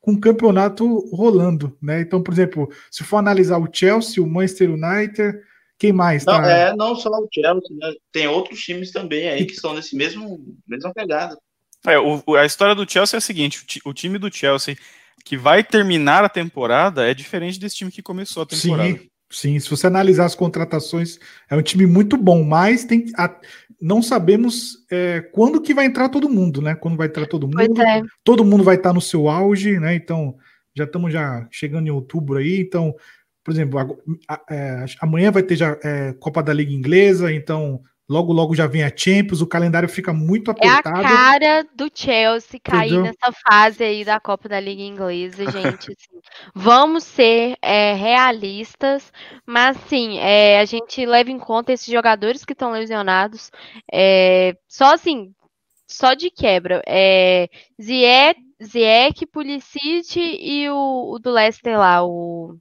com 0.00 0.12
o 0.12 0.20
campeonato 0.20 0.86
rolando, 1.14 1.76
né? 1.82 2.00
Então, 2.00 2.22
por 2.22 2.32
exemplo, 2.32 2.68
se 2.90 3.04
for 3.04 3.18
analisar 3.18 3.58
o 3.58 3.68
Chelsea, 3.70 4.22
o 4.22 4.26
Manchester 4.26 4.70
United, 4.70 5.38
quem 5.80 5.94
mais? 5.94 6.26
Não, 6.26 6.34
tá? 6.34 6.50
é, 6.50 6.76
não 6.76 6.94
só 6.94 7.08
o 7.08 7.26
Chelsea, 7.32 7.76
né? 7.76 7.94
Tem 8.12 8.28
outros 8.28 8.60
times 8.60 8.92
também 8.92 9.30
aí 9.30 9.46
que 9.46 9.54
estão 9.54 9.72
nesse 9.72 9.96
mesmo 9.96 10.38
mesma 10.68 10.92
pegada. 10.92 11.38
É, 11.86 11.98
o, 11.98 12.22
a 12.36 12.44
história 12.44 12.74
do 12.74 12.88
Chelsea 12.88 13.16
é 13.16 13.18
a 13.18 13.22
seguinte: 13.22 13.64
o, 13.86 13.88
o, 13.88 13.94
time 13.94 14.18
do 14.18 14.30
Chelsea 14.30 14.76
que 15.24 15.38
vai 15.38 15.64
terminar 15.64 16.22
a 16.22 16.28
temporada 16.28 17.10
é 17.10 17.14
diferente 17.14 17.58
desse 17.58 17.76
time 17.76 17.90
que 17.90 18.02
começou 18.02 18.42
a 18.42 18.46
temporada. 18.46 18.90
Sim, 18.90 19.08
sim. 19.30 19.58
Se 19.58 19.70
você 19.70 19.86
analisar 19.86 20.26
as 20.26 20.34
contratações, 20.34 21.18
é 21.48 21.56
um 21.56 21.62
time 21.62 21.86
muito 21.86 22.18
bom, 22.18 22.44
mas 22.44 22.84
tem 22.84 23.06
a, 23.16 23.34
não 23.80 24.02
sabemos 24.02 24.84
é, 24.90 25.22
quando 25.32 25.62
que 25.62 25.72
vai 25.72 25.86
entrar 25.86 26.10
todo 26.10 26.28
mundo, 26.28 26.60
né? 26.60 26.74
Quando 26.74 26.98
vai 26.98 27.06
entrar 27.06 27.26
todo 27.26 27.46
mundo. 27.48 27.80
É. 27.80 28.02
Todo 28.22 28.44
mundo 28.44 28.62
vai 28.62 28.76
estar 28.76 28.92
no 28.92 29.00
seu 29.00 29.30
auge, 29.30 29.80
né? 29.80 29.94
Então 29.94 30.36
já 30.76 30.84
estamos 30.84 31.10
já 31.10 31.48
chegando 31.50 31.86
em 31.86 31.90
outubro 31.90 32.36
aí, 32.36 32.60
então 32.60 32.94
por 33.42 33.52
exemplo, 33.52 33.98
é, 34.50 34.84
amanhã 35.00 35.30
vai 35.30 35.42
ter 35.42 35.56
já 35.56 35.78
é, 35.82 36.12
Copa 36.14 36.42
da 36.42 36.52
Liga 36.52 36.72
Inglesa, 36.72 37.32
então 37.32 37.80
logo 38.10 38.32
logo 38.32 38.56
já 38.56 38.66
vem 38.66 38.82
a 38.82 38.92
Champions, 38.94 39.40
o 39.40 39.46
calendário 39.46 39.88
fica 39.88 40.12
muito 40.12 40.50
apertado. 40.50 40.96
É 40.96 41.00
a 41.00 41.08
cara 41.08 41.66
do 41.74 41.88
Chelsea 41.94 42.60
cair 42.60 42.92
Entendeu? 42.92 43.04
nessa 43.04 43.32
fase 43.48 43.84
aí 43.84 44.04
da 44.04 44.18
Copa 44.18 44.48
da 44.48 44.58
Liga 44.58 44.82
Inglesa, 44.82 45.48
gente. 45.50 45.52
Assim, 45.96 46.20
vamos 46.52 47.04
ser 47.04 47.56
é, 47.62 47.94
realistas, 47.94 49.12
mas 49.46 49.76
sim, 49.88 50.18
é, 50.18 50.58
a 50.60 50.64
gente 50.64 51.06
leva 51.06 51.30
em 51.30 51.38
conta 51.38 51.72
esses 51.72 51.86
jogadores 51.86 52.44
que 52.44 52.52
estão 52.52 52.72
lesionados. 52.72 53.50
É, 53.90 54.56
só 54.68 54.92
assim, 54.92 55.32
só 55.86 56.14
de 56.14 56.30
quebra. 56.30 56.82
É, 56.86 57.48
Ziyech, 57.80 59.26
Pulisic 59.32 60.18
e 60.18 60.68
o, 60.68 61.12
o 61.14 61.18
do 61.18 61.30
Leicester 61.30 61.78
lá, 61.78 62.04
o 62.04 62.56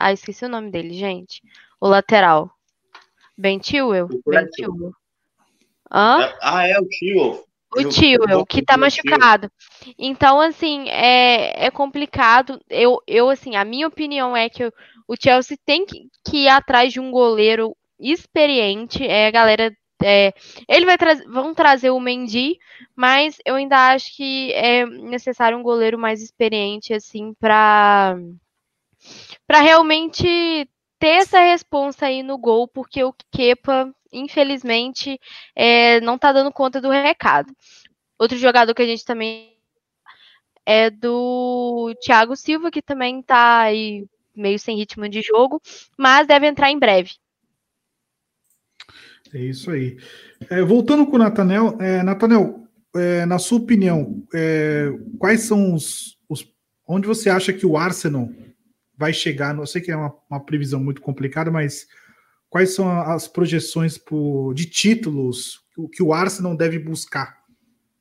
ah, 0.00 0.12
esqueci 0.12 0.46
o 0.46 0.48
nome 0.48 0.70
dele, 0.70 0.94
gente. 0.94 1.42
O 1.78 1.86
lateral. 1.86 2.50
Ben 3.36 3.62
Chilwell? 3.62 4.08
Ben. 4.26 4.48
Hã? 5.92 6.32
Ah, 6.40 6.66
é 6.66 6.78
o 6.80 6.86
Chilwell. 6.90 7.44
O 7.76 7.90
Chilwell, 7.90 8.46
que 8.46 8.62
tá 8.62 8.76
machucado. 8.76 9.50
Então, 9.98 10.40
assim, 10.40 10.88
é, 10.88 11.66
é 11.66 11.70
complicado. 11.70 12.60
Eu, 12.68 13.00
eu, 13.06 13.28
assim, 13.28 13.56
a 13.56 13.64
minha 13.64 13.86
opinião 13.86 14.34
é 14.34 14.48
que 14.48 14.64
o 15.06 15.14
Chelsea 15.20 15.56
tem 15.66 15.84
que, 15.84 16.08
que 16.24 16.44
ir 16.44 16.48
atrás 16.48 16.92
de 16.92 16.98
um 16.98 17.10
goleiro 17.10 17.76
experiente. 17.98 19.06
É, 19.06 19.26
a 19.26 19.30
galera. 19.30 19.72
É, 20.02 20.32
ele 20.66 20.86
vai 20.86 20.96
trazer, 20.96 21.28
vão 21.28 21.54
trazer 21.54 21.90
o 21.90 22.00
Mendy, 22.00 22.56
mas 22.96 23.36
eu 23.44 23.56
ainda 23.56 23.92
acho 23.92 24.16
que 24.16 24.50
é 24.54 24.86
necessário 24.86 25.58
um 25.58 25.62
goleiro 25.62 25.98
mais 25.98 26.22
experiente, 26.22 26.94
assim, 26.94 27.34
para 27.38 28.16
para 29.46 29.60
realmente 29.60 30.68
ter 30.98 31.08
essa 31.08 31.40
responsa 31.40 32.06
aí 32.06 32.22
no 32.22 32.36
gol, 32.38 32.68
porque 32.68 33.02
o 33.02 33.14
Kepa 33.30 33.94
infelizmente, 34.12 35.20
é, 35.54 36.00
não 36.00 36.16
está 36.16 36.32
dando 36.32 36.52
conta 36.52 36.80
do 36.80 36.90
recado. 36.90 37.54
Outro 38.18 38.36
jogador 38.36 38.74
que 38.74 38.82
a 38.82 38.86
gente 38.86 39.04
também 39.04 39.56
é 40.66 40.90
do 40.90 41.94
Thiago 42.02 42.36
Silva, 42.36 42.70
que 42.70 42.82
também 42.82 43.20
está 43.20 43.60
aí 43.60 44.06
meio 44.34 44.58
sem 44.58 44.76
ritmo 44.76 45.08
de 45.08 45.22
jogo, 45.22 45.60
mas 45.96 46.26
deve 46.26 46.46
entrar 46.46 46.70
em 46.70 46.78
breve. 46.78 47.12
É 49.32 49.38
isso 49.38 49.70
aí. 49.70 49.96
É, 50.48 50.60
voltando 50.62 51.06
com 51.06 51.16
o 51.16 51.18
Natanel, 51.18 51.76
é, 51.80 52.02
Natanel, 52.02 52.66
é, 52.94 53.24
na 53.26 53.38
sua 53.38 53.58
opinião, 53.58 54.24
é, 54.34 54.88
quais 55.18 55.42
são 55.42 55.74
os, 55.74 56.18
os, 56.28 56.46
Onde 56.86 57.06
você 57.06 57.30
acha 57.30 57.52
que 57.52 57.64
o 57.64 57.76
Arsenal 57.76 58.28
vai 59.00 59.14
chegar? 59.14 59.54
Não 59.54 59.64
sei 59.64 59.80
que 59.80 59.90
é 59.90 59.96
uma, 59.96 60.14
uma 60.28 60.44
previsão 60.44 60.78
muito 60.78 61.00
complicada, 61.00 61.50
mas 61.50 61.88
quais 62.50 62.74
são 62.74 62.86
as 63.00 63.26
projeções 63.26 63.96
por, 63.96 64.52
de 64.52 64.66
títulos 64.66 65.64
que 65.94 66.02
o 66.02 66.12
Arsenal 66.12 66.54
deve 66.54 66.78
buscar 66.78 67.42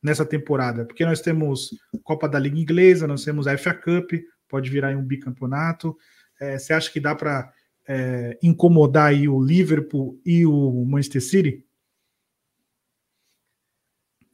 nessa 0.04 0.26
temporada? 0.26 0.86
Porque 0.86 1.06
nós 1.06 1.22
temos 1.22 1.70
Copa 2.04 2.28
da 2.28 2.38
Liga 2.38 2.60
Inglesa, 2.60 3.08
nós 3.08 3.24
temos 3.24 3.48
a 3.48 3.58
FA 3.58 3.74
Cup, 3.74 4.12
pode 4.50 4.70
virar 4.70 4.94
um 4.98 5.06
bicampeonato. 5.06 5.98
É, 6.38 6.60
você 6.60 6.74
acha 6.74 6.92
que 6.92 7.00
dá 7.00 7.16
para 7.16 7.50
é, 7.88 8.38
incomodar 8.44 9.12
aí 9.12 9.30
o 9.30 9.42
Liverpool 9.42 10.20
e 10.26 10.46
o 10.46 10.84
Manchester 10.84 11.22
City? 11.22 11.66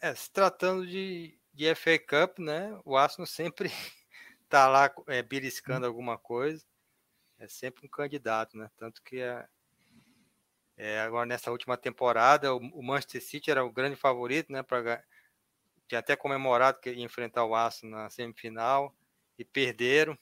É, 0.01 0.15
se 0.15 0.31
tratando 0.33 0.87
de, 0.87 1.37
de 1.53 1.75
FA 1.75 1.99
Cup, 1.99 2.39
né? 2.39 2.75
O 2.83 2.97
Arsenal 2.97 3.27
sempre 3.27 3.71
tá 4.49 4.67
lá 4.67 4.93
é, 5.07 5.21
beliscando 5.21 5.85
alguma 5.85 6.17
coisa. 6.17 6.63
É 7.37 7.47
sempre 7.47 7.85
um 7.85 7.89
candidato, 7.89 8.57
né? 8.57 8.69
Tanto 8.77 9.01
que 9.03 9.19
é, 9.19 9.45
é, 10.77 11.01
agora 11.01 11.25
nessa 11.25 11.51
última 11.51 11.77
temporada 11.77 12.53
o, 12.53 12.57
o, 12.57 12.83
Manchester 12.83 13.21
City 13.21 13.51
era 13.51 13.63
o 13.63 13.71
grande 13.71 13.95
favorito, 13.95 14.51
né? 14.51 14.63
Para 14.63 15.03
tinha 15.87 15.99
até 15.99 16.15
comemorado 16.15 16.79
que 16.79 16.89
ia 16.89 17.03
enfrentar 17.03 17.45
o 17.45 17.53
Arsenal 17.53 18.03
na 18.03 18.09
semifinal 18.09 18.95
e 19.37 19.45
perderam. 19.45 20.17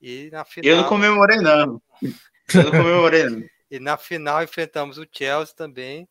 E 0.00 0.30
na 0.30 0.44
final. 0.44 0.70
Eu 0.70 0.76
não 0.78 0.88
comemorei, 0.88 1.38
não. 1.38 1.82
Eu 2.54 2.64
não 2.64 2.70
comemorei, 2.70 3.24
não. 3.28 3.46
e 3.70 3.78
na 3.78 3.96
final 3.96 4.42
enfrentamos 4.42 4.98
o 4.98 5.06
Chelsea 5.10 5.54
também 5.54 6.08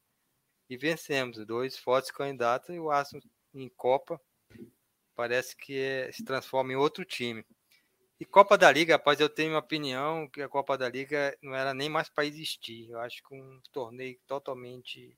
e 0.70 0.78
vencemos. 0.78 1.44
Dois 1.46 1.78
fortes 1.78 2.12
candidatos 2.12 2.70
e 2.70 2.80
o 2.80 2.92
Arsenal 2.92 3.24
em 3.54 3.68
Copa 3.70 4.22
parece 5.20 5.54
que 5.54 5.78
é, 5.78 6.10
se 6.14 6.24
transforma 6.24 6.72
em 6.72 6.78
outro 6.78 7.04
time. 7.04 7.46
E 8.18 8.24
Copa 8.24 8.58
da 8.58 8.72
Liga, 8.72 8.94
rapaz, 8.94 9.20
eu 9.20 9.28
tenho 9.28 9.52
uma 9.52 9.60
opinião 9.60 10.30
que 10.30 10.42
a 10.42 10.48
Copa 10.48 10.78
da 10.78 10.88
Liga 10.88 11.38
não 11.42 11.54
era 11.54 11.74
nem 11.74 11.90
mais 11.90 12.08
para 12.08 12.24
existir. 12.24 12.90
Eu 12.90 13.02
acho 13.02 13.22
que 13.22 13.36
um 13.36 13.60
torneio 13.70 14.18
totalmente 14.26 15.14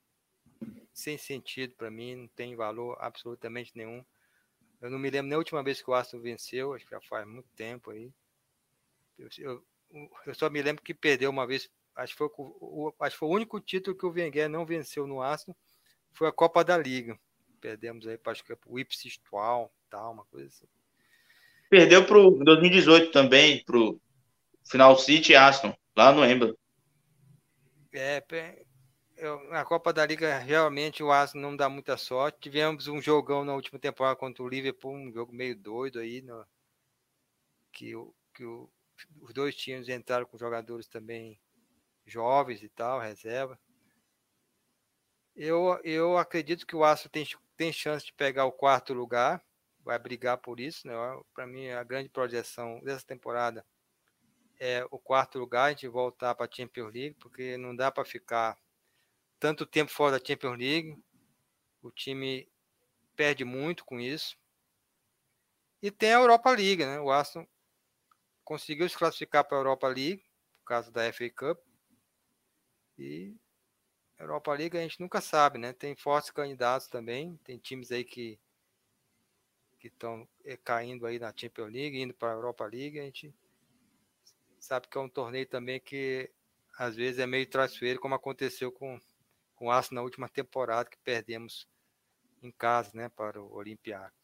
sem 0.91 1.19
sentido 1.19 1.75
para 1.75 1.91
mim, 1.91 2.15
não 2.15 2.27
tem 2.29 2.55
valor 2.55 2.97
absolutamente 2.99 3.73
nenhum. 3.75 4.03
Eu 4.81 4.89
não 4.89 4.97
me 4.97 5.07
lembro 5.07 5.27
nem 5.27 5.35
a 5.35 5.37
última 5.37 5.61
vez 5.61 5.83
que 5.83 5.91
o 5.91 5.93
Arsenal 5.93 6.23
venceu, 6.23 6.73
acho 6.73 6.83
que 6.83 6.95
já 6.95 7.01
faz 7.01 7.27
muito 7.27 7.49
tempo 7.55 7.91
aí. 7.91 8.11
Eu, 9.19 9.29
eu, 9.37 9.63
eu 10.25 10.33
só 10.33 10.49
me 10.49 10.63
lembro 10.63 10.81
que 10.81 10.95
perdeu 10.95 11.29
uma 11.29 11.45
vez, 11.45 11.69
acho 11.95 12.13
que, 12.13 12.17
foi 12.17 12.27
o, 12.35 12.91
acho 13.01 13.15
que 13.15 13.19
foi 13.19 13.29
o 13.29 13.33
único 13.33 13.59
título 13.59 13.95
que 13.95 14.05
o 14.07 14.11
Wenger 14.11 14.49
não 14.49 14.65
venceu 14.65 15.05
no 15.05 15.21
Arsenal, 15.21 15.55
foi 16.11 16.27
a 16.27 16.31
Copa 16.31 16.63
da 16.63 16.75
Liga. 16.75 17.19
Perdemos 17.61 18.07
aí 18.07 18.17
para 18.17 18.33
o 18.65 18.79
Ipswich 18.79 19.21
Town, 19.29 19.69
tal, 19.89 20.11
uma 20.13 20.25
coisa 20.25 20.47
assim. 20.47 20.67
Perdeu 21.69 22.05
para 22.05 22.17
o 22.17 22.43
2018 22.43 23.11
também, 23.11 23.63
para 23.63 23.77
o 23.77 24.01
final 24.65 24.97
City 24.97 25.31
e 25.31 25.35
Aston, 25.35 25.73
lá 25.95 26.11
no 26.11 26.25
Embla. 26.25 26.53
É, 27.93 28.21
eu, 29.15 29.41
na 29.49 29.63
Copa 29.63 29.93
da 29.93 30.05
Liga, 30.05 30.37
realmente 30.39 31.03
o 31.03 31.11
Arsenal 31.11 31.51
não 31.51 31.55
dá 31.55 31.69
muita 31.69 31.95
sorte. 31.95 32.39
Tivemos 32.41 32.87
um 32.87 33.01
jogão 33.01 33.45
na 33.45 33.53
última 33.53 33.79
temporada 33.79 34.15
contra 34.15 34.43
o 34.43 34.49
Liverpool, 34.49 34.95
um 34.95 35.13
jogo 35.13 35.31
meio 35.31 35.55
doido 35.55 35.99
aí, 35.99 36.21
no, 36.21 36.45
que, 37.71 37.93
que 38.33 38.43
o, 38.43 38.69
os 39.21 39.33
dois 39.33 39.55
times 39.55 39.87
entraram 39.89 40.25
com 40.25 40.37
jogadores 40.37 40.87
também 40.87 41.39
jovens 42.05 42.63
e 42.63 42.69
tal, 42.69 42.99
reserva. 42.99 43.59
Eu, 45.35 45.79
eu 45.83 46.17
acredito 46.17 46.67
que 46.67 46.75
o 46.75 46.83
Arsenal 46.83 47.11
tem, 47.11 47.25
tem 47.61 47.71
chance 47.71 48.07
de 48.07 48.13
pegar 48.13 48.45
o 48.45 48.51
quarto 48.51 48.91
lugar, 48.91 49.39
vai 49.85 49.99
brigar 49.99 50.35
por 50.39 50.59
isso. 50.59 50.87
Né? 50.87 50.93
Para 51.31 51.45
mim, 51.45 51.69
a 51.69 51.83
grande 51.83 52.09
projeção 52.09 52.79
dessa 52.79 53.05
temporada 53.05 53.63
é 54.59 54.83
o 54.89 54.97
quarto 54.97 55.37
lugar, 55.37 55.65
a 55.65 55.69
gente 55.69 55.87
voltar 55.87 56.33
para 56.33 56.47
a 56.47 56.49
Champions 56.51 56.91
League, 56.91 57.15
porque 57.19 57.57
não 57.57 57.75
dá 57.75 57.91
para 57.91 58.03
ficar 58.03 58.57
tanto 59.39 59.63
tempo 59.63 59.91
fora 59.91 60.17
da 60.17 60.25
Champions 60.25 60.57
League. 60.57 60.97
O 61.83 61.91
time 61.91 62.51
perde 63.15 63.45
muito 63.45 63.85
com 63.85 63.99
isso. 63.99 64.35
E 65.83 65.91
tem 65.91 66.15
a 66.15 66.17
Europa 66.17 66.49
League, 66.49 66.83
né? 66.83 66.99
O 66.99 67.11
Arsenal 67.11 67.47
conseguiu 68.43 68.89
se 68.89 68.97
classificar 68.97 69.43
para 69.43 69.55
a 69.55 69.59
Europa 69.59 69.87
League, 69.87 70.23
por 70.61 70.65
causa 70.65 70.91
da 70.91 71.13
FA 71.13 71.29
Cup. 71.29 71.59
E 72.97 73.35
Europa 74.21 74.53
League 74.53 74.77
a 74.77 74.81
gente 74.81 74.99
nunca 74.99 75.21
sabe, 75.21 75.57
né? 75.57 75.73
Tem 75.73 75.95
fortes 75.95 76.31
candidatos 76.31 76.87
também, 76.87 77.39
tem 77.43 77.57
times 77.57 77.91
aí 77.91 78.03
que 78.03 78.39
que 79.79 79.87
estão 79.87 80.27
eh, 80.45 80.57
caindo 80.63 81.07
aí 81.07 81.17
na 81.17 81.33
Champions 81.35 81.71
League, 81.73 81.99
indo 81.99 82.13
para 82.13 82.29
a 82.29 82.35
Europa 82.35 82.63
League, 82.65 82.99
a 82.99 83.03
gente 83.03 83.33
sabe 84.59 84.87
que 84.87 84.95
é 84.95 85.01
um 85.01 85.09
torneio 85.09 85.47
também 85.47 85.79
que 85.79 86.29
às 86.77 86.95
vezes 86.95 87.17
é 87.19 87.25
meio 87.25 87.47
traiçoeiro, 87.47 87.99
como 87.99 88.13
aconteceu 88.13 88.71
com 88.71 88.99
com 89.61 89.67
o 89.67 89.71
Arsenal 89.71 90.01
na 90.01 90.05
última 90.05 90.27
temporada 90.27 90.89
que 90.89 90.97
perdemos 91.03 91.67
em 92.41 92.49
casa, 92.49 92.89
né, 92.95 93.09
para 93.09 93.39
o 93.39 93.53
Olympiacos. 93.53 94.19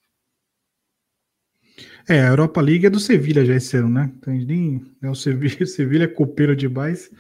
É, 2.10 2.22
a 2.22 2.30
Europa 2.30 2.60
League 2.60 2.88
é 2.88 2.90
do 2.90 2.99
Sevilha 2.99 3.45
já 3.45 3.53
esse 3.53 3.78
ano, 3.78 3.90
né? 3.90 4.11
Tem 4.24 4.44
nem, 4.44 4.95
né, 4.99 5.07
o 5.07 5.14
Sevilha, 5.14 5.64
Sevilha 5.68 6.06
é 6.06 6.07
copeiro 6.07 6.56
demais. 6.56 7.11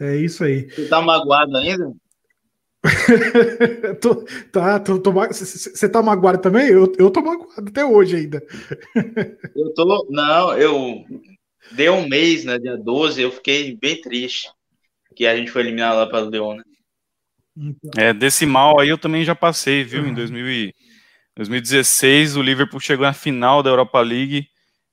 É 0.00 0.16
isso 0.16 0.44
aí. 0.44 0.68
Você 0.70 0.88
tá 0.88 1.00
magoado 1.02 1.56
ainda? 1.56 1.92
tô, 4.00 4.24
tá, 4.50 4.80
tô, 4.80 4.98
tô, 4.98 5.12
você 5.12 5.88
tá 5.88 6.02
magoado 6.02 6.40
também? 6.40 6.68
Eu, 6.68 6.90
eu 6.98 7.10
tô 7.10 7.20
magoado 7.20 7.68
até 7.68 7.84
hoje 7.84 8.16
ainda. 8.16 8.42
eu 9.54 9.74
tô, 9.74 10.06
não, 10.08 10.56
eu 10.56 11.04
deu 11.72 11.94
um 11.94 12.08
mês, 12.08 12.44
né, 12.44 12.58
dia 12.58 12.78
12, 12.78 13.20
eu 13.20 13.30
fiquei 13.30 13.76
bem 13.76 14.00
triste 14.00 14.48
que 15.14 15.26
a 15.26 15.36
gente 15.36 15.50
foi 15.50 15.62
eliminado 15.62 15.96
lá 15.96 16.06
para 16.06 16.24
o 16.24 16.30
Leão, 16.30 16.56
né? 16.56 16.62
Então. 17.56 18.02
É, 18.02 18.14
desse 18.14 18.46
mal 18.46 18.80
aí 18.80 18.88
eu 18.88 18.96
também 18.96 19.24
já 19.24 19.34
passei, 19.34 19.84
viu? 19.84 20.06
Em 20.06 20.14
2000 20.14 20.50
e, 20.50 20.74
2016, 21.36 22.36
o 22.36 22.42
Liverpool 22.42 22.80
chegou 22.80 23.04
na 23.04 23.12
final 23.12 23.62
da 23.62 23.70
Europa 23.70 24.00
League 24.00 24.46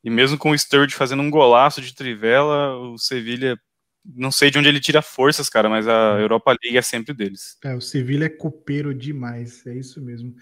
e 0.04 0.10
mesmo 0.10 0.38
com 0.38 0.52
o 0.52 0.58
Sturridge 0.58 0.96
fazendo 0.96 1.22
um 1.22 1.30
golaço 1.30 1.82
de 1.82 1.94
trivela, 1.94 2.78
o 2.78 2.98
Sevilha, 2.98 3.58
não 4.16 4.32
sei 4.32 4.50
de 4.50 4.58
onde 4.58 4.70
ele 4.70 4.80
tira 4.80 5.02
forças, 5.02 5.50
cara, 5.50 5.70
mas 5.70 5.88
a 5.88 6.14
uhum. 6.14 6.20
Europa 6.20 6.56
League 6.64 6.78
é 6.78 6.82
sempre 6.82 7.14
deles. 7.14 7.58
É, 7.64 7.76
o 7.76 7.82
Sevilha 7.82 8.26
é 8.26 8.30
copeiro 8.30 8.94
demais, 8.94 9.66
é 9.68 9.76
isso 9.76 10.02
mesmo. 10.02 10.34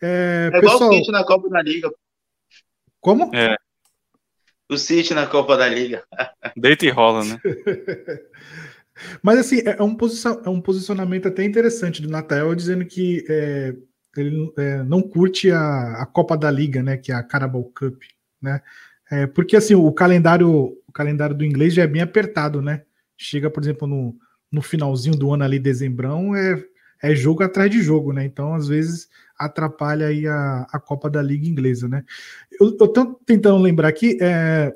É, 0.00 0.50
é 0.52 0.60
pessoal... 0.60 0.76
igual 0.76 0.90
o 0.90 0.94
City 0.94 1.12
na 1.12 1.24
Copa 1.24 1.48
da 1.48 1.62
Liga. 1.62 1.92
Como? 3.00 3.34
É. 3.34 3.56
O 4.68 4.78
City 4.78 5.12
na 5.12 5.26
Copa 5.26 5.56
da 5.56 5.68
Liga. 5.68 6.02
Deita 6.56 6.86
e 6.86 6.90
rola, 6.90 7.24
né? 7.24 7.40
Mas 9.22 9.38
assim, 9.38 9.58
é, 9.60 9.76
é 9.78 9.82
um, 9.82 9.96
é 10.44 10.48
um 10.48 10.60
posicionamento 10.60 11.28
até 11.28 11.44
interessante 11.44 12.00
do 12.00 12.08
Natal 12.08 12.54
dizendo 12.54 12.84
que 12.84 13.24
é, 13.28 13.74
ele 14.16 14.52
é, 14.58 14.82
não 14.82 15.02
curte 15.02 15.50
a, 15.50 16.02
a, 16.02 16.06
Copa 16.06 16.36
da 16.36 16.50
Liga, 16.50 16.82
né? 16.82 16.96
Que 16.96 17.12
é 17.12 17.14
a 17.14 17.22
Carabao 17.22 17.64
Cup, 17.64 18.02
né? 18.40 18.62
É, 19.10 19.26
porque 19.26 19.56
assim, 19.56 19.74
o 19.74 19.92
calendário, 19.92 20.78
o 20.86 20.92
calendário 20.92 21.34
do 21.34 21.44
inglês 21.44 21.74
já 21.74 21.82
é 21.82 21.86
bem 21.86 22.02
apertado, 22.02 22.62
né? 22.62 22.82
Chega, 23.22 23.50
por 23.50 23.62
exemplo, 23.62 23.86
no, 23.86 24.16
no 24.50 24.60
finalzinho 24.60 25.16
do 25.16 25.32
ano 25.32 25.44
ali, 25.44 25.58
dezembrão, 25.58 26.34
é, 26.34 26.62
é 27.02 27.14
jogo 27.14 27.42
atrás 27.42 27.70
de 27.70 27.82
jogo, 27.82 28.12
né? 28.12 28.24
Então, 28.24 28.54
às 28.54 28.68
vezes, 28.68 29.08
atrapalha 29.38 30.06
aí 30.06 30.26
a, 30.26 30.66
a 30.70 30.78
Copa 30.78 31.08
da 31.08 31.22
Liga 31.22 31.46
inglesa, 31.46 31.88
né? 31.88 32.04
Eu, 32.60 32.76
eu 32.78 32.88
tô 32.88 33.14
tentando 33.26 33.58
lembrar 33.58 33.88
aqui, 33.88 34.18
é, 34.20 34.74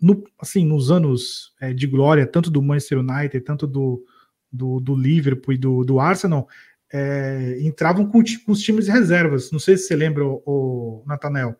no, 0.00 0.24
assim, 0.38 0.64
nos 0.64 0.90
anos 0.90 1.54
é, 1.60 1.72
de 1.72 1.86
glória, 1.86 2.26
tanto 2.26 2.50
do 2.50 2.62
Manchester 2.62 2.98
United, 3.00 3.40
tanto 3.40 3.66
do, 3.66 4.04
do, 4.50 4.80
do 4.80 4.94
Liverpool 4.94 5.54
e 5.54 5.58
do, 5.58 5.84
do 5.84 6.00
Arsenal, 6.00 6.48
é, 6.92 7.58
entravam 7.60 8.06
com, 8.06 8.22
com, 8.22 8.52
os 8.52 8.60
times 8.60 8.88
reservas. 8.88 9.50
Não 9.50 9.58
sei 9.58 9.76
se 9.76 9.86
você 9.86 9.96
lembra, 9.96 10.24
o, 10.24 10.42
o 10.46 11.04
Natanel. 11.06 11.56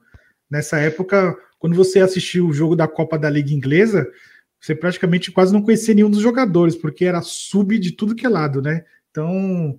Nessa 0.51 0.78
época, 0.78 1.36
quando 1.59 1.77
você 1.77 2.01
assistiu 2.01 2.48
o 2.48 2.52
jogo 2.52 2.74
da 2.74 2.89
Copa 2.89 3.19
da 3.19 3.28
Liga 3.28 3.52
Inglesa, 3.52 4.06
você 4.60 4.74
praticamente 4.74 5.30
quase 5.30 5.52
não 5.52 5.62
conhecia 5.62 5.94
nenhum 5.94 6.10
dos 6.10 6.20
jogadores, 6.20 6.76
porque 6.76 7.05
era 7.05 7.22
sub 7.22 7.78
de 7.78 7.93
tudo 7.93 8.14
que 8.14 8.26
é 8.26 8.28
lado, 8.28 8.60
né? 8.60 8.85
Então, 9.10 9.78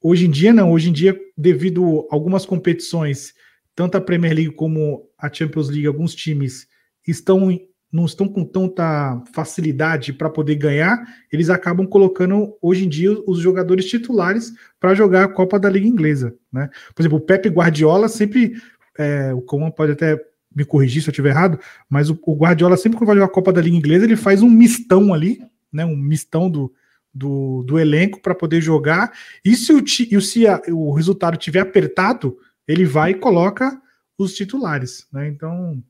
hoje 0.00 0.26
em 0.26 0.30
dia 0.30 0.52
não. 0.52 0.72
Hoje 0.72 0.90
em 0.90 0.92
dia, 0.92 1.18
devido 1.36 2.06
a 2.10 2.14
algumas 2.14 2.46
competições, 2.46 3.34
tanto 3.74 3.96
a 3.96 4.00
Premier 4.00 4.34
League 4.34 4.54
como 4.54 5.08
a 5.18 5.32
Champions 5.32 5.68
League, 5.68 5.86
alguns 5.86 6.14
times 6.14 6.66
estão 7.06 7.50
não 7.92 8.04
estão 8.04 8.28
com 8.28 8.44
tanta 8.44 9.22
facilidade 9.32 10.12
para 10.12 10.28
poder 10.28 10.56
ganhar, 10.56 11.02
eles 11.32 11.48
acabam 11.48 11.86
colocando 11.86 12.56
hoje 12.60 12.84
em 12.84 12.88
dia 12.88 13.10
os 13.26 13.38
jogadores 13.38 13.86
titulares 13.86 14.52
para 14.78 14.94
jogar 14.94 15.24
a 15.24 15.28
Copa 15.28 15.58
da 15.58 15.70
Liga 15.70 15.86
Inglesa. 15.86 16.34
Né? 16.52 16.68
Por 16.94 17.02
exemplo, 17.02 17.18
o 17.18 17.20
Pepe 17.20 17.48
Guardiola 17.48 18.08
sempre, 18.08 18.54
é, 18.98 19.32
o 19.32 19.40
Coman 19.40 19.70
pode 19.70 19.92
até 19.92 20.20
me 20.56 20.64
corrigir 20.64 21.02
se 21.02 21.08
eu 21.08 21.12
estiver 21.12 21.28
errado, 21.28 21.60
mas 21.88 22.10
o, 22.10 22.18
o 22.22 22.34
Guardiola 22.34 22.76
sempre 22.76 22.98
que 22.98 23.04
vai 23.04 23.14
jogar 23.14 23.26
a 23.26 23.32
Copa 23.32 23.52
da 23.52 23.60
Liga 23.60 23.76
Inglesa, 23.76 24.06
ele 24.06 24.16
faz 24.16 24.42
um 24.42 24.50
mistão 24.50 25.12
ali, 25.12 25.38
né, 25.70 25.84
um 25.84 25.94
mistão 25.94 26.50
do, 26.50 26.72
do, 27.12 27.62
do 27.62 27.78
elenco 27.78 28.20
para 28.20 28.34
poder 28.34 28.60
jogar, 28.62 29.12
e 29.44 29.54
se, 29.54 29.72
o, 29.72 29.84
e 29.84 30.20
se 30.20 30.46
a, 30.46 30.60
o 30.70 30.92
resultado 30.92 31.36
tiver 31.36 31.60
apertado, 31.60 32.38
ele 32.66 32.86
vai 32.86 33.10
e 33.10 33.14
coloca 33.14 33.80
os 34.18 34.34
titulares. 34.34 35.06
Né? 35.12 35.28
Então, 35.28 35.82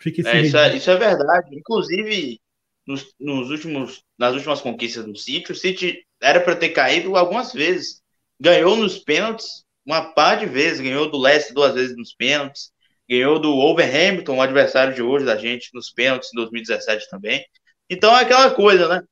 Fica 0.00 0.26
é, 0.30 0.40
isso, 0.40 0.56
é, 0.56 0.76
isso 0.76 0.90
é 0.90 0.96
verdade. 0.96 1.54
Inclusive, 1.54 2.40
nos, 2.86 3.14
nos, 3.20 3.50
últimos, 3.50 4.02
nas 4.18 4.34
últimas 4.34 4.62
conquistas 4.62 5.04
do 5.04 5.14
City, 5.14 5.52
o 5.52 5.54
City 5.54 6.06
era 6.20 6.40
para 6.40 6.56
ter 6.56 6.70
caído 6.70 7.16
algumas 7.16 7.52
vezes. 7.52 8.00
Ganhou 8.40 8.76
nos 8.76 8.98
pênaltis 8.98 9.62
uma 9.84 10.00
par 10.00 10.38
de 10.38 10.46
vezes. 10.46 10.80
Ganhou 10.80 11.10
do 11.10 11.18
Leicester 11.18 11.54
duas 11.54 11.74
vezes 11.74 11.94
nos 11.94 12.14
pênaltis. 12.14 12.72
Ganhou 13.10 13.40
do 13.40 13.50
Overhampton, 13.50 14.36
o 14.36 14.40
adversário 14.40 14.94
de 14.94 15.02
hoje 15.02 15.26
da 15.26 15.36
gente, 15.36 15.70
nos 15.74 15.90
pênaltis 15.90 16.30
em 16.32 16.36
2017 16.36 17.10
também. 17.10 17.44
Então 17.88 18.16
é 18.16 18.22
aquela 18.22 18.52
coisa, 18.52 18.88
né? 18.88 19.02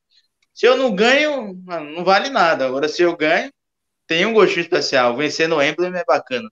Se 0.54 0.66
eu 0.66 0.76
não 0.76 0.94
ganho, 0.94 1.60
não 1.96 2.04
vale 2.04 2.30
nada. 2.30 2.64
Agora, 2.64 2.88
se 2.88 3.02
eu 3.02 3.16
ganho, 3.16 3.50
tem 4.06 4.24
um 4.24 4.32
gostinho 4.32 4.62
especial. 4.62 5.16
Vencer 5.16 5.48
no 5.48 5.60
Emblem 5.60 5.92
é 5.96 6.04
bacana. 6.04 6.48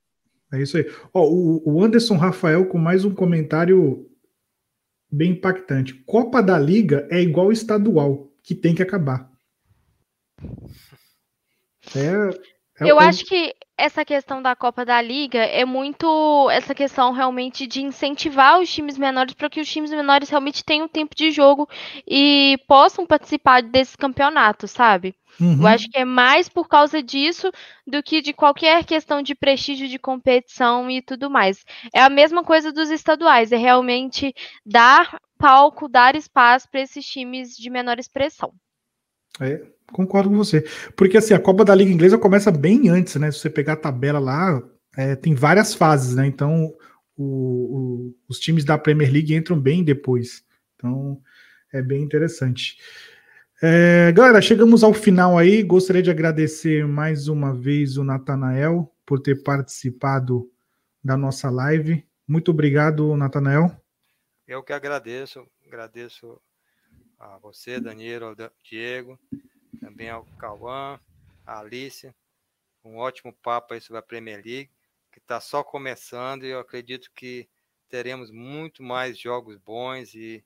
É 0.53 0.61
isso 0.61 0.77
aí. 0.77 0.93
Ó, 1.15 1.25
o 1.29 1.85
Anderson 1.85 2.17
Rafael 2.17 2.67
com 2.67 2.79
mais 2.79 3.05
um 3.05 3.15
comentário 3.15 4.11
bem 5.11 5.31
impactante. 5.31 5.95
Copa 6.05 6.43
da 6.43 6.59
Liga 6.59 7.07
é 7.11 7.21
igual 7.21 7.53
estadual, 7.53 8.29
que 8.43 8.55
tem 8.57 8.75
que 8.75 8.83
acabar. 8.83 9.31
É, 11.95 12.56
é 12.81 12.91
Eu 12.91 12.99
acho 12.99 13.25
que 13.25 13.55
essa 13.77 14.05
questão 14.05 14.41
da 14.43 14.57
Copa 14.57 14.85
da 14.85 15.01
Liga 15.01 15.39
é 15.39 15.65
muito 15.65 16.49
essa 16.51 16.75
questão 16.75 17.13
realmente 17.13 17.67
de 17.67 17.83
incentivar 17.83 18.59
os 18.59 18.73
times 18.73 18.97
menores 18.97 19.35
para 19.35 19.51
que 19.51 19.61
os 19.61 19.69
times 19.69 19.91
menores 19.91 20.31
realmente 20.31 20.65
tenham 20.65 20.89
tempo 20.89 21.15
de 21.15 21.31
jogo 21.31 21.69
e 22.07 22.59
possam 22.67 23.07
participar 23.07 23.63
desse 23.63 23.97
campeonato, 23.97 24.67
sabe? 24.67 25.15
Uhum. 25.41 25.61
Eu 25.61 25.67
acho 25.67 25.89
que 25.91 25.99
é 25.99 26.05
mais 26.05 26.49
por 26.49 26.67
causa 26.67 27.03
disso 27.03 27.51
do 27.87 28.03
que 28.03 28.23
de 28.23 28.33
qualquer 28.33 28.85
questão 28.85 29.21
de 29.21 29.35
prestígio 29.35 29.89
de 29.89 29.99
competição 29.99 30.91
e 30.91 31.03
tudo 31.03 31.29
mais. 31.29 31.65
É 31.95 32.01
a 32.01 32.09
mesma 32.09 32.43
coisa 32.43 32.73
dos 32.73 32.91
estaduais, 32.91 33.53
é 33.53 33.57
realmente 33.57 34.35
dar 34.65 35.21
palco, 35.39 35.89
dar 35.89 36.17
espaço 36.17 36.69
para 36.71 36.81
esses 36.81 37.05
times 37.05 37.55
de 37.57 37.69
menor 37.69 37.99
expressão. 37.99 38.53
É, 39.41 39.63
concordo 39.93 40.31
com 40.31 40.37
você. 40.37 40.65
Porque 40.97 41.17
assim, 41.17 41.35
a 41.35 41.41
Copa 41.41 41.65
da 41.65 41.75
Liga 41.75 41.91
Inglesa 41.91 42.19
começa 42.19 42.51
bem 42.51 42.89
antes, 42.89 43.17
né? 43.17 43.31
Se 43.31 43.39
você 43.39 43.51
pegar 43.51 43.75
a 43.75 43.77
tabela 43.77 44.19
lá, 44.19 44.63
é, 44.97 45.15
tem 45.15 45.35
várias 45.35 45.75
fases, 45.75 46.15
né? 46.15 46.27
Então, 46.27 46.75
o, 47.17 47.25
o, 47.25 48.15
os 48.29 48.39
times 48.39 48.65
da 48.65 48.79
Premier 48.79 49.13
League 49.13 49.35
entram 49.35 49.59
bem 49.59 49.85
depois. 49.85 50.45
Então, 50.75 51.21
é 51.73 51.83
bem 51.83 52.03
interessante. 52.03 52.77
É, 53.63 54.13
galera, 54.13 54.41
chegamos 54.43 54.83
ao 54.85 54.93
final 54.93 55.39
aí. 55.39 55.63
Gostaria 55.63 56.03
de 56.03 56.11
agradecer 56.11 56.87
mais 56.87 57.29
uma 57.29 57.55
vez 57.55 57.97
o 57.97 58.05
Natanael 58.05 58.93
por 59.05 59.21
ter 59.21 59.43
participado 59.43 60.51
da 61.03 61.17
nossa 61.17 61.49
live. 61.49 62.05
Muito 62.29 62.51
obrigado, 62.51 63.17
Natanael. 63.17 63.71
Eu 64.47 64.63
que 64.63 64.73
agradeço, 64.73 65.47
agradeço 65.67 66.41
a 67.19 67.39
você, 67.39 67.81
Danilo, 67.81 68.27
ao 68.27 68.37
Diego, 68.63 69.19
também 69.81 70.11
ao 70.11 70.25
Cauã, 70.39 71.01
a 71.47 71.61
Alice. 71.61 72.15
Um 72.85 72.99
ótimo 72.99 73.33
papo 73.33 73.75
aí 73.75 73.81
sobre 73.81 73.99
a 73.99 74.03
Premier 74.03 74.37
League, 74.45 74.71
que 75.13 75.19
está 75.19 75.41
só 75.41 75.65
começando 75.65 76.45
e 76.45 76.51
eu 76.51 76.61
acredito 76.61 77.11
que 77.15 77.49
teremos 77.89 78.31
muito 78.31 78.83
mais 78.83 79.19
jogos 79.19 79.57
bons 79.57 80.15
e 80.15 80.45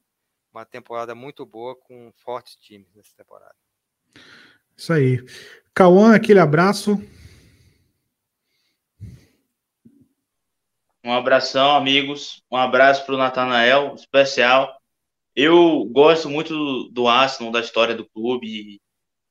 uma 0.52 0.64
temporada 0.64 1.14
muito 1.14 1.44
boa 1.46 1.76
com 1.76 2.12
fortes 2.16 2.56
times 2.56 2.88
nessa 2.94 3.14
temporada. 3.16 3.54
Isso 4.76 4.92
aí. 4.92 5.24
Cauã, 5.74 6.14
aquele 6.14 6.40
abraço. 6.40 6.96
Um 11.02 11.12
abração, 11.12 11.74
amigos. 11.76 12.42
Um 12.50 12.56
abraço 12.56 13.04
para 13.06 13.14
o 13.14 13.18
Natanael, 13.18 13.94
especial. 13.94 14.79
Eu 15.42 15.86
gosto 15.86 16.28
muito 16.28 16.90
do, 16.90 17.08
Arsenal, 17.08 17.50
da 17.50 17.60
história 17.60 17.94
do 17.94 18.06
clube. 18.06 18.78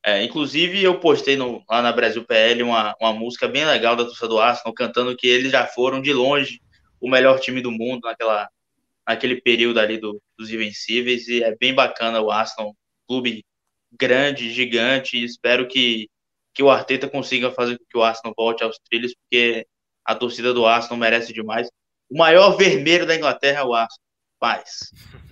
É, 0.03 0.23
inclusive, 0.23 0.81
eu 0.83 0.99
postei 0.99 1.35
no, 1.37 1.63
lá 1.69 1.83
na 1.83 1.91
Brasil 1.91 2.25
PL 2.25 2.63
uma, 2.63 2.95
uma 2.99 3.13
música 3.13 3.47
bem 3.47 3.63
legal 3.63 3.95
da 3.95 4.05
torcida 4.05 4.27
do 4.27 4.39
Arsenal, 4.39 4.73
cantando 4.73 5.15
que 5.15 5.27
eles 5.27 5.51
já 5.51 5.67
foram 5.67 6.01
de 6.01 6.11
longe 6.11 6.59
o 6.99 7.07
melhor 7.07 7.39
time 7.39 7.61
do 7.61 7.69
mundo 7.69 8.07
naquela, 8.07 8.49
naquele 9.07 9.39
período 9.39 9.79
ali 9.79 9.99
do, 9.99 10.19
dos 10.35 10.49
Invencíveis, 10.51 11.27
e 11.27 11.43
é 11.43 11.55
bem 11.55 11.75
bacana 11.75 12.19
o 12.19 12.31
Arsenal, 12.31 12.75
clube 13.07 13.45
grande, 13.91 14.51
gigante, 14.51 15.23
espero 15.23 15.67
que, 15.67 16.09
que 16.55 16.63
o 16.63 16.71
Arteta 16.71 17.07
consiga 17.07 17.51
fazer 17.51 17.77
com 17.77 17.85
que 17.87 17.97
o 17.99 18.03
Arsenal 18.03 18.33
volte 18.35 18.63
aos 18.63 18.79
trilhos, 18.79 19.13
porque 19.13 19.67
a 20.03 20.15
torcida 20.15 20.55
do 20.55 20.65
Arsenal 20.65 20.97
merece 20.97 21.31
demais. 21.31 21.69
O 22.09 22.17
maior 22.17 22.57
vermelho 22.57 23.05
da 23.05 23.15
Inglaterra 23.15 23.59
é 23.59 23.63
o 23.63 23.75
Arsenal. 23.75 24.09
Paz. 24.39 24.89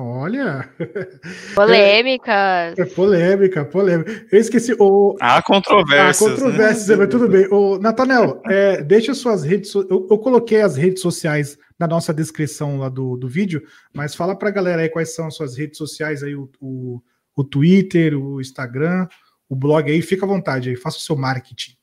Olha! 0.00 0.72
Polêmicas. 1.56 2.78
É, 2.78 2.84
polêmica, 2.84 3.64
polêmica. 3.64 4.28
Eu 4.30 4.38
esqueci. 4.38 4.72
O... 4.78 5.16
Há 5.20 5.42
controvérsias. 5.42 6.22
Há 6.22 6.30
controvérsias, 6.36 6.88
né? 6.88 6.94
mas 6.96 7.08
tudo 7.08 7.28
bem. 7.28 7.48
O 7.50 7.80
Natanel, 7.80 8.40
é, 8.46 8.80
deixa 8.80 9.12
suas 9.12 9.42
redes. 9.42 9.72
So... 9.72 9.84
Eu, 9.90 10.06
eu, 10.08 10.16
coloquei 10.18 10.62
as 10.62 10.76
redes 10.76 11.02
sociais 11.02 11.58
na 11.76 11.88
nossa 11.88 12.14
descrição 12.14 12.78
lá 12.78 12.88
do, 12.88 13.16
do 13.16 13.28
vídeo, 13.28 13.66
mas 13.92 14.14
fala 14.14 14.38
pra 14.38 14.52
galera 14.52 14.82
aí 14.82 14.88
quais 14.88 15.16
são 15.16 15.26
as 15.26 15.34
suas 15.34 15.58
redes 15.58 15.76
sociais 15.76 16.22
aí, 16.22 16.36
o, 16.36 16.48
o, 16.60 17.02
o 17.34 17.42
Twitter, 17.42 18.16
o 18.16 18.40
Instagram, 18.40 19.08
o 19.48 19.56
blog 19.56 19.90
aí, 19.90 20.00
fica 20.00 20.24
à 20.24 20.28
vontade 20.28 20.68
aí, 20.68 20.76
faça 20.76 20.98
o 20.98 21.00
seu 21.00 21.16
marketing. 21.16 21.76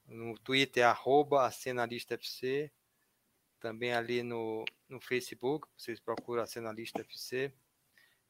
no 0.07 0.37
Twitter 0.39 0.83
é 0.83 0.85
arroba 0.85 1.45
acenalistafc. 1.45 2.71
Também 3.59 3.93
ali 3.93 4.21
no, 4.21 4.63
no 4.87 5.01
Facebook, 5.01 5.67
vocês 5.75 5.99
procuram 5.99 6.43
Acenalista 6.43 7.01
FC. 7.01 7.51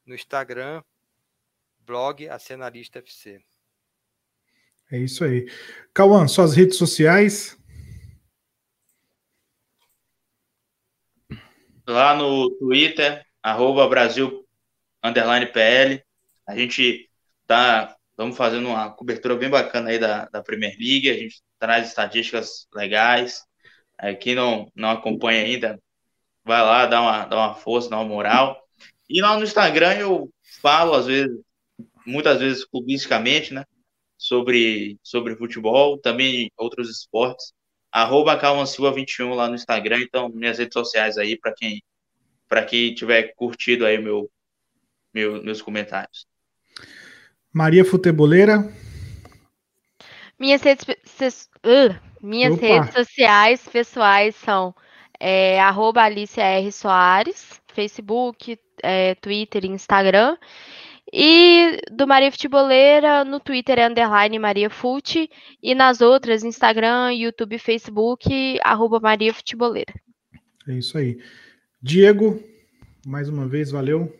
No 0.04 0.14
Instagram, 0.14 0.82
blog 1.80 2.28
Acenalista 2.28 3.00
FC. 3.00 3.44
É 4.90 4.98
isso 4.98 5.24
aí. 5.24 5.50
Cauã, 5.92 6.26
suas 6.28 6.54
redes 6.54 6.78
sociais? 6.78 7.58
Lá 11.86 12.14
no 12.16 12.50
Twitter, 12.56 13.24
arroba 13.42 13.88
Brasil 13.88 14.46
underline 15.02 15.46
PL. 15.52 16.02
A 16.46 16.56
gente 16.56 17.10
tá, 17.46 17.96
vamos 18.16 18.36
fazendo 18.36 18.68
uma 18.68 18.90
cobertura 18.90 19.36
bem 19.36 19.50
bacana 19.50 19.90
aí 19.90 19.98
da, 19.98 20.26
da 20.26 20.42
Premier 20.42 20.76
League. 20.78 21.10
A 21.10 21.14
gente 21.14 21.42
traz 21.58 21.88
estatísticas 21.88 22.66
legais. 22.74 23.44
É, 23.98 24.14
quem 24.14 24.34
não, 24.34 24.70
não 24.74 24.90
acompanha 24.90 25.42
ainda, 25.42 25.80
vai 26.44 26.60
lá, 26.62 26.86
dá 26.86 27.00
uma, 27.00 27.24
dá 27.24 27.36
uma 27.36 27.54
força, 27.54 27.90
dá 27.90 27.98
uma 27.98 28.08
moral. 28.08 28.60
E 29.08 29.20
lá 29.20 29.36
no 29.36 29.44
Instagram 29.44 29.94
eu 29.94 30.30
falo, 30.60 30.94
às 30.94 31.06
vezes, 31.06 31.36
muitas 32.06 32.40
vezes 32.40 32.66
publicamente, 32.68 33.52
né? 33.52 33.64
Sobre, 34.18 34.98
sobre 35.02 35.36
futebol, 35.36 35.98
também 35.98 36.50
outros 36.56 36.90
esportes. 36.90 37.52
Arroba 37.92 38.38
Silva21 38.38 39.34
lá 39.34 39.48
no 39.48 39.54
Instagram, 39.54 40.00
então 40.00 40.28
minhas 40.28 40.58
redes 40.58 40.74
sociais 40.74 41.16
aí 41.16 41.38
para 41.38 41.54
quem 41.54 41.82
para 42.48 42.64
quem 42.64 42.94
tiver 42.94 43.34
curtido 43.34 43.84
aí 43.84 43.98
meu, 43.98 44.30
meu 45.12 45.42
meus 45.42 45.60
comentários. 45.60 46.26
Maria 47.52 47.84
Futeboleira. 47.84 48.70
Minhas 50.38 50.62
redes, 50.62 50.86
uh, 51.64 51.94
minhas 52.22 52.58
redes 52.58 52.92
sociais 52.92 53.66
pessoais 53.66 54.34
são 54.36 54.74
é, 55.18 55.60
arroba 55.60 56.02
Alicia 56.02 56.44
R. 56.44 56.70
Soares, 56.70 57.60
Facebook, 57.72 58.58
é, 58.82 59.14
Twitter 59.14 59.64
e 59.64 59.68
Instagram. 59.68 60.36
E 61.12 61.78
do 61.92 62.06
Maria 62.06 62.32
Futeboleira, 62.32 63.24
no 63.24 63.38
Twitter 63.38 63.78
é 63.78 63.86
underline 63.86 64.38
Maria 64.38 64.68
Fute. 64.68 65.30
E 65.62 65.74
nas 65.74 66.00
outras, 66.00 66.44
Instagram, 66.44 67.12
YouTube, 67.12 67.58
Facebook, 67.58 68.58
arroba 68.62 69.00
Maria 69.00 69.32
Futeboleira. 69.32 69.94
É 70.68 70.74
isso 70.74 70.98
aí. 70.98 71.18
Diego, 71.80 72.42
mais 73.06 73.28
uma 73.28 73.46
vez, 73.46 73.70
valeu. 73.70 74.12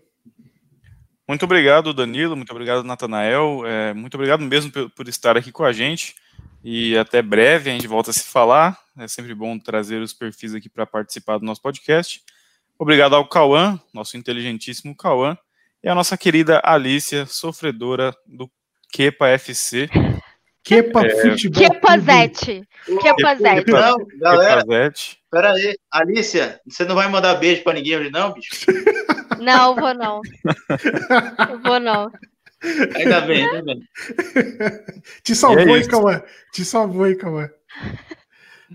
Muito 1.28 1.44
obrigado, 1.44 1.92
Danilo. 1.92 2.36
Muito 2.36 2.50
obrigado, 2.50 2.84
Natanael. 2.84 3.62
É, 3.66 3.92
muito 3.92 4.14
obrigado 4.14 4.40
mesmo 4.42 4.70
por, 4.70 4.90
por, 4.90 5.08
estar 5.08 5.36
aqui 5.36 5.50
com 5.50 5.64
a 5.64 5.72
gente. 5.72 6.14
E 6.62 6.96
até 6.96 7.20
breve, 7.20 7.70
a 7.70 7.72
gente 7.72 7.88
volta 7.88 8.10
a 8.10 8.14
se 8.14 8.24
falar. 8.24 8.78
É 8.98 9.08
sempre 9.08 9.34
bom 9.34 9.58
trazer 9.58 10.00
os 10.00 10.12
perfis 10.12 10.54
aqui 10.54 10.68
para 10.68 10.86
participar 10.86 11.38
do 11.38 11.44
nosso 11.44 11.60
podcast. 11.60 12.22
Obrigado 12.78 13.16
ao 13.16 13.28
Cauã, 13.28 13.80
nosso 13.92 14.16
inteligentíssimo 14.16 14.94
Cauã, 14.94 15.36
e 15.82 15.88
a 15.88 15.94
nossa 15.94 16.16
querida 16.16 16.60
Alícia, 16.62 17.24
sofredora 17.26 18.14
do 18.26 18.50
Kepa 18.92 19.28
FC. 19.28 19.88
Kepa 20.62 21.06
é... 21.06 21.22
Futebol. 21.22 21.62
Kepazete. 21.62 22.68
Kepazete. 23.00 23.70
Não, 23.70 23.96
galera. 24.18 24.64
Pera 25.30 25.52
aí, 25.52 25.76
Alícia, 25.90 26.60
você 26.66 26.84
não 26.84 26.94
vai 26.94 27.08
mandar 27.08 27.34
beijo 27.36 27.62
pra 27.62 27.72
ninguém 27.72 27.96
hoje, 27.96 28.10
não, 28.10 28.32
bicho? 28.32 28.66
Não, 29.40 29.74
vou 29.74 29.94
não. 29.94 30.20
Eu 31.50 31.60
vou 31.60 31.80
não. 31.80 32.10
Ainda 32.94 33.20
bem, 33.22 33.46
ainda 33.46 33.62
bem. 33.62 33.80
Te 35.22 35.34
salvou, 35.34 35.76
é 35.76 35.80
hein, 35.80 35.86
Cauã? 35.86 36.22
Te 36.52 36.64
salvou, 36.64 37.06
hein, 37.06 37.16
Cauã? 37.16 37.48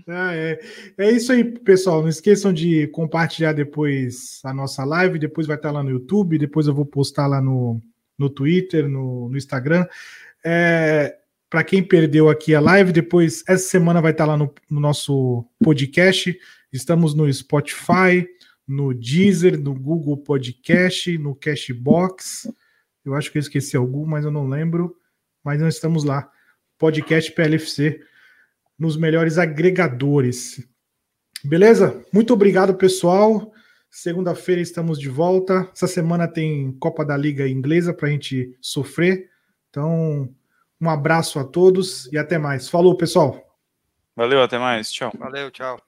Ah, 0.08 0.34
é. 0.34 0.58
é 0.98 1.10
isso 1.10 1.32
aí, 1.32 1.44
pessoal. 1.44 2.00
Não 2.00 2.08
esqueçam 2.08 2.52
de 2.52 2.86
compartilhar 2.88 3.52
depois 3.52 4.40
a 4.44 4.54
nossa 4.54 4.84
live. 4.84 5.18
Depois 5.18 5.46
vai 5.46 5.56
estar 5.56 5.70
lá 5.70 5.82
no 5.82 5.90
YouTube. 5.90 6.38
Depois 6.38 6.66
eu 6.66 6.74
vou 6.74 6.86
postar 6.86 7.26
lá 7.26 7.40
no, 7.40 7.80
no 8.18 8.30
Twitter, 8.30 8.88
no, 8.88 9.28
no 9.28 9.36
Instagram. 9.36 9.86
É, 10.44 11.16
Para 11.50 11.64
quem 11.64 11.82
perdeu 11.82 12.28
aqui 12.28 12.54
a 12.54 12.60
live, 12.60 12.92
depois 12.92 13.44
essa 13.46 13.68
semana 13.68 14.00
vai 14.00 14.12
estar 14.12 14.24
lá 14.24 14.36
no, 14.36 14.52
no 14.70 14.80
nosso 14.80 15.44
podcast. 15.62 16.38
Estamos 16.72 17.14
no 17.14 17.30
Spotify, 17.30 18.26
no 18.72 18.94
Deezer, 18.94 19.60
no 19.60 19.74
Google 19.74 20.16
Podcast, 20.16 21.16
no 21.18 21.34
Cashbox. 21.34 22.50
Eu 23.04 23.14
acho 23.14 23.30
que 23.30 23.36
eu 23.36 23.40
esqueci 23.40 23.76
algum, 23.76 24.06
mas 24.06 24.24
eu 24.24 24.30
não 24.30 24.48
lembro. 24.48 24.96
Mas 25.44 25.60
nós 25.60 25.74
estamos 25.74 26.04
lá. 26.04 26.30
Podcast 26.78 27.30
PLFC 27.32 28.00
nos 28.78 28.96
melhores 28.96 29.36
agregadores. 29.36 30.66
Beleza? 31.44 32.02
Muito 32.12 32.32
obrigado, 32.32 32.74
pessoal. 32.74 33.52
Segunda-feira 33.90 34.60
estamos 34.60 34.98
de 34.98 35.08
volta. 35.08 35.68
Essa 35.74 35.86
semana 35.86 36.26
tem 36.26 36.72
Copa 36.80 37.04
da 37.04 37.16
Liga 37.16 37.46
Inglesa 37.46 37.92
para 37.92 38.08
a 38.08 38.10
gente 38.10 38.56
sofrer. 38.60 39.28
Então, 39.68 40.34
um 40.80 40.88
abraço 40.88 41.38
a 41.38 41.44
todos 41.44 42.10
e 42.10 42.16
até 42.16 42.38
mais. 42.38 42.68
Falou, 42.68 42.96
pessoal. 42.96 43.54
Valeu, 44.16 44.42
até 44.42 44.58
mais. 44.58 44.90
Tchau. 44.90 45.12
Valeu, 45.18 45.50
tchau. 45.50 45.78